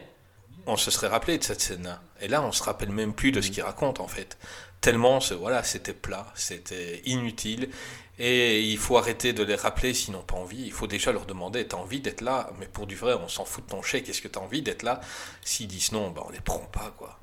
On 0.66 0.77
se 0.77 0.91
serait 0.91 1.09
rappelé 1.09 1.39
de 1.39 1.45
cette 1.45 1.61
scène-là. 1.61 2.03
Et 2.20 2.28
là, 2.28 2.43
on 2.43 2.53
se 2.53 2.62
rappelle 2.62 2.91
même 2.91 3.15
plus 3.15 3.32
de 3.32 3.41
ce 3.41 3.51
qu'il 3.51 3.62
raconte 3.62 4.01
en 4.01 4.09
fait 4.09 4.39
tellement 4.81 5.19
ce- 5.20 5.32
voilà, 5.35 5.62
c'était 5.62 5.95
plat, 5.95 6.27
c'était 6.35 7.01
inutile. 7.07 7.70
Et 8.19 8.61
il 8.62 8.78
faut 8.78 8.97
arrêter 8.99 9.32
de 9.32 9.43
les 9.43 9.55
rappeler 9.57 9.93
s'ils 9.95 10.12
n'ont 10.12 10.23
pas 10.23 10.36
envie. 10.36 10.62
Il 10.65 10.73
faut 10.73 10.86
déjà 10.86 11.11
leur 11.11 11.27
demander 11.27 11.66
T'as 11.66 11.78
envie 11.78 12.01
d'être 12.01 12.20
là? 12.20 12.51
Mais 12.61 12.66
pour 12.66 12.86
du 12.86 12.95
vrai, 12.95 13.15
on 13.15 13.28
s'en 13.28 13.45
fout 13.45 13.65
de 13.65 13.70
ton 13.70 13.82
chèque. 13.82 14.09
Est-ce 14.09 14.20
que 14.23 14.28
t'as 14.28 14.41
envie 14.41 14.62
d'être 14.62 14.82
là? 14.82 15.01
S'ils 15.43 15.66
disent 15.69 15.93
non, 15.93 16.11
bah, 16.11 16.23
on 16.27 16.31
les 16.31 16.41
prend 16.41 16.59
pas, 16.61 16.95
quoi. 16.97 17.19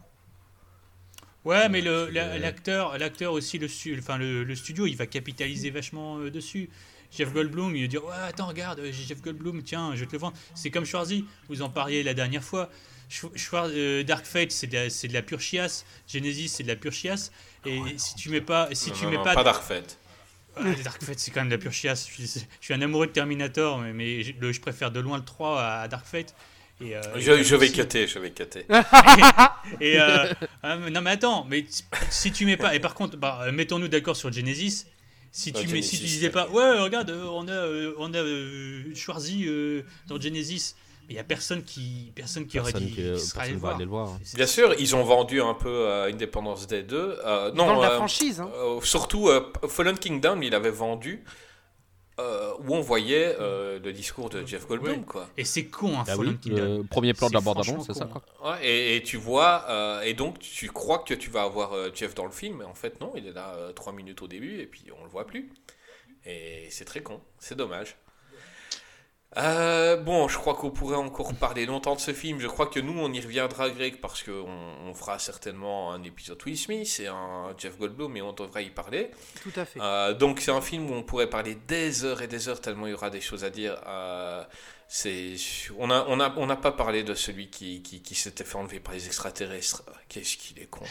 Ouais, 1.44 1.70
mais 1.70 1.82
le- 1.82 2.10
la- 2.10 2.38
l'acteur, 2.38 2.98
l'acteur 3.00 3.34
aussi, 3.34 3.58
le, 3.58 3.68
enfin, 3.98 4.18
le, 4.18 4.44
le 4.44 4.56
studio, 4.56 4.86
il 4.86 4.96
va 4.96 5.08
capitaliser 5.08 5.72
vachement 5.72 6.20
euh, 6.20 6.30
dessus. 6.30 6.70
Jeff 7.12 7.34
Goldblum, 7.34 7.76
il 7.76 7.82
va 7.84 7.88
dire 7.88 8.06
Ouais, 8.06 8.14
attends, 8.28 8.48
regarde, 8.48 8.80
euh, 8.80 8.92
Jeff 8.92 9.22
Goldblum, 9.22 9.64
tiens, 9.64 9.92
je 9.96 10.02
vais 10.02 10.06
te 10.06 10.12
le 10.14 10.20
vendre. 10.20 10.38
C'est 10.54 10.70
comme 10.72 10.86
Schwarzy, 10.86 11.26
vous 11.50 11.62
en 11.64 11.70
parliez 11.70 12.04
la 12.04 12.14
dernière 12.14 12.44
fois. 12.44 12.70
Euh, 13.54 14.04
Dark 14.04 14.26
Fate, 14.26 14.52
c'est 14.52 14.68
de, 14.68 14.74
la- 14.76 14.90
c'est 14.90 15.08
de 15.08 15.14
la 15.14 15.22
pure 15.22 15.42
chiasse. 15.42 15.86
Genesis, 16.08 16.50
c'est 16.50 16.64
de 16.64 16.68
la 16.70 16.76
pure 16.76 16.94
chiasse. 16.94 17.32
Et 17.66 17.80
si 17.98 18.16
tu 18.16 18.30
mets 18.30 18.42
pas. 18.42 18.70
Si 18.74 18.90
Non, 18.90 18.96
tu 18.96 19.04
non, 19.06 19.12
mets 19.12 19.18
non, 19.18 19.24
pas, 19.24 19.36
pas 19.36 19.44
Dark 19.44 19.64
Fate. 19.64 19.98
Ah, 20.56 20.64
Dark 20.84 21.04
Fate, 21.04 21.20
c'est 21.20 21.32
quand 21.32 21.42
même 21.42 21.50
de 21.50 21.56
la 21.56 21.62
pure 21.62 21.72
chiasse. 21.72 22.08
Je 22.08 22.14
suis, 22.26 22.26
je 22.60 22.66
suis 22.66 22.74
un 22.74 22.82
amoureux 22.82 23.08
de 23.08 23.12
Terminator, 23.12 23.80
mais, 23.80 23.94
mais 23.94 24.24
je, 24.24 24.34
le- 24.40 24.52
je 24.52 24.60
préfère 24.62 24.92
de 24.92 25.00
loin 25.00 25.18
le 25.18 25.24
3 25.26 25.62
à, 25.62 25.82
à 25.82 25.88
Dark 25.88 26.06
Fate. 26.06 26.34
Et, 26.82 26.96
euh, 26.98 27.02
Je, 27.16 27.32
et 27.32 27.44
je 27.44 27.56
vais 27.56 27.70
cutter, 27.70 28.08
je 28.08 28.18
vais 28.20 28.32
cutter. 28.32 28.66
et 29.80 30.00
euh, 30.00 30.34
ah, 30.64 30.78
non 30.78 31.02
mais 31.02 31.12
attends, 31.12 31.46
mais 31.48 31.64
si 32.10 32.32
tu 32.32 32.46
mets 32.46 32.58
pas 32.58 32.74
et 32.76 32.80
par 32.80 32.96
contre, 32.96 33.18
bah, 33.18 33.46
mettons-nous 33.52 33.88
d'accord 33.88 34.16
sur 34.18 34.32
Genesis. 34.32 34.86
Si 35.32 35.54
tu 35.54 35.68
mets, 35.68 35.82
si 35.82 35.92
tu 35.92 35.98
Genesis, 35.98 36.16
disais 36.16 36.30
pas, 36.32 36.50
ouais, 36.50 36.80
regarde, 36.80 37.10
on 37.12 37.48
a, 37.48 37.68
on 38.00 38.14
a 38.14 38.96
Schwarzy 38.96 39.48
dans 40.08 40.20
Genesis, 40.20 40.76
il 41.10 41.16
y 41.16 41.20
a 41.20 41.24
personne 41.24 41.64
qui, 41.64 42.12
personne 42.16 42.48
qui 42.48 42.60
aurait 42.60 42.72
dit, 42.74 42.92
qui 42.92 43.20
serait 43.20 43.42
allé 43.44 43.54
va 43.54 43.60
voir. 43.60 43.76
aller 43.76 43.86
le 43.86 43.90
voir. 43.92 44.08
hein. 44.10 44.20
Bien 44.36 44.46
sûr, 44.48 44.74
ils 44.80 44.96
ont 44.96 45.04
vendu 45.04 45.42
un 45.42 45.54
peu 45.54 45.88
à 45.90 46.04
Independence 46.06 46.68
Day 46.68 46.84
2. 46.84 47.20
Euh, 47.26 47.52
non, 47.52 47.66
vendent 47.66 47.82
la 47.84 47.92
euh, 47.92 47.96
franchise, 47.98 48.40
hein. 48.40 48.50
euh, 48.56 48.80
surtout 48.82 49.28
euh, 49.28 49.52
Fallen 49.68 49.98
Kingdom, 49.98 50.40
il 50.42 50.56
avait 50.56 50.70
vendu 50.72 51.24
euh, 52.20 52.54
où 52.60 52.76
on 52.76 52.82
voyait 52.82 53.36
euh, 53.40 53.80
le 53.80 53.94
discours 53.94 54.30
de 54.30 54.46
Jeff 54.46 54.68
Goldblum, 54.68 55.06
quoi. 55.06 55.28
Et 55.38 55.44
c'est 55.46 55.66
con, 55.66 55.98
hein, 56.00 56.04
Ah 56.08 56.16
Fallen 56.16 56.34
oui, 56.34 56.38
Kingdom. 56.40 56.78
le 56.80 56.84
premier 56.84 57.14
plan 57.14 57.30
de 57.30 57.34
la 57.34 57.42
bande-annonce, 57.42 57.86
franchement 57.86 57.94
c'est 57.94 58.00
ça, 58.00 58.06
quoi. 58.06 58.52
Ouais, 58.52 58.66
et, 58.68 58.96
et 58.98 59.04
tu 59.04 59.18
vois, 59.18 59.66
euh, 59.70 60.02
et 60.02 60.14
donc 60.14 60.38
tu 60.40 60.68
crois 60.70 61.00
que 61.00 61.14
tu 61.14 61.30
vas 61.30 61.44
avoir 61.44 61.74
euh, 61.74 61.90
Jeff 61.94 62.14
dans 62.14 62.26
le 62.26 62.32
film, 62.32 62.58
mais 62.60 62.66
en 62.66 62.76
fait 62.76 63.00
non, 63.02 63.12
il 63.16 63.26
est 63.28 63.34
là 63.34 63.56
3 63.76 63.92
minutes 63.94 64.22
au 64.22 64.28
début 64.28 64.60
et 64.60 64.66
puis 64.68 64.84
on 65.00 65.04
le 65.04 65.10
voit 65.10 65.26
plus. 65.26 65.52
Et 66.26 66.68
c'est 66.70 66.86
très 66.86 67.02
con, 67.02 67.20
c'est 67.40 67.56
dommage. 67.58 67.96
Euh, 69.38 69.96
bon, 69.96 70.28
je 70.28 70.38
crois 70.38 70.56
qu'on 70.56 70.72
pourrait 70.72 70.98
encore 70.98 71.34
parler 71.34 71.66
longtemps 71.66 71.96
de 71.96 72.02
ce 72.02 72.12
film. 72.12 72.40
Je 72.40 72.48
crois 72.48 72.68
que 72.68 72.82
nous, 72.82 73.00
on 73.00 73.12
y 73.14 73.22
reviendra, 73.22 73.70
Greg, 73.70 74.02
parce 74.02 74.24
qu'on 74.24 74.46
on 74.86 74.94
fera 74.94 75.20
certainement 75.20 75.94
un 75.94 76.04
épisode 76.04 76.38
Will 76.46 76.58
Smith 76.58 77.00
et 77.02 77.08
un 77.08 77.54
Jeff 77.58 77.78
Goldblum, 77.78 78.16
et 78.18 78.22
on 78.22 78.34
devra 78.34 78.62
y 78.62 78.70
parler. 78.70 79.10
Tout 79.42 79.54
à 79.56 79.64
fait. 79.64 79.80
Euh, 79.80 80.14
donc 80.14 80.42
c'est 80.42 80.52
un 80.52 80.60
film 80.60 80.90
où 80.92 80.94
on 80.94 81.04
pourrait 81.04 81.30
parler 81.30 81.56
des 81.56 82.04
heures 82.04 82.22
et 82.22 82.28
des 82.28 82.50
heures 82.50 82.60
tellement 82.60 82.88
il 82.88 82.92
y 82.92 82.94
aura 82.94 83.10
des 83.10 83.22
choses 83.22 83.46
à 83.46 83.50
dire. 83.50 83.78
Euh, 83.88 84.44
c'est, 84.90 85.36
on 85.80 85.88
n'a 85.88 86.04
on 86.10 86.20
a, 86.20 86.34
on 86.36 86.54
pas 86.58 86.74
parlé 86.74 87.04
de 87.04 87.14
celui 87.14 87.50
qui, 87.50 87.82
qui, 87.82 88.02
qui 88.02 88.16
s'était 88.16 88.44
fait 88.44 88.58
enlever 88.58 88.82
par 88.82 88.94
les 88.94 89.06
extraterrestres. 89.06 89.84
Qu'est-ce 90.10 90.36
qu'il 90.36 90.60
est 90.60 90.66
con. 90.66 90.84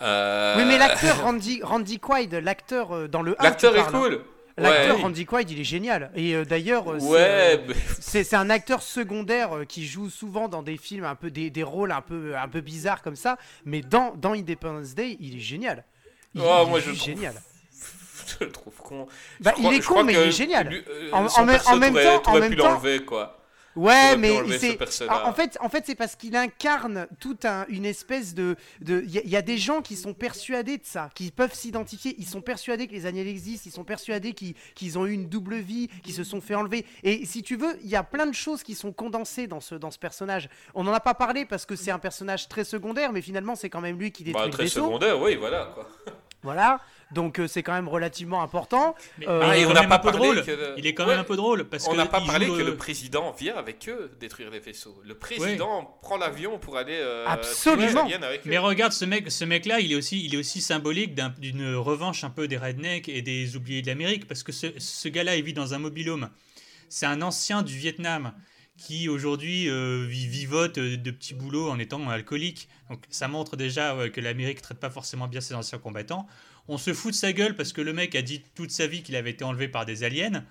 Oui, 0.00 0.64
mais 0.66 0.76
l'acteur 0.76 1.20
Randy, 1.22 1.62
Randy 1.62 2.00
Quaid, 2.00 2.34
l'acteur 2.34 3.08
dans 3.08 3.22
le 3.22 3.40
1, 3.40 3.44
l'acteur 3.44 3.76
est 3.76 3.80
hein. 3.80 4.18
L'acteur 4.58 4.96
Ouais. 4.96 5.02
Randy 5.02 5.26
Quaid, 5.26 5.50
il 5.50 5.60
est 5.60 5.64
génial. 5.64 6.10
Et 6.16 6.34
euh, 6.34 6.44
d'ailleurs, 6.46 6.90
euh, 6.90 6.98
c'est, 6.98 7.06
euh, 7.14 7.58
mais- 7.68 7.74
c'est 8.00 8.34
un 8.34 8.48
acteur 8.48 8.80
secondaire 8.82 9.50
qui 9.68 9.84
joue 9.86 10.08
souvent 10.08 10.48
dans 10.48 10.62
des 10.62 10.78
films 10.78 11.04
un 11.04 11.14
peu 11.14 11.30
des, 11.30 11.50
des 11.50 11.62
rôles 11.62 11.92
un 11.92 12.00
peu 12.00 12.34
un 12.36 12.48
peu 12.48 12.62
bizarres 12.62 13.02
comme 13.02 13.16
ça, 13.16 13.36
mais 13.66 13.82
dans 13.82 14.14
dans 14.16 14.32
Independence 14.32 14.94
Day, 14.94 15.18
il 15.20 15.36
est 15.36 15.40
génial. 15.40 15.84
Il, 16.34 16.40
Oh, 16.42 16.62
il 16.64 16.70
moi, 16.70 16.78
est 16.78 16.82
je 16.82 16.90
trouve 16.90 17.02
génial. 17.04 17.34
je 18.40 18.44
le 18.46 18.50
trouve 18.52 18.74
con. 18.82 19.06
Bah, 19.40 19.52
il 19.58 19.72
est 19.74 19.84
con, 19.84 20.02
mais 20.04 20.14
il 20.14 20.18
est 20.20 20.30
génial. 20.32 20.68
lui, 20.68 20.82
euh, 20.88 21.10
En- 21.12 21.22
même- 21.44 21.56
perso, 21.56 21.70
en 21.70 21.76
même 21.76 21.92
t'aurais- 21.92 22.04
temps- 22.22 22.32
en 22.32 22.38
même 22.40 22.56
temps- 22.56 22.80
quoi. 23.06 23.35
Ouais, 23.76 24.16
mais 24.16 24.28
c'est 24.58 24.76
en 25.26 25.32
fait, 25.34 25.56
en 25.60 25.68
fait, 25.68 25.84
c'est 25.86 25.94
parce 25.94 26.16
qu'il 26.16 26.34
incarne 26.34 27.06
toute 27.20 27.44
un- 27.44 27.66
une 27.68 27.84
espèce 27.84 28.34
de, 28.34 28.56
de, 28.80 29.02
il 29.04 29.10
y, 29.10 29.18
a- 29.18 29.22
il 29.22 29.30
y 29.30 29.36
a 29.36 29.42
des 29.42 29.58
gens 29.58 29.82
qui 29.82 29.96
sont 29.96 30.14
persuadés 30.14 30.78
de 30.78 30.84
ça, 30.84 31.10
qui 31.14 31.30
peuvent 31.30 31.54
s'identifier. 31.54 32.14
Ils 32.18 32.26
sont 32.26 32.40
persuadés 32.40 32.86
que 32.86 32.92
les 32.92 33.06
aliens 33.06 33.24
existent, 33.26 33.64
ils 33.66 33.72
sont 33.72 33.84
persuadés 33.84 34.32
qu'ils 34.32 34.54
qu'ils 34.74 34.98
ont 34.98 35.06
eu 35.06 35.12
une 35.12 35.28
double 35.28 35.56
vie, 35.56 35.88
qu'ils 36.02 36.14
se 36.14 36.24
sont 36.24 36.40
fait 36.40 36.54
enlever. 36.54 36.86
Et 37.02 37.26
si 37.26 37.42
tu 37.42 37.56
veux, 37.56 37.76
il 37.84 37.88
y 37.90 37.96
a 37.96 38.02
plein 38.02 38.26
de 38.26 38.34
choses 38.34 38.62
qui 38.62 38.74
sont 38.74 38.92
condensées 38.92 39.46
dans 39.46 39.60
ce 39.60 39.74
dans 39.74 39.90
ce 39.90 39.98
personnage. 39.98 40.48
On 40.74 40.84
n'en 40.84 40.92
a 40.92 41.00
pas 41.00 41.14
parlé 41.14 41.44
parce 41.44 41.66
que 41.66 41.76
c'est 41.76 41.90
un 41.90 41.98
personnage 41.98 42.48
très 42.48 42.64
secondaire, 42.64 43.12
mais 43.12 43.20
finalement, 43.22 43.54
c'est 43.54 43.68
quand 43.70 43.80
même 43.82 43.98
lui 43.98 44.10
qui 44.10 44.24
détruit 44.24 44.44
Bah, 44.46 44.50
très 44.50 44.64
secondaire, 44.86 45.20
oui, 45.20 45.36
voilà, 45.36 45.70
quoi. 45.74 45.86
Voilà. 46.42 46.80
Donc 47.12 47.38
euh, 47.38 47.46
c'est 47.46 47.62
quand 47.62 47.72
même 47.72 47.88
relativement 47.88 48.42
important. 48.42 48.94
Mais- 49.18 49.28
Euh, 49.28 49.40
Ah, 49.42 49.56
il 49.56 49.60
et 49.60 49.62
est 49.62 49.64
on 49.64 49.68
quand 49.68 49.74
n'a 49.74 49.80
même 49.82 49.88
pas 49.90 49.94
un 49.96 49.98
peu 50.00 50.10
parlé 50.10 50.26
drôle. 50.26 50.44
que 50.44 50.50
le- 50.50 50.74
Il 50.76 50.86
est 50.86 50.94
quand 50.94 51.04
Ouais. 51.04 51.10
même 51.10 51.20
un 51.20 51.24
peu 51.24 51.36
drôle 51.36 51.64
parce 51.64 51.86
On 51.88 51.94
n'a 51.94 52.06
pas 52.06 52.20
parlé 52.20 52.46
que 52.46 52.52
le- 52.52 52.64
le 52.64 52.76
président 52.76 53.30
vient 53.32 53.56
avec 53.56 53.88
eux 53.88 54.10
détruire 54.18 54.50
les 54.50 54.58
vaisseaux. 54.58 55.00
Le 55.04 55.14
président 55.16 55.98
prend 56.02 56.16
l'avion 56.16 56.58
pour 56.58 56.76
aller. 56.76 56.96
euh, 56.98 57.24
Absolument. 57.28 58.04
avec 58.06 58.40
eux. 58.40 58.48
Mais 58.48 58.58
regarde, 58.58 58.92
ce 58.92 59.04
mec, 59.04 59.30
ce 59.30 59.44
mec-là, 59.44 59.78
il 59.80 59.92
est 59.92 59.96
aussi, 59.96 60.24
il 60.24 60.34
est 60.34 60.38
aussi 60.38 60.60
symbolique 60.60 61.14
d'un- 61.14 61.32
d'une 61.38 61.74
revanche 61.76 62.24
un 62.24 62.30
peu 62.30 62.48
des 62.48 62.56
rednecks 62.58 63.08
et 63.08 63.22
des 63.22 63.54
oubliés 63.56 63.82
de 63.82 63.86
l'Amérique, 63.86 64.26
parce 64.26 64.42
que 64.42 64.50
ce, 64.52 64.66
ce 64.78 65.08
gars-là, 65.08 65.36
il 65.36 65.44
vit 65.44 65.52
dans 65.54 65.74
un 65.74 65.78
mobilhome. 65.78 66.28
C'est 66.88 67.06
un 67.06 67.22
ancien 67.22 67.62
du 67.62 67.76
Vietnam 67.76 68.32
qui 68.76 69.08
aujourd'hui 69.08 69.68
euh, 69.68 70.06
vi- 70.08 70.28
vivote 70.28 70.78
euh, 70.78 70.96
de 70.96 71.10
petits 71.10 71.34
boulots 71.34 71.70
en 71.70 71.78
étant 71.78 72.08
alcoolique. 72.08 72.68
Donc 72.90 73.02
ça 73.10 73.28
montre 73.28 73.56
déjà 73.56 73.96
ouais, 73.96 74.10
que 74.10 74.20
l'Amérique 74.20 74.60
traite 74.62 74.78
pas 74.78 74.90
forcément 74.90 75.28
bien 75.28 75.40
ses 75.40 75.54
anciens 75.54 75.78
combattants. 75.78 76.26
On 76.68 76.78
se 76.78 76.92
fout 76.92 77.12
de 77.12 77.16
sa 77.16 77.32
gueule 77.32 77.56
parce 77.56 77.72
que 77.72 77.80
le 77.80 77.92
mec 77.92 78.14
a 78.14 78.22
dit 78.22 78.42
toute 78.54 78.70
sa 78.70 78.86
vie 78.86 79.02
qu'il 79.02 79.16
avait 79.16 79.30
été 79.30 79.44
enlevé 79.44 79.68
par 79.68 79.86
des 79.86 80.04
aliens. 80.04 80.44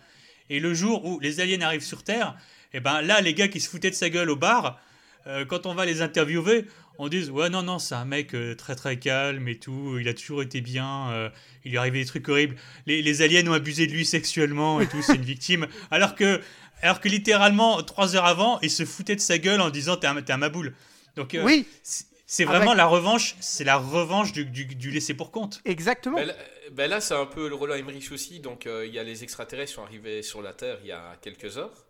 Et 0.49 0.59
le 0.59 0.73
jour 0.73 1.05
où 1.05 1.19
les 1.19 1.39
aliens 1.39 1.61
arrivent 1.61 1.83
sur 1.83 2.03
Terre, 2.03 2.35
et 2.73 2.79
ben 2.79 3.01
là, 3.01 3.21
les 3.21 3.33
gars 3.33 3.47
qui 3.47 3.59
se 3.59 3.69
foutaient 3.69 3.89
de 3.89 3.95
sa 3.95 4.09
gueule 4.09 4.29
au 4.29 4.35
bar, 4.35 4.79
euh, 5.27 5.43
quand 5.43 5.65
on 5.65 5.73
va 5.73 5.85
les 5.85 6.01
interviewer, 6.01 6.65
on 6.99 7.09
dit 7.09 7.29
ouais 7.31 7.49
non 7.49 7.63
non 7.63 7.79
c'est 7.79 7.95
un 7.95 8.05
mec 8.05 8.35
euh, 8.35 8.53
très 8.55 8.75
très 8.75 8.97
calme 8.99 9.47
et 9.47 9.57
tout, 9.57 9.97
il 9.99 10.07
a 10.07 10.13
toujours 10.13 10.43
été 10.43 10.61
bien, 10.61 11.09
euh, 11.09 11.29
il 11.63 11.71
lui 11.71 11.77
est 11.77 11.79
arrivé 11.79 11.99
des 11.99 12.05
trucs 12.05 12.29
horribles, 12.29 12.55
les, 12.85 13.01
les 13.01 13.21
aliens 13.23 13.45
ont 13.47 13.53
abusé 13.53 13.87
de 13.87 13.91
lui 13.91 14.05
sexuellement 14.05 14.79
et 14.79 14.87
tout, 14.87 15.01
c'est 15.01 15.15
une 15.15 15.23
victime, 15.23 15.67
alors 15.89 16.13
que 16.13 16.39
alors 16.81 16.99
que 16.99 17.07
littéralement 17.09 17.81
trois 17.83 18.15
heures 18.15 18.25
avant 18.25 18.59
il 18.61 18.69
se 18.71 18.85
foutait 18.85 19.15
de 19.15 19.21
sa 19.21 19.37
gueule 19.37 19.61
en 19.61 19.69
disant 19.69 19.97
t'es 19.97 20.07
un, 20.07 20.21
t'es 20.21 20.33
un 20.33 20.37
maboule. 20.37 20.73
Donc 21.15 21.33
euh, 21.33 21.43
Oui. 21.43 21.65
c'est- 21.83 22.43
Avec- 22.43 22.57
vraiment 22.57 22.73
la 22.73 22.85
revanche, 22.87 23.35
c'est 23.39 23.63
la 23.63 23.77
revanche 23.77 24.31
du, 24.33 24.45
du, 24.45 24.65
du 24.65 24.91
laissé 24.91 25.13
pour 25.13 25.31
compte. 25.31 25.61
Exactement. 25.65 26.17
Ben 26.17 26.27
là, 26.27 26.33
ben 26.71 26.89
là, 26.89 26.99
c'est 26.99 27.13
un 27.13 27.25
peu 27.27 27.47
le 27.47 27.55
Roland 27.55 27.75
Emmerich 27.75 28.11
aussi. 28.11 28.39
Donc, 28.39 28.65
euh, 28.65 28.85
il 28.87 28.93
y 28.93 28.97
a 28.99 29.03
les 29.03 29.23
extraterrestres 29.23 29.69
qui 29.71 29.75
sont 29.75 29.83
arrivés 29.83 30.23
sur 30.23 30.41
la 30.41 30.51
Terre 30.53 30.79
il 30.81 30.87
y 30.87 30.91
a 30.91 31.15
quelques 31.21 31.57
heures. 31.59 31.85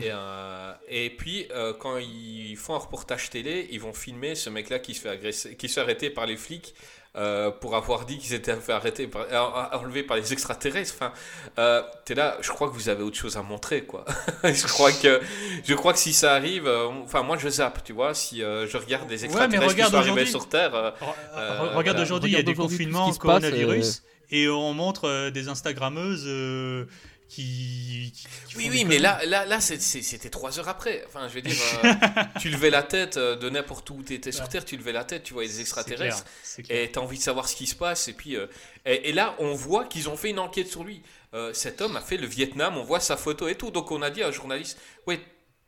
Et, 0.00 0.10
euh, 0.12 0.72
et 0.88 1.10
puis, 1.10 1.46
euh, 1.50 1.72
quand 1.74 1.96
ils 1.98 2.54
font 2.56 2.74
un 2.74 2.78
reportage 2.78 3.28
télé, 3.30 3.66
ils 3.72 3.80
vont 3.80 3.92
filmer 3.92 4.34
ce 4.34 4.50
mec-là 4.50 4.78
qui 4.78 4.94
se 4.94 5.00
fait 5.00 5.08
agresser, 5.08 5.56
qui 5.56 5.68
se 5.68 5.74
fait 5.74 5.80
arrêter 5.80 6.10
par 6.10 6.26
les 6.26 6.36
flics 6.36 6.74
euh, 7.16 7.50
pour 7.50 7.74
avoir 7.76 8.04
dit 8.04 8.18
qu'ils 8.18 8.34
étaient 8.34 8.54
fait 8.56 8.72
arrêter, 8.72 9.06
par, 9.06 9.22
euh, 9.30 9.76
enlevés 9.78 10.02
par 10.02 10.16
les 10.16 10.32
extraterrestres. 10.32 10.94
Enfin, 10.96 11.12
euh, 11.58 11.82
t'es 12.04 12.14
là. 12.14 12.36
Je 12.40 12.50
crois 12.50 12.68
que 12.68 12.74
vous 12.74 12.88
avez 12.88 13.02
autre 13.02 13.16
chose 13.16 13.36
à 13.36 13.42
montrer, 13.42 13.82
quoi. 13.84 14.04
je 14.44 14.66
crois 14.66 14.92
que, 14.92 15.20
je 15.64 15.74
crois 15.74 15.92
que 15.92 15.98
si 15.98 16.12
ça 16.12 16.34
arrive, 16.34 16.66
euh, 16.66 16.88
enfin, 17.04 17.22
moi, 17.22 17.36
je 17.38 17.48
zappe, 17.48 17.82
tu 17.84 17.92
vois. 17.92 18.14
Si 18.14 18.42
euh, 18.42 18.66
je 18.68 18.76
regarde 18.76 19.08
des 19.08 19.24
extraterrestres 19.24 19.74
qui 19.74 19.82
regarde 19.82 19.92
sont 19.92 19.98
arrivés 19.98 20.26
sur 20.26 20.48
Terre. 20.48 20.74
euh, 20.74 20.90
Re- 20.90 21.38
Euh, 21.38 21.58
re- 21.72 21.74
regarde 21.76 21.98
aujourd'hui, 22.00 22.30
il 22.30 22.34
y 22.34 22.38
a 22.38 22.42
des 22.42 22.54
confinements, 22.54 23.08
qui 23.08 23.14
se 23.14 23.18
passe, 23.18 23.42
coronavirus, 23.42 24.02
et 24.30 24.48
on 24.48 24.72
montre 24.74 25.08
euh, 25.08 25.30
des 25.30 25.48
Instagrammeuses 25.48 26.24
euh, 26.26 26.84
qui, 27.28 28.12
qui- 28.14 28.26
qui 28.48 28.56
Oui, 28.56 28.68
oui, 28.70 28.84
mais 28.84 28.98
là, 28.98 29.20
là, 29.26 29.44
là 29.44 29.60
c'était 29.60 30.30
trois 30.30 30.58
heures 30.58 30.68
après. 30.68 31.04
Enfin, 31.08 31.28
je 31.28 31.34
veux 31.34 31.42
dire, 31.42 31.56
euh, 31.84 31.92
tu 32.40 32.48
levais 32.50 32.70
la 32.70 32.82
tête 32.82 33.16
euh, 33.16 33.36
de 33.36 33.50
n'importe 33.50 33.88
où 33.90 34.02
tu 34.02 34.14
étais 34.14 34.32
sur. 34.32 34.48
Terre, 34.48 34.64
tu 34.64 34.76
levais 34.76 34.92
la 34.92 35.04
tête, 35.04 35.24
tu 35.24 35.32
voyais 35.34 35.48
des 35.48 35.60
extraterrestres, 35.60 36.22
clair, 36.24 36.32
c'est 36.42 36.62
clair. 36.62 36.82
et 36.84 36.90
tu 36.92 36.98
as 36.98 37.02
envie 37.02 37.18
de 37.18 37.22
savoir 37.22 37.48
ce 37.48 37.56
qui 37.56 37.66
se 37.66 37.74
passe. 37.74 38.08
Et 38.08 38.12
puis, 38.12 38.36
euh, 38.36 38.46
et, 38.84 39.10
et 39.10 39.12
là, 39.12 39.34
on 39.38 39.54
voit 39.54 39.86
qu'ils 39.86 40.08
ont 40.08 40.16
fait 40.16 40.30
une 40.30 40.38
enquête 40.38 40.68
sur 40.68 40.84
lui. 40.84 41.02
Euh, 41.34 41.52
cet 41.52 41.80
homme 41.80 41.96
a 41.96 42.00
fait 42.00 42.16
le 42.16 42.26
Vietnam, 42.26 42.76
on 42.76 42.84
voit 42.84 43.00
sa 43.00 43.16
photo 43.16 43.48
et 43.48 43.56
tout. 43.56 43.70
Donc, 43.70 43.90
on 43.90 44.00
a 44.02 44.10
dit 44.10 44.22
à 44.22 44.28
un 44.28 44.32
journaliste, 44.32 44.78
ouais. 45.06 45.20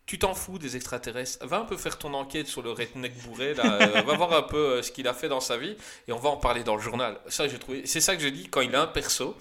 Tu 0.09 0.19
t'en 0.19 0.33
fous 0.35 0.59
des 0.59 0.75
extraterrestres. 0.75 1.47
Va 1.47 1.59
un 1.59 1.65
peu 1.65 1.77
faire 1.77 1.99
ton 1.99 2.15
enquête 2.15 2.47
sur 2.47 2.63
le 2.63 2.71
redneck 2.73 3.15
bourré. 3.23 3.53
Là. 3.55 3.65
euh, 3.83 4.03
va 4.03 4.17
voir 4.17 4.33
un 4.33 4.43
peu 4.43 4.57
euh, 4.57 4.83
ce 4.83 4.91
qu'il 4.91 5.07
a 5.07 5.13
fait 5.13 5.29
dans 5.29 5.41
sa 5.41 5.59
vie. 5.59 5.77
Et 6.09 6.13
on 6.13 6.19
va 6.19 6.31
en 6.31 6.39
parler 6.39 6.65
dans 6.65 6.75
le 6.77 6.81
journal. 6.81 7.19
Ça, 7.29 7.47
j'ai 7.47 7.59
trouvé. 7.59 7.83
C'est 7.85 8.01
ça 8.01 8.17
que 8.17 8.23
je 8.23 8.29
dis 8.29 8.49
quand 8.49 8.63
il 8.63 8.75
a 8.75 8.81
un 8.83 8.87
perso. 8.87 9.37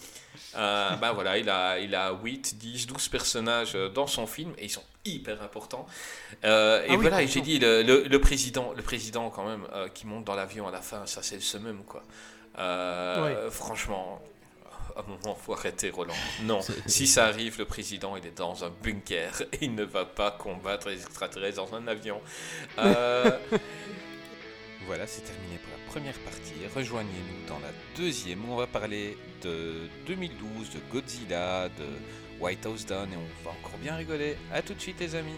Euh, 0.57 0.89
ben 0.97 1.13
voilà, 1.13 1.37
il 1.37 1.49
a, 1.49 1.79
il 1.79 1.95
a 1.95 2.11
8, 2.21 2.57
10, 2.57 2.85
12 2.87 3.07
personnages 3.07 3.73
dans 3.95 4.07
son 4.07 4.27
film 4.27 4.53
et 4.57 4.65
ils 4.65 4.69
sont 4.69 4.83
hyper 5.05 5.41
importants. 5.41 5.85
Et 6.43 6.47
Ah 6.47 6.81
voilà, 6.97 7.25
j'ai 7.25 7.41
dit 7.41 7.59
le, 7.59 7.81
le- 7.83 8.03
le 8.03 8.21
président, 8.21 8.73
le 8.75 8.81
président 8.83 9.29
quand 9.29 9.45
même 9.47 9.65
qui 9.93 10.05
monte 10.05 10.25
dans 10.25 10.35
l'avion 10.35 10.67
à 10.67 10.71
la 10.71 10.81
fin, 10.81 11.05
ça 11.05 11.23
c'est 11.23 11.35
le 11.35 11.41
summum 11.41 11.83
quoi. 11.85 12.03
Franchement, 13.51 14.21
à 14.97 15.01
un 15.01 15.03
moment 15.03 15.35
faut 15.35 15.53
arrêter 15.53 15.89
Roland. 15.89 16.13
Non, 16.43 16.59
si 16.85 17.07
ça 17.07 17.25
arrive, 17.25 17.57
le 17.59 17.65
président 17.65 18.15
il 18.15 18.25
est 18.25 18.37
dans 18.37 18.63
un 18.63 18.71
bunker 18.83 19.43
et 19.53 19.65
il 19.65 19.75
ne 19.75 19.83
va 19.83 20.05
pas 20.05 20.31
combattre 20.31 20.89
les 20.89 21.01
extraterrestres 21.01 21.57
dans 21.57 21.75
un 21.75 21.87
avion. 21.87 22.21
Euh, 22.79 23.37
voilà, 24.85 25.05
c'est 25.05 25.21
terminé 25.21 25.57
pour 25.57 25.71
la 25.77 25.91
première 25.91 26.17
partie. 26.19 26.53
Rejoignez-nous 26.73 27.47
dans 27.47 27.59
la 27.59 27.71
deuxième 27.95 28.47
où 28.47 28.53
on 28.53 28.57
va 28.57 28.67
parler 28.67 29.17
de 29.41 29.87
2012, 30.07 30.69
de 30.71 30.79
Godzilla, 30.91 31.69
de 31.69 31.85
White 32.39 32.65
House 32.65 32.85
Down 32.85 33.11
et 33.11 33.15
on 33.15 33.43
va 33.43 33.51
encore 33.51 33.77
bien 33.81 33.95
rigoler. 33.95 34.37
A 34.53 34.61
tout 34.61 34.73
de 34.73 34.79
suite 34.79 34.99
les 34.99 35.15
amis. 35.15 35.35